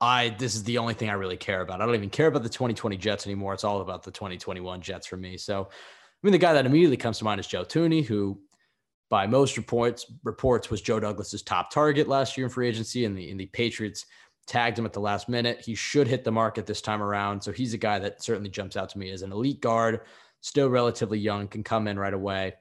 I 0.02 0.36
this 0.38 0.56
is 0.56 0.64
the 0.64 0.78
only 0.78 0.94
thing 0.94 1.10
I 1.10 1.14
really 1.14 1.38
care 1.38 1.62
about. 1.62 1.80
I 1.80 1.86
don't 1.86 1.96
even 1.96 2.10
care 2.10 2.28
about 2.28 2.44
the 2.44 2.50
2020 2.50 2.98
Jets 2.98 3.26
anymore. 3.26 3.54
It's 3.54 3.64
all 3.64 3.80
about 3.80 4.04
the 4.04 4.12
2021 4.12 4.82
Jets 4.82 5.08
for 5.08 5.16
me. 5.16 5.38
So, 5.38 5.62
I 5.62 6.18
mean, 6.22 6.34
the 6.34 6.38
guy 6.38 6.52
that 6.54 6.66
immediately 6.66 6.98
comes 6.98 7.20
to 7.20 7.24
mind 7.24 7.40
is 7.40 7.48
Joe 7.48 7.64
Thuney, 7.64 8.04
who 8.04 8.38
by 9.10 9.28
most 9.28 9.56
reports 9.56 10.06
reports 10.26 10.70
was 10.70 10.82
Joe 10.82 11.00
Douglas's 11.00 11.42
top 11.42 11.72
target 11.72 12.10
last 12.10 12.36
year 12.36 12.48
in 12.48 12.52
free 12.52 12.68
agency, 12.68 13.06
and 13.06 13.18
the 13.18 13.30
in 13.30 13.38
the 13.38 13.46
Patriots 13.46 14.06
tagged 14.48 14.78
him 14.78 14.86
at 14.86 14.94
the 14.94 15.00
last 15.00 15.28
minute. 15.28 15.62
He 15.62 15.76
should 15.76 16.08
hit 16.08 16.24
the 16.24 16.32
market 16.32 16.66
this 16.66 16.82
time 16.82 17.02
around. 17.02 17.42
So 17.42 17.52
he's 17.52 17.74
a 17.74 17.78
guy 17.78 18.00
that 18.00 18.22
certainly 18.22 18.50
jumps 18.50 18.78
out 18.78 18.90
to 18.90 18.98
me 18.98 19.12
as 19.12 19.22
an 19.22 19.32
elite 19.32 19.62
guard, 19.62 20.02
still 20.42 20.70
relatively 20.70 21.20
young, 21.20 21.48
can 21.48 21.64
come 21.64 21.88
in 21.88 21.98
right 21.98 22.14
away 22.14 22.54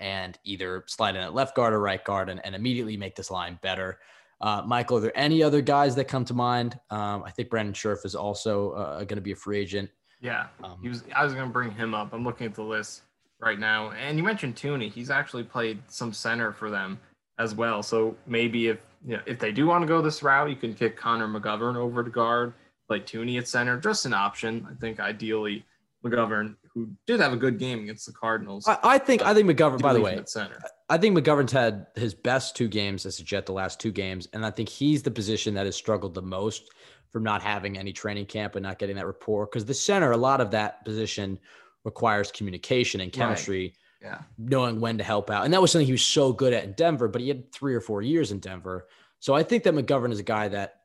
and 0.00 0.38
either 0.44 0.84
slide 0.86 1.16
in 1.16 1.22
at 1.22 1.32
left 1.32 1.54
guard 1.54 1.72
or 1.72 1.80
right 1.80 2.04
guard 2.04 2.28
and, 2.28 2.44
and 2.44 2.54
immediately 2.54 2.96
make 2.96 3.14
this 3.14 3.30
line 3.30 3.58
better. 3.62 4.00
Uh, 4.40 4.60
Michael, 4.66 4.98
are 4.98 5.00
there 5.00 5.16
any 5.16 5.42
other 5.42 5.62
guys 5.62 5.94
that 5.94 6.06
come 6.06 6.24
to 6.24 6.34
mind? 6.34 6.78
Um, 6.90 7.22
I 7.22 7.30
think 7.30 7.48
Brandon 7.48 7.72
Scherff 7.72 8.04
is 8.04 8.16
also 8.16 8.72
uh, 8.72 8.98
going 8.98 9.16
to 9.16 9.22
be 9.22 9.32
a 9.32 9.36
free 9.36 9.58
agent. 9.58 9.88
Yeah, 10.20 10.48
um, 10.62 10.78
he 10.82 10.88
was. 10.88 11.04
I 11.14 11.24
was 11.24 11.32
going 11.32 11.46
to 11.46 11.52
bring 11.52 11.70
him 11.70 11.94
up. 11.94 12.12
I'm 12.12 12.24
looking 12.24 12.46
at 12.46 12.54
the 12.54 12.62
list 12.62 13.02
right 13.40 13.58
now, 13.58 13.90
and 13.92 14.18
you 14.18 14.24
mentioned 14.24 14.56
Thuney. 14.56 14.90
He's 14.90 15.10
actually 15.10 15.44
played 15.44 15.80
some 15.88 16.12
center 16.12 16.52
for 16.52 16.70
them 16.70 16.98
as 17.38 17.54
well. 17.54 17.82
So 17.82 18.16
maybe 18.26 18.68
if 18.68 18.78
you 19.04 19.16
know, 19.16 19.22
if 19.26 19.38
they 19.38 19.52
do 19.52 19.66
want 19.66 19.82
to 19.82 19.86
go 19.86 20.00
this 20.00 20.22
route, 20.22 20.50
you 20.50 20.56
can 20.56 20.74
kick 20.74 20.96
Connor 20.96 21.28
McGovern 21.28 21.76
over 21.76 22.04
to 22.04 22.10
guard, 22.10 22.54
play 22.88 23.00
Thuney 23.00 23.38
at 23.38 23.48
center, 23.48 23.78
just 23.78 24.06
an 24.06 24.14
option. 24.14 24.66
I 24.70 24.74
think 24.80 25.00
ideally 25.00 25.64
McGovern, 26.04 26.56
who 26.74 26.90
did 27.06 27.20
have 27.20 27.32
a 27.32 27.36
good 27.36 27.58
game 27.58 27.80
against 27.80 28.06
the 28.06 28.12
Cardinals. 28.12 28.66
I, 28.66 28.78
I 28.82 28.98
think 28.98 29.22
I 29.22 29.34
think 29.34 29.48
McGovern. 29.48 29.80
By 29.80 29.92
the 29.92 30.00
way, 30.00 30.16
at 30.16 30.28
center. 30.28 30.60
I 30.88 30.98
think 30.98 31.16
McGovern's 31.16 31.52
had 31.52 31.86
his 31.96 32.14
best 32.14 32.56
two 32.56 32.68
games 32.68 33.06
as 33.06 33.18
a 33.18 33.24
Jet 33.24 33.46
the 33.46 33.52
last 33.52 33.80
two 33.80 33.92
games, 33.92 34.28
and 34.32 34.44
I 34.44 34.50
think 34.50 34.68
he's 34.68 35.02
the 35.02 35.10
position 35.10 35.54
that 35.54 35.66
has 35.66 35.76
struggled 35.76 36.14
the 36.14 36.22
most 36.22 36.70
from 37.10 37.22
not 37.22 37.42
having 37.42 37.76
any 37.76 37.92
training 37.92 38.26
camp 38.26 38.56
and 38.56 38.62
not 38.62 38.78
getting 38.78 38.96
that 38.96 39.06
rapport. 39.06 39.46
Because 39.46 39.64
the 39.64 39.74
center, 39.74 40.12
a 40.12 40.16
lot 40.16 40.40
of 40.40 40.50
that 40.52 40.84
position 40.84 41.38
requires 41.84 42.30
communication 42.30 43.00
and 43.00 43.12
chemistry. 43.12 43.64
Right 43.64 43.76
yeah. 44.02 44.22
knowing 44.38 44.80
when 44.80 44.98
to 44.98 45.04
help 45.04 45.30
out. 45.30 45.44
And 45.44 45.54
that 45.54 45.62
was 45.62 45.70
something 45.70 45.86
he 45.86 45.92
was 45.92 46.04
so 46.04 46.32
good 46.32 46.52
at 46.52 46.64
in 46.64 46.72
Denver, 46.72 47.08
but 47.08 47.20
he 47.20 47.28
had 47.28 47.52
three 47.52 47.74
or 47.74 47.80
four 47.80 48.02
years 48.02 48.32
in 48.32 48.40
Denver. 48.40 48.88
So 49.20 49.34
I 49.34 49.42
think 49.42 49.62
that 49.64 49.74
McGovern 49.74 50.12
is 50.12 50.18
a 50.18 50.24
guy 50.24 50.48
that 50.48 50.80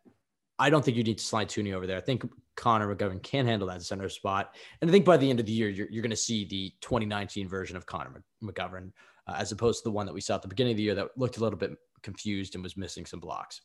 I 0.59 0.70
don't 0.70 0.84
think 0.84 0.97
you 0.97 1.03
need 1.03 1.18
to 1.18 1.24
slide 1.24 1.49
Thuney 1.49 1.74
over 1.74 1.88
there. 1.88 1.97
I 1.97 2.01
think 2.01 2.30
Connor 2.55 2.93
McGovern 2.93 3.22
can 3.22 3.45
handle 3.45 3.68
that 3.68 3.82
center 3.84 4.09
spot. 4.09 4.55
And 4.82 4.89
I 4.89 4.91
think 4.91 5.05
by 5.05 5.18
the 5.18 5.30
end 5.30 5.39
of 5.39 5.45
the 5.45 5.51
year, 5.51 5.70
you're, 5.70 5.88
you're 5.89 6.01
going 6.01 6.09
to 6.09 6.15
see 6.15 6.45
the 6.45 6.74
2019 6.82 7.47
version 7.47 7.78
of 7.78 7.86
Connor 7.86 8.24
McGovern 8.43 8.91
uh, 9.28 9.36
as 9.38 9.51
opposed 9.51 9.80
to 9.80 9.84
the 9.89 9.91
one 9.91 10.05
that 10.05 10.13
we 10.13 10.22
saw 10.22 10.36
at 10.36 10.41
the 10.41 10.47
beginning 10.47 10.72
of 10.72 10.78
the 10.78 10.84
year 10.84 10.95
that 10.95 11.18
looked 11.18 11.38
a 11.38 11.39
little 11.39 11.59
bit 11.59 11.72
confused 12.01 12.55
and 12.55 12.63
was 12.63 12.78
missing 12.78 13.05
some 13.05 13.20
blocks. 13.20 13.61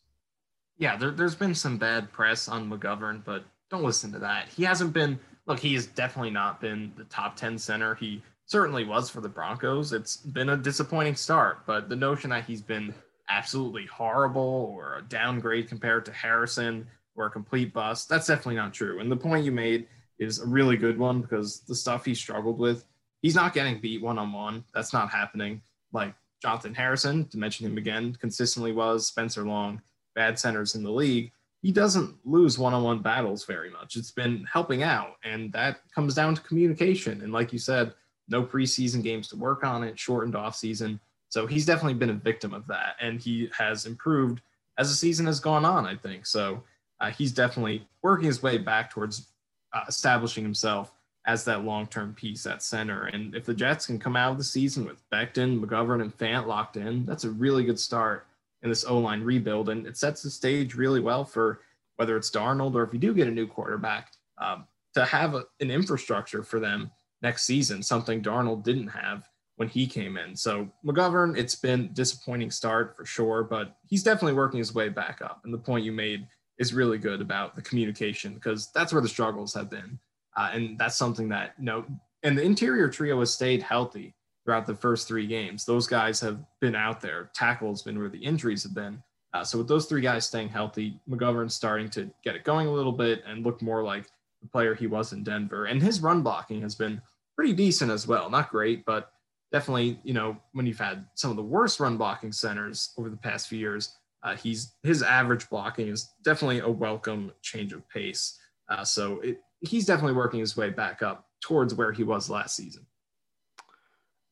Yeah, 0.79 0.97
there, 0.97 1.11
there's 1.11 1.35
been 1.35 1.55
some 1.55 1.79
bad 1.79 2.11
press 2.13 2.49
on 2.49 2.69
McGovern, 2.69 3.25
but 3.25 3.45
don't 3.71 3.85
listen 3.85 4.13
to 4.13 4.19
that. 4.19 4.49
He 4.49 4.65
hasn't 4.65 4.93
been, 4.93 5.19
look, 5.47 5.59
he 5.59 5.75
has 5.75 5.87
definitely 5.87 6.31
not 6.31 6.61
been 6.61 6.93
the 6.97 7.05
top 7.05 7.37
10 7.37 7.59
center. 7.59 7.95
He 7.95 8.23
certainly 8.47 8.85
was 8.85 9.09
for 9.09 9.21
the 9.21 9.29
Broncos. 9.29 9.93
It's 9.93 10.17
been 10.17 10.51
a 10.51 10.57
disappointing 10.57 11.17
start, 11.17 11.65
but 11.67 11.89
the 11.89 11.97
notion 11.97 12.31
that 12.31 12.45
he's 12.45 12.63
been 12.63 12.95
absolutely 13.29 13.87
horrible 13.87 14.75
or 14.77 14.99
a 14.99 15.03
downgrade 15.03 15.69
compared 15.69 16.05
to 16.05 16.13
Harrison 16.13 16.87
or 17.15 17.27
a 17.27 17.31
complete 17.31 17.73
bust, 17.73 18.09
that's 18.09 18.27
definitely 18.27 18.57
not 18.57 18.75
true. 18.75 19.01
And 19.01 19.11
the 19.11 19.17
point 19.17 19.45
you 19.45 19.53
made 19.53 19.87
is 20.19 20.41
a 20.41 20.47
really 20.47 20.77
good 20.77 20.99
one 20.99 21.21
because 21.21 21.61
the 21.61 21.75
stuff 21.75 22.05
he 22.05 22.15
struggled 22.15 22.59
with, 22.59 22.85
he's 23.23 23.35
not 23.35 23.55
getting 23.55 23.81
beat 23.81 24.03
one 24.03 24.19
on 24.19 24.33
one. 24.33 24.65
That's 24.75 24.93
not 24.93 25.11
happening. 25.11 25.63
Like 25.93 26.15
Jonathan 26.41 26.75
Harrison, 26.75 27.27
to 27.29 27.39
mention 27.39 27.67
him 27.67 27.79
again, 27.79 28.17
consistently 28.21 28.73
was 28.73 29.07
Spencer 29.07 29.45
Long, 29.45 29.81
bad 30.15 30.39
centers 30.39 30.75
in 30.75 30.83
the 30.83 30.91
league. 30.91 31.33
He 31.63 31.71
doesn't 31.71 32.17
lose 32.25 32.59
one 32.59 32.75
on 32.75 32.83
one 32.83 32.99
battles 32.99 33.45
very 33.45 33.71
much. 33.71 33.95
It's 33.97 34.11
been 34.11 34.45
helping 34.53 34.83
out, 34.83 35.17
and 35.23 35.53
that 35.53 35.81
comes 35.95 36.15
down 36.15 36.35
to 36.35 36.43
communication. 36.43 37.23
And 37.23 37.33
like 37.33 37.53
you 37.53 37.59
said, 37.61 37.95
no 38.29 38.43
preseason 38.43 39.03
games 39.03 39.29
to 39.29 39.37
work 39.37 39.65
on 39.65 39.83
it, 39.85 39.99
shortened 39.99 40.37
off 40.37 40.57
season. 40.57 41.01
So 41.29 41.47
he's 41.47 41.67
definitely 41.67 41.95
been 41.95 42.11
a 42.11 42.15
victim 42.15 42.53
of 42.53 42.67
that, 42.67 42.97
and 43.01 43.21
he 43.21 43.49
has 43.57 43.87
improved 43.87 44.43
as 44.79 44.91
the 44.91 44.97
season 44.97 45.27
has 45.27 45.41
gone 45.41 45.65
on. 45.65 45.87
I 45.87 45.97
think 45.97 46.27
so. 46.27 46.63
Uh, 47.01 47.11
he's 47.11 47.33
definitely 47.33 47.87
working 48.03 48.27
his 48.27 48.43
way 48.43 48.59
back 48.59 48.91
towards 48.91 49.29
uh, 49.73 49.85
establishing 49.89 50.45
himself 50.45 50.93
as 51.27 51.45
that 51.45 51.65
long-term 51.65 52.15
piece 52.15 52.47
at 52.47 52.63
center. 52.63 53.05
And 53.05 53.35
if 53.35 53.45
the 53.45 53.55
Jets 53.55 53.87
can 53.87 53.99
come 53.99 54.17
out 54.17 54.33
of 54.33 54.39
the 54.39 54.45
season 54.45 54.85
with 54.85 55.09
Becton, 55.11 55.61
McGovern, 55.61 56.03
and 56.03 56.17
Fant 56.17 56.47
locked 56.47 56.77
in, 56.77 57.07
that's 57.07 57.25
a 57.25 57.31
really 57.31 57.65
good 57.65 57.79
start 57.79 58.27
in 58.63 58.69
this 58.69 58.85
O-line 58.87 59.23
rebuild, 59.23 59.69
and 59.69 59.87
it 59.87 59.97
sets 59.97 60.23
the 60.23 60.31
stage 60.31 60.75
really 60.75 61.01
well 61.01 61.25
for 61.25 61.61
whether 61.97 62.17
it's 62.17 62.31
Darnold 62.31 62.75
or 62.75 62.83
if 62.83 62.93
you 62.93 62.99
do 62.99 63.15
get 63.15 63.29
a 63.29 63.31
new 63.31 63.47
quarterback 63.47 64.13
um, 64.39 64.67
to 64.95 65.05
have 65.05 65.35
a, 65.35 65.45
an 65.61 65.71
infrastructure 65.71 66.43
for 66.43 66.61
them 66.61 66.91
next 67.23 67.45
season, 67.45 67.83
something 67.83 68.23
Darnold 68.23 68.65
didn't 68.65 68.89
have 68.89 69.29
when 69.57 69.69
he 69.69 69.87
came 69.87 70.17
in. 70.17 70.35
So 70.35 70.69
McGovern, 70.85 71.37
it's 71.37 71.55
been 71.55 71.93
disappointing 71.93 72.51
start 72.51 72.97
for 72.97 73.05
sure, 73.05 73.45
but 73.45 73.77
he's 73.87 74.03
definitely 74.03 74.35
working 74.35 74.59
his 74.59 74.75
way 74.75 74.89
back 74.89 75.21
up. 75.23 75.41
And 75.45 75.53
the 75.53 75.59
point 75.59 75.85
you 75.85 75.93
made 75.93 76.27
is 76.59 76.75
really 76.75 76.99
good 76.99 77.21
about 77.21 77.55
the 77.55 77.63
communication 77.63 78.35
because 78.35 78.71
that's 78.73 78.93
where 78.93 79.03
the 79.03 79.09
struggles 79.09 79.55
have 79.55 79.71
been. 79.71 79.99
Uh, 80.37 80.51
and 80.53 80.79
that's 80.79 80.97
something 80.97 81.29
that, 81.29 81.55
you 81.59 81.65
know, 81.65 81.85
and 82.23 82.37
the 82.37 82.43
interior 82.43 82.89
trio 82.89 83.19
has 83.21 83.33
stayed 83.33 83.63
healthy 83.63 84.15
throughout 84.45 84.67
the 84.67 84.75
first 84.75 85.07
three 85.07 85.27
games. 85.27 85.65
Those 85.65 85.87
guys 85.87 86.21
have 86.21 86.41
been 86.61 86.75
out 86.75 87.01
there. 87.01 87.31
Tackle's 87.35 87.83
been 87.83 87.99
where 87.99 88.09
the 88.09 88.19
injuries 88.19 88.63
have 88.63 88.75
been. 88.75 89.03
Uh, 89.35 89.45
so 89.45 89.59
with 89.59 89.69
those 89.69 89.87
three 89.87 90.01
guys 90.01 90.27
staying 90.27 90.49
healthy, 90.49 91.01
McGovern's 91.09 91.55
starting 91.55 91.89
to 91.91 92.11
get 92.25 92.37
it 92.37 92.45
going 92.45 92.67
a 92.67 92.73
little 92.73 92.93
bit 92.93 93.23
and 93.27 93.45
look 93.45 93.63
more 93.63 93.83
like 93.83 94.07
the 94.41 94.49
player 94.49 94.75
he 94.75 94.87
was 94.87 95.13
in 95.13 95.23
Denver. 95.23 95.67
And 95.67 95.83
his 95.83 96.01
run 96.01 96.23
blocking 96.23 96.61
has 96.63 96.75
been 96.75 97.01
pretty 97.37 97.53
decent 97.53 97.91
as 97.91 98.07
well. 98.07 98.31
Not 98.31 98.51
great, 98.51 98.85
but 98.85 99.13
definitely, 99.53 100.01
you 100.05 100.15
know, 100.15 100.37
when 100.53 100.67
you've 100.67 100.79
had 100.79 101.07
some 101.15 101.31
of 101.31 101.37
the 101.37 101.43
worst 101.43 101.81
run 101.81 101.97
blocking 101.97 102.33
centers 102.33 102.93
over 102.97 103.11
the 103.11 103.17
past 103.17 103.49
few 103.49 103.59
years, 103.59 103.97
uh, 104.23 104.37
he's 104.37 104.75
his 104.83 105.03
average 105.03 105.49
blocking 105.51 105.89
is 105.89 106.11
definitely 106.25 106.61
a 106.61 106.69
welcome 106.69 107.33
change 107.43 107.73
of 107.73 107.89
pace. 107.89 108.39
Uh, 108.69 108.85
so 108.85 109.21
it, 109.21 109.41
he's 109.61 109.85
definitely 109.85 110.15
working 110.15 110.41
his 110.41 110.57
way 110.57 110.71
back 110.71 111.03
up 111.03 111.27
towards 111.41 111.75
where 111.75 111.93
he 111.93 112.05
was 112.05 112.31
last 112.31 112.57
season. 112.57 112.87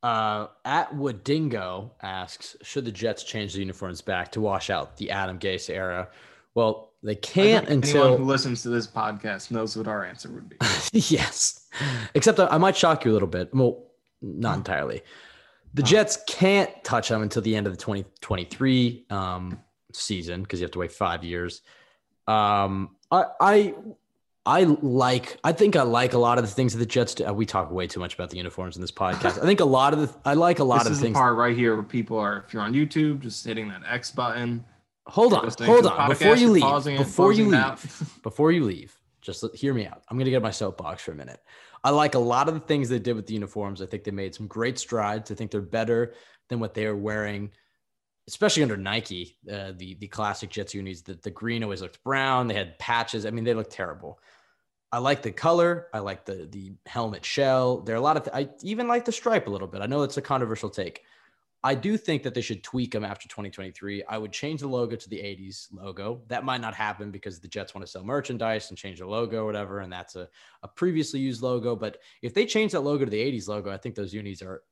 Uh, 0.02 0.46
at 0.64 0.90
Woodingo 0.94 1.90
asks, 2.00 2.56
should 2.62 2.86
the 2.86 2.92
Jets 2.92 3.22
change 3.22 3.52
the 3.52 3.58
uniforms 3.60 4.00
back 4.00 4.32
to 4.32 4.40
wash 4.40 4.70
out 4.70 4.96
the 4.96 5.10
Adam 5.10 5.38
Gase 5.38 5.68
era? 5.68 6.08
Well, 6.54 6.92
they 7.02 7.14
can't 7.14 7.68
until 7.68 8.02
anyone 8.02 8.20
who 8.20 8.26
listens 8.26 8.62
to 8.62 8.68
this 8.68 8.86
podcast 8.86 9.50
knows 9.50 9.76
what 9.76 9.88
our 9.88 10.04
answer 10.04 10.30
would 10.30 10.48
be. 10.48 10.56
yes, 10.92 11.66
except 12.14 12.38
I 12.38 12.58
might 12.58 12.76
shock 12.76 13.04
you 13.04 13.12
a 13.12 13.14
little 13.14 13.28
bit. 13.28 13.54
Well, 13.54 13.84
not 14.20 14.58
entirely. 14.58 15.02
The 15.72 15.82
Jets 15.82 16.18
can't 16.26 16.70
touch 16.82 17.08
them 17.08 17.22
until 17.22 17.42
the 17.42 17.54
end 17.54 17.66
of 17.66 17.72
the 17.72 17.78
2023 17.78 19.06
um, 19.08 19.60
season 19.92 20.42
because 20.42 20.60
you 20.60 20.64
have 20.64 20.72
to 20.72 20.80
wait 20.80 20.92
five 20.92 21.22
years. 21.22 21.62
Um, 22.26 22.96
I, 23.10 23.24
I 23.40 23.74
I 24.46 24.64
like. 24.64 25.38
I 25.44 25.52
think 25.52 25.76
I 25.76 25.82
like 25.82 26.14
a 26.14 26.18
lot 26.18 26.38
of 26.38 26.44
the 26.44 26.50
things 26.50 26.72
that 26.72 26.78
the 26.78 26.86
Jets 26.86 27.14
do. 27.14 27.30
We 27.32 27.44
talk 27.44 27.70
way 27.70 27.86
too 27.86 28.00
much 28.00 28.14
about 28.14 28.30
the 28.30 28.38
uniforms 28.38 28.76
in 28.76 28.80
this 28.80 28.90
podcast. 28.90 29.38
I 29.38 29.46
think 29.46 29.60
a 29.60 29.64
lot 29.64 29.92
of 29.92 30.00
the. 30.00 30.14
I 30.24 30.34
like 30.34 30.58
a 30.58 30.64
lot 30.64 30.78
this 30.78 30.86
of 30.86 30.92
is 30.94 31.00
things. 31.00 31.14
the 31.14 31.20
part 31.20 31.36
right 31.36 31.56
here 31.56 31.74
where 31.74 31.84
people 31.84 32.18
are. 32.18 32.44
If 32.46 32.54
you're 32.54 32.62
on 32.62 32.72
YouTube, 32.72 33.20
just 33.20 33.44
hitting 33.44 33.68
that 33.68 33.82
X 33.86 34.10
button. 34.10 34.64
Hold 35.10 35.34
on, 35.34 35.50
hold 35.60 35.86
on. 35.86 36.08
Before 36.08 36.36
you 36.36 36.50
leave, 36.50 36.62
before 36.98 37.32
you 37.32 37.48
leave, 37.48 38.18
before 38.22 38.52
you 38.52 38.64
leave, 38.64 38.96
just 39.20 39.44
hear 39.54 39.74
me 39.74 39.86
out. 39.86 40.02
I'm 40.08 40.18
gonna 40.18 40.30
get 40.30 40.42
my 40.42 40.50
soapbox 40.50 41.02
for 41.02 41.12
a 41.12 41.14
minute. 41.14 41.40
I 41.82 41.90
like 41.90 42.14
a 42.14 42.18
lot 42.18 42.48
of 42.48 42.54
the 42.54 42.60
things 42.60 42.88
they 42.88 42.98
did 42.98 43.16
with 43.16 43.26
the 43.26 43.34
uniforms. 43.34 43.80
I 43.80 43.86
think 43.86 44.04
they 44.04 44.10
made 44.10 44.34
some 44.34 44.46
great 44.46 44.78
strides. 44.78 45.30
I 45.30 45.34
think 45.34 45.50
they're 45.50 45.60
better 45.60 46.14
than 46.48 46.60
what 46.60 46.74
they 46.74 46.84
are 46.86 46.96
wearing, 46.96 47.50
especially 48.28 48.62
under 48.62 48.76
Nike. 48.76 49.38
Uh, 49.50 49.72
the 49.76 49.94
the 49.94 50.08
classic 50.08 50.50
Jets 50.50 50.74
unis, 50.74 51.02
the, 51.02 51.14
the 51.14 51.30
green 51.30 51.62
always 51.62 51.82
looked 51.82 52.02
brown. 52.04 52.48
They 52.48 52.54
had 52.54 52.78
patches. 52.78 53.24
I 53.26 53.30
mean, 53.30 53.44
they 53.44 53.54
looked 53.54 53.72
terrible. 53.72 54.20
I 54.92 54.98
like 54.98 55.22
the 55.22 55.30
color. 55.30 55.86
I 55.94 56.00
like 56.00 56.24
the 56.24 56.48
the 56.50 56.72
helmet 56.86 57.24
shell. 57.24 57.80
There 57.80 57.94
are 57.94 57.98
a 57.98 58.02
lot 58.02 58.16
of. 58.16 58.24
Th- 58.24 58.34
I 58.34 58.50
even 58.62 58.88
like 58.88 59.04
the 59.04 59.12
stripe 59.12 59.46
a 59.46 59.50
little 59.50 59.68
bit. 59.68 59.80
I 59.82 59.86
know 59.86 60.02
it's 60.02 60.16
a 60.16 60.22
controversial 60.22 60.70
take. 60.70 61.02
I 61.62 61.74
do 61.74 61.98
think 61.98 62.22
that 62.22 62.32
they 62.32 62.40
should 62.40 62.64
tweak 62.64 62.92
them 62.92 63.04
after 63.04 63.28
2023. 63.28 64.04
I 64.08 64.16
would 64.16 64.32
change 64.32 64.60
the 64.60 64.66
logo 64.66 64.96
to 64.96 65.08
the 65.10 65.18
80s 65.18 65.68
logo. 65.72 66.22
That 66.28 66.44
might 66.44 66.62
not 66.62 66.74
happen 66.74 67.10
because 67.10 67.38
the 67.38 67.48
Jets 67.48 67.74
want 67.74 67.86
to 67.86 67.90
sell 67.90 68.02
merchandise 68.02 68.70
and 68.70 68.78
change 68.78 68.98
their 68.98 69.06
logo 69.06 69.42
or 69.42 69.46
whatever. 69.46 69.80
And 69.80 69.92
that's 69.92 70.16
a, 70.16 70.26
a 70.62 70.68
previously 70.68 71.20
used 71.20 71.42
logo. 71.42 71.76
But 71.76 71.98
if 72.22 72.32
they 72.32 72.46
change 72.46 72.72
that 72.72 72.80
logo 72.80 73.04
to 73.04 73.10
the 73.10 73.20
80s 73.20 73.46
logo, 73.46 73.70
I 73.70 73.76
think 73.76 73.94
those 73.94 74.14
unis 74.14 74.40
are 74.40 74.62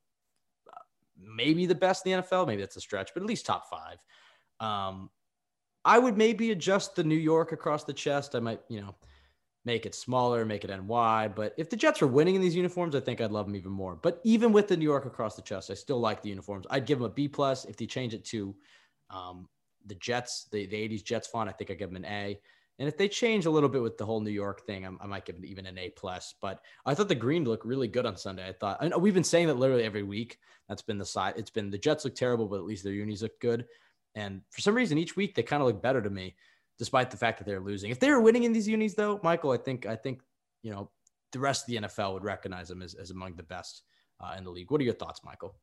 uh, 0.67 0.79
maybe 1.21 1.67
the 1.67 1.75
best 1.75 2.07
in 2.07 2.13
the 2.13 2.23
NFL. 2.23 2.47
Maybe 2.47 2.63
that's 2.63 2.77
a 2.77 2.81
stretch, 2.81 3.11
but 3.13 3.23
at 3.23 3.29
least 3.29 3.45
top 3.45 3.69
five. 3.69 3.99
Um, 4.59 5.11
I 5.85 5.99
would 5.99 6.17
maybe 6.17 6.53
adjust 6.53 6.97
the 6.97 7.05
New 7.05 7.17
York 7.17 7.53
across 7.53 7.85
the 7.85 7.93
chest. 7.93 8.35
I 8.35 8.41
might, 8.41 8.61
you 8.71 8.81
know, 8.81 8.95
make 9.65 9.87
it 9.87 9.95
smaller, 9.95 10.45
make 10.45 10.65
it 10.65 10.71
NY. 10.71 11.29
But 11.35 11.55
if 11.57 11.71
the 11.71 11.77
Jets 11.77 12.01
are 12.03 12.07
winning 12.07 12.35
in 12.35 12.41
these 12.41 12.57
uniforms, 12.57 12.95
I 12.95 13.01
think 13.01 13.21
I'd 13.21 13.33
love 13.33 13.47
them 13.47 13.57
even 13.57 13.73
more. 13.73 13.97
But 13.97 14.21
even 14.25 14.53
with 14.53 14.69
the 14.69 14.77
New 14.77 14.85
York 14.85 15.05
across 15.05 15.37
the 15.37 15.43
chest, 15.43 15.71
I 15.71 15.75
still 15.75 16.01
like 16.01 16.23
the 16.23 16.31
uniforms. 16.31 16.67
I'd 16.71 16.87
give 16.87 16.99
them 16.99 17.07
a 17.07 17.15
B 17.15 17.29
plus. 17.29 17.65
If 17.65 17.77
they 17.77 17.87
change 17.87 18.15
it 18.15 18.25
to 18.27 18.55
um, 19.11 19.49
the 19.87 19.97
Jets, 19.97 20.47
the, 20.51 20.67
the 20.67 20.77
80s 20.77 21.05
Jets 21.05 21.29
font, 21.29 21.49
I 21.49 21.53
think 21.53 21.71
I 21.71 21.75
give 21.75 21.91
them 21.91 22.03
an 22.03 22.11
A. 22.11 22.41
And 22.79 22.87
if 22.87 22.97
they 22.97 23.09
change 23.09 23.47
a 23.47 23.51
little 23.51 23.69
bit 23.69 23.83
with 23.83 23.99
the 23.99 24.07
whole 24.07 24.21
New 24.21 24.31
York 24.31 24.65
thing, 24.65 24.87
I'm, 24.87 24.99
I 25.01 25.07
might 25.07 25.25
give 25.25 25.35
them 25.35 25.45
even 25.45 25.67
an 25.67 25.79
A 25.79 25.91
plus. 25.91 26.35
But 26.41 26.61
I 26.87 26.95
thought 26.95 27.09
the 27.09 27.15
green 27.15 27.45
looked 27.45 27.67
really 27.67 27.89
good 27.89 28.07
on 28.07 28.17
Sunday. 28.17 28.47
I 28.49 28.53
thought 28.53 28.79
I 28.81 28.97
we've 28.97 29.15
been 29.15 29.25
saying 29.25 29.49
that 29.49 29.59
literally 29.59 29.83
every 29.83 30.05
week. 30.05 30.39
That's 30.69 30.83
been 30.83 30.99
the 30.99 31.05
side. 31.05 31.35
It's 31.37 31.51
been 31.51 31.71
the 31.71 31.79
Jets 31.79 32.05
look 32.05 32.15
terrible, 32.15 32.47
but 32.47 32.57
at 32.57 32.65
least 32.65 32.85
their 32.85 32.93
unis 32.93 33.23
look 33.23 33.39
good. 33.41 33.67
And 34.15 34.43
for 34.51 34.61
some 34.61 34.75
reason, 34.75 34.97
each 34.97 35.17
week 35.17 35.35
they 35.35 35.43
kind 35.43 35.61
of 35.61 35.67
look 35.67 35.83
better 35.83 36.01
to 36.01 36.11
me, 36.11 36.37
despite 36.79 37.11
the 37.11 37.17
fact 37.17 37.39
that 37.39 37.45
they're 37.45 37.61
losing. 37.61 37.91
If 37.91 38.01
they 38.01 38.11
were 38.11 38.21
winning 38.21 38.45
in 38.45 38.53
these 38.53 38.69
unis, 38.69 38.95
though, 38.95 39.21
Michael, 39.23 39.51
I 39.51 39.57
think 39.57 39.87
I 39.87 39.97
think 39.97 40.21
you 40.63 40.71
know 40.71 40.91
the 41.33 41.39
rest 41.39 41.63
of 41.63 41.67
the 41.67 41.89
NFL 41.89 42.15
would 42.15 42.25
recognize 42.25 42.69
them 42.69 42.83
as, 42.83 42.95
as 42.95 43.11
among 43.11 43.35
the 43.35 43.43
best 43.43 43.83
uh, 44.21 44.35
in 44.39 44.45
the 44.45 44.51
league. 44.51 44.71
What 44.71 44.81
are 44.81 44.85
your 44.85 44.95
thoughts, 44.95 45.21
Michael? 45.25 45.55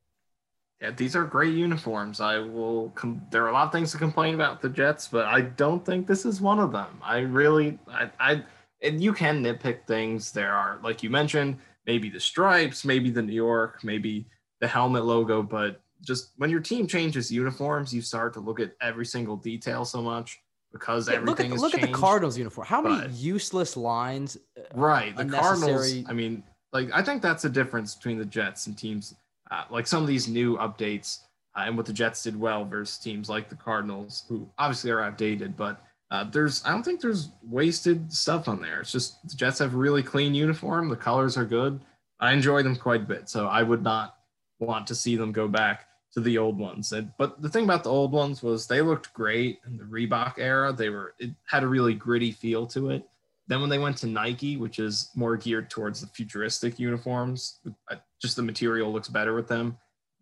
Yeah, 0.82 0.92
these 0.92 1.16
are 1.16 1.24
great 1.24 1.54
uniforms. 1.54 2.20
I 2.20 2.40
will. 2.40 2.90
Com- 2.92 3.26
there 3.32 3.44
are 3.44 3.50
a 3.50 3.54
lot 3.54 3.68
of 3.68 3.72
things 3.72 3.92
to 3.94 3.98
complain 3.98 4.36
about 4.36 4.62
the 4.62 4.70
Jets, 4.70 5.08
but 5.08 5.26
I 5.26 5.42
don't 5.42 5.86
think 5.86 6.06
this 6.06 6.26
is 6.26 6.42
one 6.42 6.60
of 6.60 6.72
them. 6.72 7.00
I 7.02 7.20
really, 7.20 7.80
I, 7.88 8.12
I, 8.20 8.44
and 8.82 9.02
you 9.02 9.14
can 9.14 9.42
nitpick 9.44 9.88
things. 9.88 10.32
There 10.32 10.52
are, 10.52 10.80
like 10.84 11.02
you 11.02 11.10
mentioned, 11.10 11.58
maybe 11.88 12.10
the 12.10 12.20
stripes, 12.20 12.84
maybe 12.84 13.10
the 13.10 13.22
New 13.22 13.34
York, 13.34 13.84
maybe 13.84 14.28
the 14.60 14.68
helmet 14.68 15.06
logo, 15.06 15.42
but 15.42 15.82
just 16.02 16.32
when 16.38 16.50
your 16.50 16.60
team 16.60 16.88
changes 16.88 17.32
uniforms, 17.32 17.94
you 17.94 18.02
start 18.02 18.34
to 18.34 18.40
look 18.40 18.60
at 18.60 18.74
every 18.82 19.06
single 19.06 19.38
detail 19.38 19.86
so 19.86 20.02
much 20.02 20.40
because 20.76 21.08
Yeah, 21.08 21.14
look 21.20 21.40
everything 21.40 21.52
at 21.52 21.56
is 21.56 21.62
look 21.62 21.74
at 21.74 21.80
the. 21.82 21.88
Cardinals 21.88 22.38
uniform. 22.38 22.68
How 22.68 22.82
many 22.82 22.98
but- 23.04 23.12
useless 23.12 23.78
lines? 23.78 24.36
uh, 24.58 24.62
Right. 24.74 25.16
The 25.16 25.24
Cardinals, 25.24 26.04
I 26.10 26.12
mean, 26.12 26.44
like, 26.74 26.90
I 26.94 27.02
think 27.02 27.22
that's 27.22 27.44
the 27.44 27.50
difference 27.50 27.96
between 27.96 28.18
the 28.20 28.26
Jets 28.26 28.68
and 28.68 28.78
teams 28.78 29.16
uh, 29.52 29.64
like 29.70 29.88
some 29.88 30.02
of 30.02 30.08
these 30.08 30.28
new 30.28 30.58
updates 30.58 31.20
uh, 31.56 31.64
and 31.66 31.78
what 31.78 31.86
the 31.86 31.94
Jets 31.94 32.24
did 32.24 32.38
well 32.38 32.66
versus 32.66 32.98
teams 32.98 33.30
like 33.30 33.48
the 33.48 33.56
Cardinals, 33.56 34.26
who 34.28 34.50
obviously 34.58 34.92
are 34.92 35.02
outdated, 35.02 35.56
but 35.56 35.80
uh, 36.12 36.26
there's, 36.26 36.66
I 36.66 36.72
don't 36.72 36.84
think 36.84 37.00
there's 37.00 37.30
wasted 37.50 38.12
stuff 38.12 38.50
on 38.50 38.62
there. 38.62 38.82
It's 38.82 38.92
just 38.92 39.26
the 39.30 39.36
Jets 39.36 39.60
have 39.60 39.74
a 39.74 39.78
really 39.78 40.04
clean 40.04 40.36
uniform. 40.36 40.90
The 40.90 40.96
colors 40.98 41.38
are 41.38 41.46
good. 41.46 41.80
I 42.20 42.34
enjoy 42.34 42.64
them 42.64 42.76
quite 42.76 43.02
a 43.04 43.06
bit. 43.06 43.30
So 43.30 43.48
I 43.48 43.64
would 43.64 43.82
not 43.82 44.18
want 44.60 44.88
to 44.88 44.96
see 44.96 45.16
them 45.16 45.32
go 45.32 45.48
back 45.48 45.88
to 46.16 46.22
the 46.22 46.38
old 46.38 46.58
ones. 46.58 46.94
And, 46.94 47.12
but 47.18 47.42
the 47.42 47.50
thing 47.50 47.66
about 47.66 47.84
the 47.84 47.92
old 47.92 48.14
ones 48.14 48.42
was 48.42 48.66
they 48.66 48.82
looked 48.82 49.14
great 49.14 49.60
in 49.68 49.78
the 49.78 49.84
Reebok 49.84 50.36
era. 50.38 50.72
They 50.72 50.90
were, 50.90 51.14
it 51.20 51.32
had 51.46 51.64
a 51.64 51.68
really 51.68 51.94
gritty 51.94 52.32
feel 52.32 52.66
to 52.68 52.90
it. 52.90 53.04
Then 53.48 53.60
when 53.60 53.70
they 53.70 53.78
went 53.78 53.98
to 53.98 54.08
Nike, 54.08 54.56
which 54.56 54.80
is 54.80 55.12
more 55.14 55.36
geared 55.36 55.70
towards 55.70 56.00
the 56.02 56.08
futuristic 56.08 56.80
uniforms, 56.80 57.60
just 58.20 58.38
the 58.38 58.42
material 58.42 58.92
looks 58.92 59.10
better 59.10 59.36
with 59.36 59.48
them. 59.48 59.78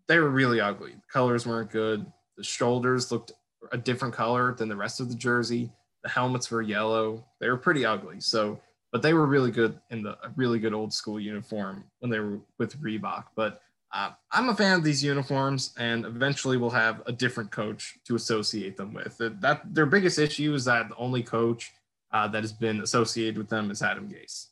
They 0.08 0.18
were 0.18 0.32
really 0.32 0.60
ugly. 0.60 0.94
The 0.94 1.14
colors 1.14 1.46
weren't 1.46 1.72
good. 1.72 2.06
The 2.38 2.44
shoulders 2.44 3.12
looked 3.12 3.32
a 3.72 3.78
different 3.78 4.16
color 4.16 4.54
than 4.56 4.68
the 4.68 4.76
rest 4.76 5.00
of 5.00 5.10
the 5.10 5.16
jersey. 5.16 5.72
The 6.02 6.10
helmets 6.10 6.50
were 6.50 6.64
yellow. 6.64 7.24
They 7.40 7.50
were 7.50 7.56
pretty 7.56 7.86
ugly. 7.86 8.20
So, 8.20 8.60
but 8.92 9.04
they 9.04 9.14
were 9.14 9.28
really 9.28 9.52
good 9.52 9.80
in 9.92 10.02
the 10.04 10.18
a 10.24 10.34
really 10.36 10.60
good 10.60 10.74
old 10.74 10.92
school 10.92 11.20
uniform 11.20 11.84
when 12.00 12.10
they 12.12 12.20
were 12.20 12.40
with 12.58 12.82
Reebok. 12.82 13.26
But 13.36 13.62
uh, 13.94 14.12
I'm 14.32 14.50
a 14.50 14.56
fan 14.56 14.78
of 14.78 14.84
these 14.84 15.04
uniforms, 15.04 15.74
and 15.78 16.04
eventually 16.06 16.58
we'll 16.58 16.72
have 16.72 17.04
a 17.06 17.12
different 17.12 17.52
coach 17.52 18.00
to 18.06 18.16
associate 18.16 18.76
them 18.76 18.92
with. 18.92 19.18
That, 19.20 19.62
their 19.74 19.86
biggest 19.86 20.18
issue 20.18 20.54
is 20.56 20.66
that 20.66 20.90
the 20.90 20.96
only 20.96 21.22
coach 21.22 21.72
uh, 22.12 22.28
that 22.30 22.42
has 22.42 22.52
been 22.52 22.82
associated 22.82 23.38
with 23.38 23.50
them 23.50 23.70
is 23.70 23.84
Adam 23.84 24.10
Gase. 24.10 24.48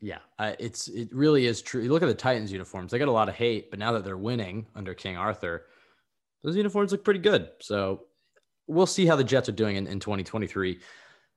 Yeah, 0.00 0.18
uh, 0.38 0.52
it's 0.58 0.88
it 0.88 1.08
really 1.12 1.46
is 1.46 1.62
true. 1.62 1.82
You 1.82 1.90
look 1.90 2.02
at 2.02 2.06
the 2.06 2.14
Titans 2.14 2.52
uniforms; 2.52 2.92
they 2.92 2.98
got 2.98 3.08
a 3.08 3.12
lot 3.12 3.28
of 3.28 3.34
hate, 3.34 3.70
but 3.70 3.78
now 3.78 3.92
that 3.92 4.04
they're 4.04 4.16
winning 4.16 4.66
under 4.76 4.94
King 4.94 5.16
Arthur, 5.16 5.64
those 6.44 6.54
uniforms 6.54 6.92
look 6.92 7.02
pretty 7.02 7.20
good. 7.20 7.48
So 7.60 8.04
we'll 8.66 8.86
see 8.86 9.06
how 9.06 9.16
the 9.16 9.24
Jets 9.24 9.48
are 9.48 9.52
doing 9.52 9.76
in, 9.76 9.86
in 9.86 9.98
2023. 9.98 10.78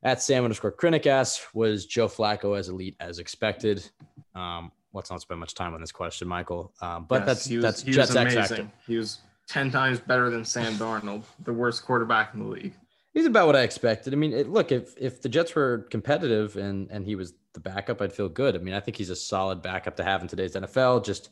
At 0.03 0.22
Sam 0.22 0.43
underscore 0.43 0.72
Krennic 0.72 1.07
asks, 1.07 1.45
was 1.53 1.86
Joe 1.86 2.07
Flacco 2.07 2.57
as 2.57 2.70
elite 2.70 2.95
as 2.99 3.20
expected? 3.20 3.89
Um, 4.36 4.72
let's 4.94 5.10
not 5.10 5.22
spend 5.22 5.40
much 5.40 5.54
time 5.54 5.74
on 5.74 5.82
this 5.82 5.92
question, 5.92 6.28
Michael. 6.28 6.74
Um, 6.82 7.06
but 7.08 7.20
Yes, 7.20 7.26
that's 7.26 7.46
he 7.46 7.56
was, 7.58 7.64
that's 7.64 7.82
he 7.84 7.92
Jets 7.92 8.10
was 8.10 8.18
X 8.18 8.34
factor. 8.34 8.72
He 8.88 8.98
was 8.98 9.20
ten 9.48 9.72
times 9.72 10.00
better 10.00 10.30
than 10.30 10.46
Sam 10.46 10.74
Darnold, 10.74 11.24
the 11.44 11.54
worst 11.54 11.86
quarterback 11.86 12.34
in 12.34 12.42
the 12.42 12.48
league. 12.48 12.74
He's 13.14 13.26
about 13.26 13.48
what 13.48 13.56
I 13.56 13.62
expected. 13.62 14.14
I 14.14 14.18
mean, 14.18 14.34
it, 14.34 14.50
look, 14.50 14.72
if 14.72 14.96
if 14.98 15.22
the 15.22 15.30
Jets 15.30 15.56
were 15.56 15.88
competitive 15.90 16.56
and 16.58 16.90
and 16.92 17.06
he 17.06 17.16
was 17.16 17.34
the 17.54 17.60
backup, 17.60 18.02
I'd 18.02 18.14
feel 18.14 18.30
good. 18.30 18.56
I 18.56 18.60
mean, 18.60 18.74
I 18.74 18.80
think 18.80 18.98
he's 18.98 19.10
a 19.10 19.16
solid 19.16 19.62
backup 19.62 19.96
to 19.98 20.04
have 20.04 20.22
in 20.22 20.28
today's 20.28 20.56
NFL. 20.56 21.04
Just 21.04 21.30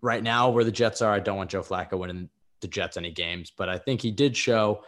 right 0.00 0.22
now, 0.22 0.50
where 0.50 0.64
the 0.64 0.72
Jets 0.72 1.02
are, 1.02 1.12
I 1.12 1.20
don't 1.20 1.36
want 1.36 1.50
Joe 1.50 1.62
Flacco 1.62 1.98
winning 1.98 2.28
the 2.60 2.68
Jets 2.68 2.96
any 2.96 3.10
games, 3.10 3.52
but 3.54 3.68
I 3.68 3.78
think 3.78 4.00
he 4.00 4.10
did 4.10 4.36
show 4.36 4.84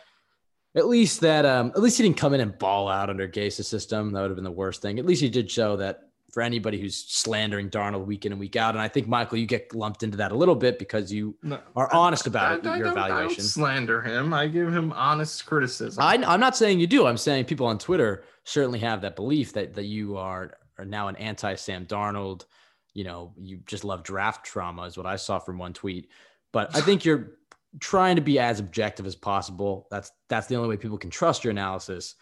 at 0.74 0.88
least 0.88 1.20
that 1.20 1.44
um, 1.44 1.68
at 1.68 1.82
least 1.82 1.98
he 1.98 2.02
didn't 2.02 2.16
come 2.16 2.34
in 2.34 2.40
and 2.40 2.58
ball 2.58 2.88
out 2.88 3.10
under 3.10 3.26
Gase's 3.26 3.68
system. 3.68 4.12
That 4.12 4.22
would 4.22 4.30
have 4.30 4.36
been 4.36 4.44
the 4.44 4.50
worst 4.50 4.82
thing. 4.82 4.98
At 4.98 5.06
least 5.06 5.22
he 5.22 5.28
did 5.28 5.50
show 5.50 5.76
that 5.76 6.00
for 6.34 6.42
anybody 6.42 6.80
who's 6.80 6.96
slandering 6.96 7.70
Darnold 7.70 8.06
week 8.06 8.26
in 8.26 8.32
and 8.32 8.40
week 8.40 8.56
out. 8.56 8.74
And 8.74 8.82
I 8.82 8.88
think 8.88 9.06
Michael, 9.06 9.38
you 9.38 9.46
get 9.46 9.72
lumped 9.72 10.02
into 10.02 10.16
that 10.16 10.32
a 10.32 10.34
little 10.34 10.56
bit 10.56 10.80
because 10.80 11.12
you 11.12 11.36
No, 11.44 11.60
are 11.76 11.88
honest 11.94 12.26
about 12.26 12.58
it, 12.58 12.66
I, 12.66 12.74
I 12.74 12.76
your 12.76 12.86
don't- 12.88 12.98
I 12.98 13.08
don't 13.08 13.40
slander 13.40 14.02
him. 14.02 14.34
I 14.34 14.48
give 14.48 14.74
him 14.74 14.92
honest 14.92 15.46
criticism. 15.46 16.02
I, 16.02 16.14
I'm 16.26 16.40
not 16.40 16.56
saying 16.56 16.80
you 16.80 16.88
do. 16.88 17.06
I'm 17.06 17.16
saying 17.16 17.44
people 17.44 17.68
on 17.68 17.78
Twitter 17.78 18.24
certainly 18.42 18.80
have 18.80 19.00
that 19.02 19.14
belief 19.14 19.52
that 19.52 19.74
that 19.74 19.84
you 19.84 20.16
are 20.16 20.58
are 20.76 20.84
now 20.84 21.06
an 21.06 21.14
anti 21.16 21.54
Sam 21.54 21.86
Darnold. 21.86 22.46
You 22.94 23.04
know, 23.04 23.32
you 23.38 23.58
just 23.66 23.84
love 23.84 24.02
draft 24.02 24.44
trauma, 24.44 24.82
is 24.82 24.96
what 24.96 25.06
I 25.06 25.14
saw 25.16 25.38
from 25.38 25.56
one 25.58 25.72
tweet. 25.72 26.10
But 26.52 26.74
I 26.76 26.80
think 26.80 27.04
you're 27.04 27.38
trying 27.80 28.16
to 28.16 28.22
be 28.22 28.40
as 28.40 28.58
objective 28.58 29.06
as 29.06 29.14
possible. 29.14 29.86
That's 29.90 30.10
that's 30.28 30.48
the 30.48 30.56
only 30.56 30.68
way 30.68 30.76
people 30.76 30.98
can 30.98 31.10
trust 31.10 31.44
your 31.44 31.52
analysis. 31.52 32.16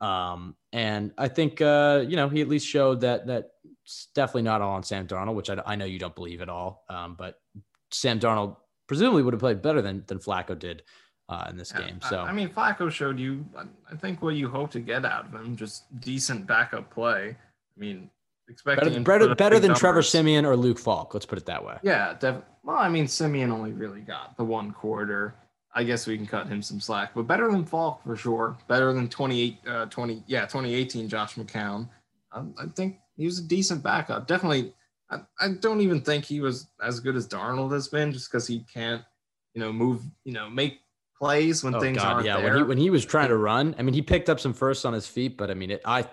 Um, 0.00 0.56
and 0.72 1.12
I 1.16 1.28
think 1.28 1.60
uh, 1.60 2.04
you 2.08 2.16
know 2.16 2.28
he 2.28 2.40
at 2.40 2.48
least 2.48 2.66
showed 2.66 3.02
that 3.02 3.28
that 3.28 3.51
it's 3.84 4.08
definitely 4.14 4.42
not 4.42 4.60
all 4.60 4.74
on 4.74 4.82
Sam 4.82 5.06
Darnold, 5.06 5.34
which 5.34 5.50
I, 5.50 5.60
I 5.66 5.76
know 5.76 5.84
you 5.84 5.98
don't 5.98 6.14
believe 6.14 6.40
at 6.40 6.48
all. 6.48 6.84
Um, 6.88 7.14
but 7.18 7.40
Sam 7.90 8.20
Darnold 8.20 8.56
presumably 8.86 9.22
would 9.22 9.34
have 9.34 9.40
played 9.40 9.62
better 9.62 9.82
than 9.82 10.04
than 10.06 10.18
Flacco 10.18 10.58
did 10.58 10.82
uh, 11.28 11.46
in 11.50 11.56
this 11.56 11.72
game. 11.72 12.00
So 12.08 12.20
I 12.20 12.32
mean, 12.32 12.48
Flacco 12.48 12.90
showed 12.90 13.18
you, 13.18 13.44
I 13.90 13.96
think, 13.96 14.22
what 14.22 14.34
you 14.34 14.48
hope 14.48 14.70
to 14.72 14.80
get 14.80 15.04
out 15.04 15.26
of 15.26 15.34
him, 15.34 15.56
just 15.56 15.84
decent 16.00 16.46
backup 16.46 16.90
play. 16.92 17.36
I 17.76 17.80
mean, 17.80 18.10
expecting 18.48 19.02
better, 19.02 19.26
better, 19.26 19.34
better 19.34 19.58
than 19.58 19.74
Trevor 19.74 20.02
Siemian 20.02 20.44
or 20.44 20.56
Luke 20.56 20.78
Falk. 20.78 21.14
Let's 21.14 21.26
put 21.26 21.38
it 21.38 21.46
that 21.46 21.64
way. 21.64 21.78
Yeah, 21.82 22.14
def- 22.18 22.42
well, 22.62 22.76
I 22.76 22.88
mean, 22.88 23.08
Simeon 23.08 23.50
only 23.50 23.72
really 23.72 24.00
got 24.00 24.36
the 24.36 24.44
one 24.44 24.72
quarter. 24.72 25.34
I 25.74 25.84
guess 25.84 26.06
we 26.06 26.16
can 26.18 26.26
cut 26.26 26.48
him 26.48 26.60
some 26.60 26.80
slack, 26.80 27.12
but 27.14 27.22
better 27.22 27.50
than 27.50 27.64
Falk 27.64 28.04
for 28.04 28.14
sure. 28.14 28.58
Better 28.68 28.92
than 28.92 29.08
28, 29.08 29.58
uh, 29.66 29.86
20, 29.86 30.22
yeah, 30.26 30.42
2018 30.42 31.08
Josh 31.08 31.36
McCown. 31.36 31.88
Um, 32.32 32.54
I 32.58 32.66
think 32.66 32.98
he 33.16 33.26
was 33.26 33.38
a 33.38 33.42
decent 33.42 33.82
backup. 33.82 34.26
Definitely, 34.26 34.72
I, 35.10 35.20
I 35.40 35.48
don't 35.60 35.80
even 35.80 36.00
think 36.00 36.24
he 36.24 36.40
was 36.40 36.68
as 36.82 37.00
good 37.00 37.16
as 37.16 37.28
Darnold 37.28 37.72
has 37.72 37.88
been, 37.88 38.12
just 38.12 38.30
because 38.30 38.46
he 38.46 38.64
can't, 38.72 39.02
you 39.54 39.60
know, 39.60 39.72
move, 39.72 40.02
you 40.24 40.32
know, 40.32 40.48
make 40.48 40.80
plays 41.18 41.62
when 41.62 41.74
oh, 41.74 41.80
things 41.80 41.98
God, 41.98 42.14
aren't 42.14 42.26
yeah. 42.26 42.40
there. 42.40 42.50
When 42.50 42.56
he, 42.56 42.62
when 42.64 42.78
he 42.78 42.90
was 42.90 43.04
trying 43.04 43.28
to 43.28 43.36
run, 43.36 43.74
I 43.78 43.82
mean, 43.82 43.94
he 43.94 44.02
picked 44.02 44.28
up 44.28 44.40
some 44.40 44.52
firsts 44.52 44.84
on 44.84 44.92
his 44.92 45.06
feet, 45.06 45.36
but 45.36 45.50
I 45.50 45.54
mean, 45.54 45.70
it, 45.70 45.82
I 45.84 46.04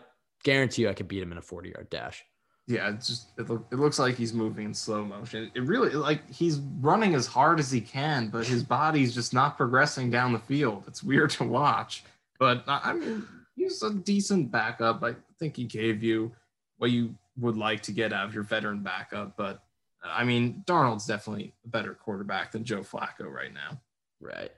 guarantee 0.44 0.84
you, 0.84 0.90
I 0.90 0.94
could 0.94 1.08
beat 1.08 1.24
him 1.24 1.32
in 1.32 1.38
a 1.38 1.42
40 1.42 1.70
yard 1.70 1.90
dash. 1.90 2.24
Yeah, 2.68 2.90
it's 2.92 3.08
just 3.08 3.30
it, 3.40 3.50
look, 3.50 3.66
it 3.72 3.78
looks 3.78 3.98
like 3.98 4.14
he's 4.14 4.32
moving 4.32 4.66
in 4.66 4.74
slow 4.76 5.04
motion. 5.04 5.50
It 5.56 5.64
really 5.64 5.90
like 5.90 6.30
he's 6.32 6.60
running 6.82 7.16
as 7.16 7.26
hard 7.26 7.60
as 7.60 7.72
he 7.72 7.82
can, 7.82 8.28
but 8.28 8.46
his 8.46 8.64
body's 8.64 9.16
just 9.16 9.34
not 9.34 9.58
progressing 9.58 10.12
down 10.12 10.34
the 10.34 10.40
field. 10.40 10.84
It's 10.86 11.02
weird 11.02 11.30
to 11.32 11.46
watch, 11.46 12.04
but 12.38 12.64
I 12.68 12.94
mean, 12.94 13.26
he's 13.56 13.82
a 13.82 13.92
decent 13.92 14.52
backup. 14.52 15.04
I 15.04 15.16
think 15.40 15.56
he 15.56 15.64
gave 15.64 16.04
you 16.04 16.32
what 16.80 16.92
you 16.92 17.16
would 17.38 17.58
like 17.58 17.82
to 17.84 17.92
get 17.92 18.12
out 18.12 18.26
of 18.26 18.34
your 18.34 18.44
veteran 18.44 18.82
backup, 18.82 19.38
but 19.38 19.64
I 20.04 20.24
mean, 20.24 20.64
Darnold's 20.66 21.06
definitely 21.06 21.54
a 21.66 21.68
better 21.68 21.94
quarterback 21.94 22.52
than 22.52 22.64
Joe 22.64 22.80
Flacco 22.80 23.30
right 23.30 23.54
now. 23.54 23.80
Right. 24.22 24.52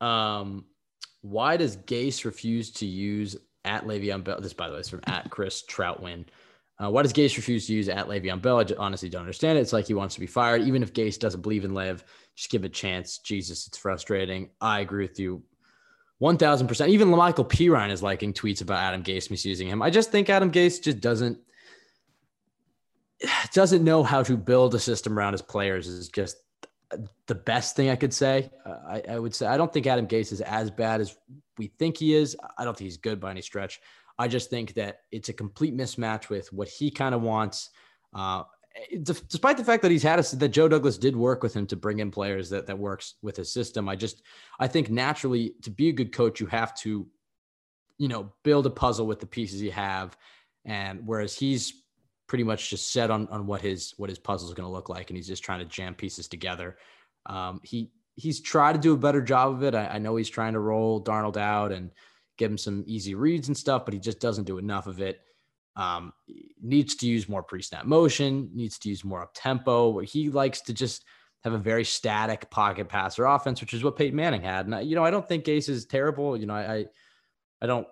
Um, 0.00 0.66
why 1.22 1.56
does 1.56 1.76
Gase 1.76 2.24
refuse 2.24 2.70
to 2.72 2.86
use 2.86 3.36
at 3.64 3.86
Le'Veon 3.86 4.24
Bell? 4.24 4.40
This, 4.40 4.52
by 4.52 4.68
the 4.68 4.74
way, 4.74 4.80
is 4.80 4.88
from 4.88 5.00
at 5.06 5.30
Chris 5.30 5.64
Troutwin. 5.66 6.26
Uh, 6.78 6.90
why 6.90 7.02
does 7.02 7.12
Gase 7.12 7.36
refuse 7.36 7.66
to 7.66 7.74
use 7.74 7.88
at 7.88 8.06
Le'Veon 8.06 8.40
Bell? 8.40 8.60
I 8.60 8.66
honestly 8.78 9.08
don't 9.08 9.22
understand 9.22 9.58
it. 9.58 9.62
It's 9.62 9.72
like 9.72 9.86
he 9.86 9.94
wants 9.94 10.14
to 10.14 10.20
be 10.20 10.26
fired. 10.26 10.62
Even 10.62 10.82
if 10.82 10.92
Gase 10.92 11.18
doesn't 11.18 11.40
believe 11.40 11.64
in 11.64 11.74
Lev, 11.74 12.04
just 12.36 12.50
give 12.50 12.64
it 12.64 12.68
a 12.68 12.70
chance. 12.70 13.18
Jesus, 13.18 13.66
it's 13.66 13.78
frustrating. 13.78 14.50
I 14.60 14.80
agree 14.80 15.04
with 15.04 15.18
you 15.18 15.42
1000%. 16.20 16.88
Even 16.88 17.08
Michael 17.08 17.44
Perine 17.44 17.90
is 17.90 18.02
liking 18.02 18.32
tweets 18.32 18.60
about 18.60 18.78
Adam 18.78 19.02
Gase 19.02 19.30
misusing 19.30 19.68
him. 19.68 19.82
I 19.82 19.90
just 19.90 20.10
think 20.10 20.28
Adam 20.28 20.50
Gase 20.50 20.82
just 20.82 21.00
doesn't 21.00 21.38
doesn't 23.52 23.84
know 23.84 24.02
how 24.02 24.22
to 24.22 24.36
build 24.36 24.74
a 24.74 24.78
system 24.78 25.18
around 25.18 25.32
his 25.32 25.42
players 25.42 25.86
is 25.86 26.08
just 26.08 26.36
the 27.26 27.34
best 27.34 27.76
thing 27.76 27.90
I 27.90 27.96
could 27.96 28.14
say. 28.14 28.50
Uh, 28.64 28.76
I, 28.88 29.02
I, 29.10 29.18
would 29.18 29.34
say 29.34 29.46
I 29.46 29.56
don't 29.56 29.72
think 29.72 29.86
Adam 29.86 30.06
Gase 30.06 30.32
is 30.32 30.40
as 30.40 30.70
bad 30.70 31.00
as 31.00 31.16
we 31.58 31.66
think 31.78 31.98
he 31.98 32.14
is. 32.14 32.36
I 32.56 32.64
don't 32.64 32.76
think 32.76 32.86
he's 32.86 32.96
good 32.96 33.20
by 33.20 33.30
any 33.30 33.42
stretch. 33.42 33.80
I 34.18 34.26
just 34.26 34.50
think 34.50 34.74
that 34.74 35.00
it's 35.12 35.28
a 35.28 35.32
complete 35.32 35.76
mismatch 35.76 36.28
with 36.28 36.52
what 36.52 36.68
he 36.68 36.90
kind 36.90 37.14
of 37.14 37.22
wants. 37.22 37.70
Uh, 38.14 38.44
despite 39.02 39.56
the 39.56 39.64
fact 39.64 39.82
that 39.82 39.90
he's 39.90 40.02
had 40.02 40.18
a, 40.18 40.36
that 40.36 40.48
Joe 40.48 40.68
Douglas 40.68 40.98
did 40.98 41.16
work 41.16 41.42
with 41.42 41.54
him 41.54 41.66
to 41.68 41.76
bring 41.76 42.00
in 42.00 42.10
players 42.10 42.50
that 42.50 42.66
that 42.66 42.78
works 42.78 43.14
with 43.22 43.36
his 43.36 43.52
system. 43.52 43.88
I 43.88 43.96
just 43.96 44.22
I 44.58 44.68
think 44.68 44.90
naturally 44.90 45.54
to 45.62 45.70
be 45.70 45.88
a 45.88 45.92
good 45.92 46.12
coach 46.12 46.40
you 46.40 46.46
have 46.46 46.74
to, 46.80 47.06
you 47.98 48.08
know, 48.08 48.32
build 48.44 48.66
a 48.66 48.70
puzzle 48.70 49.06
with 49.06 49.20
the 49.20 49.26
pieces 49.26 49.62
you 49.62 49.72
have, 49.72 50.16
and 50.64 51.02
whereas 51.06 51.36
he's 51.36 51.82
pretty 52.26 52.44
much 52.44 52.70
just 52.70 52.92
set 52.92 53.10
on 53.10 53.28
on 53.28 53.46
what 53.46 53.60
his 53.60 53.94
what 53.96 54.10
his 54.10 54.18
puzzle 54.18 54.48
is 54.48 54.54
going 54.54 54.68
to 54.68 54.72
look 54.72 54.88
like, 54.88 55.10
and 55.10 55.16
he's 55.16 55.28
just 55.28 55.44
trying 55.44 55.60
to 55.60 55.64
jam 55.64 55.94
pieces 55.94 56.28
together. 56.28 56.76
Um, 57.26 57.60
he 57.62 57.90
he's 58.16 58.40
tried 58.40 58.72
to 58.72 58.78
do 58.78 58.94
a 58.94 58.98
better 58.98 59.22
job 59.22 59.52
of 59.52 59.62
it. 59.62 59.74
I, 59.74 59.86
I, 59.86 59.98
know 59.98 60.16
he's 60.16 60.28
trying 60.28 60.54
to 60.54 60.58
roll 60.58 61.02
Darnold 61.02 61.36
out 61.36 61.70
and 61.70 61.90
give 62.36 62.50
him 62.50 62.58
some 62.58 62.82
easy 62.86 63.14
reads 63.14 63.46
and 63.46 63.56
stuff, 63.56 63.84
but 63.84 63.94
he 63.94 64.00
just 64.00 64.18
doesn't 64.18 64.44
do 64.44 64.58
enough 64.58 64.88
of 64.88 65.00
it. 65.00 65.20
Um, 65.78 66.12
needs 66.60 66.96
to 66.96 67.06
use 67.06 67.28
more 67.28 67.44
pre-snap 67.44 67.84
motion, 67.84 68.50
needs 68.52 68.80
to 68.80 68.88
use 68.88 69.04
more 69.04 69.22
up 69.22 69.30
tempo. 69.32 70.00
He 70.00 70.28
likes 70.28 70.60
to 70.62 70.74
just 70.74 71.04
have 71.44 71.52
a 71.52 71.58
very 71.58 71.84
static 71.84 72.50
pocket 72.50 72.88
passer 72.88 73.24
offense, 73.24 73.60
which 73.60 73.72
is 73.72 73.84
what 73.84 73.94
Peyton 73.94 74.16
Manning 74.16 74.42
had. 74.42 74.66
And 74.66 74.74
I, 74.74 74.80
you 74.80 74.96
know, 74.96 75.04
I 75.04 75.12
don't 75.12 75.26
think 75.26 75.44
Gase 75.44 75.68
is 75.68 75.86
terrible. 75.86 76.36
You 76.36 76.46
know, 76.46 76.54
I, 76.54 76.86
I, 77.62 77.66
don't 77.66 77.86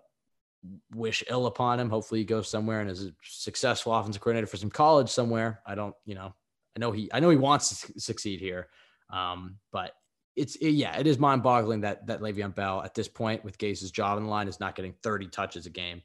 wish 0.93 1.23
ill 1.31 1.47
upon 1.47 1.79
him. 1.79 1.89
Hopefully 1.89 2.21
he 2.21 2.25
goes 2.25 2.51
somewhere 2.51 2.81
and 2.81 2.91
is 2.91 3.05
a 3.05 3.13
successful 3.23 3.95
offensive 3.95 4.21
coordinator 4.21 4.49
for 4.49 4.57
some 4.57 4.71
college 4.71 5.09
somewhere. 5.09 5.61
I 5.65 5.77
don't, 5.77 5.95
you 6.05 6.17
know, 6.17 6.35
I 6.77 6.81
know 6.81 6.91
he, 6.91 7.09
I 7.13 7.21
know 7.21 7.31
he 7.31 7.37
wants 7.37 7.87
to 7.87 8.01
succeed 8.01 8.41
here. 8.41 8.67
Um, 9.11 9.59
but 9.71 9.93
it's 10.35 10.57
it, 10.57 10.71
yeah, 10.71 10.99
it 10.99 11.07
is 11.07 11.19
mind 11.19 11.45
boggling 11.45 11.83
that 11.83 12.07
that 12.09 12.21
Le'Veon 12.21 12.55
Bell 12.55 12.83
at 12.83 12.95
this 12.95 13.07
point 13.09 13.45
with 13.45 13.59
Gase's 13.59 13.93
job 13.93 14.19
in 14.19 14.25
the 14.25 14.31
line 14.31 14.49
is 14.49 14.59
not 14.59 14.75
getting 14.75 14.95
30 15.05 15.29
touches 15.29 15.67
a 15.67 15.71
game. 15.71 16.03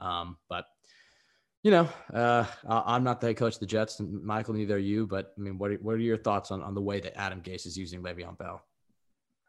Um, 0.00 0.36
but 0.48 0.66
you 1.66 1.72
know, 1.72 1.88
uh, 2.14 2.44
I'm 2.68 3.02
not 3.02 3.20
the 3.20 3.26
head 3.26 3.38
coach 3.38 3.54
of 3.54 3.58
the 3.58 3.66
Jets, 3.66 3.98
and 3.98 4.22
Michael, 4.22 4.54
neither 4.54 4.76
are 4.76 4.78
you. 4.78 5.04
But 5.04 5.34
I 5.36 5.40
mean, 5.40 5.58
what 5.58 5.72
are, 5.72 5.74
what 5.78 5.96
are 5.96 5.98
your 5.98 6.16
thoughts 6.16 6.52
on, 6.52 6.62
on 6.62 6.76
the 6.76 6.80
way 6.80 7.00
that 7.00 7.18
Adam 7.18 7.40
Gase 7.40 7.66
is 7.66 7.76
using 7.76 8.04
Le'Veon 8.04 8.38
Bell? 8.38 8.62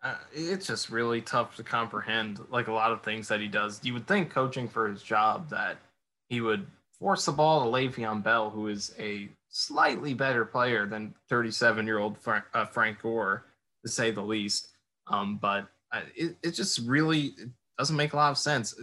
Uh, 0.02 0.16
it's 0.34 0.66
just 0.66 0.90
really 0.90 1.22
tough 1.22 1.56
to 1.58 1.64
comprehend, 1.64 2.40
like 2.50 2.70
a 2.70 2.72
lot 2.72 2.92
of 2.92 3.04
things 3.04 3.28
that 3.28 3.40
he 3.40 3.48
does. 3.48 3.80
You 3.84 3.94
would 3.94 4.08
think 4.08 4.32
coaching 4.32 4.68
for 4.68 4.88
his 4.88 5.04
job 5.04 5.52
that 5.52 5.78
he 6.28 6.42
would 6.42 6.66
force 6.98 7.26
the 7.26 7.34
ball 7.34 7.64
to 7.64 7.70
Le'Veon 7.70 8.24
Bell, 8.24 8.50
who 8.50 8.68
is 8.68 8.96
a 8.98 9.30
slightly 9.50 10.16
better 10.16 10.44
player 10.44 10.88
than 10.88 11.14
37 11.30 11.86
year 11.86 12.00
old 12.00 12.18
Frank, 12.18 12.46
uh, 12.56 12.66
Frank 12.66 13.00
Gore, 13.00 13.46
to 13.86 13.92
say 13.92 14.10
the 14.10 14.24
least. 14.24 14.70
Um, 15.06 15.38
but 15.40 15.68
uh, 15.92 16.02
it, 16.16 16.36
it 16.42 16.52
just 16.54 16.80
really 16.80 17.36
it 17.38 17.50
doesn't 17.78 17.96
make 17.96 18.14
a 18.14 18.16
lot 18.16 18.32
of 18.32 18.40
sense. 18.40 18.74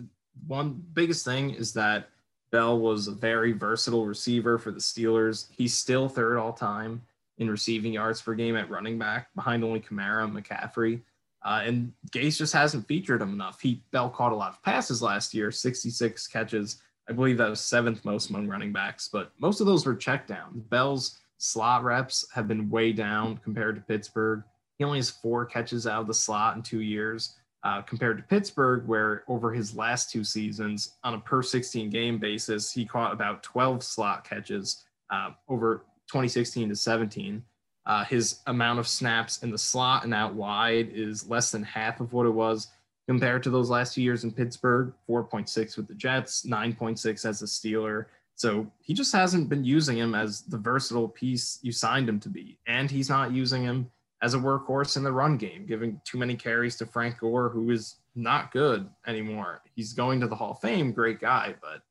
One 0.46 0.80
biggest 0.92 1.24
thing 1.24 1.50
is 1.50 1.72
that 1.72 2.10
Bell 2.54 2.78
was 2.78 3.08
a 3.08 3.10
very 3.10 3.50
versatile 3.50 4.06
receiver 4.06 4.58
for 4.58 4.70
the 4.70 4.78
Steelers. 4.78 5.48
He's 5.50 5.76
still 5.76 6.08
third 6.08 6.38
all 6.38 6.52
time 6.52 7.02
in 7.38 7.50
receiving 7.50 7.94
yards 7.94 8.22
per 8.22 8.32
game 8.34 8.54
at 8.54 8.70
running 8.70 8.96
back, 8.96 9.34
behind 9.34 9.64
only 9.64 9.80
Kamara 9.80 10.22
and 10.22 10.32
McCaffrey. 10.32 11.00
Uh, 11.44 11.62
and 11.64 11.92
Gase 12.12 12.38
just 12.38 12.52
hasn't 12.52 12.86
featured 12.86 13.20
him 13.20 13.32
enough. 13.32 13.60
He 13.60 13.82
Bell 13.90 14.08
caught 14.08 14.30
a 14.30 14.36
lot 14.36 14.52
of 14.52 14.62
passes 14.62 15.02
last 15.02 15.34
year, 15.34 15.50
66 15.50 16.28
catches. 16.28 16.80
I 17.08 17.12
believe 17.12 17.38
that 17.38 17.50
was 17.50 17.58
seventh 17.58 18.04
most 18.04 18.30
among 18.30 18.46
running 18.46 18.72
backs, 18.72 19.08
but 19.12 19.32
most 19.40 19.60
of 19.60 19.66
those 19.66 19.84
were 19.84 19.96
check 19.96 20.28
downs. 20.28 20.62
Bell's 20.70 21.18
slot 21.38 21.82
reps 21.82 22.24
have 22.32 22.46
been 22.46 22.70
way 22.70 22.92
down 22.92 23.36
compared 23.38 23.74
to 23.74 23.82
Pittsburgh. 23.82 24.44
He 24.78 24.84
only 24.84 24.98
has 25.00 25.10
four 25.10 25.44
catches 25.44 25.88
out 25.88 26.02
of 26.02 26.06
the 26.06 26.14
slot 26.14 26.54
in 26.54 26.62
two 26.62 26.82
years, 26.82 27.34
uh, 27.64 27.80
compared 27.82 28.18
to 28.18 28.22
Pittsburgh, 28.24 28.86
where 28.86 29.24
over 29.26 29.52
his 29.52 29.74
last 29.74 30.10
two 30.10 30.22
seasons, 30.22 30.96
on 31.02 31.14
a 31.14 31.18
per 31.18 31.42
16 31.42 31.88
game 31.88 32.18
basis, 32.18 32.70
he 32.70 32.84
caught 32.84 33.12
about 33.12 33.42
12 33.42 33.82
slot 33.82 34.28
catches 34.28 34.84
uh, 35.10 35.30
over 35.48 35.86
2016 36.08 36.68
to 36.68 36.76
17. 36.76 37.42
Uh, 37.86 38.04
his 38.04 38.40
amount 38.46 38.78
of 38.78 38.86
snaps 38.86 39.42
in 39.42 39.50
the 39.50 39.58
slot 39.58 40.04
and 40.04 40.14
out 40.14 40.34
wide 40.34 40.90
is 40.92 41.28
less 41.28 41.50
than 41.50 41.62
half 41.62 42.00
of 42.00 42.12
what 42.12 42.26
it 42.26 42.30
was 42.30 42.68
compared 43.06 43.42
to 43.42 43.50
those 43.50 43.70
last 43.70 43.94
two 43.94 44.02
years 44.02 44.24
in 44.24 44.32
Pittsburgh 44.32 44.92
4.6 45.08 45.76
with 45.76 45.88
the 45.88 45.94
Jets, 45.94 46.46
9.6 46.46 47.24
as 47.26 47.42
a 47.42 47.46
Steeler. 47.46 48.06
So 48.36 48.70
he 48.80 48.94
just 48.94 49.12
hasn't 49.12 49.48
been 49.48 49.64
using 49.64 49.96
him 49.96 50.14
as 50.14 50.42
the 50.42 50.58
versatile 50.58 51.08
piece 51.08 51.58
you 51.62 51.72
signed 51.72 52.08
him 52.08 52.20
to 52.20 52.28
be. 52.28 52.58
And 52.66 52.90
he's 52.90 53.08
not 53.08 53.32
using 53.32 53.62
him 53.62 53.90
as 54.24 54.32
a 54.32 54.38
workhorse 54.38 54.96
in 54.96 55.02
the 55.02 55.12
run 55.12 55.36
game, 55.36 55.66
giving 55.66 56.00
too 56.02 56.16
many 56.16 56.34
carries 56.34 56.76
to 56.76 56.86
Frank 56.86 57.18
Gore, 57.18 57.50
who 57.50 57.70
is 57.70 57.96
not 58.14 58.52
good 58.52 58.88
anymore. 59.06 59.60
He's 59.76 59.92
going 59.92 60.18
to 60.20 60.26
the 60.26 60.34
Hall 60.34 60.52
of 60.52 60.60
Fame, 60.60 60.92
great 60.92 61.20
guy, 61.20 61.54
but 61.60 61.82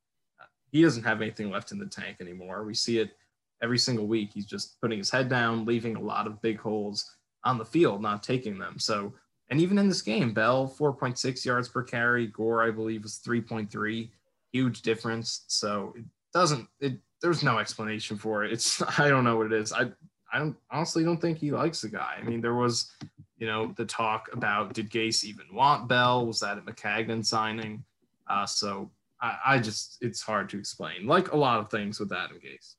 he 0.71 0.81
doesn't 0.81 1.03
have 1.03 1.21
anything 1.21 1.51
left 1.51 1.71
in 1.71 1.77
the 1.77 1.85
tank 1.85 2.17
anymore. 2.21 2.63
We 2.63 2.73
see 2.73 2.97
it 2.97 3.11
every 3.61 3.77
single 3.77 4.07
week. 4.07 4.31
He's 4.33 4.47
just 4.47 4.81
putting 4.81 4.97
his 4.97 5.11
head 5.11 5.29
down, 5.29 5.63
leaving 5.63 5.95
a 5.95 6.01
lot 6.01 6.25
of 6.25 6.41
big 6.41 6.59
holes 6.59 7.17
on 7.43 7.59
the 7.59 7.65
field, 7.65 8.01
not 8.01 8.23
taking 8.23 8.57
them. 8.57 8.79
So, 8.79 9.13
and 9.51 9.61
even 9.61 9.77
in 9.77 9.87
this 9.87 10.01
game, 10.01 10.33
Bell 10.33 10.73
4.6 10.75 11.45
yards 11.45 11.69
per 11.69 11.83
carry, 11.83 12.25
Gore 12.25 12.63
I 12.63 12.71
believe 12.71 13.03
was 13.03 13.21
3.3, 13.23 14.09
huge 14.51 14.81
difference. 14.81 15.43
So 15.45 15.93
it 15.95 16.05
doesn't. 16.33 16.67
It 16.79 16.97
there's 17.21 17.43
no 17.43 17.59
explanation 17.59 18.17
for 18.17 18.43
it. 18.43 18.51
It's 18.51 18.81
I 18.99 19.07
don't 19.09 19.23
know 19.23 19.37
what 19.37 19.45
it 19.45 19.53
is. 19.53 19.71
I 19.71 19.91
I 20.33 20.39
don't 20.39 20.57
honestly 20.71 21.03
don't 21.03 21.21
think 21.21 21.37
he 21.37 21.51
likes 21.51 21.81
the 21.81 21.89
guy. 21.89 22.15
I 22.19 22.23
mean, 22.23 22.41
there 22.41 22.55
was, 22.55 22.91
you 23.37 23.45
know, 23.45 23.71
the 23.77 23.85
talk 23.85 24.29
about 24.33 24.73
did 24.73 24.89
Gase 24.89 25.23
even 25.23 25.45
want 25.53 25.87
Bell? 25.87 26.25
Was 26.25 26.39
that 26.39 26.57
a 26.57 26.61
Maccagnan 26.61 27.23
signing? 27.23 27.83
Uh, 28.27 28.45
so 28.45 28.89
I, 29.21 29.37
I 29.45 29.59
just 29.59 29.99
it's 30.01 30.21
hard 30.21 30.49
to 30.49 30.57
explain. 30.57 31.05
Like 31.05 31.31
a 31.33 31.37
lot 31.37 31.59
of 31.59 31.69
things 31.69 31.99
with 31.99 32.11
Adam 32.11 32.37
Gase. 32.37 32.75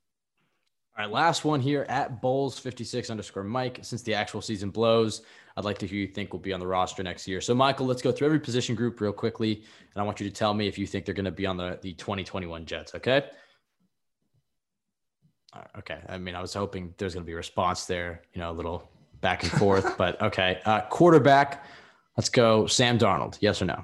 All 0.97 1.05
right, 1.05 1.11
last 1.11 1.43
one 1.43 1.59
here 1.59 1.85
at 1.89 2.21
Bowls 2.21 2.57
56 2.59 3.09
underscore 3.09 3.43
Mike. 3.43 3.79
Since 3.81 4.03
the 4.03 4.13
actual 4.13 4.41
season 4.41 4.69
blows, 4.69 5.23
I'd 5.57 5.65
like 5.65 5.77
to 5.79 5.87
hear 5.87 5.99
you 5.99 6.07
think 6.07 6.31
will 6.31 6.39
be 6.39 6.53
on 6.53 6.59
the 6.59 6.67
roster 6.67 7.03
next 7.03 7.27
year. 7.27 7.41
So, 7.41 7.53
Michael, 7.53 7.85
let's 7.85 8.01
go 8.01 8.13
through 8.13 8.27
every 8.27 8.39
position 8.39 8.75
group 8.75 9.01
real 9.01 9.11
quickly, 9.11 9.55
and 9.93 10.01
I 10.01 10.03
want 10.03 10.21
you 10.21 10.27
to 10.29 10.33
tell 10.33 10.53
me 10.53 10.67
if 10.67 10.77
you 10.77 10.87
think 10.87 11.03
they're 11.03 11.13
going 11.13 11.25
to 11.25 11.31
be 11.31 11.45
on 11.45 11.57
the, 11.57 11.79
the 11.81 11.93
2021 11.93 12.65
Jets. 12.65 12.95
Okay. 12.95 13.25
Okay. 15.77 15.99
I 16.09 16.17
mean, 16.17 16.35
I 16.35 16.41
was 16.41 16.53
hoping 16.53 16.93
there's 16.97 17.13
going 17.13 17.23
to 17.23 17.27
be 17.27 17.33
a 17.33 17.37
response 17.37 17.85
there, 17.85 18.21
you 18.33 18.41
know, 18.41 18.51
a 18.51 18.53
little 18.53 18.89
back 19.21 19.43
and 19.43 19.51
forth, 19.53 19.97
but 19.97 20.21
okay. 20.21 20.59
Uh, 20.65 20.81
quarterback, 20.81 21.65
Let's 22.17 22.29
go 22.29 22.65
Sam 22.67 22.97
Darnold. 22.97 23.37
Yes 23.41 23.61
or 23.61 23.65
no? 23.65 23.83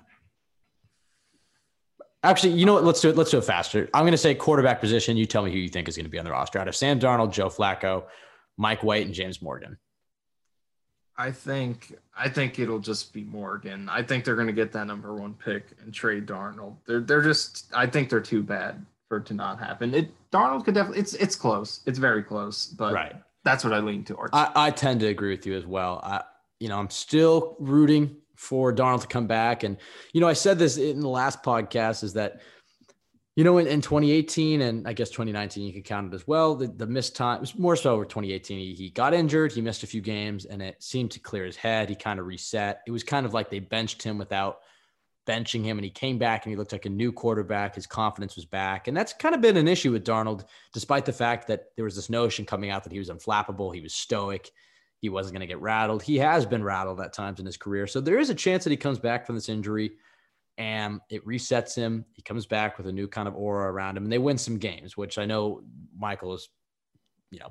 Actually, 2.23 2.53
you 2.53 2.65
know 2.65 2.73
what? 2.73 2.83
Let's 2.83 3.01
do 3.01 3.09
it. 3.09 3.15
Let's 3.15 3.31
do 3.31 3.39
it 3.39 3.43
faster. 3.43 3.89
I'm 3.93 4.03
going 4.03 4.11
to 4.11 4.17
say 4.17 4.35
quarterback 4.35 4.79
position. 4.79 5.17
You 5.17 5.25
tell 5.25 5.43
me 5.43 5.51
who 5.51 5.57
you 5.57 5.69
think 5.69 5.89
is 5.89 5.95
going 5.95 6.05
to 6.05 6.09
be 6.09 6.19
on 6.19 6.25
the 6.25 6.31
roster 6.31 6.59
out 6.59 6.67
of 6.67 6.75
Sam 6.75 6.99
Darnold, 6.99 7.31
Joe 7.31 7.49
Flacco, 7.49 8.03
Mike 8.57 8.83
White, 8.83 9.05
and 9.05 9.13
James 9.13 9.41
Morgan. 9.41 9.77
I 11.17 11.31
think 11.31 11.95
I 12.15 12.29
think 12.29 12.57
it'll 12.59 12.79
just 12.79 13.11
be 13.11 13.23
Morgan. 13.23 13.89
I 13.89 14.03
think 14.03 14.23
they're 14.23 14.35
going 14.35 14.47
to 14.47 14.53
get 14.53 14.71
that 14.73 14.87
number 14.87 15.15
one 15.15 15.33
pick 15.33 15.65
and 15.83 15.93
trade 15.93 16.25
Darnold. 16.25 16.77
They're 16.85 17.01
they're 17.01 17.21
just 17.21 17.65
I 17.75 17.87
think 17.87 18.09
they're 18.09 18.21
too 18.21 18.43
bad 18.43 18.85
for 19.09 19.17
it 19.17 19.25
to 19.27 19.33
not 19.33 19.59
happen. 19.59 19.93
It 19.93 20.11
Darnold 20.31 20.65
could 20.65 20.73
definitely 20.73 20.99
it's 21.01 21.13
it's 21.13 21.35
close. 21.35 21.81
It's 21.85 21.99
very 21.99 22.23
close, 22.23 22.67
but 22.67 22.93
Right. 22.93 23.15
that's 23.43 23.63
what 23.63 23.73
I 23.73 23.79
lean 23.79 24.03
towards. 24.03 24.31
I, 24.33 24.51
I 24.55 24.71
tend 24.71 25.01
to 25.01 25.07
agree 25.07 25.31
with 25.31 25.45
you 25.45 25.55
as 25.55 25.65
well. 25.65 25.99
I, 26.03 26.23
you 26.59 26.69
know, 26.69 26.77
I'm 26.77 26.89
still 26.89 27.55
rooting 27.59 28.15
for 28.35 28.73
Darnold 28.73 29.01
to 29.01 29.07
come 29.07 29.27
back. 29.27 29.63
And, 29.63 29.77
you 30.13 30.21
know, 30.21 30.27
I 30.27 30.33
said 30.33 30.57
this 30.57 30.77
in 30.77 30.99
the 31.01 31.09
last 31.09 31.43
podcast 31.43 32.03
is 32.03 32.13
that, 32.13 32.41
you 33.35 33.43
know, 33.43 33.57
in, 33.59 33.67
in 33.67 33.81
2018 33.81 34.61
and 34.61 34.87
I 34.87 34.93
guess 34.93 35.09
2019, 35.09 35.63
you 35.65 35.73
can 35.73 35.83
count 35.83 36.11
it 36.11 36.15
as 36.15 36.27
well. 36.27 36.55
The, 36.55 36.67
the 36.67 36.87
missed 36.87 37.15
time 37.15 37.39
was 37.41 37.57
more 37.57 37.75
so 37.75 37.93
over 37.93 38.05
2018. 38.05 38.57
He, 38.59 38.73
he 38.73 38.89
got 38.89 39.13
injured, 39.13 39.51
he 39.51 39.61
missed 39.61 39.83
a 39.83 39.87
few 39.87 40.01
games, 40.01 40.45
and 40.45 40.61
it 40.61 40.81
seemed 40.81 41.11
to 41.11 41.19
clear 41.19 41.45
his 41.45 41.55
head. 41.55 41.89
He 41.89 41.95
kind 41.95 42.19
of 42.19 42.25
reset. 42.25 42.81
It 42.87 42.91
was 42.91 43.03
kind 43.03 43.25
of 43.25 43.33
like 43.33 43.49
they 43.49 43.59
benched 43.59 44.01
him 44.03 44.17
without 44.17 44.59
benching 45.27 45.63
him, 45.63 45.77
and 45.77 45.85
he 45.85 45.91
came 45.91 46.17
back 46.17 46.45
and 46.45 46.51
he 46.51 46.57
looked 46.57 46.71
like 46.71 46.85
a 46.85 46.89
new 46.89 47.11
quarterback. 47.11 47.75
His 47.75 47.87
confidence 47.87 48.35
was 48.35 48.45
back. 48.45 48.87
And 48.87 48.95
that's 48.95 49.13
kind 49.13 49.35
of 49.35 49.41
been 49.41 49.57
an 49.57 49.67
issue 49.67 49.91
with 49.91 50.05
Darnold, 50.05 50.45
despite 50.73 51.05
the 51.05 51.13
fact 51.13 51.47
that 51.47 51.65
there 51.75 51.85
was 51.85 51.95
this 51.95 52.09
notion 52.09 52.45
coming 52.45 52.69
out 52.69 52.83
that 52.83 52.93
he 52.93 52.99
was 52.99 53.09
unflappable, 53.09 53.73
he 53.73 53.81
was 53.81 53.93
stoic 53.93 54.51
he 55.01 55.09
wasn't 55.09 55.33
going 55.33 55.41
to 55.41 55.47
get 55.47 55.59
rattled. 55.59 56.03
He 56.03 56.17
has 56.19 56.45
been 56.45 56.63
rattled 56.63 57.01
at 57.01 57.11
times 57.11 57.39
in 57.39 57.45
his 57.45 57.57
career. 57.57 57.87
So 57.87 57.99
there 57.99 58.19
is 58.19 58.29
a 58.29 58.35
chance 58.35 58.63
that 58.63 58.69
he 58.69 58.77
comes 58.77 58.99
back 58.99 59.25
from 59.25 59.35
this 59.35 59.49
injury 59.49 59.93
and 60.59 61.01
it 61.09 61.25
resets 61.25 61.75
him. 61.75 62.05
He 62.13 62.21
comes 62.21 62.45
back 62.45 62.77
with 62.77 62.85
a 62.85 62.91
new 62.91 63.07
kind 63.07 63.27
of 63.27 63.35
aura 63.35 63.71
around 63.71 63.97
him 63.97 64.03
and 64.03 64.13
they 64.13 64.19
win 64.19 64.37
some 64.37 64.59
games, 64.59 64.95
which 64.95 65.17
I 65.17 65.25
know 65.25 65.63
Michael 65.97 66.35
is, 66.35 66.49
you 67.31 67.39
know, 67.39 67.49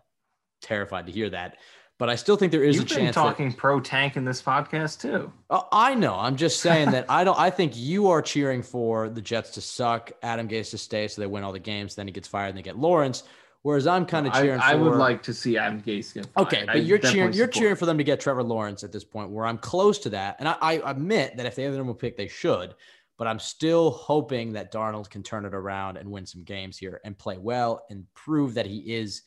terrified 0.62 1.06
to 1.06 1.12
hear 1.12 1.28
that. 1.30 1.56
But 2.00 2.08
I 2.08 2.14
still 2.14 2.36
think 2.36 2.50
there 2.50 2.64
is 2.64 2.76
You've 2.76 2.86
a 2.86 2.88
been 2.88 2.96
chance. 2.96 3.14
that- 3.14 3.20
talking 3.20 3.52
pro 3.52 3.78
tank 3.78 4.16
in 4.16 4.24
this 4.24 4.40
podcast 4.40 5.02
too. 5.02 5.30
Oh, 5.50 5.68
I 5.70 5.94
know. 5.94 6.14
I'm 6.14 6.34
just 6.34 6.60
saying 6.60 6.92
that 6.92 7.04
I 7.10 7.24
don't. 7.24 7.38
I 7.38 7.50
think 7.50 7.76
you 7.76 8.08
are 8.08 8.22
cheering 8.22 8.62
for 8.62 9.10
the 9.10 9.20
Jets 9.20 9.50
to 9.50 9.60
suck, 9.60 10.10
Adam 10.22 10.48
Gase 10.48 10.70
to 10.70 10.78
stay, 10.78 11.08
so 11.08 11.20
they 11.20 11.26
win 11.26 11.44
all 11.44 11.52
the 11.52 11.58
games. 11.58 11.94
Then 11.94 12.06
he 12.06 12.12
gets 12.12 12.26
fired, 12.26 12.48
and 12.48 12.56
they 12.56 12.62
get 12.62 12.78
Lawrence. 12.78 13.24
Whereas 13.60 13.86
I'm 13.86 14.06
kind 14.06 14.26
of 14.26 14.32
cheering. 14.32 14.60
I 14.60 14.72
for, 14.72 14.84
would 14.84 14.96
like 14.96 15.22
to 15.24 15.34
see 15.34 15.58
Adam 15.58 15.82
Gase 15.82 16.14
get 16.14 16.24
fired. 16.24 16.46
Okay, 16.46 16.62
I 16.62 16.72
but 16.72 16.84
you're 16.84 16.96
cheering. 16.96 17.34
You're 17.34 17.48
support 17.48 17.52
cheering 17.52 17.76
for 17.76 17.84
them 17.84 17.98
to 17.98 18.04
get 18.04 18.18
Trevor 18.18 18.44
Lawrence 18.44 18.82
at 18.82 18.92
this 18.92 19.04
point, 19.04 19.28
where 19.28 19.44
I'm 19.44 19.58
close 19.58 19.98
to 19.98 20.08
that, 20.08 20.36
and 20.38 20.48
I, 20.48 20.56
I 20.62 20.90
admit 20.90 21.36
that 21.36 21.44
if 21.44 21.54
they 21.54 21.64
have 21.64 21.72
the 21.72 21.78
number 21.78 21.92
pick, 21.92 22.16
they 22.16 22.28
should. 22.28 22.74
But 23.18 23.26
I'm 23.26 23.38
still 23.38 23.90
hoping 23.90 24.54
that 24.54 24.72
Darnold 24.72 25.10
can 25.10 25.22
turn 25.22 25.44
it 25.44 25.52
around 25.52 25.98
and 25.98 26.10
win 26.10 26.24
some 26.24 26.44
games 26.44 26.78
here 26.78 27.02
and 27.04 27.18
play 27.18 27.36
well 27.36 27.84
and 27.90 28.06
prove 28.14 28.54
that 28.54 28.64
he 28.64 28.78
is 28.94 29.20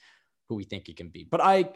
who 0.49 0.55
we 0.55 0.63
think 0.63 0.87
he 0.87 0.93
can 0.93 1.09
be. 1.09 1.27
But 1.29 1.41
I, 1.41 1.69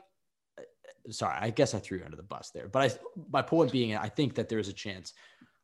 sorry, 1.10 1.38
I 1.40 1.50
guess 1.50 1.74
I 1.74 1.80
threw 1.80 2.00
you 2.00 2.06
under 2.06 2.18
the 2.18 2.24
bus 2.24 2.52
there. 2.54 2.68
But 2.68 2.92
I, 2.92 2.96
my 3.32 3.42
point 3.42 3.72
being, 3.72 3.96
I 3.96 4.10
think 4.10 4.36
that 4.36 4.50
there 4.50 4.60
is 4.60 4.68
a 4.68 4.74
chance, 4.74 5.14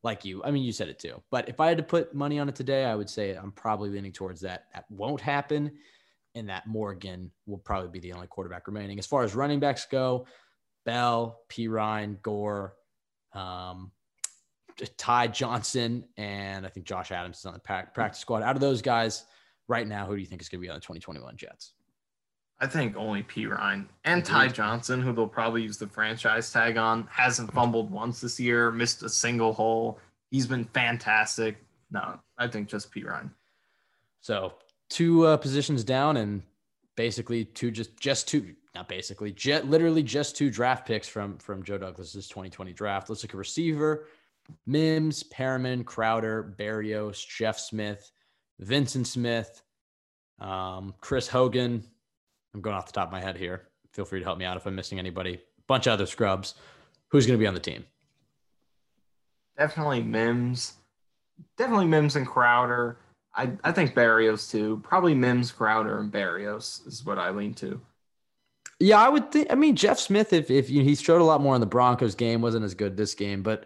like 0.03 0.25
you. 0.25 0.43
I 0.43 0.51
mean, 0.51 0.63
you 0.63 0.71
said 0.71 0.89
it 0.89 0.99
too. 0.99 1.21
But 1.31 1.49
if 1.49 1.59
I 1.59 1.67
had 1.67 1.77
to 1.77 1.83
put 1.83 2.13
money 2.13 2.39
on 2.39 2.49
it 2.49 2.55
today, 2.55 2.85
I 2.85 2.95
would 2.95 3.09
say 3.09 3.35
I'm 3.35 3.51
probably 3.51 3.89
leaning 3.89 4.11
towards 4.11 4.41
that. 4.41 4.65
That 4.73 4.85
won't 4.89 5.21
happen 5.21 5.71
and 6.35 6.49
that 6.49 6.67
Morgan 6.67 7.31
will 7.45 7.57
probably 7.59 7.89
be 7.89 7.99
the 7.99 8.13
only 8.13 8.27
quarterback 8.27 8.67
remaining. 8.67 8.97
As 8.99 9.05
far 9.05 9.23
as 9.23 9.35
running 9.35 9.59
backs 9.59 9.85
go, 9.85 10.25
Bell, 10.85 11.39
Perine, 11.49 12.21
Gore, 12.21 12.75
um, 13.33 13.91
Ty 14.97 15.27
Johnson, 15.27 16.05
and 16.17 16.65
I 16.65 16.69
think 16.69 16.85
Josh 16.85 17.11
Adams 17.11 17.39
is 17.39 17.45
on 17.45 17.53
the 17.53 17.59
practice 17.59 18.19
squad. 18.19 18.41
Out 18.41 18.55
of 18.55 18.61
those 18.61 18.81
guys, 18.81 19.25
right 19.67 19.87
now, 19.87 20.05
who 20.05 20.15
do 20.15 20.21
you 20.21 20.27
think 20.27 20.41
is 20.41 20.49
going 20.49 20.59
to 20.59 20.65
be 20.65 20.69
on 20.69 20.75
the 20.75 20.81
2021 20.81 21.37
Jets? 21.37 21.73
I 22.59 22.67
think 22.67 22.95
only 22.95 23.23
Perine 23.23 23.87
and 24.05 24.23
Ty 24.23 24.49
Johnson, 24.49 25.01
who 25.01 25.11
they'll 25.11 25.27
probably 25.27 25.63
use 25.63 25.77
the 25.77 25.87
franchise 25.87 26.51
tag 26.51 26.77
on, 26.77 27.07
hasn't 27.11 27.51
fumbled 27.53 27.91
once 27.91 28.21
this 28.21 28.39
year, 28.39 28.71
missed 28.71 29.03
a 29.03 29.09
single 29.09 29.53
hole. 29.53 29.99
He's 30.31 30.47
been 30.47 30.65
fantastic. 30.65 31.57
No, 31.91 32.19
I 32.37 32.47
think 32.47 32.69
just 32.69 32.93
Perine. 32.93 33.29
So 34.21 34.53
two 34.89 35.25
uh, 35.25 35.37
positions 35.37 35.83
down, 35.83 36.17
and 36.17 36.41
basically 36.95 37.45
two 37.45 37.71
just 37.71 37.99
just 37.99 38.27
two, 38.27 38.55
not 38.73 38.87
basically, 38.87 39.31
jet 39.31 39.67
literally 39.67 40.03
just 40.03 40.37
two 40.37 40.49
draft 40.49 40.87
picks 40.87 41.07
from 41.07 41.37
from 41.37 41.63
Joe 41.63 41.77
Douglas's 41.77 42.27
2020 42.27 42.71
draft. 42.73 43.09
Let's 43.09 43.23
look 43.23 43.31
at 43.31 43.37
receiver: 43.37 44.07
Mims, 44.65 45.23
Perriman, 45.23 45.83
Crowder, 45.85 46.55
Berrios, 46.57 47.27
Jeff 47.27 47.59
Smith, 47.59 48.11
Vincent 48.59 49.07
Smith, 49.07 49.61
um, 50.39 50.93
Chris 51.01 51.27
Hogan. 51.27 51.83
I'm 52.53 52.61
going 52.61 52.75
off 52.75 52.85
the 52.85 52.91
top 52.91 53.07
of 53.07 53.11
my 53.11 53.21
head 53.21 53.37
here. 53.37 53.67
Feel 53.91 54.05
free 54.05 54.19
to 54.19 54.25
help 54.25 54.37
me 54.37 54.45
out 54.45 54.57
if 54.57 54.65
I'm 54.65 54.75
missing 54.75 54.99
anybody. 54.99 55.41
Bunch 55.67 55.87
of 55.87 55.93
other 55.93 56.05
scrubs. 56.05 56.55
Who's 57.09 57.25
going 57.25 57.37
to 57.37 57.41
be 57.41 57.47
on 57.47 57.53
the 57.53 57.59
team? 57.59 57.85
Definitely 59.57 60.01
Mims. 60.01 60.73
Definitely 61.57 61.85
Mims 61.85 62.15
and 62.15 62.27
Crowder. 62.27 62.97
I, 63.35 63.51
I 63.63 63.71
think 63.71 63.93
Berrios 63.93 64.49
too. 64.49 64.81
Probably 64.83 65.13
Mims, 65.13 65.51
Crowder, 65.51 65.99
and 65.99 66.11
Berrios 66.11 66.85
is 66.87 67.05
what 67.05 67.17
I 67.17 67.31
lean 67.31 67.53
to. 67.55 67.81
Yeah, 68.79 68.99
I 68.99 69.09
would 69.09 69.31
think. 69.31 69.51
I 69.51 69.55
mean, 69.55 69.75
Jeff 69.75 69.99
Smith, 69.99 70.33
if 70.33 70.51
if 70.51 70.69
you, 70.69 70.83
he 70.83 70.95
showed 70.95 71.21
a 71.21 71.23
lot 71.23 71.41
more 71.41 71.55
in 71.55 71.61
the 71.61 71.67
Broncos 71.67 72.15
game, 72.15 72.41
wasn't 72.41 72.65
as 72.65 72.73
good 72.73 72.97
this 72.97 73.15
game. 73.15 73.41
But 73.41 73.65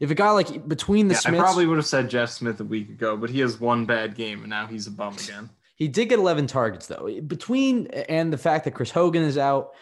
if 0.00 0.10
a 0.10 0.14
guy 0.14 0.30
like 0.30 0.66
between 0.68 1.08
the 1.08 1.14
Yeah, 1.14 1.20
I 1.24 1.28
Smiths, 1.30 1.42
probably 1.42 1.66
would 1.66 1.76
have 1.76 1.86
said 1.86 2.10
Jeff 2.10 2.30
Smith 2.30 2.60
a 2.60 2.64
week 2.64 2.88
ago, 2.88 3.16
but 3.16 3.30
he 3.30 3.40
has 3.40 3.60
one 3.60 3.86
bad 3.86 4.14
game 4.14 4.40
and 4.40 4.50
now 4.50 4.66
he's 4.66 4.86
a 4.86 4.90
bum 4.90 5.14
again. 5.14 5.48
He 5.76 5.88
did 5.88 6.08
get 6.08 6.18
11 6.18 6.46
targets 6.48 6.86
though. 6.86 7.08
Between 7.26 7.86
and 7.86 8.32
the 8.32 8.38
fact 8.38 8.64
that 8.64 8.72
Chris 8.72 8.90
Hogan 8.90 9.22
is 9.22 9.38
out, 9.38 9.74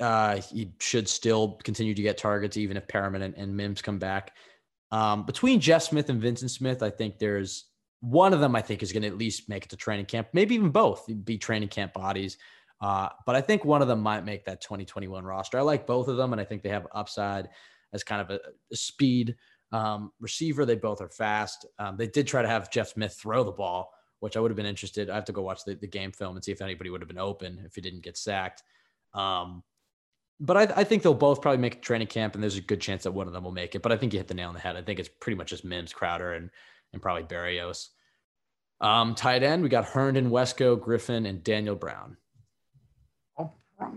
uh, 0.00 0.40
he 0.40 0.72
should 0.80 1.08
still 1.08 1.58
continue 1.62 1.94
to 1.94 2.02
get 2.02 2.16
targets 2.16 2.56
even 2.56 2.76
if 2.76 2.86
Perriman 2.86 3.22
and, 3.22 3.34
and 3.36 3.56
Mims 3.56 3.82
come 3.82 3.98
back. 3.98 4.32
Um, 4.90 5.24
between 5.26 5.60
Jeff 5.60 5.82
Smith 5.82 6.08
and 6.08 6.20
Vincent 6.20 6.50
Smith, 6.50 6.82
I 6.82 6.90
think 6.90 7.18
there's 7.18 7.66
one 8.00 8.32
of 8.32 8.40
them. 8.40 8.56
I 8.56 8.62
think 8.62 8.82
is 8.82 8.92
going 8.92 9.02
to 9.02 9.08
at 9.08 9.18
least 9.18 9.48
make 9.48 9.64
it 9.64 9.68
to 9.70 9.76
training 9.76 10.06
camp, 10.06 10.28
maybe 10.32 10.54
even 10.54 10.70
both 10.70 11.06
be 11.24 11.38
training 11.38 11.68
camp 11.68 11.92
bodies. 11.92 12.38
Uh, 12.80 13.10
but 13.26 13.36
I 13.36 13.40
think 13.42 13.64
one 13.64 13.82
of 13.82 13.88
them 13.88 14.00
might 14.00 14.24
make 14.24 14.46
that 14.46 14.62
2021 14.62 15.22
roster. 15.22 15.58
I 15.58 15.62
like 15.62 15.86
both 15.86 16.08
of 16.08 16.16
them, 16.16 16.32
and 16.32 16.40
I 16.40 16.44
think 16.44 16.62
they 16.62 16.70
have 16.70 16.86
upside 16.92 17.50
as 17.92 18.02
kind 18.02 18.22
of 18.22 18.30
a, 18.30 18.40
a 18.72 18.76
speed 18.76 19.36
um, 19.70 20.12
receiver. 20.18 20.64
They 20.64 20.76
both 20.76 21.00
are 21.00 21.10
fast. 21.10 21.66
Um, 21.78 21.96
they 21.96 22.06
did 22.06 22.26
try 22.26 22.42
to 22.42 22.48
have 22.48 22.70
Jeff 22.70 22.88
Smith 22.88 23.18
throw 23.20 23.44
the 23.44 23.52
ball, 23.52 23.92
which 24.20 24.36
I 24.36 24.40
would 24.40 24.50
have 24.50 24.56
been 24.56 24.66
interested. 24.66 25.10
I 25.10 25.14
have 25.14 25.24
to 25.26 25.32
go 25.32 25.42
watch 25.42 25.64
the, 25.64 25.74
the 25.74 25.86
game 25.86 26.12
film 26.12 26.36
and 26.36 26.44
see 26.44 26.52
if 26.52 26.62
anybody 26.62 26.90
would 26.90 27.00
have 27.00 27.08
been 27.08 27.18
open 27.18 27.62
if 27.66 27.74
he 27.74 27.80
didn't 27.80 28.02
get 28.02 28.16
sacked. 28.16 28.62
Um, 29.12 29.62
but 30.38 30.56
I, 30.56 30.80
I 30.80 30.84
think 30.84 31.02
they'll 31.02 31.14
both 31.14 31.42
probably 31.42 31.58
make 31.58 31.82
training 31.82 32.06
camp, 32.06 32.34
and 32.34 32.42
there's 32.42 32.56
a 32.56 32.62
good 32.62 32.80
chance 32.80 33.02
that 33.02 33.12
one 33.12 33.26
of 33.26 33.32
them 33.32 33.44
will 33.44 33.52
make 33.52 33.74
it. 33.74 33.82
But 33.82 33.92
I 33.92 33.96
think 33.96 34.12
you 34.12 34.18
hit 34.18 34.28
the 34.28 34.34
nail 34.34 34.48
on 34.48 34.54
the 34.54 34.60
head. 34.60 34.76
I 34.76 34.82
think 34.82 34.98
it's 34.98 35.10
pretty 35.20 35.36
much 35.36 35.50
just 35.50 35.64
Mims, 35.64 35.92
Crowder, 35.92 36.32
and 36.32 36.50
and 36.92 37.02
probably 37.02 37.24
Berrios. 37.24 37.88
Um, 38.80 39.14
tight 39.14 39.42
end, 39.42 39.62
we 39.62 39.68
got 39.68 39.84
Herndon, 39.84 40.30
Wesco, 40.30 40.80
Griffin, 40.80 41.26
and 41.26 41.44
Daniel 41.44 41.76
Brown. 41.76 42.16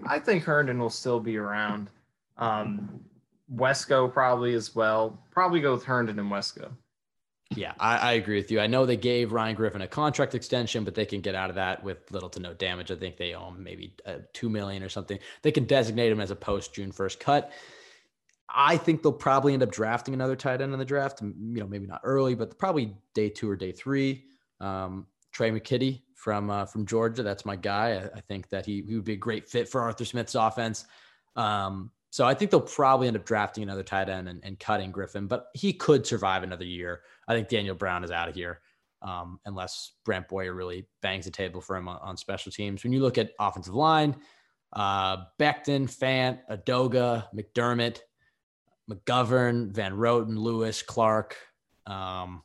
I 0.08 0.20
think 0.20 0.44
Herndon 0.44 0.80
will 0.80 0.90
still 0.90 1.20
be 1.20 1.38
around. 1.38 1.90
Um, 2.38 3.02
Wesco 3.54 4.12
probably 4.12 4.54
as 4.54 4.76
well. 4.76 5.20
Probably 5.32 5.62
go 5.62 5.74
with 5.74 5.84
Herndon 5.84 6.20
and 6.20 6.32
Wesco. 6.32 6.72
Yeah, 7.56 7.74
I, 7.80 7.98
I 7.98 8.12
agree 8.14 8.38
with 8.38 8.52
you. 8.52 8.60
I 8.60 8.68
know 8.68 8.86
they 8.86 8.98
gave 8.98 9.32
Ryan 9.32 9.56
Griffin 9.56 9.82
a 9.82 9.88
contract 9.88 10.36
extension, 10.36 10.84
but 10.84 10.96
they 10.96 11.06
can 11.06 11.22
get 11.22 11.36
out 11.36 11.50
of 11.50 11.56
that 11.56 11.84
with 11.84 12.12
little 12.12 12.30
to 12.30 12.40
no 12.40 12.54
damage. 12.54 12.92
I 12.92 12.96
think 12.96 13.18
they 13.18 13.34
owe 13.34 13.50
him 13.50 13.64
maybe 13.64 13.96
uh, 14.06 14.18
two 14.34 14.50
million 14.50 14.84
or 14.84 14.90
something. 14.90 15.20
They 15.42 15.52
can 15.52 15.66
designate 15.66 16.12
him 16.12 16.20
as 16.20 16.32
a 16.32 16.36
post 16.36 16.74
June 16.74 16.92
first 16.92 17.20
cut. 17.20 17.52
I 18.50 18.78
think 18.78 19.02
they'll 19.02 19.12
probably 19.12 19.54
end 19.54 19.64
up 19.64 19.72
drafting 19.72 20.14
another 20.14 20.36
tight 20.36 20.62
end 20.62 20.74
in 20.74 20.80
the 20.80 20.86
draft. 20.86 21.22
You 21.22 21.34
know, 21.36 21.68
maybe 21.68 21.88
not 21.88 22.02
early, 22.04 22.36
but 22.36 22.58
probably 22.58 22.96
day 23.14 23.30
two 23.30 23.50
or 23.50 23.56
day 23.56 23.72
three. 23.72 24.26
Um, 24.60 25.08
Tre' 25.32 25.50
McKitty 25.50 26.02
from 26.16 26.50
uh, 26.50 26.66
from 26.66 26.86
Georgia, 26.86 27.24
that's 27.24 27.46
my 27.46 27.56
guy. 27.56 27.94
I, 27.94 28.18
I 28.18 28.22
think 28.22 28.50
that 28.50 28.66
he, 28.66 28.84
he 28.88 28.96
would 28.96 29.04
be 29.04 29.14
a 29.14 29.18
great 29.18 29.50
fit 29.50 29.68
for 29.68 29.82
Arthur 29.82 30.06
Smith's 30.06 30.36
offense. 30.36 30.86
Um, 31.36 31.90
so 32.14 32.28
I 32.28 32.36
think 32.36 32.52
they'll 32.52 32.62
probably 32.62 33.08
end 33.08 33.18
up 33.18 33.26
drafting 33.26 33.64
another 33.64 33.82
tight 33.82 34.08
end 34.08 34.30
and, 34.30 34.40
and 34.44 34.60
cutting 34.60 34.92
Griffin, 34.92 35.26
but 35.26 35.48
he 35.56 35.74
could 35.74 36.06
survive 36.06 36.44
another 36.44 36.64
year. 36.64 37.02
I 37.28 37.34
think 37.34 37.48
Daniel 37.48 37.74
Brown 37.74 38.04
is 38.04 38.12
out 38.12 38.30
of 38.30 38.36
here 38.36 38.62
um, 39.02 39.40
unless 39.46 39.94
Brant 40.06 40.28
Boyer 40.28 40.54
really 40.54 40.86
bangs 41.02 41.26
the 41.26 41.32
table 41.32 41.60
for 41.60 41.76
him 41.76 41.88
on, 41.88 41.98
on 42.04 42.16
special 42.16 42.52
teams. 42.52 42.84
When 42.84 42.94
you 42.94 43.00
look 43.00 43.18
at 43.18 43.32
offensive 43.40 43.74
line, 43.74 44.16
uh, 44.74 45.24
Becton, 45.40 45.90
Fant, 45.90 46.38
Edoga, 46.52 47.26
McDermott, 47.34 48.02
McGovern, 48.88 49.72
Van 49.72 49.94
Roten, 49.94 50.38
Lewis, 50.38 50.84
Clark. 50.84 51.36
Um, 51.88 52.44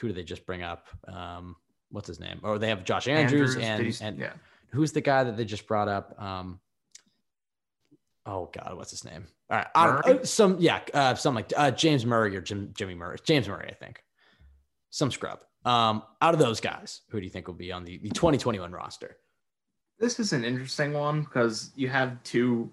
who 0.00 0.08
do 0.08 0.14
they 0.14 0.24
just 0.24 0.46
bring 0.46 0.62
up? 0.62 0.88
Um, 1.06 1.56
what's 1.90 2.08
his 2.08 2.20
name? 2.20 2.40
Or 2.42 2.58
they 2.58 2.70
have 2.70 2.84
Josh 2.84 3.06
Andrews, 3.06 3.56
did 3.56 3.64
and, 3.64 3.96
and 4.00 4.18
yeah. 4.18 4.32
who's 4.70 4.92
the 4.92 5.02
guy 5.02 5.24
that 5.24 5.36
they 5.36 5.44
just 5.44 5.66
brought 5.66 5.88
up? 5.88 6.18
Um, 6.18 6.58
Oh 8.24 8.50
God, 8.52 8.76
what's 8.76 8.90
his 8.90 9.04
name? 9.04 9.26
All 9.50 9.58
right, 9.58 10.06
uh, 10.06 10.24
some 10.24 10.56
yeah, 10.60 10.80
uh, 10.94 11.14
something 11.14 11.44
like 11.44 11.52
uh, 11.56 11.70
James 11.72 12.06
Murray 12.06 12.36
or 12.36 12.40
Jim, 12.40 12.72
Jimmy 12.76 12.94
Murray. 12.94 13.18
James 13.24 13.48
Murray, 13.48 13.68
I 13.68 13.74
think. 13.74 14.02
Some 14.90 15.10
scrub. 15.10 15.40
Um, 15.64 16.02
out 16.20 16.34
of 16.34 16.40
those 16.40 16.60
guys, 16.60 17.02
who 17.10 17.18
do 17.18 17.24
you 17.24 17.30
think 17.30 17.46
will 17.46 17.54
be 17.54 17.72
on 17.72 17.84
the, 17.84 17.98
the 17.98 18.10
2021 18.10 18.72
roster? 18.72 19.16
This 19.98 20.18
is 20.18 20.32
an 20.32 20.44
interesting 20.44 20.92
one 20.92 21.22
because 21.22 21.70
you 21.76 21.88
have 21.88 22.22
two 22.22 22.70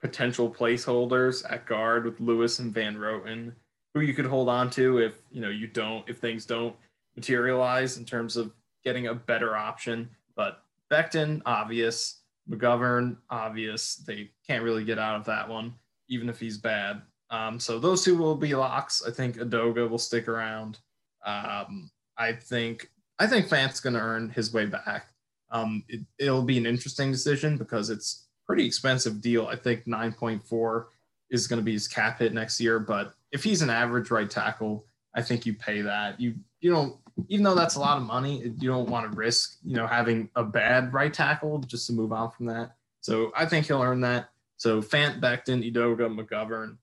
potential 0.00 0.50
placeholders 0.50 1.44
at 1.50 1.66
guard 1.66 2.04
with 2.04 2.20
Lewis 2.20 2.58
and 2.58 2.72
Van 2.72 2.96
Roten, 2.96 3.52
who 3.94 4.00
you 4.00 4.14
could 4.14 4.26
hold 4.26 4.48
on 4.48 4.70
to 4.70 4.98
if 4.98 5.14
you 5.30 5.40
know 5.40 5.48
you 5.48 5.66
don't 5.66 6.08
if 6.08 6.18
things 6.18 6.46
don't 6.46 6.74
materialize 7.14 7.96
in 7.96 8.04
terms 8.04 8.36
of 8.36 8.52
getting 8.84 9.08
a 9.08 9.14
better 9.14 9.56
option. 9.56 10.08
But 10.34 10.62
Becton, 10.90 11.42
obvious. 11.46 12.20
McGovern, 12.50 13.16
obvious. 13.30 13.96
They 13.96 14.30
can't 14.46 14.62
really 14.62 14.84
get 14.84 14.98
out 14.98 15.16
of 15.16 15.24
that 15.26 15.48
one, 15.48 15.74
even 16.08 16.28
if 16.28 16.38
he's 16.38 16.58
bad. 16.58 17.02
Um, 17.30 17.58
so 17.58 17.78
those 17.78 18.04
two 18.04 18.16
will 18.16 18.36
be 18.36 18.54
locks. 18.54 19.02
I 19.06 19.10
think 19.10 19.36
Edoga 19.36 19.88
will 19.88 19.98
stick 19.98 20.28
around. 20.28 20.78
Um, 21.24 21.90
I 22.18 22.32
think 22.32 22.90
I 23.18 23.26
think 23.26 23.48
Fant's 23.48 23.80
going 23.80 23.94
to 23.94 24.00
earn 24.00 24.30
his 24.30 24.52
way 24.52 24.66
back. 24.66 25.08
Um, 25.50 25.84
it, 25.88 26.00
it'll 26.18 26.42
be 26.42 26.58
an 26.58 26.66
interesting 26.66 27.10
decision 27.10 27.56
because 27.56 27.90
it's 27.90 28.26
pretty 28.46 28.64
expensive 28.64 29.20
deal. 29.20 29.46
I 29.46 29.56
think 29.56 29.84
9.4 29.86 30.84
is 31.30 31.46
going 31.46 31.58
to 31.58 31.64
be 31.64 31.72
his 31.72 31.88
cap 31.88 32.20
hit 32.20 32.32
next 32.32 32.60
year. 32.60 32.78
But 32.78 33.14
if 33.32 33.42
he's 33.42 33.62
an 33.62 33.70
average 33.70 34.10
right 34.10 34.30
tackle, 34.30 34.86
I 35.14 35.22
think 35.22 35.46
you 35.46 35.54
pay 35.54 35.82
that. 35.82 36.20
You 36.20 36.34
you 36.60 36.70
don't 36.70 36.96
even 37.28 37.44
though 37.44 37.54
that's 37.54 37.76
a 37.76 37.80
lot 37.80 37.96
of 37.96 38.02
money, 38.02 38.42
you 38.58 38.68
don't 38.68 38.88
want 38.88 39.10
to 39.10 39.16
risk 39.16 39.58
you 39.64 39.76
know 39.76 39.86
having 39.86 40.28
a 40.36 40.44
bad 40.44 40.92
right 40.92 41.12
tackle 41.12 41.58
just 41.58 41.86
to 41.86 41.92
move 41.92 42.12
on 42.12 42.30
from 42.30 42.46
that. 42.46 42.76
So 43.00 43.32
I 43.36 43.46
think 43.46 43.66
he'll 43.66 43.82
earn 43.82 44.00
that. 44.00 44.30
So 44.56 44.80
Fant, 44.80 45.20
Becton, 45.20 45.70
Edoga, 45.70 46.08
McGovern, 46.08 46.76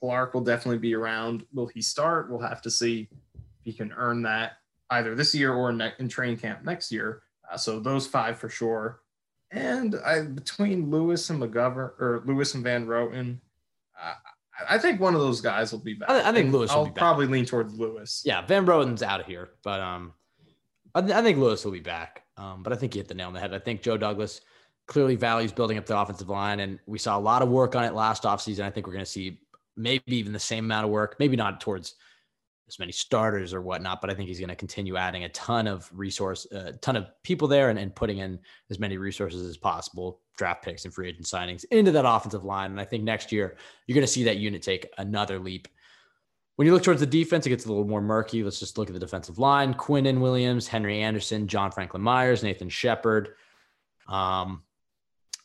Clark 0.00 0.34
will 0.34 0.42
definitely 0.42 0.78
be 0.78 0.94
around. 0.94 1.44
Will 1.52 1.66
he 1.66 1.82
start? 1.82 2.30
We'll 2.30 2.40
have 2.40 2.62
to 2.62 2.70
see 2.70 3.08
if 3.34 3.64
he 3.64 3.72
can 3.72 3.92
earn 3.96 4.22
that 4.22 4.58
either 4.90 5.14
this 5.14 5.34
year 5.34 5.52
or 5.52 5.70
in, 5.70 5.80
in 5.98 6.08
training 6.08 6.38
camp 6.38 6.64
next 6.64 6.92
year. 6.92 7.22
Uh, 7.50 7.56
so 7.56 7.80
those 7.80 8.06
five 8.06 8.38
for 8.38 8.48
sure. 8.48 9.00
And 9.50 9.94
I 10.04 10.22
between 10.22 10.90
Lewis 10.90 11.30
and 11.30 11.40
McGovern 11.40 12.00
or 12.00 12.22
Lewis 12.26 12.54
and 12.54 12.64
Van 12.64 12.86
Roten, 12.86 13.38
uh, 14.00 14.14
I 14.68 14.78
think 14.78 15.00
one 15.00 15.14
of 15.14 15.20
those 15.20 15.40
guys 15.40 15.72
will 15.72 15.80
be 15.80 15.94
back. 15.94 16.10
I, 16.10 16.30
I 16.30 16.32
think 16.32 16.52
Lewis. 16.52 16.70
I'll 16.70 16.84
will 16.84 16.86
be 16.86 16.92
probably 16.92 17.26
lean 17.26 17.44
towards 17.44 17.78
Lewis. 17.78 18.22
Yeah, 18.24 18.44
Van 18.46 18.64
Roten's 18.64 19.02
out 19.02 19.20
of 19.20 19.26
here, 19.26 19.50
but 19.62 19.80
um, 19.80 20.14
I, 20.94 21.02
th- 21.02 21.12
I 21.12 21.22
think 21.22 21.38
Lewis 21.38 21.64
will 21.64 21.72
be 21.72 21.80
back. 21.80 22.22
Um, 22.36 22.62
but 22.62 22.72
I 22.72 22.76
think 22.76 22.94
you 22.94 23.00
hit 23.00 23.08
the 23.08 23.14
nail 23.14 23.28
on 23.28 23.34
the 23.34 23.40
head. 23.40 23.54
I 23.54 23.58
think 23.58 23.82
Joe 23.82 23.96
Douglas 23.96 24.40
clearly 24.86 25.16
values 25.16 25.52
building 25.52 25.78
up 25.78 25.86
the 25.86 25.98
offensive 25.98 26.28
line, 26.28 26.60
and 26.60 26.78
we 26.86 26.98
saw 26.98 27.18
a 27.18 27.20
lot 27.20 27.42
of 27.42 27.48
work 27.48 27.74
on 27.74 27.84
it 27.84 27.94
last 27.94 28.22
offseason. 28.22 28.60
I 28.60 28.70
think 28.70 28.86
we're 28.86 28.92
going 28.92 29.04
to 29.04 29.10
see 29.10 29.40
maybe 29.76 30.16
even 30.16 30.32
the 30.32 30.38
same 30.38 30.64
amount 30.64 30.84
of 30.84 30.90
work, 30.90 31.16
maybe 31.18 31.36
not 31.36 31.60
towards 31.60 31.94
as 32.68 32.78
many 32.78 32.92
starters 32.92 33.54
or 33.54 33.60
whatnot, 33.60 34.00
but 34.00 34.10
I 34.10 34.14
think 34.14 34.28
he's 34.28 34.40
going 34.40 34.48
to 34.48 34.56
continue 34.56 34.96
adding 34.96 35.24
a 35.24 35.28
ton 35.28 35.68
of 35.68 35.88
resource, 35.92 36.46
a 36.50 36.68
uh, 36.68 36.72
ton 36.80 36.96
of 36.96 37.06
people 37.22 37.46
there 37.46 37.70
and, 37.70 37.78
and 37.78 37.94
putting 37.94 38.18
in 38.18 38.40
as 38.70 38.78
many 38.78 38.98
resources 38.98 39.48
as 39.48 39.56
possible, 39.56 40.20
draft 40.36 40.64
picks 40.64 40.84
and 40.84 40.92
free 40.92 41.08
agent 41.08 41.26
signings 41.26 41.64
into 41.70 41.92
that 41.92 42.04
offensive 42.06 42.44
line. 42.44 42.72
And 42.72 42.80
I 42.80 42.84
think 42.84 43.04
next 43.04 43.30
year 43.30 43.56
you're 43.86 43.94
going 43.94 44.06
to 44.06 44.12
see 44.12 44.24
that 44.24 44.38
unit 44.38 44.62
take 44.62 44.88
another 44.98 45.38
leap. 45.38 45.68
When 46.56 46.66
you 46.66 46.72
look 46.72 46.82
towards 46.82 47.00
the 47.00 47.06
defense, 47.06 47.46
it 47.46 47.50
gets 47.50 47.66
a 47.66 47.68
little 47.68 47.86
more 47.86 48.00
murky. 48.00 48.42
Let's 48.42 48.58
just 48.58 48.78
look 48.78 48.88
at 48.88 48.94
the 48.94 49.00
defensive 49.00 49.38
line. 49.38 49.74
Quinnen 49.74 50.20
Williams, 50.20 50.66
Henry 50.66 51.02
Anderson, 51.02 51.46
John 51.46 51.70
Franklin 51.70 52.02
Myers, 52.02 52.42
Nathan 52.42 52.70
Shepherd, 52.70 53.34
um, 54.08 54.62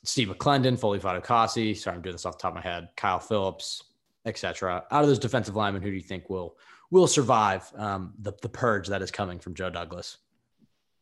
Steve 0.04 0.30
McLendon, 0.30 0.80
Foley 0.80 1.00
Fatukasi. 1.00 1.78
Sorry, 1.78 1.96
I'm 1.96 2.02
doing 2.02 2.16
this 2.16 2.26
off 2.26 2.38
the 2.38 2.42
top 2.42 2.52
of 2.52 2.56
my 2.56 2.62
head. 2.62 2.90
Kyle 2.96 3.20
Phillips, 3.20 3.84
etc. 4.26 4.86
Out 4.90 5.04
of 5.04 5.10
those 5.10 5.20
defensive 5.20 5.56
linemen, 5.56 5.84
who 5.84 5.90
do 5.90 5.96
you 5.96 6.02
think 6.02 6.28
will– 6.28 6.58
will 6.92 7.08
survive 7.08 7.72
um, 7.76 8.14
the, 8.20 8.34
the 8.42 8.50
purge 8.50 8.88
that 8.90 9.02
is 9.02 9.10
coming 9.10 9.40
from 9.40 9.56
Joe 9.56 9.70
Douglas. 9.70 10.18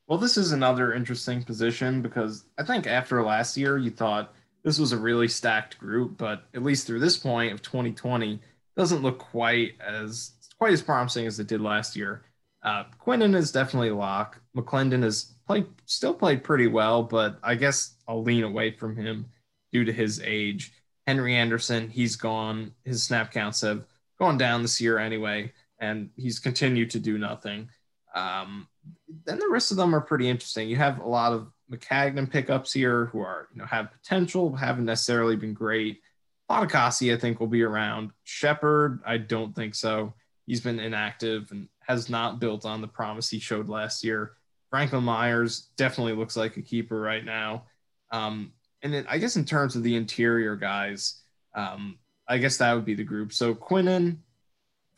Well, 0.07 0.19
this 0.19 0.37
is 0.37 0.51
another 0.51 0.93
interesting 0.93 1.43
position 1.43 2.01
because 2.01 2.45
I 2.57 2.63
think 2.63 2.87
after 2.87 3.21
last 3.23 3.57
year, 3.57 3.77
you 3.77 3.91
thought 3.91 4.33
this 4.63 4.79
was 4.79 4.91
a 4.91 4.97
really 4.97 5.27
stacked 5.27 5.77
group, 5.77 6.17
but 6.17 6.43
at 6.53 6.63
least 6.63 6.87
through 6.87 6.99
this 6.99 7.17
point 7.17 7.53
of 7.53 7.61
2020, 7.61 8.39
doesn't 8.77 9.01
look 9.01 9.19
quite 9.19 9.73
as 9.85 10.31
quite 10.57 10.73
as 10.73 10.81
promising 10.81 11.27
as 11.27 11.39
it 11.39 11.47
did 11.47 11.61
last 11.61 11.95
year. 11.95 12.23
Uh, 12.63 12.85
Quinnen 12.99 13.35
is 13.35 13.51
definitely 13.51 13.89
a 13.89 13.95
lock. 13.95 14.39
McLendon 14.55 15.03
has 15.03 15.33
played 15.47 15.67
still 15.85 16.13
played 16.13 16.43
pretty 16.43 16.67
well, 16.67 17.03
but 17.03 17.39
I 17.43 17.55
guess 17.55 17.95
I'll 18.07 18.23
lean 18.23 18.43
away 18.43 18.71
from 18.71 18.95
him 18.95 19.25
due 19.71 19.85
to 19.85 19.93
his 19.93 20.21
age. 20.23 20.73
Henry 21.07 21.35
Anderson, 21.35 21.89
he's 21.89 22.15
gone. 22.15 22.73
His 22.83 23.03
snap 23.03 23.31
counts 23.31 23.61
have 23.61 23.85
gone 24.19 24.37
down 24.37 24.61
this 24.61 24.81
year 24.81 24.97
anyway 24.97 25.51
and 25.79 26.09
he's 26.15 26.39
continued 26.39 26.91
to 26.91 26.99
do 26.99 27.17
nothing. 27.17 27.69
Um, 28.15 28.67
then 29.25 29.39
the 29.39 29.49
rest 29.49 29.71
of 29.71 29.77
them 29.77 29.93
are 29.93 30.01
pretty 30.01 30.27
interesting. 30.27 30.69
You 30.69 30.77
have 30.77 30.99
a 30.99 31.07
lot 31.07 31.33
of 31.33 31.51
Maccagnan 31.71 32.29
pickups 32.29 32.73
here 32.73 33.05
who 33.07 33.19
are, 33.19 33.47
you 33.53 33.59
know, 33.59 33.65
have 33.65 33.91
potential, 33.91 34.55
haven't 34.55 34.85
necessarily 34.85 35.35
been 35.35 35.53
great. 35.53 36.01
Fatukasi, 36.49 37.13
I 37.13 37.17
think, 37.17 37.39
will 37.39 37.47
be 37.47 37.61
around. 37.61 38.11
Shepherd, 38.23 39.01
I 39.05 39.17
don't 39.17 39.55
think 39.55 39.75
so. 39.75 40.13
He's 40.47 40.61
been 40.61 40.79
inactive 40.79 41.51
and 41.51 41.67
has 41.81 42.09
not 42.09 42.39
built 42.39 42.65
on 42.65 42.81
the 42.81 42.87
promise 42.87 43.29
he 43.29 43.39
showed 43.39 43.69
last 43.69 44.03
year. 44.03 44.31
Franklin 44.71 45.03
Myers 45.03 45.69
definitely 45.77 46.13
looks 46.13 46.35
like 46.35 46.57
a 46.57 46.61
keeper 46.61 46.99
right 46.99 47.23
now. 47.23 47.65
Um, 48.11 48.53
and 48.81 48.93
then 48.93 49.05
I 49.07 49.17
guess 49.19 49.35
in 49.35 49.45
terms 49.45 49.75
of 49.75 49.83
the 49.83 49.95
interior 49.95 50.55
guys, 50.55 51.21
um, 51.55 51.99
I 52.27 52.37
guess 52.37 52.57
that 52.57 52.73
would 52.73 52.85
be 52.85 52.95
the 52.95 53.03
group. 53.03 53.33
So 53.33 53.53
Quinnen, 53.53 54.17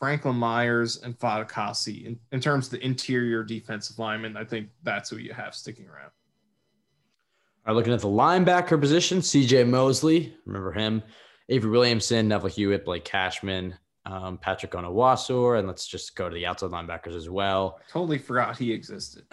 Franklin 0.02 0.34
Myers 0.34 0.96
and 0.96 1.16
Fatukasi. 1.16 2.06
In, 2.06 2.18
in 2.32 2.40
terms 2.40 2.66
of 2.66 2.72
the 2.72 2.84
interior 2.84 3.44
defensive 3.44 4.00
lineman, 4.00 4.36
I 4.36 4.42
think 4.42 4.68
that's 4.82 5.08
who 5.08 5.18
you 5.18 5.32
have 5.32 5.54
sticking 5.54 5.86
around. 5.86 6.10
All 7.64 7.72
right, 7.72 7.76
looking 7.76 7.92
at 7.92 8.00
the 8.00 8.08
linebacker 8.08 8.80
position, 8.80 9.20
CJ 9.20 9.68
Mosley, 9.68 10.34
remember 10.44 10.72
him, 10.72 11.04
Avery 11.50 11.70
Williamson, 11.70 12.26
Neville 12.26 12.48
Hewitt, 12.48 12.84
Blake 12.84 13.04
Cashman, 13.04 13.76
um, 14.04 14.38
Patrick 14.38 14.72
Onwuasor, 14.72 15.60
and 15.60 15.68
let's 15.68 15.86
just 15.86 16.16
go 16.16 16.28
to 16.28 16.34
the 16.34 16.46
outside 16.46 16.70
linebackers 16.70 17.14
as 17.14 17.30
well. 17.30 17.78
I 17.78 17.92
totally 17.92 18.18
forgot 18.18 18.58
he 18.58 18.72
existed. 18.72 19.22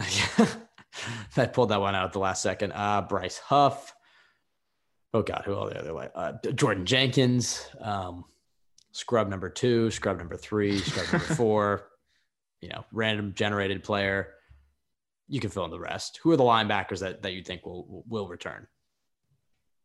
I 1.35 1.47
pulled 1.47 1.69
that 1.69 1.81
one 1.81 1.95
out 1.95 2.05
at 2.05 2.13
the 2.13 2.19
last 2.19 2.43
second. 2.43 2.73
Uh, 2.73 3.01
Bryce 3.01 3.39
Huff. 3.39 3.95
Oh 5.15 5.23
God, 5.23 5.41
who 5.45 5.55
are 5.55 5.67
the 5.67 5.79
other 5.79 5.95
way? 5.95 6.09
Uh, 6.13 6.33
Jordan 6.53 6.85
Jenkins. 6.85 7.67
Um, 7.81 8.25
scrub 8.91 9.29
number 9.29 9.49
two, 9.49 9.91
scrub 9.91 10.17
number 10.17 10.37
three, 10.37 10.79
scrub 10.79 11.11
number 11.11 11.35
four, 11.35 11.89
you 12.61 12.69
know, 12.69 12.85
random 12.91 13.33
generated 13.33 13.83
player. 13.83 14.29
You 15.27 15.39
can 15.39 15.49
fill 15.49 15.65
in 15.65 15.71
the 15.71 15.79
rest. 15.79 16.19
Who 16.23 16.31
are 16.31 16.37
the 16.37 16.43
linebackers 16.43 16.99
that, 16.99 17.21
that 17.21 17.33
you 17.33 17.43
think 17.43 17.65
will 17.65 18.03
will 18.07 18.27
return? 18.27 18.67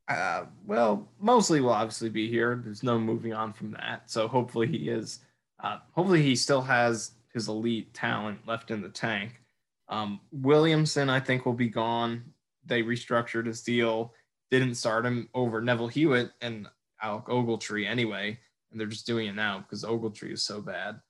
Uh, 0.09 0.44
well, 0.66 1.09
Mosley 1.18 1.60
will 1.60 1.70
obviously 1.70 2.10
be 2.10 2.28
here. 2.28 2.60
There's 2.62 2.82
no 2.82 2.98
moving 2.98 3.32
on 3.32 3.52
from 3.52 3.72
that. 3.72 4.10
So 4.10 4.28
hopefully 4.28 4.66
he 4.66 4.89
is. 4.89 5.20
Uh, 5.62 5.78
hopefully 5.93 6.22
he 6.22 6.36
still 6.36 6.60
has 6.62 7.12
his 7.32 7.48
elite 7.48 7.94
talent 7.94 8.39
left 8.47 8.70
in 8.70 8.82
the 8.82 8.89
tank. 8.89 9.40
Um, 9.89 10.20
Williamson, 10.31 11.09
I 11.09 11.20
think, 11.20 11.47
will 11.47 11.55
be 11.55 11.68
gone. 11.68 12.24
They 12.66 12.82
restructured 12.82 13.47
his 13.47 13.62
deal, 13.62 14.14
didn't 14.51 14.74
start 14.76 15.05
him 15.05 15.28
over 15.35 15.60
Neville 15.60 15.89
Hewitt 15.89 16.32
and 16.40 16.66
Alec 17.02 17.26
Ogletree 17.26 17.86
anyway 17.86 18.39
and 18.74 18.80
they're 18.80 18.88
just 18.88 19.06
doing 19.06 19.28
it 19.28 19.36
now 19.36 19.60
because 19.60 19.84
Ogletree 19.84 20.32
is 20.32 20.42
so 20.42 20.60
bad. 20.60 21.01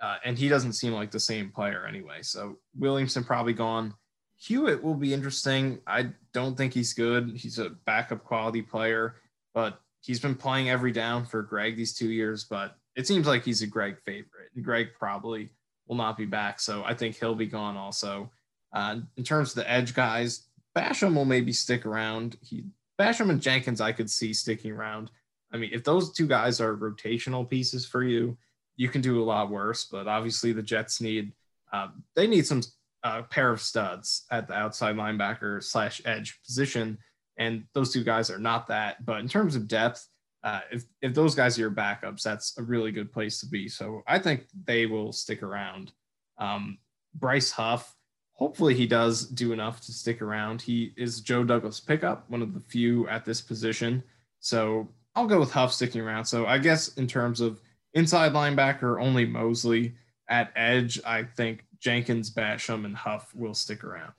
Uh, 0.00 0.16
and 0.24 0.36
he 0.36 0.48
doesn't 0.48 0.72
seem 0.72 0.92
like 0.92 1.12
the 1.12 1.20
same 1.20 1.52
player 1.52 1.86
anyway. 1.86 2.18
So 2.22 2.58
Williamson 2.76 3.22
probably 3.22 3.52
gone. 3.52 3.94
Hewitt 4.36 4.82
will 4.82 4.96
be 4.96 5.14
interesting. 5.14 5.78
I 5.86 6.08
don't 6.34 6.56
think 6.56 6.74
he's 6.74 6.92
good. 6.92 7.30
He's 7.36 7.60
a 7.60 7.70
backup 7.86 8.24
quality 8.24 8.60
player, 8.60 9.14
but 9.54 9.80
he's 10.00 10.18
been 10.18 10.34
playing 10.34 10.68
every 10.68 10.90
down 10.90 11.24
for 11.24 11.42
Gregg 11.42 11.76
these 11.76 11.94
two 11.94 12.10
years. 12.10 12.42
But 12.42 12.76
it 12.96 13.06
seems 13.06 13.28
like 13.28 13.44
he's 13.44 13.62
a 13.62 13.68
Gregg 13.68 13.98
favorite. 14.04 14.50
Gregg 14.60 14.88
probably 14.98 15.50
will 15.86 15.94
not 15.94 16.16
be 16.16 16.26
back. 16.26 16.58
So 16.58 16.82
I 16.84 16.94
think 16.94 17.16
he'll 17.16 17.36
be 17.36 17.46
gone 17.46 17.76
also. 17.76 18.32
Uh, 18.72 18.96
in 19.16 19.22
terms 19.22 19.50
of 19.50 19.56
the 19.56 19.70
edge 19.70 19.94
guys, 19.94 20.48
Basham 20.76 21.14
will 21.14 21.24
maybe 21.24 21.52
stick 21.52 21.86
around. 21.86 22.36
He 22.40 22.64
Basham 22.98 23.30
and 23.30 23.40
Jenkins 23.40 23.80
I 23.80 23.92
could 23.92 24.10
see 24.10 24.32
sticking 24.32 24.72
around. 24.72 25.12
I 25.52 25.58
mean, 25.58 25.70
if 25.72 25.84
those 25.84 26.12
two 26.12 26.26
guys 26.26 26.60
are 26.60 26.76
rotational 26.76 27.48
pieces 27.48 27.86
for 27.86 28.02
you, 28.02 28.36
you 28.76 28.88
can 28.88 29.00
do 29.00 29.22
a 29.22 29.24
lot 29.24 29.50
worse. 29.50 29.84
But 29.84 30.08
obviously, 30.08 30.52
the 30.52 30.62
Jets 30.62 31.00
need 31.00 31.32
uh, 31.72 31.88
they 32.14 32.26
need 32.26 32.46
some 32.46 32.62
uh, 33.04 33.22
pair 33.22 33.50
of 33.50 33.60
studs 33.60 34.24
at 34.30 34.46
the 34.48 34.54
outside 34.54 34.96
linebacker 34.96 35.62
slash 35.62 36.00
edge 36.04 36.40
position, 36.44 36.98
and 37.36 37.64
those 37.74 37.92
two 37.92 38.04
guys 38.04 38.30
are 38.30 38.38
not 38.38 38.68
that. 38.68 39.04
But 39.04 39.20
in 39.20 39.28
terms 39.28 39.56
of 39.56 39.68
depth, 39.68 40.08
uh, 40.44 40.60
if 40.70 40.84
if 41.00 41.14
those 41.14 41.34
guys 41.34 41.58
are 41.58 41.62
your 41.62 41.70
backups, 41.70 42.22
that's 42.22 42.56
a 42.58 42.62
really 42.62 42.92
good 42.92 43.12
place 43.12 43.40
to 43.40 43.46
be. 43.46 43.68
So 43.68 44.02
I 44.06 44.18
think 44.18 44.46
they 44.64 44.86
will 44.86 45.12
stick 45.12 45.42
around. 45.42 45.92
Um, 46.38 46.78
Bryce 47.14 47.50
Huff, 47.50 47.94
hopefully 48.32 48.74
he 48.74 48.86
does 48.86 49.26
do 49.26 49.52
enough 49.52 49.80
to 49.82 49.92
stick 49.92 50.22
around. 50.22 50.62
He 50.62 50.92
is 50.96 51.20
Joe 51.20 51.44
Douglas 51.44 51.78
pickup, 51.78 52.28
one 52.30 52.42
of 52.42 52.54
the 52.54 52.60
few 52.60 53.06
at 53.08 53.24
this 53.24 53.40
position. 53.40 54.02
So 54.40 54.88
I'll 55.14 55.26
go 55.26 55.40
with 55.40 55.52
Huff 55.52 55.72
sticking 55.72 56.00
around. 56.00 56.24
So 56.24 56.46
I 56.46 56.58
guess 56.58 56.94
in 56.94 57.06
terms 57.06 57.40
of 57.40 57.60
inside 57.94 58.32
linebacker, 58.32 59.02
only 59.02 59.26
Mosley. 59.26 59.94
At 60.28 60.52
edge, 60.56 60.98
I 61.04 61.24
think 61.24 61.66
Jenkins, 61.78 62.30
Basham, 62.30 62.86
and 62.86 62.96
Huff 62.96 63.34
will 63.34 63.52
stick 63.52 63.84
around. 63.84 64.12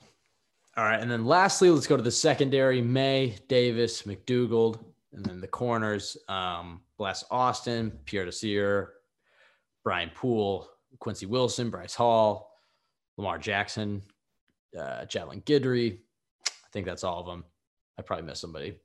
All 0.78 0.84
right. 0.84 0.99
And 0.99 1.10
then 1.10 1.26
lastly, 1.26 1.72
let's 1.72 1.88
go 1.88 1.98
to 1.98 2.03
the 2.03 2.11
secondary 2.11 2.82
Maye, 2.82 3.36
Davis, 3.48 4.03
McDougald, 4.03 4.80
and 5.14 5.26
then 5.26 5.41
the 5.41 5.48
corners 5.48 6.18
um, 6.28 6.82
Bless 6.98 7.24
Austin, 7.32 7.91
Pierre 8.06 8.26
Desir, 8.26 8.94
Brian 9.84 10.11
Poole, 10.14 10.70
Quincy 10.99 11.26
Wilson, 11.26 11.70
Bryce 11.70 11.95
Hall, 11.95 12.52
Lamar 13.18 13.40
Jackson, 13.40 14.03
uh, 14.80 15.06
Javelin 15.06 15.41
Guidry. 15.41 15.98
I 16.48 16.68
think 16.72 16.86
that's 16.86 17.03
all 17.03 17.20
of 17.20 17.26
them. 17.26 17.44
I 17.98 18.02
probably 18.02 18.26
missed 18.26 18.41
somebody. 18.41 18.76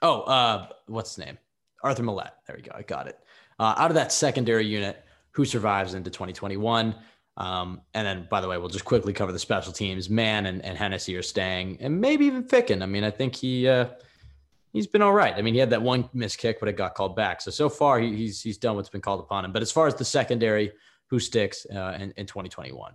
Oh, 0.00 0.22
uh, 0.22 0.68
what's 0.86 1.16
his 1.16 1.24
name? 1.26 1.38
Arthur 1.82 2.02
Maulet. 2.02 2.30
There 2.46 2.56
we 2.56 2.62
go. 2.62 2.72
I 2.74 2.82
got 2.82 3.06
it. 3.06 3.18
Uh, 3.58 3.74
out 3.76 3.90
of 3.90 3.94
that 3.94 4.12
secondary 4.12 4.66
unit, 4.66 5.04
who 5.32 5.44
survives 5.44 5.94
into 5.94 6.10
2021? 6.10 6.94
Um, 7.36 7.82
and 7.94 8.06
then, 8.06 8.26
by 8.28 8.40
the 8.40 8.48
way, 8.48 8.58
we'll 8.58 8.68
just 8.68 8.84
quickly 8.84 9.12
cover 9.12 9.30
the 9.30 9.38
special 9.38 9.72
teams. 9.72 10.10
Mann 10.10 10.46
and, 10.46 10.64
and 10.64 10.76
Hennessy 10.76 11.14
are 11.16 11.22
staying, 11.22 11.78
and 11.80 12.00
maybe 12.00 12.26
even 12.26 12.42
Ficken. 12.42 12.82
I 12.82 12.86
mean, 12.86 13.04
I 13.04 13.10
think 13.10 13.36
he 13.36 13.68
uh, 13.68 13.86
he's 14.72 14.88
been 14.88 15.02
all 15.02 15.12
right. 15.12 15.34
I 15.34 15.42
mean, 15.42 15.54
he 15.54 15.60
had 15.60 15.70
that 15.70 15.80
one 15.80 16.08
missed 16.12 16.38
kick, 16.38 16.58
but 16.58 16.68
it 16.68 16.76
got 16.76 16.94
called 16.94 17.14
back. 17.14 17.40
So 17.40 17.52
so 17.52 17.68
far, 17.68 18.00
he, 18.00 18.16
he's 18.16 18.42
he's 18.42 18.58
done 18.58 18.74
what's 18.74 18.88
been 18.88 19.00
called 19.00 19.20
upon 19.20 19.44
him. 19.44 19.52
But 19.52 19.62
as 19.62 19.70
far 19.70 19.86
as 19.86 19.94
the 19.94 20.04
secondary, 20.04 20.72
who 21.06 21.20
sticks 21.20 21.64
uh, 21.72 21.96
in, 22.00 22.12
in 22.16 22.26
2021? 22.26 22.92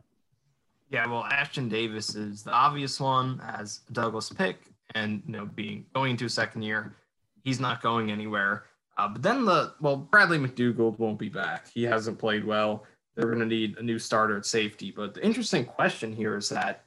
Yeah, 0.89 1.07
well, 1.07 1.23
Ashtyn 1.23 1.69
Davis 1.69 2.13
is 2.13 2.43
the 2.43 2.51
obvious 2.51 2.99
one 2.99 3.41
as 3.47 3.79
Douglas 3.93 4.29
pick, 4.29 4.57
and 4.93 5.23
you 5.25 5.31
know, 5.31 5.45
being 5.45 5.85
going 5.95 6.11
into 6.11 6.27
second 6.27 6.63
year, 6.63 6.97
he's 7.43 7.59
not 7.59 7.81
going 7.81 8.11
anywhere. 8.11 8.65
Uh, 8.97 9.07
but 9.07 9.21
then 9.21 9.45
the 9.45 9.73
well, 9.81 9.95
Bradley 9.97 10.37
McDougald 10.37 10.99
won't 10.99 11.19
be 11.19 11.29
back. 11.29 11.67
He 11.73 11.83
hasn't 11.83 12.19
played 12.19 12.45
well. 12.45 12.85
They're 13.15 13.27
going 13.27 13.39
to 13.39 13.45
need 13.45 13.77
a 13.77 13.83
new 13.83 13.99
starter 13.99 14.37
at 14.37 14.45
safety. 14.45 14.91
But 14.95 15.13
the 15.13 15.25
interesting 15.25 15.65
question 15.65 16.13
here 16.13 16.35
is 16.35 16.49
that 16.49 16.83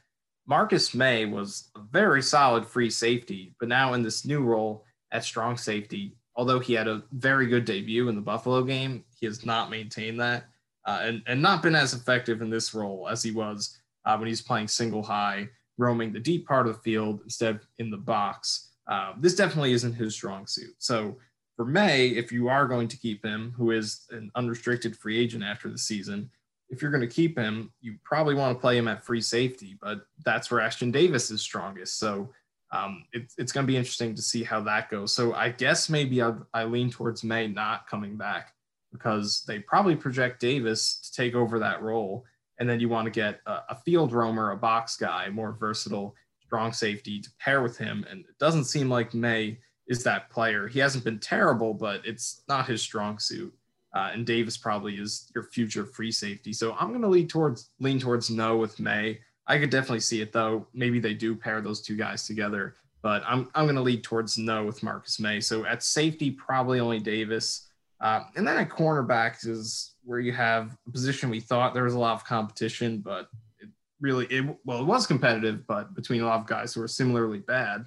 Marcus 0.46 0.94
Maye 0.94 1.24
was 1.24 1.70
a 1.76 1.80
very 1.90 2.22
solid 2.22 2.66
free 2.66 2.90
safety, 2.90 3.54
but 3.58 3.68
now 3.68 3.94
in 3.94 4.02
this 4.02 4.24
new 4.24 4.42
role 4.42 4.84
at 5.12 5.24
strong 5.24 5.56
safety, 5.56 6.16
although 6.36 6.60
he 6.60 6.72
had 6.72 6.88
a 6.88 7.02
very 7.12 7.46
good 7.46 7.64
debut 7.64 8.08
in 8.08 8.14
the 8.14 8.20
Buffalo 8.20 8.62
game, 8.62 9.04
he 9.18 9.26
has 9.26 9.44
not 9.44 9.70
maintained 9.70 10.20
that 10.20 10.44
uh, 10.86 11.00
and, 11.02 11.22
and 11.26 11.42
not 11.42 11.62
been 11.62 11.74
as 11.74 11.92
effective 11.92 12.40
in 12.40 12.50
this 12.50 12.74
role 12.74 13.08
as 13.10 13.22
he 13.22 13.32
was 13.32 13.78
uh, 14.04 14.16
when 14.16 14.28
he's 14.28 14.42
playing 14.42 14.68
single 14.68 15.02
high, 15.02 15.48
roaming 15.78 16.12
the 16.12 16.20
deep 16.20 16.46
part 16.46 16.66
of 16.66 16.76
the 16.76 16.82
field 16.82 17.20
instead 17.24 17.60
in 17.78 17.90
the 17.90 17.96
box. 17.96 18.70
Uh, 18.88 19.12
this 19.18 19.34
definitely 19.34 19.72
isn't 19.72 19.94
his 19.94 20.14
strong 20.14 20.46
suit. 20.46 20.74
So 20.78 21.16
for 21.56 21.64
Maye, 21.64 22.08
if 22.08 22.30
you 22.30 22.48
are 22.48 22.66
going 22.66 22.86
to 22.88 22.98
keep 22.98 23.24
him, 23.24 23.54
who 23.56 23.70
is 23.70 24.06
an 24.10 24.30
unrestricted 24.34 24.96
free 24.96 25.18
agent 25.18 25.42
after 25.42 25.70
the 25.70 25.78
season, 25.78 26.30
if 26.68 26.82
you're 26.82 26.90
going 26.90 27.00
to 27.00 27.06
keep 27.06 27.38
him, 27.38 27.72
you 27.80 27.96
probably 28.04 28.34
want 28.34 28.56
to 28.56 28.60
play 28.60 28.76
him 28.76 28.88
at 28.88 29.04
free 29.04 29.20
safety, 29.20 29.78
but 29.80 30.00
that's 30.24 30.50
where 30.50 30.60
Ashtyn 30.60 30.92
Davis 30.92 31.30
is 31.30 31.40
strongest. 31.40 31.98
So 31.98 32.30
um, 32.72 33.04
it, 33.12 33.32
it's 33.38 33.52
going 33.52 33.64
to 33.64 33.70
be 33.70 33.76
interesting 33.76 34.14
to 34.14 34.22
see 34.22 34.42
how 34.42 34.60
that 34.62 34.90
goes. 34.90 35.14
So 35.14 35.32
I 35.34 35.50
guess 35.50 35.88
maybe 35.88 36.22
I, 36.22 36.34
I 36.52 36.64
lean 36.64 36.90
towards 36.90 37.24
Maye 37.24 37.46
not 37.46 37.86
coming 37.86 38.16
back 38.16 38.52
because 38.92 39.44
they 39.46 39.60
probably 39.60 39.96
project 39.96 40.40
Davis 40.40 41.00
to 41.00 41.12
take 41.12 41.34
over 41.34 41.58
that 41.58 41.82
role. 41.82 42.24
And 42.58 42.68
then 42.68 42.80
you 42.80 42.88
want 42.88 43.06
to 43.06 43.10
get 43.10 43.40
a, 43.46 43.60
a 43.70 43.80
field 43.84 44.12
roamer, 44.12 44.50
a 44.50 44.56
box 44.56 44.96
guy, 44.96 45.28
more 45.30 45.52
versatile, 45.52 46.14
strong 46.44 46.72
safety 46.72 47.20
to 47.20 47.30
pair 47.38 47.62
with 47.62 47.78
him. 47.78 48.04
And 48.10 48.20
it 48.20 48.38
doesn't 48.38 48.64
seem 48.64 48.88
like 48.88 49.14
Maye 49.14 49.58
is 49.88 50.02
that 50.04 50.30
player. 50.30 50.68
He 50.68 50.78
hasn't 50.78 51.04
been 51.04 51.18
terrible, 51.18 51.74
but 51.74 52.04
it's 52.04 52.42
not 52.48 52.66
his 52.68 52.82
strong 52.82 53.18
suit. 53.18 53.54
Uh, 53.94 54.10
and 54.12 54.26
Davis 54.26 54.56
probably 54.56 54.96
is 54.96 55.30
your 55.34 55.44
future 55.44 55.86
free 55.86 56.12
safety. 56.12 56.52
So 56.52 56.74
I'm 56.78 56.88
going 56.88 57.02
to 57.02 57.08
lean 57.08 57.28
towards 57.28 57.70
lean 57.80 57.98
towards 57.98 58.28
no 58.28 58.56
with 58.56 58.78
Maye. 58.78 59.20
I 59.46 59.58
could 59.58 59.70
definitely 59.70 60.00
see 60.00 60.20
it 60.20 60.32
though. 60.32 60.66
Maybe 60.74 60.98
they 60.98 61.14
do 61.14 61.34
pair 61.34 61.60
those 61.60 61.80
two 61.80 61.96
guys 61.96 62.26
together, 62.26 62.76
but 63.02 63.22
I'm 63.26 63.48
I'm 63.54 63.64
going 63.64 63.76
to 63.76 63.82
lead 63.82 64.02
towards 64.02 64.36
no 64.36 64.64
with 64.66 64.82
Marcus 64.82 65.18
Maye. 65.18 65.40
So 65.40 65.64
at 65.64 65.82
safety, 65.82 66.30
probably 66.30 66.80
only 66.80 66.98
Davis. 66.98 67.68
Uh, 68.00 68.24
and 68.36 68.46
then 68.46 68.58
at 68.58 68.68
cornerbacks 68.68 69.46
is 69.46 69.94
where 70.04 70.20
you 70.20 70.32
have 70.32 70.76
a 70.86 70.90
position 70.90 71.30
we 71.30 71.40
thought 71.40 71.72
there 71.72 71.84
was 71.84 71.94
a 71.94 71.98
lot 71.98 72.12
of 72.12 72.24
competition, 72.24 72.98
but 72.98 73.30
it 73.58 73.70
really 74.00 74.26
it 74.26 74.44
well 74.66 74.80
it 74.80 74.86
was 74.86 75.06
competitive, 75.06 75.66
but 75.66 75.94
between 75.94 76.20
a 76.20 76.26
lot 76.26 76.40
of 76.40 76.46
guys 76.46 76.74
who 76.74 76.82
are 76.82 76.88
similarly 76.88 77.38
bad. 77.38 77.86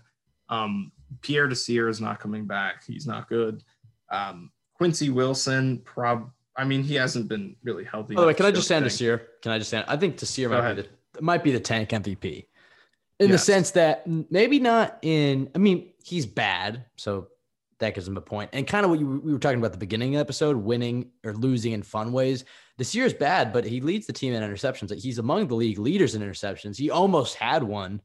Um, 0.49 0.91
Pierre 1.21 1.47
Desir 1.47 1.89
is 1.89 2.01
not 2.01 2.19
coming 2.19 2.45
back. 2.45 2.85
He's 2.85 3.07
not 3.07 3.29
good. 3.29 3.63
Um, 4.09 4.51
Quincy 4.75 5.09
Wilson, 5.09 5.79
prob 5.79 6.31
I 6.55 6.65
mean, 6.65 6.83
he 6.83 6.95
hasn't 6.95 7.29
been 7.29 7.55
really 7.63 7.85
healthy. 7.85 8.15
By 8.15 8.21
the 8.21 8.27
way, 8.27 8.33
can 8.33 8.45
I 8.45 8.51
just 8.51 8.67
say 8.67 8.79
Desir? 8.81 9.27
Can 9.41 9.53
I 9.53 9.59
just 9.59 9.69
say 9.69 9.83
I 9.87 9.95
think 9.95 10.17
Desir 10.17 10.49
might 10.49 10.75
be 10.75 10.81
the 10.81 11.21
might 11.21 11.43
be 11.43 11.51
the 11.51 11.59
tank 11.59 11.89
MVP. 11.89 12.45
In 13.19 13.29
yes. 13.29 13.31
the 13.31 13.37
sense 13.37 13.71
that 13.71 14.05
maybe 14.07 14.59
not 14.59 14.99
in 15.01 15.49
I 15.55 15.57
mean, 15.57 15.91
he's 16.03 16.25
bad, 16.25 16.85
so 16.97 17.27
that 17.79 17.95
gives 17.95 18.07
him 18.07 18.17
a 18.17 18.21
point. 18.21 18.49
And 18.53 18.67
kind 18.67 18.83
of 18.83 18.91
what 18.91 18.99
you, 18.99 19.21
we 19.23 19.31
were 19.31 19.39
talking 19.39 19.59
about 19.59 19.71
the 19.71 19.77
beginning 19.77 20.15
of 20.15 20.19
the 20.19 20.21
episode, 20.21 20.57
winning 20.57 21.11
or 21.25 21.33
losing 21.33 21.71
in 21.71 21.81
fun 21.81 22.11
ways. 22.11 22.43
This 22.77 22.93
year 22.93 23.05
is 23.05 23.13
bad, 23.13 23.51
but 23.53 23.65
he 23.65 23.81
leads 23.81 24.05
the 24.05 24.13
team 24.13 24.33
in 24.33 24.43
interceptions. 24.43 24.93
He's 25.01 25.17
among 25.17 25.47
the 25.47 25.55
league 25.55 25.79
leaders 25.79 26.15
in 26.15 26.21
interceptions. 26.21 26.77
He 26.77 26.89
almost 26.89 27.35
had 27.35 27.63
one 27.63 28.01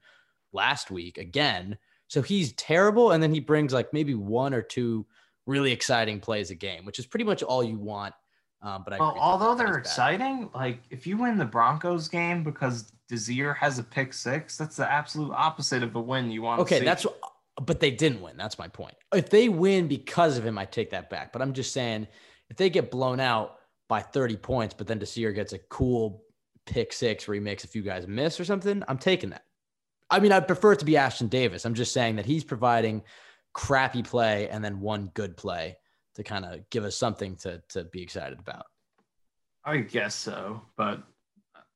last 0.52 0.90
week 0.90 1.18
again. 1.18 1.76
So 2.08 2.22
he's 2.22 2.52
terrible. 2.52 3.12
And 3.12 3.22
then 3.22 3.32
he 3.32 3.40
brings 3.40 3.72
like 3.72 3.92
maybe 3.92 4.14
one 4.14 4.54
or 4.54 4.62
two 4.62 5.06
really 5.46 5.72
exciting 5.72 6.20
plays 6.20 6.50
a 6.50 6.54
game, 6.54 6.84
which 6.84 6.98
is 6.98 7.06
pretty 7.06 7.24
much 7.24 7.42
all 7.42 7.62
you 7.62 7.78
want. 7.78 8.14
Um, 8.62 8.82
but 8.82 8.94
I 8.94 8.98
well, 8.98 9.16
although 9.20 9.54
they're 9.54 9.76
exciting, 9.76 10.48
like 10.54 10.80
if 10.88 11.06
you 11.06 11.18
win 11.18 11.36
the 11.36 11.44
Broncos 11.44 12.08
game 12.08 12.42
because 12.42 12.92
Desir 13.08 13.52
has 13.52 13.78
a 13.78 13.82
pick 13.84 14.14
six, 14.14 14.56
that's 14.56 14.76
the 14.76 14.90
absolute 14.90 15.32
opposite 15.32 15.82
of 15.82 15.94
a 15.96 16.00
win 16.00 16.30
you 16.30 16.40
want. 16.40 16.60
Okay, 16.62 16.82
that's 16.82 17.04
but 17.62 17.80
they 17.80 17.90
didn't 17.90 18.22
win. 18.22 18.36
That's 18.36 18.58
my 18.58 18.68
point. 18.68 18.94
If 19.14 19.28
they 19.28 19.48
win 19.48 19.86
because 19.86 20.38
of 20.38 20.46
him, 20.46 20.58
I 20.58 20.64
take 20.64 20.90
that 20.90 21.10
back. 21.10 21.32
But 21.32 21.42
I'm 21.42 21.52
just 21.52 21.72
saying, 21.72 22.08
if 22.50 22.56
they 22.56 22.70
get 22.70 22.90
blown 22.90 23.20
out 23.20 23.56
by 23.88 24.00
30 24.00 24.36
points, 24.36 24.74
but 24.76 24.86
then 24.86 24.98
Desir 24.98 25.32
gets 25.32 25.52
a 25.52 25.58
cool 25.58 26.24
pick 26.66 26.92
six 26.92 27.28
where 27.28 27.34
he 27.34 27.40
makes 27.40 27.64
a 27.64 27.68
few 27.68 27.82
guys 27.82 28.06
miss 28.06 28.40
or 28.40 28.44
something, 28.44 28.82
I'm 28.88 28.98
taking 28.98 29.30
that. 29.30 29.44
I 30.10 30.20
mean, 30.20 30.32
I'd 30.32 30.46
prefer 30.46 30.72
it 30.72 30.78
to 30.80 30.84
be 30.84 30.92
Ashtyn 30.92 31.30
Davis. 31.30 31.64
I'm 31.64 31.74
just 31.74 31.92
saying 31.92 32.16
that 32.16 32.26
he's 32.26 32.44
providing 32.44 33.02
crappy 33.52 34.02
play 34.02 34.48
and 34.48 34.64
then 34.64 34.80
one 34.80 35.10
good 35.14 35.36
play 35.36 35.76
to 36.14 36.22
kind 36.22 36.44
of 36.44 36.68
give 36.70 36.84
us 36.84 36.96
something 36.96 37.36
to 37.36 37.62
to 37.70 37.84
be 37.84 38.02
excited 38.02 38.38
about. 38.38 38.66
I 39.64 39.78
guess 39.78 40.14
so, 40.14 40.60
but 40.76 41.02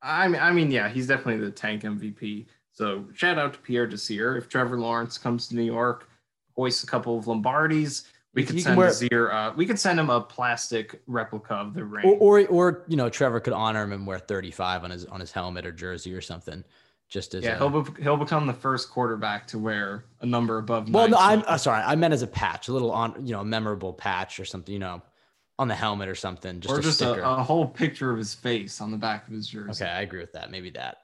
I 0.02 0.28
mean, 0.28 0.40
I 0.40 0.52
mean, 0.52 0.70
yeah, 0.70 0.88
he's 0.88 1.06
definitely 1.06 1.44
the 1.44 1.50
tank 1.50 1.82
MVP. 1.82 2.46
So 2.72 3.06
shout 3.14 3.38
out 3.38 3.54
to 3.54 3.58
Pierre 3.60 3.86
Desir. 3.86 4.36
If 4.36 4.48
Trevor 4.48 4.78
Lawrence 4.78 5.18
comes 5.18 5.48
to 5.48 5.56
New 5.56 5.62
York, 5.62 6.08
hoists 6.54 6.84
a 6.84 6.86
couple 6.86 7.18
of 7.18 7.24
Lombardis, 7.24 8.04
we 8.34 8.44
could 8.44 8.60
send 8.60 8.76
wear, 8.76 8.88
Desir. 8.88 9.32
Uh, 9.32 9.52
we 9.56 9.66
could 9.66 9.80
send 9.80 9.98
him 9.98 10.10
a 10.10 10.20
plastic 10.20 11.00
replica 11.06 11.54
of 11.54 11.74
the 11.74 11.84
ring, 11.84 12.04
or, 12.04 12.40
or, 12.40 12.46
or 12.46 12.84
you 12.86 12.96
know, 12.96 13.08
Trevor 13.08 13.40
could 13.40 13.54
honor 13.54 13.82
him 13.82 13.92
and 13.92 14.06
wear 14.06 14.18
35 14.18 14.84
on 14.84 14.90
his 14.90 15.06
on 15.06 15.18
his 15.18 15.32
helmet 15.32 15.66
or 15.66 15.72
jersey 15.72 16.14
or 16.14 16.20
something 16.20 16.62
just 17.08 17.34
as 17.34 17.42
yeah, 17.42 17.54
a, 17.54 17.58
he'll 17.58 17.82
be, 17.82 18.02
he'll 18.02 18.16
become 18.16 18.46
the 18.46 18.52
first 18.52 18.90
quarterback 18.90 19.46
to 19.48 19.58
wear 19.58 20.04
a 20.20 20.26
number 20.26 20.58
above. 20.58 20.90
Well, 20.90 21.08
no, 21.08 21.16
I'm 21.18 21.42
uh, 21.46 21.56
sorry, 21.56 21.82
I 21.82 21.96
meant 21.96 22.12
as 22.12 22.22
a 22.22 22.26
patch, 22.26 22.68
a 22.68 22.72
little 22.72 22.90
on, 22.90 23.26
you 23.26 23.32
know, 23.32 23.40
a 23.40 23.44
memorable 23.44 23.92
patch 23.92 24.38
or 24.38 24.44
something, 24.44 24.72
you 24.72 24.78
know, 24.78 25.02
on 25.58 25.68
the 25.68 25.74
helmet 25.74 26.08
or 26.08 26.14
something, 26.14 26.60
just 26.60 26.74
or 26.74 26.78
a 26.78 26.82
just 26.82 27.02
a, 27.02 27.28
a, 27.28 27.42
whole 27.42 27.66
picture 27.66 28.12
of 28.12 28.18
his 28.18 28.34
face 28.34 28.80
on 28.80 28.90
the 28.90 28.96
back 28.96 29.26
of 29.26 29.32
his 29.32 29.48
jersey. 29.48 29.84
Okay, 29.84 29.90
I 29.90 30.02
agree 30.02 30.20
with 30.20 30.32
that. 30.34 30.50
Maybe 30.50 30.70
that. 30.70 30.98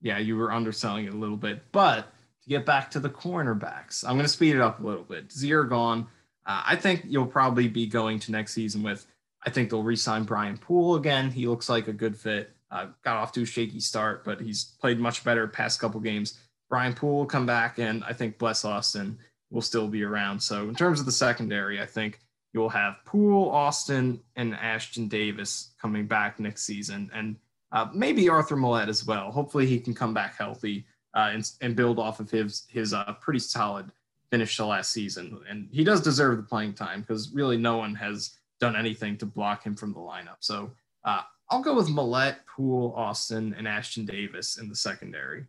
Yeah, 0.00 0.18
you 0.18 0.36
were 0.36 0.52
underselling 0.52 1.06
it 1.06 1.14
a 1.14 1.16
little 1.16 1.36
bit, 1.36 1.62
but 1.72 2.06
to 2.42 2.48
get 2.48 2.66
back 2.66 2.90
to 2.90 3.00
the 3.00 3.08
cornerbacks, 3.08 4.04
I'm 4.04 4.12
going 4.12 4.26
to 4.26 4.28
speed 4.28 4.54
it 4.54 4.60
up 4.60 4.80
a 4.80 4.86
little 4.86 5.04
bit. 5.04 5.32
Zero 5.32 5.66
gone. 5.66 6.06
Uh, 6.46 6.62
I 6.66 6.76
think 6.76 7.04
you'll 7.08 7.26
probably 7.26 7.68
be 7.68 7.86
going 7.86 8.18
to 8.20 8.32
next 8.32 8.52
season 8.52 8.82
with. 8.82 9.06
I 9.46 9.50
think 9.50 9.70
they'll 9.70 9.82
re-sign 9.82 10.24
Brian 10.24 10.58
Poole 10.58 10.96
again. 10.96 11.30
He 11.30 11.46
looks 11.46 11.68
like 11.68 11.88
a 11.88 11.92
good 11.92 12.16
fit. 12.16 12.53
Uh, 12.74 12.88
got 13.04 13.16
off 13.16 13.30
to 13.32 13.42
a 13.42 13.46
shaky 13.46 13.78
start, 13.78 14.24
but 14.24 14.40
he's 14.40 14.64
played 14.80 14.98
much 14.98 15.22
better 15.22 15.46
past 15.46 15.78
couple 15.78 16.00
games. 16.00 16.40
Brian 16.68 16.92
Poole 16.92 17.18
will 17.18 17.26
come 17.26 17.46
back, 17.46 17.78
and 17.78 18.02
I 18.02 18.12
think 18.12 18.36
Bless 18.36 18.64
Austin 18.64 19.16
will 19.50 19.62
still 19.62 19.86
be 19.86 20.02
around. 20.02 20.40
So 20.40 20.68
in 20.68 20.74
terms 20.74 20.98
of 20.98 21.06
the 21.06 21.12
secondary, 21.12 21.80
I 21.80 21.86
think 21.86 22.18
you'll 22.52 22.68
have 22.70 22.96
Poole, 23.04 23.48
Austin, 23.48 24.20
and 24.34 24.54
Ashtyn 24.54 25.08
Davis 25.08 25.74
coming 25.80 26.06
back 26.06 26.40
next 26.40 26.64
season, 26.64 27.10
and 27.14 27.36
uh, 27.70 27.86
maybe 27.94 28.28
Arthur 28.28 28.56
Maulet 28.56 28.88
as 28.88 29.06
well. 29.06 29.30
Hopefully, 29.30 29.66
he 29.66 29.78
can 29.78 29.94
come 29.94 30.12
back 30.12 30.36
healthy 30.36 30.84
uh, 31.14 31.30
and, 31.32 31.48
and 31.60 31.76
build 31.76 32.00
off 32.00 32.18
of 32.18 32.30
his 32.30 32.66
his 32.68 32.92
uh, 32.92 33.12
pretty 33.20 33.38
solid 33.38 33.90
finish 34.30 34.56
to 34.56 34.66
last 34.66 34.90
season. 34.90 35.40
And 35.48 35.68
he 35.70 35.84
does 35.84 36.00
deserve 36.00 36.38
the 36.38 36.42
playing 36.42 36.74
time 36.74 37.02
because 37.02 37.30
really 37.32 37.56
no 37.56 37.76
one 37.76 37.94
has 37.94 38.36
done 38.58 38.74
anything 38.74 39.16
to 39.18 39.26
block 39.26 39.64
him 39.64 39.76
from 39.76 39.92
the 39.92 40.00
lineup. 40.00 40.38
So 40.40 40.72
uh, 41.04 41.22
I'll 41.50 41.62
go 41.62 41.74
with 41.74 41.88
Maulet, 41.88 42.36
Poole, 42.46 42.92
Austin, 42.96 43.54
and 43.56 43.66
Ashtyn 43.66 44.06
Davis 44.06 44.58
in 44.58 44.68
the 44.68 44.76
secondary. 44.76 45.44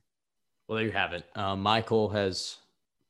Well, 0.68 0.78
there 0.78 0.86
you 0.86 0.92
have 0.92 1.14
it. 1.14 1.26
Uh, 1.36 1.56
Michael 1.56 2.10
has 2.10 2.58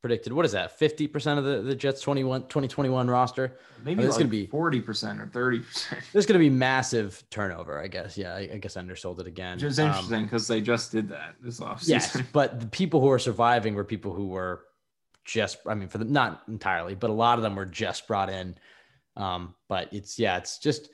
predicted. 0.01 0.33
What 0.33 0.45
is 0.45 0.51
that? 0.51 0.77
50% 0.79 1.37
of 1.37 1.43
the, 1.45 1.61
the 1.61 1.73
Jets 1.75 2.01
21, 2.01 2.41
2021 2.43 3.09
roster. 3.09 3.57
Maybe 3.83 4.03
it's 4.03 4.17
gonna 4.17 4.29
be- 4.29 4.45
forty 4.47 4.79
percent 4.81 5.19
or 5.21 5.27
thirty 5.27 5.59
percent. 5.59 6.01
There's 6.11 6.25
going 6.25 6.33
to 6.39 6.43
be 6.43 6.49
massive 6.49 7.23
turnover, 7.29 7.79
I 7.79 7.87
guess. 7.87 8.17
Yeah, 8.17 8.33
I, 8.33 8.49
I 8.53 8.57
guess 8.57 8.77
I 8.77 8.81
undersold 8.81 9.19
it 9.19 9.27
again. 9.27 9.57
Which 9.57 9.63
is 9.63 9.79
Um, 9.79 9.87
interesting 9.87 10.23
because 10.23 10.47
they 10.47 10.61
just 10.61 10.91
did 10.91 11.09
that 11.09 11.35
this 11.41 11.59
offseason. 11.59 11.87
Yes, 11.89 12.21
but 12.33 12.59
the 12.59 12.67
people 12.67 12.99
who 13.01 13.09
are 13.11 13.19
surviving 13.19 13.73
were 13.75 13.83
people 13.83 14.13
who 14.13 14.27
were 14.27 14.63
just, 15.23 15.57
I 15.67 15.73
mean, 15.75 15.87
for 15.87 15.97
the 15.97 16.05
not 16.05 16.43
entirely, 16.47 16.93
but 16.95 17.09
a 17.09 17.13
lot 17.13 17.37
of 17.39 17.43
them 17.43 17.55
were 17.55 17.65
just 17.65 18.07
brought 18.07 18.29
in. 18.29 18.55
Um, 19.17 19.55
but 19.69 19.91
it's, 19.93 20.19
yeah, 20.19 20.37
it's 20.37 20.57
just, 20.59 20.89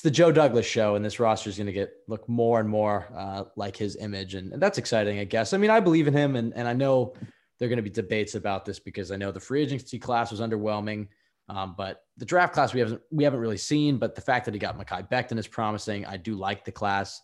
it's 0.00 0.04
the 0.04 0.10
Joe 0.10 0.32
Douglas 0.32 0.64
show, 0.64 0.94
and 0.94 1.04
this 1.04 1.20
roster 1.20 1.50
is 1.50 1.58
going 1.58 1.66
to 1.66 1.74
get 1.74 1.92
look 2.08 2.26
more 2.26 2.58
and 2.58 2.66
more 2.66 3.12
uh, 3.14 3.44
like 3.54 3.76
his 3.76 3.96
image. 3.96 4.34
And, 4.34 4.50
and 4.50 4.62
that's 4.62 4.78
exciting, 4.78 5.18
I 5.18 5.24
guess. 5.24 5.52
I 5.52 5.58
mean, 5.58 5.68
I 5.68 5.78
believe 5.78 6.08
in 6.08 6.14
him, 6.14 6.36
and, 6.36 6.54
and 6.56 6.66
I 6.66 6.72
know 6.72 7.12
there 7.58 7.66
are 7.66 7.68
going 7.68 7.76
to 7.76 7.82
be 7.82 7.90
debates 7.90 8.34
about 8.34 8.64
this 8.64 8.78
because 8.78 9.12
I 9.12 9.16
know 9.16 9.30
the 9.30 9.40
free 9.40 9.60
agency 9.60 9.98
class 9.98 10.30
was 10.30 10.40
underwhelming. 10.40 11.08
Um, 11.50 11.74
but 11.76 12.04
the 12.16 12.24
draft 12.24 12.54
class 12.54 12.72
we 12.72 12.80
haven't 12.80 13.02
we 13.10 13.24
haven't 13.24 13.40
really 13.40 13.58
seen. 13.58 13.98
But 13.98 14.14
the 14.14 14.22
fact 14.22 14.46
that 14.46 14.54
he 14.54 14.58
got 14.58 14.78
Mekhi 14.78 15.06
Becton 15.10 15.36
is 15.36 15.46
promising. 15.46 16.06
I 16.06 16.16
do 16.16 16.34
like 16.34 16.64
the 16.64 16.72
class. 16.72 17.20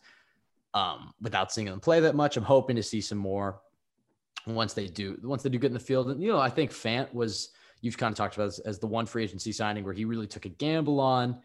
Um, 0.74 1.14
without 1.22 1.50
seeing 1.50 1.68
them 1.68 1.80
play 1.80 2.00
that 2.00 2.14
much, 2.14 2.36
I'm 2.36 2.44
hoping 2.44 2.76
to 2.76 2.82
see 2.82 3.00
some 3.00 3.16
more 3.16 3.62
once 4.46 4.74
they 4.74 4.86
do 4.86 5.18
once 5.22 5.42
they 5.42 5.48
do 5.48 5.58
get 5.58 5.68
in 5.68 5.72
the 5.72 5.80
field. 5.80 6.10
And 6.10 6.22
you 6.22 6.28
know, 6.28 6.40
I 6.40 6.50
think 6.50 6.72
Fant 6.72 7.14
was 7.14 7.52
you've 7.80 7.96
kind 7.96 8.12
of 8.12 8.18
talked 8.18 8.36
about 8.36 8.48
as, 8.48 8.58
as 8.58 8.78
the 8.78 8.86
one 8.86 9.06
free 9.06 9.24
agency 9.24 9.50
signing 9.52 9.82
where 9.82 9.94
he 9.94 10.04
really 10.04 10.26
took 10.26 10.44
a 10.44 10.50
gamble 10.50 11.00
on, 11.00 11.40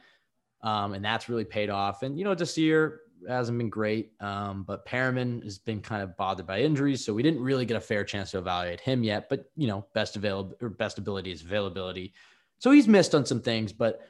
um, 0.64 0.94
and 0.94 1.04
that's 1.04 1.30
really 1.30 1.46
paid 1.46 1.70
off. 1.70 2.04
And 2.04 2.18
you 2.18 2.24
know, 2.24 2.36
this 2.36 2.58
year 2.58 3.02
hasn't 3.28 3.58
been 3.58 3.70
great, 3.70 4.14
um, 4.20 4.64
but 4.64 4.86
Perriman 4.86 5.44
has 5.44 5.58
been 5.58 5.82
kind 5.82 6.02
of 6.02 6.16
bothered 6.18 6.48
by 6.48 6.62
injuries, 6.62 7.04
so 7.04 7.14
we 7.14 7.24
didn't 7.24 7.42
really 7.42 7.66
get 7.66 7.78
a 7.78 7.82
fair 7.82 8.04
chance 8.04 8.32
to 8.32 8.38
evaluate 8.40 8.80
him 8.80 9.04
yet. 9.04 9.30
But 9.30 9.52
you 9.56 9.68
know, 9.68 9.86
best 9.94 10.16
available 10.16 10.56
or 10.62 10.70
best 10.70 10.98
ability 10.98 11.32
is 11.32 11.42
availability. 11.42 12.14
So 12.60 12.72
he's 12.72 12.88
missed 12.88 13.16
on 13.16 13.26
some 13.26 13.42
things, 13.42 13.74
but 13.74 14.02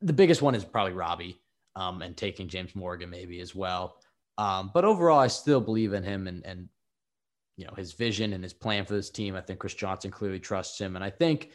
the 0.00 0.12
biggest 0.12 0.42
one 0.42 0.54
is 0.54 0.64
probably 0.64 0.92
Robbie 0.92 1.40
um, 1.74 2.02
and 2.02 2.16
taking 2.16 2.48
James 2.48 2.74
Morgan 2.76 3.10
maybe 3.10 3.40
as 3.40 3.54
well. 3.54 3.96
Um, 4.36 4.70
but 4.72 4.84
overall, 4.84 5.18
I 5.18 5.26
still 5.26 5.60
believe 5.60 5.92
in 5.92 6.04
him 6.04 6.26
and 6.28 6.44
and 6.46 6.68
you 7.56 7.66
know 7.66 7.74
his 7.76 7.92
vision 7.92 8.32
and 8.32 8.42
his 8.42 8.52
plan 8.52 8.84
for 8.84 8.94
this 8.94 9.10
team. 9.10 9.34
I 9.34 9.40
think 9.40 9.58
Chris 9.58 9.74
Johnson 9.74 10.10
clearly 10.10 10.38
trusts 10.38 10.80
him, 10.80 10.94
and 10.94 11.04
I 11.04 11.10
think 11.10 11.50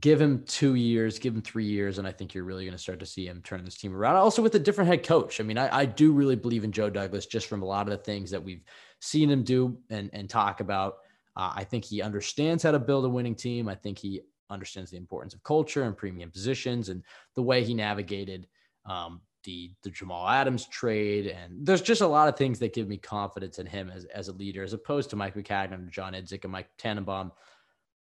give 0.00 0.20
him 0.20 0.44
two 0.46 0.74
years, 0.74 1.18
give 1.18 1.34
him 1.34 1.42
three 1.42 1.66
years, 1.66 1.98
and 1.98 2.06
I 2.06 2.12
think 2.12 2.34
you're 2.34 2.44
really 2.44 2.64
going 2.64 2.76
to 2.76 2.82
start 2.82 3.00
to 3.00 3.06
see 3.06 3.26
him 3.26 3.42
turn 3.42 3.64
this 3.64 3.76
team 3.76 3.94
around. 3.94 4.16
Also 4.16 4.42
with 4.42 4.54
a 4.54 4.58
different 4.58 4.88
head 4.88 5.02
coach. 5.02 5.40
I 5.40 5.44
mean, 5.44 5.58
I, 5.58 5.80
I 5.80 5.84
do 5.84 6.12
really 6.12 6.36
believe 6.36 6.64
in 6.64 6.72
Joe 6.72 6.90
Douglas 6.90 7.26
just 7.26 7.46
from 7.46 7.62
a 7.62 7.66
lot 7.66 7.86
of 7.86 7.90
the 7.90 8.04
things 8.04 8.30
that 8.30 8.42
we've 8.42 8.64
seen 9.00 9.30
him 9.30 9.42
do 9.44 9.78
and 9.90 10.10
and 10.12 10.28
talk 10.28 10.60
about. 10.60 10.96
Uh, 11.36 11.52
I 11.54 11.64
think 11.64 11.84
he 11.84 12.00
understands 12.00 12.62
how 12.62 12.70
to 12.70 12.78
build 12.78 13.04
a 13.04 13.08
winning 13.08 13.34
team. 13.34 13.68
I 13.68 13.74
think 13.74 13.98
he 13.98 14.22
understands 14.50 14.90
the 14.90 14.96
importance 14.96 15.34
of 15.34 15.42
culture 15.42 15.82
and 15.82 15.96
premium 15.96 16.30
positions 16.30 16.88
and 16.88 17.02
the 17.34 17.42
way 17.42 17.64
he 17.64 17.74
navigated 17.74 18.46
um, 18.86 19.20
the 19.44 19.72
the 19.82 19.90
Jamal 19.90 20.28
Adams 20.28 20.66
trade. 20.68 21.26
And 21.26 21.66
there's 21.66 21.82
just 21.82 22.00
a 22.00 22.06
lot 22.06 22.28
of 22.28 22.36
things 22.36 22.58
that 22.60 22.74
give 22.74 22.88
me 22.88 22.96
confidence 22.96 23.58
in 23.58 23.66
him 23.66 23.90
as, 23.94 24.04
as 24.06 24.28
a 24.28 24.32
leader, 24.32 24.62
as 24.62 24.72
opposed 24.72 25.10
to 25.10 25.16
Mike 25.16 25.34
Maccagnan, 25.34 25.90
John 25.90 26.14
Idzik, 26.14 26.44
and 26.44 26.52
Mike 26.52 26.70
Tannenbaum. 26.78 27.32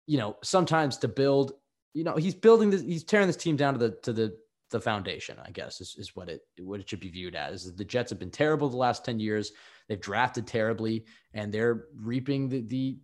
You 0.07 0.17
know, 0.17 0.37
sometimes 0.43 0.97
to 0.97 1.07
build, 1.07 1.53
you 1.93 2.03
know, 2.03 2.15
he's 2.15 2.35
building 2.35 2.69
this, 2.69 2.81
he's 2.81 3.03
tearing 3.03 3.27
this 3.27 3.37
team 3.37 3.55
down 3.55 3.73
to 3.73 3.79
the 3.79 3.91
to 4.03 4.13
the 4.13 4.37
the 4.69 4.81
foundation, 4.81 5.37
I 5.45 5.51
guess, 5.51 5.79
is, 5.79 5.95
is 5.97 6.15
what 6.15 6.29
it 6.29 6.41
what 6.59 6.79
it 6.79 6.89
should 6.89 6.99
be 6.99 7.09
viewed 7.09 7.35
as. 7.35 7.65
Is 7.65 7.75
the 7.75 7.85
Jets 7.85 8.09
have 8.09 8.19
been 8.19 8.31
terrible 8.31 8.69
the 8.69 8.77
last 8.77 9.05
10 9.05 9.19
years. 9.19 9.51
They've 9.87 9.99
drafted 9.99 10.47
terribly 10.47 11.05
and 11.33 11.53
they're 11.53 11.85
reaping 11.95 12.49
the 12.49 12.61
the 12.61 12.97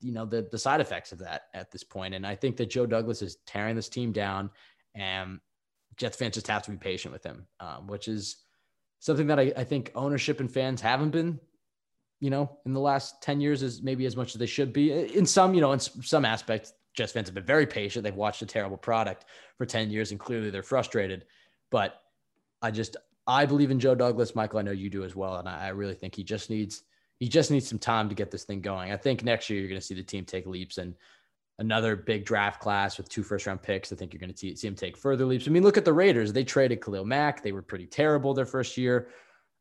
you 0.00 0.12
know 0.12 0.24
the 0.24 0.48
the 0.50 0.58
side 0.58 0.80
effects 0.80 1.12
of 1.12 1.18
that 1.18 1.42
at 1.54 1.70
this 1.70 1.84
point. 1.84 2.14
And 2.14 2.26
I 2.26 2.34
think 2.34 2.56
that 2.56 2.70
Joe 2.70 2.86
Douglas 2.86 3.22
is 3.22 3.36
tearing 3.46 3.76
this 3.76 3.88
team 3.88 4.12
down, 4.12 4.50
and 4.94 5.40
Jets 5.96 6.16
fans 6.16 6.34
just 6.34 6.48
have 6.48 6.62
to 6.62 6.70
be 6.70 6.78
patient 6.78 7.12
with 7.12 7.24
him, 7.24 7.46
um, 7.60 7.86
which 7.86 8.08
is 8.08 8.36
something 9.00 9.26
that 9.26 9.38
I, 9.38 9.52
I 9.56 9.64
think 9.64 9.92
ownership 9.94 10.40
and 10.40 10.50
fans 10.50 10.80
haven't 10.80 11.10
been, 11.10 11.40
you 12.20 12.30
know, 12.30 12.58
in 12.66 12.72
the 12.72 12.80
last 12.80 13.22
ten 13.22 13.40
years 13.40 13.62
as 13.62 13.82
maybe 13.82 14.06
as 14.06 14.16
much 14.16 14.34
as 14.34 14.38
they 14.38 14.46
should 14.46 14.72
be. 14.72 14.92
In 14.92 15.26
some, 15.26 15.54
you 15.54 15.60
know, 15.60 15.72
in 15.72 15.80
some 15.80 16.24
aspects, 16.24 16.74
Jets 16.94 17.12
fans 17.12 17.28
have 17.28 17.34
been 17.34 17.44
very 17.44 17.66
patient. 17.66 18.04
They've 18.04 18.14
watched 18.14 18.42
a 18.42 18.46
terrible 18.46 18.76
product 18.76 19.24
for 19.58 19.66
ten 19.66 19.90
years, 19.90 20.10
and 20.10 20.20
clearly 20.20 20.50
they're 20.50 20.62
frustrated. 20.62 21.24
But 21.70 22.02
I 22.62 22.70
just 22.70 22.96
I 23.26 23.46
believe 23.46 23.70
in 23.70 23.80
Joe 23.80 23.94
Douglas, 23.94 24.34
Michael. 24.34 24.58
I 24.58 24.62
know 24.62 24.70
you 24.70 24.90
do 24.90 25.04
as 25.04 25.16
well, 25.16 25.36
and 25.36 25.48
I, 25.48 25.66
I 25.66 25.68
really 25.68 25.94
think 25.94 26.14
he 26.14 26.24
just 26.24 26.50
needs 26.50 26.82
he 27.18 27.28
just 27.28 27.50
needs 27.50 27.68
some 27.68 27.78
time 27.78 28.08
to 28.08 28.14
get 28.14 28.30
this 28.30 28.44
thing 28.44 28.60
going. 28.60 28.92
I 28.92 28.96
think 28.96 29.22
next 29.22 29.50
year 29.50 29.60
you're 29.60 29.68
going 29.68 29.80
to 29.80 29.86
see 29.86 29.94
the 29.94 30.02
team 30.02 30.24
take 30.24 30.46
leaps 30.46 30.78
and 30.78 30.94
another 31.58 31.94
big 31.94 32.24
draft 32.24 32.60
class 32.60 32.96
with 32.96 33.08
two 33.10 33.22
first 33.22 33.46
round 33.46 33.62
picks. 33.62 33.92
I 33.92 33.96
think 33.96 34.12
you're 34.14 34.20
going 34.20 34.32
to 34.32 34.36
see, 34.36 34.56
see 34.56 34.66
him 34.66 34.74
take 34.74 34.96
further 34.96 35.26
leaps. 35.26 35.46
I 35.46 35.50
mean, 35.50 35.62
look 35.62 35.76
at 35.76 35.84
the 35.84 35.92
Raiders. 35.92 36.32
They 36.32 36.42
traded 36.42 36.82
Khalil 36.82 37.04
Mack. 37.04 37.42
They 37.42 37.52
were 37.52 37.60
pretty 37.60 37.86
terrible 37.86 38.32
their 38.32 38.46
first 38.46 38.78
year 38.78 39.08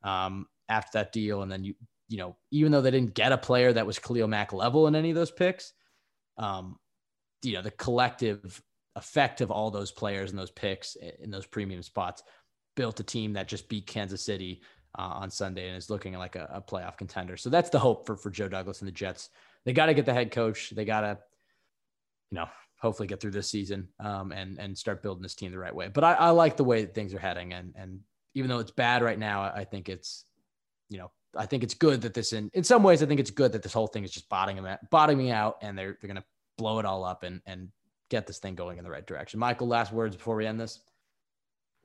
um, 0.04 0.48
after 0.70 0.98
that 0.98 1.12
deal. 1.12 1.42
And 1.42 1.52
then 1.52 1.66
you, 1.66 1.76
you 2.10 2.18
know, 2.18 2.36
even 2.52 2.72
though 2.72 2.82
they 2.82 2.92
didn't 2.92 3.14
get 3.14 3.32
a 3.32 3.38
player 3.38 3.72
that 3.72 3.86
was 3.86 4.00
Khalil 4.00 4.28
Mack 4.28 4.52
level 4.52 4.88
in 4.88 4.96
any 4.96 5.10
of 5.12 5.16
those 5.16 5.32
picks, 5.32 5.74
um, 6.38 6.78
you 7.44 7.54
know, 7.54 7.62
the 7.62 7.72
collective 7.72 8.62
effect 8.96 9.40
of 9.42 9.52
all 9.52 9.72
those 9.72 9.92
players 9.92 10.32
and 10.32 10.40
those 10.40 10.52
picks 10.52 10.96
in 10.96 11.30
those 11.30 11.46
premium 11.46 11.84
spots 11.84 12.24
built 12.76 13.00
a 13.00 13.04
team 13.04 13.34
that 13.34 13.48
just 13.48 13.70
beat 13.70 13.86
Kansas 13.86 14.24
City 14.24 14.62
uh, 14.98 15.04
on 15.04 15.30
Sunday 15.30 15.68
and 15.68 15.78
is 15.78 15.90
looking 15.90 16.14
like 16.14 16.36
a, 16.36 16.50
a, 16.52 16.62
playoff 16.62 16.98
contender. 16.98 17.38
So 17.38 17.50
that's 17.50 17.70
the 17.70 17.80
hope 17.80 18.06
for, 18.06 18.16
for 18.16 18.30
Joe 18.32 18.50
Douglas 18.50 18.80
and 18.80 18.88
the 18.88 18.92
Jets. 18.92 19.30
They 19.66 19.74
got 19.74 19.86
to 19.86 19.94
get 19.94 20.06
the 20.06 20.14
head 20.14 20.32
coach. 20.32 20.72
They 20.72 20.86
got 20.86 21.02
to, 21.02 21.20
you 22.32 22.38
know, 22.38 22.48
hopefully 22.80 23.08
get 23.08 23.20
through 23.20 23.32
this 23.32 23.50
season 23.50 23.90
um, 24.00 24.32
and, 24.32 24.58
and 24.58 24.78
start 24.78 25.04
building 25.04 25.22
this 25.22 25.36
team 25.36 25.52
the 25.52 25.60
right 25.60 25.76
way. 25.76 25.90
But 25.90 26.04
I, 26.04 26.14
I 26.14 26.30
like 26.32 26.58
the 26.58 26.64
way 26.64 26.82
that 26.82 26.96
things 26.96 27.14
are 27.14 27.20
heading. 27.20 27.54
And, 27.54 27.74
and 27.78 28.00
even 28.34 28.50
though 28.50 28.60
it's 28.60 28.72
bad 28.72 29.04
right 29.04 29.20
now, 29.20 29.44
I 29.44 29.66
think 29.66 29.90
it's, 29.90 30.26
you 30.90 30.98
know, 30.98 31.12
I 31.36 31.46
think 31.46 31.64
it's 31.64 31.74
good 31.74 32.02
that 32.02 32.14
this 32.14 32.34
in, 32.34 32.50
in 32.54 32.64
some 32.64 32.84
ways, 32.84 33.04
I 33.04 33.06
think 33.06 33.20
it's 33.20 33.32
good 33.32 33.52
that 33.52 33.64
this 33.64 33.74
whole 33.74 33.88
thing 33.88 34.04
is 34.04 34.12
just 34.12 34.30
bottoming 34.30 34.66
out, 34.66 34.90
bottoming 34.90 35.32
out 35.32 35.58
and 35.62 35.78
they're, 35.78 35.98
they're 36.02 36.14
to 36.16 36.24
blow 36.58 36.80
it 36.80 36.86
all 36.86 37.04
up 37.04 37.24
and, 37.24 37.42
and 37.46 37.70
get 38.10 38.28
this 38.28 38.40
thing 38.40 38.56
going 38.56 38.78
in 38.78 38.84
the 38.84 38.90
right 38.90 39.06
direction. 39.06 39.40
Michael, 39.40 39.68
last 39.68 39.94
words 39.94 40.16
before 40.16 40.36
we 40.36 40.46
end 40.46 40.60
this. 40.60 40.80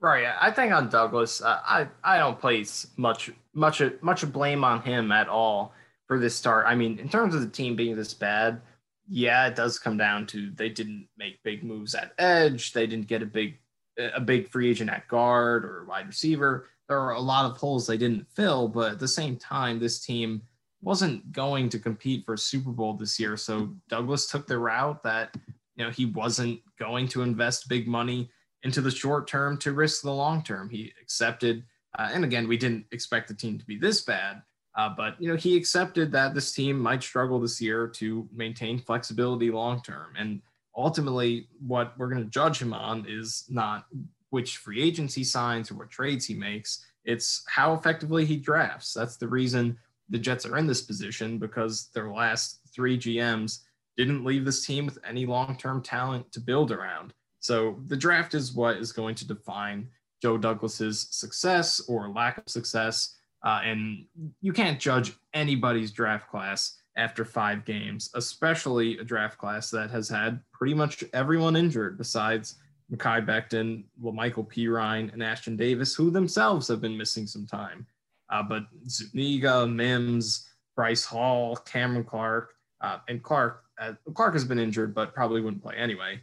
Right. 0.00 0.26
I 0.40 0.50
think 0.50 0.72
on 0.72 0.90
Douglas, 0.90 1.40
I 1.42 1.86
I 2.02 2.18
don't 2.18 2.38
place 2.38 2.88
much 2.96 3.30
much 3.54 3.80
much 4.02 4.30
blame 4.32 4.62
on 4.62 4.82
him 4.82 5.10
at 5.12 5.28
all 5.28 5.72
for 6.06 6.18
this 6.18 6.34
start. 6.34 6.66
I 6.66 6.74
mean, 6.74 6.98
in 6.98 7.08
terms 7.08 7.34
of 7.34 7.40
the 7.40 7.48
team 7.48 7.74
being 7.74 7.96
this 7.96 8.12
bad, 8.12 8.60
yeah, 9.08 9.46
it 9.46 9.56
does 9.56 9.78
come 9.78 9.96
down 9.96 10.26
to 10.26 10.50
they 10.50 10.68
didn't 10.68 11.08
make 11.16 11.42
big 11.42 11.64
moves 11.64 11.94
at 11.94 12.12
edge. 12.18 12.72
They 12.72 12.86
didn't 12.86 13.06
get 13.06 13.22
a 13.22 13.26
big 13.26 13.58
a 13.96 14.20
big 14.20 14.50
free 14.50 14.70
agent 14.70 14.90
at 14.90 15.08
guard 15.08 15.64
or 15.64 15.86
wide 15.88 16.08
receiver. 16.08 16.68
There 16.88 17.00
are 17.00 17.12
a 17.12 17.20
lot 17.20 17.50
of 17.50 17.56
holes 17.56 17.86
they 17.86 17.96
didn't 17.96 18.26
fill, 18.28 18.68
but 18.68 18.92
at 18.92 18.98
the 18.98 19.08
same 19.08 19.36
time, 19.36 19.78
this 19.78 20.04
team 20.04 20.42
wasn't 20.84 21.32
going 21.32 21.70
to 21.70 21.78
compete 21.78 22.24
for 22.26 22.36
Super 22.36 22.70
Bowl 22.70 22.94
this 22.94 23.18
year. 23.18 23.36
So 23.36 23.74
Douglas 23.88 24.26
took 24.26 24.46
the 24.46 24.58
route 24.58 25.02
that 25.02 25.34
you 25.76 25.84
know 25.84 25.90
he 25.90 26.06
wasn't 26.06 26.60
going 26.78 27.08
to 27.08 27.22
invest 27.22 27.68
big 27.68 27.88
money 27.88 28.30
into 28.62 28.80
the 28.80 28.90
short 28.90 29.26
term 29.26 29.56
to 29.58 29.72
risk 29.72 30.02
the 30.02 30.12
long 30.12 30.42
term. 30.42 30.68
He 30.68 30.92
accepted, 31.00 31.64
uh, 31.98 32.10
and 32.12 32.24
again, 32.24 32.46
we 32.46 32.56
didn't 32.56 32.86
expect 32.92 33.28
the 33.28 33.34
team 33.34 33.58
to 33.58 33.64
be 33.64 33.78
this 33.78 34.02
bad, 34.02 34.42
uh, 34.76 34.90
but 34.94 35.20
you 35.20 35.28
know 35.28 35.36
he 35.36 35.56
accepted 35.56 36.12
that 36.12 36.34
this 36.34 36.52
team 36.52 36.78
might 36.78 37.02
struggle 37.02 37.40
this 37.40 37.60
year 37.60 37.88
to 37.88 38.28
maintain 38.32 38.78
flexibility 38.78 39.50
long 39.50 39.80
term. 39.80 40.14
And 40.18 40.42
ultimately, 40.76 41.48
what 41.66 41.96
we're 41.98 42.10
going 42.10 42.24
to 42.24 42.30
judge 42.30 42.60
him 42.60 42.74
on 42.74 43.06
is 43.08 43.44
not 43.48 43.86
which 44.34 44.56
free 44.56 44.82
agency 44.82 45.22
signs 45.22 45.70
or 45.70 45.74
what 45.76 45.90
trades 45.90 46.26
he 46.26 46.34
makes. 46.34 46.84
It's 47.04 47.44
how 47.46 47.72
effectively 47.72 48.24
he 48.24 48.36
drafts. 48.36 48.92
That's 48.92 49.16
the 49.16 49.28
reason 49.28 49.78
the 50.08 50.18
Jets 50.18 50.44
are 50.44 50.58
in 50.58 50.66
this 50.66 50.82
position 50.82 51.38
because 51.38 51.88
their 51.94 52.10
last 52.10 52.58
three 52.74 52.98
GMs 52.98 53.60
didn't 53.96 54.24
leave 54.24 54.44
this 54.44 54.66
team 54.66 54.86
with 54.86 54.98
any 55.08 55.24
long 55.24 55.56
term 55.56 55.80
talent 55.80 56.32
to 56.32 56.40
build 56.40 56.72
around. 56.72 57.14
So 57.38 57.78
the 57.86 57.96
draft 57.96 58.34
is 58.34 58.54
what 58.54 58.78
is 58.78 58.90
going 58.90 59.14
to 59.14 59.28
define 59.28 59.86
Joe 60.20 60.36
Douglas's 60.36 61.06
success 61.12 61.80
or 61.86 62.08
lack 62.08 62.36
of 62.38 62.48
success. 62.48 63.16
Uh, 63.44 63.60
and 63.62 64.04
you 64.40 64.52
can't 64.52 64.80
judge 64.80 65.12
anybody's 65.32 65.92
draft 65.92 66.28
class 66.28 66.76
after 66.96 67.24
five 67.24 67.64
games, 67.64 68.10
especially 68.14 68.98
a 68.98 69.04
draft 69.04 69.38
class 69.38 69.70
that 69.70 69.92
has 69.92 70.08
had 70.08 70.40
pretty 70.52 70.74
much 70.74 71.04
everyone 71.12 71.54
injured 71.54 71.96
besides 71.98 72.56
Mekhi 72.92 73.26
Becton, 73.26 73.84
well, 74.00 74.12
Michael 74.12 74.44
Perine, 74.44 75.12
and 75.12 75.22
Ashtyn 75.22 75.56
Davis, 75.56 75.94
who 75.94 76.10
themselves 76.10 76.68
have 76.68 76.80
been 76.80 76.96
missing 76.96 77.26
some 77.26 77.46
time. 77.46 77.86
Uh, 78.30 78.42
but 78.42 78.64
Zuniga, 78.88 79.66
Mims, 79.66 80.48
Bryce 80.76 81.04
Hall, 81.04 81.56
Cameron 81.56 82.04
Clark, 82.04 82.54
uh, 82.80 82.98
and 83.08 83.22
Clark, 83.22 83.64
uh, 83.78 83.92
Clark 84.14 84.34
has 84.34 84.44
been 84.44 84.58
injured, 84.58 84.94
but 84.94 85.14
probably 85.14 85.40
wouldn't 85.40 85.62
play 85.62 85.76
anyway. 85.76 86.20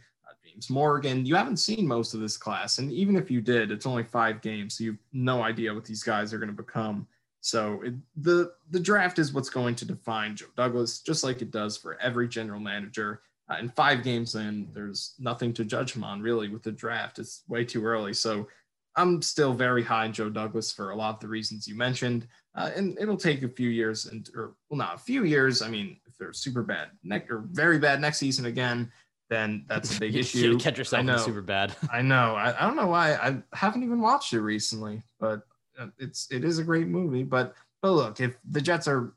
James 0.52 0.70
Morgan, 0.70 1.24
you 1.24 1.34
haven't 1.34 1.56
seen 1.56 1.86
most 1.86 2.14
of 2.14 2.20
this 2.20 2.36
class. 2.36 2.78
And 2.78 2.92
even 2.92 3.16
if 3.16 3.30
you 3.30 3.40
did, 3.40 3.70
it's 3.70 3.86
only 3.86 4.04
five 4.04 4.40
games. 4.42 4.76
So 4.76 4.84
you 4.84 4.90
have 4.92 5.00
no 5.12 5.42
idea 5.42 5.72
what 5.72 5.84
these 5.84 6.02
guys 6.02 6.32
are 6.32 6.38
going 6.38 6.54
to 6.54 6.54
become. 6.54 7.06
So 7.40 7.80
it, 7.82 7.94
the 8.16 8.52
the 8.70 8.78
draft 8.78 9.18
is 9.18 9.32
what's 9.32 9.50
going 9.50 9.74
to 9.76 9.84
define 9.84 10.36
Joe 10.36 10.46
Douglas, 10.56 11.00
just 11.00 11.24
like 11.24 11.42
it 11.42 11.50
does 11.50 11.76
for 11.76 11.98
every 12.00 12.28
general 12.28 12.60
manager. 12.60 13.22
Uh, 13.50 13.56
in 13.58 13.68
five 13.68 14.02
games 14.02 14.34
in, 14.34 14.68
there's 14.72 15.14
nothing 15.18 15.52
to 15.54 15.64
judge 15.64 15.94
him 15.94 16.04
on 16.04 16.22
really 16.22 16.48
with 16.48 16.62
the 16.62 16.72
draft. 16.72 17.18
It's 17.18 17.42
way 17.48 17.64
too 17.64 17.84
early. 17.84 18.14
So 18.14 18.48
I'm 18.96 19.22
still 19.22 19.52
very 19.54 19.82
high 19.82 20.06
in 20.06 20.12
Joe 20.12 20.30
Douglas 20.30 20.72
for 20.72 20.90
a 20.90 20.96
lot 20.96 21.14
of 21.14 21.20
the 21.20 21.28
reasons 21.28 21.66
you 21.66 21.74
mentioned. 21.74 22.26
Uh, 22.54 22.70
and 22.76 22.98
it'll 23.00 23.16
take 23.16 23.42
a 23.42 23.48
few 23.48 23.70
years 23.70 24.06
and 24.06 24.28
or 24.36 24.54
well 24.68 24.78
not 24.78 24.94
a 24.94 24.98
few 24.98 25.24
years. 25.24 25.62
I 25.62 25.68
mean, 25.68 25.96
if 26.06 26.16
they're 26.18 26.32
super 26.32 26.62
bad 26.62 26.88
next 27.02 27.30
or 27.30 27.44
very 27.50 27.78
bad 27.78 28.00
next 28.00 28.18
season 28.18 28.46
again, 28.46 28.92
then 29.30 29.64
that's 29.66 29.96
a 29.96 30.00
big 30.00 30.14
issue. 30.14 30.58
catch 30.58 30.78
yourself 30.78 31.00
I 31.00 31.02
know. 31.04 31.16
super 31.16 31.40
bad. 31.42 31.74
I 31.92 32.02
know. 32.02 32.34
I, 32.34 32.54
I 32.58 32.66
don't 32.66 32.76
know 32.76 32.88
why 32.88 33.14
I 33.14 33.42
haven't 33.54 33.82
even 33.82 34.00
watched 34.00 34.34
it 34.34 34.40
recently, 34.40 35.02
but 35.18 35.42
uh, 35.78 35.86
it's 35.98 36.28
it 36.30 36.44
is 36.44 36.58
a 36.58 36.64
great 36.64 36.86
movie. 36.88 37.22
But 37.22 37.54
but 37.80 37.92
look, 37.92 38.20
if 38.20 38.36
the 38.50 38.60
Jets 38.60 38.86
are 38.86 39.14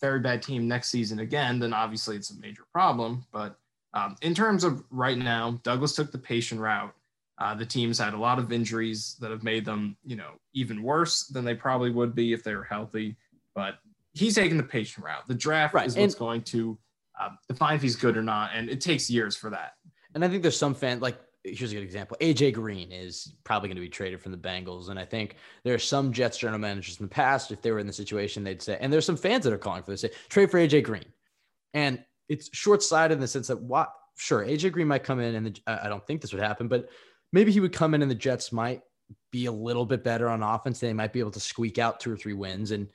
very 0.00 0.20
bad 0.20 0.42
team 0.42 0.66
next 0.68 0.88
season 0.88 1.20
again, 1.20 1.58
then 1.58 1.72
obviously 1.72 2.16
it's 2.16 2.30
a 2.30 2.38
major 2.40 2.62
problem. 2.72 3.24
But 3.32 3.56
um, 3.94 4.16
in 4.22 4.34
terms 4.34 4.64
of 4.64 4.82
right 4.90 5.18
now, 5.18 5.60
Douglas 5.62 5.94
took 5.94 6.12
the 6.12 6.18
patient 6.18 6.60
route. 6.60 6.94
Uh, 7.38 7.54
the 7.54 7.64
team's 7.66 7.98
had 7.98 8.12
a 8.14 8.18
lot 8.18 8.38
of 8.38 8.52
injuries 8.52 9.16
that 9.20 9.30
have 9.30 9.42
made 9.42 9.64
them, 9.64 9.96
you 10.04 10.16
know, 10.16 10.32
even 10.52 10.82
worse 10.82 11.26
than 11.28 11.44
they 11.44 11.54
probably 11.54 11.90
would 11.90 12.14
be 12.14 12.32
if 12.32 12.42
they 12.44 12.54
were 12.54 12.64
healthy. 12.64 13.16
But 13.54 13.78
he's 14.12 14.34
taking 14.34 14.56
the 14.58 14.62
patient 14.62 15.04
route. 15.06 15.26
The 15.26 15.34
draft 15.34 15.72
Right, 15.74 15.86
is 15.86 15.96
what's 15.96 16.14
and- 16.14 16.18
going 16.18 16.42
to 16.42 16.78
uh, 17.18 17.30
define 17.48 17.76
if 17.76 17.82
he's 17.82 17.96
good 17.96 18.16
or 18.16 18.22
not, 18.22 18.50
and 18.54 18.68
it 18.70 18.80
takes 18.80 19.10
years 19.10 19.36
for 19.36 19.50
that. 19.50 19.72
And 20.14 20.24
I 20.24 20.28
think 20.28 20.42
there's 20.42 20.56
some 20.58 20.74
fan 20.74 21.00
like 21.00 21.18
here's 21.44 21.72
a 21.72 21.74
good 21.74 21.82
example. 21.82 22.16
AJ 22.20 22.54
Green 22.54 22.92
is 22.92 23.34
probably 23.44 23.68
going 23.68 23.76
to 23.76 23.82
be 23.82 23.88
traded 23.88 24.20
from 24.20 24.32
the 24.32 24.38
Bengals, 24.38 24.88
and 24.88 24.98
I 24.98 25.04
think 25.04 25.36
there 25.64 25.74
are 25.74 25.78
some 25.78 26.12
Jets 26.12 26.38
general 26.38 26.58
managers 26.58 27.00
in 27.00 27.06
the 27.06 27.10
past, 27.10 27.50
if 27.50 27.62
they 27.62 27.72
were 27.72 27.78
in 27.78 27.86
the 27.86 27.92
situation, 27.92 28.44
they'd 28.44 28.62
say, 28.62 28.78
and 28.80 28.92
there's 28.92 29.06
some 29.06 29.16
fans 29.16 29.44
that 29.44 29.52
are 29.52 29.58
calling 29.58 29.82
for 29.82 29.92
this, 29.92 30.02
say 30.02 30.10
trade 30.28 30.50
for 30.50 30.58
AJ 30.58 30.84
Green, 30.84 31.04
and 31.74 32.02
it's 32.28 32.50
short 32.52 32.82
sighted 32.82 33.16
in 33.16 33.20
the 33.20 33.28
sense 33.28 33.48
that 33.48 33.60
what 33.60 33.92
sure 34.16 34.44
AJ 34.44 34.72
Green 34.72 34.88
might 34.88 35.04
come 35.04 35.20
in, 35.20 35.34
and 35.34 35.46
the, 35.46 35.60
I 35.66 35.88
don't 35.88 36.06
think 36.06 36.20
this 36.20 36.32
would 36.32 36.42
happen, 36.42 36.68
but 36.68 36.90
maybe 37.32 37.52
he 37.52 37.60
would 37.60 37.72
come 37.72 37.94
in, 37.94 38.02
and 38.02 38.10
the 38.10 38.14
Jets 38.16 38.52
might 38.52 38.82
be 39.32 39.46
a 39.46 39.52
little 39.52 39.86
bit 39.86 40.04
better 40.04 40.28
on 40.28 40.42
offense. 40.42 40.78
They 40.78 40.92
might 40.92 41.12
be 41.12 41.20
able 41.20 41.30
to 41.32 41.40
squeak 41.40 41.78
out 41.78 42.00
two 42.00 42.12
or 42.12 42.16
three 42.16 42.34
wins, 42.34 42.70
and 42.70 42.88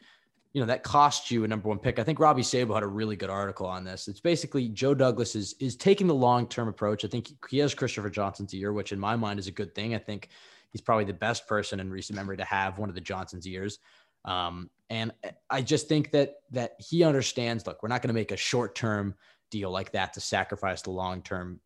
you 0.55 0.61
know 0.61 0.67
that 0.67 0.83
cost 0.83 1.29
you 1.29 1.43
a 1.43 1.47
number 1.49 1.67
one 1.67 1.79
pick. 1.79 1.99
I 1.99 2.03
think 2.05 2.17
Robby 2.17 2.41
Sabo 2.41 2.73
had 2.73 2.83
a 2.83 2.87
really 2.87 3.17
good 3.17 3.29
article 3.29 3.65
on 3.67 3.83
this. 3.83 4.07
It's 4.07 4.21
basically 4.21 4.69
Joe 4.69 4.93
Douglas 4.93 5.35
is 5.35 5.53
is 5.59 5.75
taking 5.75 6.07
the 6.07 6.15
long 6.15 6.47
term 6.47 6.69
approach. 6.69 7.03
I 7.03 7.09
think 7.09 7.29
he 7.49 7.57
has 7.57 7.73
Christopher 7.73 8.09
Johnson's 8.09 8.53
year, 8.53 8.71
which 8.71 8.93
in 8.93 8.99
my 8.99 9.17
mind 9.17 9.37
is 9.37 9.47
a 9.47 9.51
good 9.51 9.75
thing. 9.75 9.93
I 9.93 9.97
think 9.97 10.29
he's 10.69 10.79
probably 10.79 11.03
the 11.03 11.11
best 11.11 11.45
person 11.45 11.81
in 11.81 11.91
recent 11.91 12.15
memory 12.15 12.37
to 12.37 12.45
have 12.45 12.77
one 12.79 12.87
of 12.87 12.95
the 12.95 13.01
Johnson's 13.01 13.45
years. 13.45 13.79
Um, 14.23 14.69
and 14.89 15.11
I 15.49 15.61
just 15.61 15.89
think 15.89 16.11
that 16.11 16.35
that 16.51 16.75
he 16.79 17.03
understands. 17.03 17.67
Look, 17.67 17.83
we're 17.83 17.89
not 17.89 18.01
going 18.01 18.07
to 18.07 18.13
make 18.13 18.31
a 18.31 18.37
short 18.37 18.75
term 18.75 19.13
deal 19.51 19.71
like 19.71 19.91
that 19.91 20.13
to 20.13 20.21
sacrifice 20.21 20.81
the 20.81 20.91
long 20.91 21.21
term, 21.21 21.59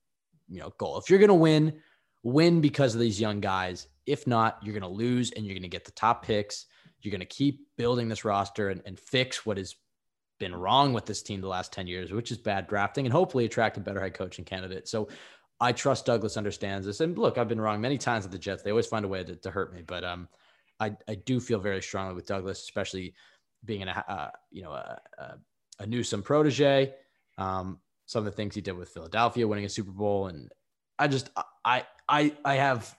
you 0.48 0.62
know, 0.62 0.74
goal. 0.80 0.98
If 0.98 1.12
you're 1.12 1.20
going 1.20 1.28
to 1.28 1.36
win, 1.36 1.80
win 2.24 2.60
because 2.60 2.96
of 2.96 3.02
these 3.02 3.22
young 3.22 3.40
guys. 3.40 3.88
If 4.08 4.26
not, 4.26 4.58
you're 4.64 4.74
going 4.74 4.82
to 4.82 4.98
lose, 4.98 5.30
and 5.30 5.46
you're 5.46 5.54
going 5.54 5.62
to 5.62 5.70
get 5.70 5.86
the 5.86 5.92
top 5.92 6.26
picks. 6.26 6.66
You're 7.02 7.12
going 7.12 7.20
to 7.20 7.26
keep 7.26 7.68
building 7.78 8.10
this 8.10 8.26
roster 8.26 8.70
and, 8.70 8.82
and 8.86 9.00
fix 9.00 9.46
what 9.46 9.58
has 9.58 9.76
been 10.40 10.56
wrong 10.56 10.94
with 10.94 11.06
this 11.06 11.22
team 11.22 11.42
the 11.42 11.48
last 11.48 11.72
10 11.74 11.88
years, 11.88 12.12
which 12.12 12.32
is 12.32 12.38
bad 12.38 12.68
drafting 12.68 13.06
and 13.06 13.14
hopefully 13.14 13.46
attract 13.46 13.78
a 13.78 13.82
better 13.82 14.02
head 14.02 14.14
coaching 14.14 14.46
candidate. 14.46 14.88
So 14.88 15.10
I 15.60 15.72
trust 15.74 16.06
Douglas 16.06 16.38
understands 16.38 16.86
this. 16.86 17.02
And 17.02 17.18
look, 17.18 17.38
I've 17.38 17.50
been 17.50 17.62
wrong 17.62 17.82
many 17.82 17.98
times 17.98 18.24
with 18.24 18.32
the 18.32 18.40
Jets. 18.40 18.64
They 18.64 18.72
always 18.72 18.88
find 18.88 19.06
a 19.06 19.10
way 19.10 19.24
to, 19.24 19.36
to 19.36 19.52
hurt 19.52 19.74
me, 19.74 19.82
but 19.86 20.04
um, 20.04 20.30
I, 20.80 20.96
I 21.08 21.16
do 21.16 21.40
feel 21.40 21.60
very 21.60 21.82
strongly 21.82 22.16
with 22.16 22.26
Douglas, 22.26 22.62
especially 22.62 23.14
being 23.66 23.82
in 23.82 23.90
a, 23.90 24.06
uh, 24.08 24.30
you 24.52 24.64
know, 24.64 24.72
a, 24.72 25.00
a, 25.18 25.34
a 25.80 25.86
Newsome 25.86 26.24
protege. 26.24 26.94
Um, 27.38 27.80
some 28.06 28.20
of 28.20 28.26
the 28.26 28.36
things 28.36 28.56
he 28.56 28.62
did 28.62 28.76
with 28.76 28.90
Philadelphia, 28.90 29.48
winning 29.48 29.66
a 29.66 29.70
Super 29.70 29.92
Bowl. 29.92 30.28
And 30.28 30.50
I 30.98 31.08
just, 31.08 31.30
I, 31.64 31.86
I, 32.08 32.36
I 32.44 32.56
have 32.56 32.98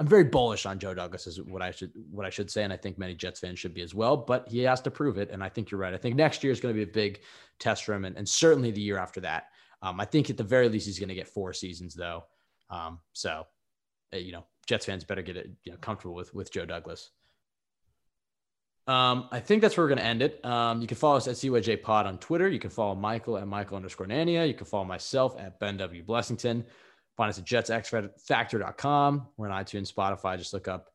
I'm 0.00 0.06
very 0.06 0.24
bullish 0.24 0.64
on 0.64 0.78
Joe 0.78 0.94
Douglas 0.94 1.26
is 1.26 1.42
what 1.42 1.60
I 1.60 1.72
should 1.72 1.92
what 2.10 2.24
I 2.24 2.30
should 2.30 2.50
say, 2.50 2.64
and 2.64 2.72
I 2.72 2.76
think 2.78 2.96
many 2.96 3.14
Jets 3.14 3.38
fans 3.38 3.58
should 3.58 3.74
be 3.74 3.82
as 3.82 3.94
well. 3.94 4.16
But 4.16 4.48
he 4.48 4.60
has 4.60 4.80
to 4.80 4.90
prove 4.90 5.18
it, 5.18 5.28
and 5.30 5.44
I 5.44 5.50
think 5.50 5.70
you're 5.70 5.78
right. 5.78 5.92
I 5.92 5.98
think 5.98 6.16
next 6.16 6.42
year 6.42 6.50
is 6.50 6.58
going 6.58 6.74
to 6.74 6.78
be 6.78 6.90
a 6.90 6.92
big 6.92 7.20
test 7.58 7.84
for 7.84 7.92
him, 7.92 8.06
and, 8.06 8.16
and 8.16 8.26
certainly 8.26 8.70
the 8.70 8.80
year 8.80 8.96
after 8.96 9.20
that. 9.20 9.48
Um, 9.82 10.00
I 10.00 10.06
think 10.06 10.30
at 10.30 10.38
the 10.38 10.42
very 10.42 10.70
least 10.70 10.86
he's 10.86 10.98
going 10.98 11.10
to 11.10 11.14
get 11.14 11.28
four 11.28 11.52
seasons 11.52 11.94
though. 11.94 12.24
Um, 12.70 13.00
so, 13.12 13.46
uh, 14.14 14.16
you 14.16 14.32
know, 14.32 14.46
Jets 14.66 14.86
fans 14.86 15.04
better 15.04 15.20
get 15.20 15.36
it 15.36 15.50
you 15.64 15.72
know 15.72 15.78
comfortable 15.78 16.14
with 16.14 16.34
with 16.34 16.50
Joe 16.50 16.64
Douglas. 16.64 17.10
Um, 18.86 19.28
I 19.30 19.40
think 19.40 19.60
that's 19.60 19.76
where 19.76 19.84
we're 19.84 19.90
going 19.90 19.98
to 19.98 20.04
end 20.04 20.22
it. 20.22 20.42
Um, 20.46 20.80
you 20.80 20.86
can 20.86 20.96
follow 20.96 21.18
us 21.18 21.28
at 21.28 21.34
CYJ 21.34 21.82
Pod 21.82 22.06
on 22.06 22.16
Twitter. 22.16 22.48
You 22.48 22.58
can 22.58 22.70
follow 22.70 22.94
Michael 22.94 23.36
at 23.36 23.46
Michael 23.46 23.76
underscore 23.76 24.06
Nania. 24.06 24.48
You 24.48 24.54
can 24.54 24.66
follow 24.66 24.86
myself 24.86 25.38
at 25.38 25.60
Ben 25.60 25.76
W 25.76 26.02
Blessington. 26.02 26.64
Find 27.16 27.28
us 27.28 27.38
at 27.38 27.44
jetsxfactor.com. 27.44 29.28
We're 29.36 29.48
on 29.48 29.64
iTunes, 29.64 29.92
Spotify. 29.92 30.38
Just 30.38 30.52
look 30.52 30.68
up 30.68 30.88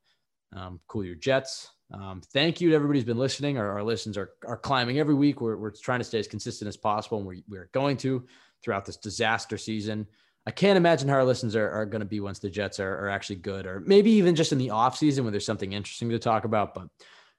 um, 0.56 0.80
Cool 0.88 1.06
Your 1.06 1.16
Jets. 1.16 1.70
Um, 1.94 2.22
thank 2.34 2.62
you 2.62 2.70
to 2.70 2.76
everybody 2.76 3.00
who's 3.00 3.06
been 3.06 3.18
listening. 3.18 3.58
Our, 3.58 3.70
our 3.72 3.84
listens 3.84 4.18
are, 4.18 4.32
are 4.48 4.58
climbing 4.58 5.00
every 5.00 5.14
week. 5.14 5.40
We're, 5.42 5.58
we're 5.58 5.72
trying 5.72 6.00
to 6.00 6.06
stay 6.06 6.20
as 6.20 6.28
consistent 6.28 6.68
as 6.68 6.78
possible, 6.78 7.20
and 7.20 7.28
we, 7.28 7.44
we're 7.48 7.70
going 7.74 7.98
to 7.98 8.26
throughout 8.64 8.86
this 8.86 8.98
disaster 8.98 9.58
season. 9.58 10.08
I 10.48 10.52
can't 10.52 10.78
imagine 10.78 11.10
how 11.10 11.16
our 11.16 11.24
listens 11.24 11.56
are, 11.56 11.70
are 11.70 11.86
going 11.86 12.02
to 12.02 12.06
be 12.06 12.20
once 12.20 12.40
the 12.40 12.50
Jets 12.50 12.80
are, 12.80 13.06
are 13.06 13.10
actually 13.10 13.38
good, 13.38 13.66
or 13.66 13.82
maybe 13.82 14.12
even 14.12 14.36
just 14.36 14.52
in 14.52 14.58
the 14.58 14.72
off 14.72 14.98
season 14.98 15.24
when 15.24 15.34
there's 15.34 15.46
something 15.46 15.74
interesting 15.74 16.10
to 16.10 16.20
talk 16.20 16.46
about. 16.46 16.74
But 16.74 16.88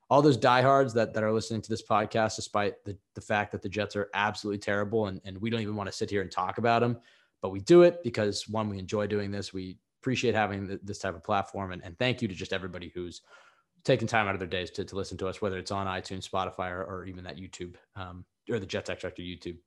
all 0.08 0.22
those 0.22 0.36
diehards 0.36 0.94
that, 0.94 1.14
that 1.14 1.22
are 1.22 1.32
listening 1.32 1.62
to 1.62 1.68
this 1.68 1.82
podcast, 1.82 2.36
despite 2.36 2.84
the, 2.84 2.96
the 3.14 3.20
fact 3.20 3.52
that 3.52 3.62
the 3.62 3.68
Jets 3.68 3.96
are 3.96 4.08
absolutely 4.14 4.58
terrible 4.58 5.06
and, 5.06 5.20
and 5.24 5.38
we 5.40 5.50
don't 5.50 5.60
even 5.60 5.76
want 5.76 5.88
to 5.88 5.96
sit 5.96 6.10
here 6.10 6.22
and 6.22 6.30
talk 6.30 6.58
about 6.58 6.80
them, 6.80 6.98
but 7.46 7.52
we 7.52 7.60
do 7.60 7.82
it 7.82 8.02
because 8.02 8.48
one, 8.48 8.68
we 8.68 8.76
enjoy 8.76 9.06
doing 9.06 9.30
this. 9.30 9.52
We 9.52 9.78
appreciate 10.02 10.34
having 10.34 10.80
this 10.82 10.98
type 10.98 11.14
of 11.14 11.22
platform. 11.22 11.70
And, 11.70 11.80
and 11.84 11.96
thank 11.96 12.20
you 12.20 12.26
to 12.26 12.34
just 12.34 12.52
everybody 12.52 12.90
who's 12.92 13.20
taking 13.84 14.08
time 14.08 14.26
out 14.26 14.34
of 14.34 14.40
their 14.40 14.48
days 14.48 14.68
to, 14.72 14.84
to 14.84 14.96
listen 14.96 15.16
to 15.18 15.28
us, 15.28 15.40
whether 15.40 15.56
it's 15.56 15.70
on 15.70 15.86
iTunes, 15.86 16.28
Spotify, 16.28 16.72
or, 16.72 16.82
or 16.82 17.04
even 17.06 17.22
that 17.22 17.36
YouTube 17.36 17.76
um, 17.94 18.24
or 18.50 18.58
the 18.58 18.66
Jets 18.66 18.90
X-Factor 18.90 19.22
YouTube 19.22 19.58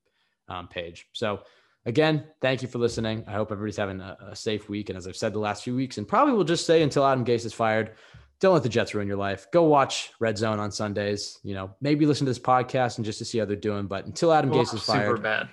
um, 0.49 0.67
page. 0.67 1.07
So 1.13 1.39
again, 1.85 2.25
thank 2.41 2.61
you 2.61 2.67
for 2.67 2.79
listening. 2.79 3.23
I 3.27 3.31
hope 3.31 3.49
everybody's 3.49 3.77
having 3.77 4.01
a, 4.01 4.17
a 4.31 4.35
safe 4.35 4.67
week. 4.67 4.89
And 4.89 4.97
as 4.97 5.07
I've 5.07 5.15
said 5.15 5.31
the 5.31 5.39
last 5.39 5.63
few 5.63 5.73
weeks, 5.73 5.97
and 5.97 6.05
probably 6.05 6.33
will 6.33 6.43
just 6.43 6.65
say 6.65 6.83
until 6.83 7.05
Adam 7.05 7.23
Gase 7.23 7.45
is 7.45 7.53
fired, 7.53 7.95
don't 8.41 8.53
let 8.53 8.63
the 8.63 8.67
Jets 8.67 8.93
ruin 8.93 9.07
your 9.07 9.15
life. 9.15 9.47
Go 9.53 9.63
watch 9.63 10.11
Red 10.19 10.37
Zone 10.37 10.59
on 10.59 10.69
Sundays. 10.69 11.39
You 11.43 11.53
know, 11.53 11.73
maybe 11.79 12.05
listen 12.05 12.25
to 12.25 12.29
this 12.29 12.39
podcast 12.39 12.97
and 12.97 13.05
just 13.05 13.19
to 13.19 13.25
see 13.25 13.37
how 13.37 13.45
they're 13.45 13.55
doing. 13.55 13.87
But 13.87 14.05
until 14.05 14.33
Adam 14.33 14.51
Gase 14.51 14.73
is 14.73 14.83
fired, 14.83 15.11
Super 15.11 15.21
bad. 15.21 15.49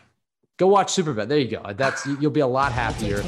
Go 0.56 0.66
watch 0.66 0.94
Superbad. 0.94 1.28
There 1.28 1.38
you 1.38 1.48
go. 1.48 1.72
That's 1.74 2.06
you'll 2.06 2.30
be 2.30 2.40
a 2.40 2.46
lot 2.46 2.72
happier. 2.72 3.22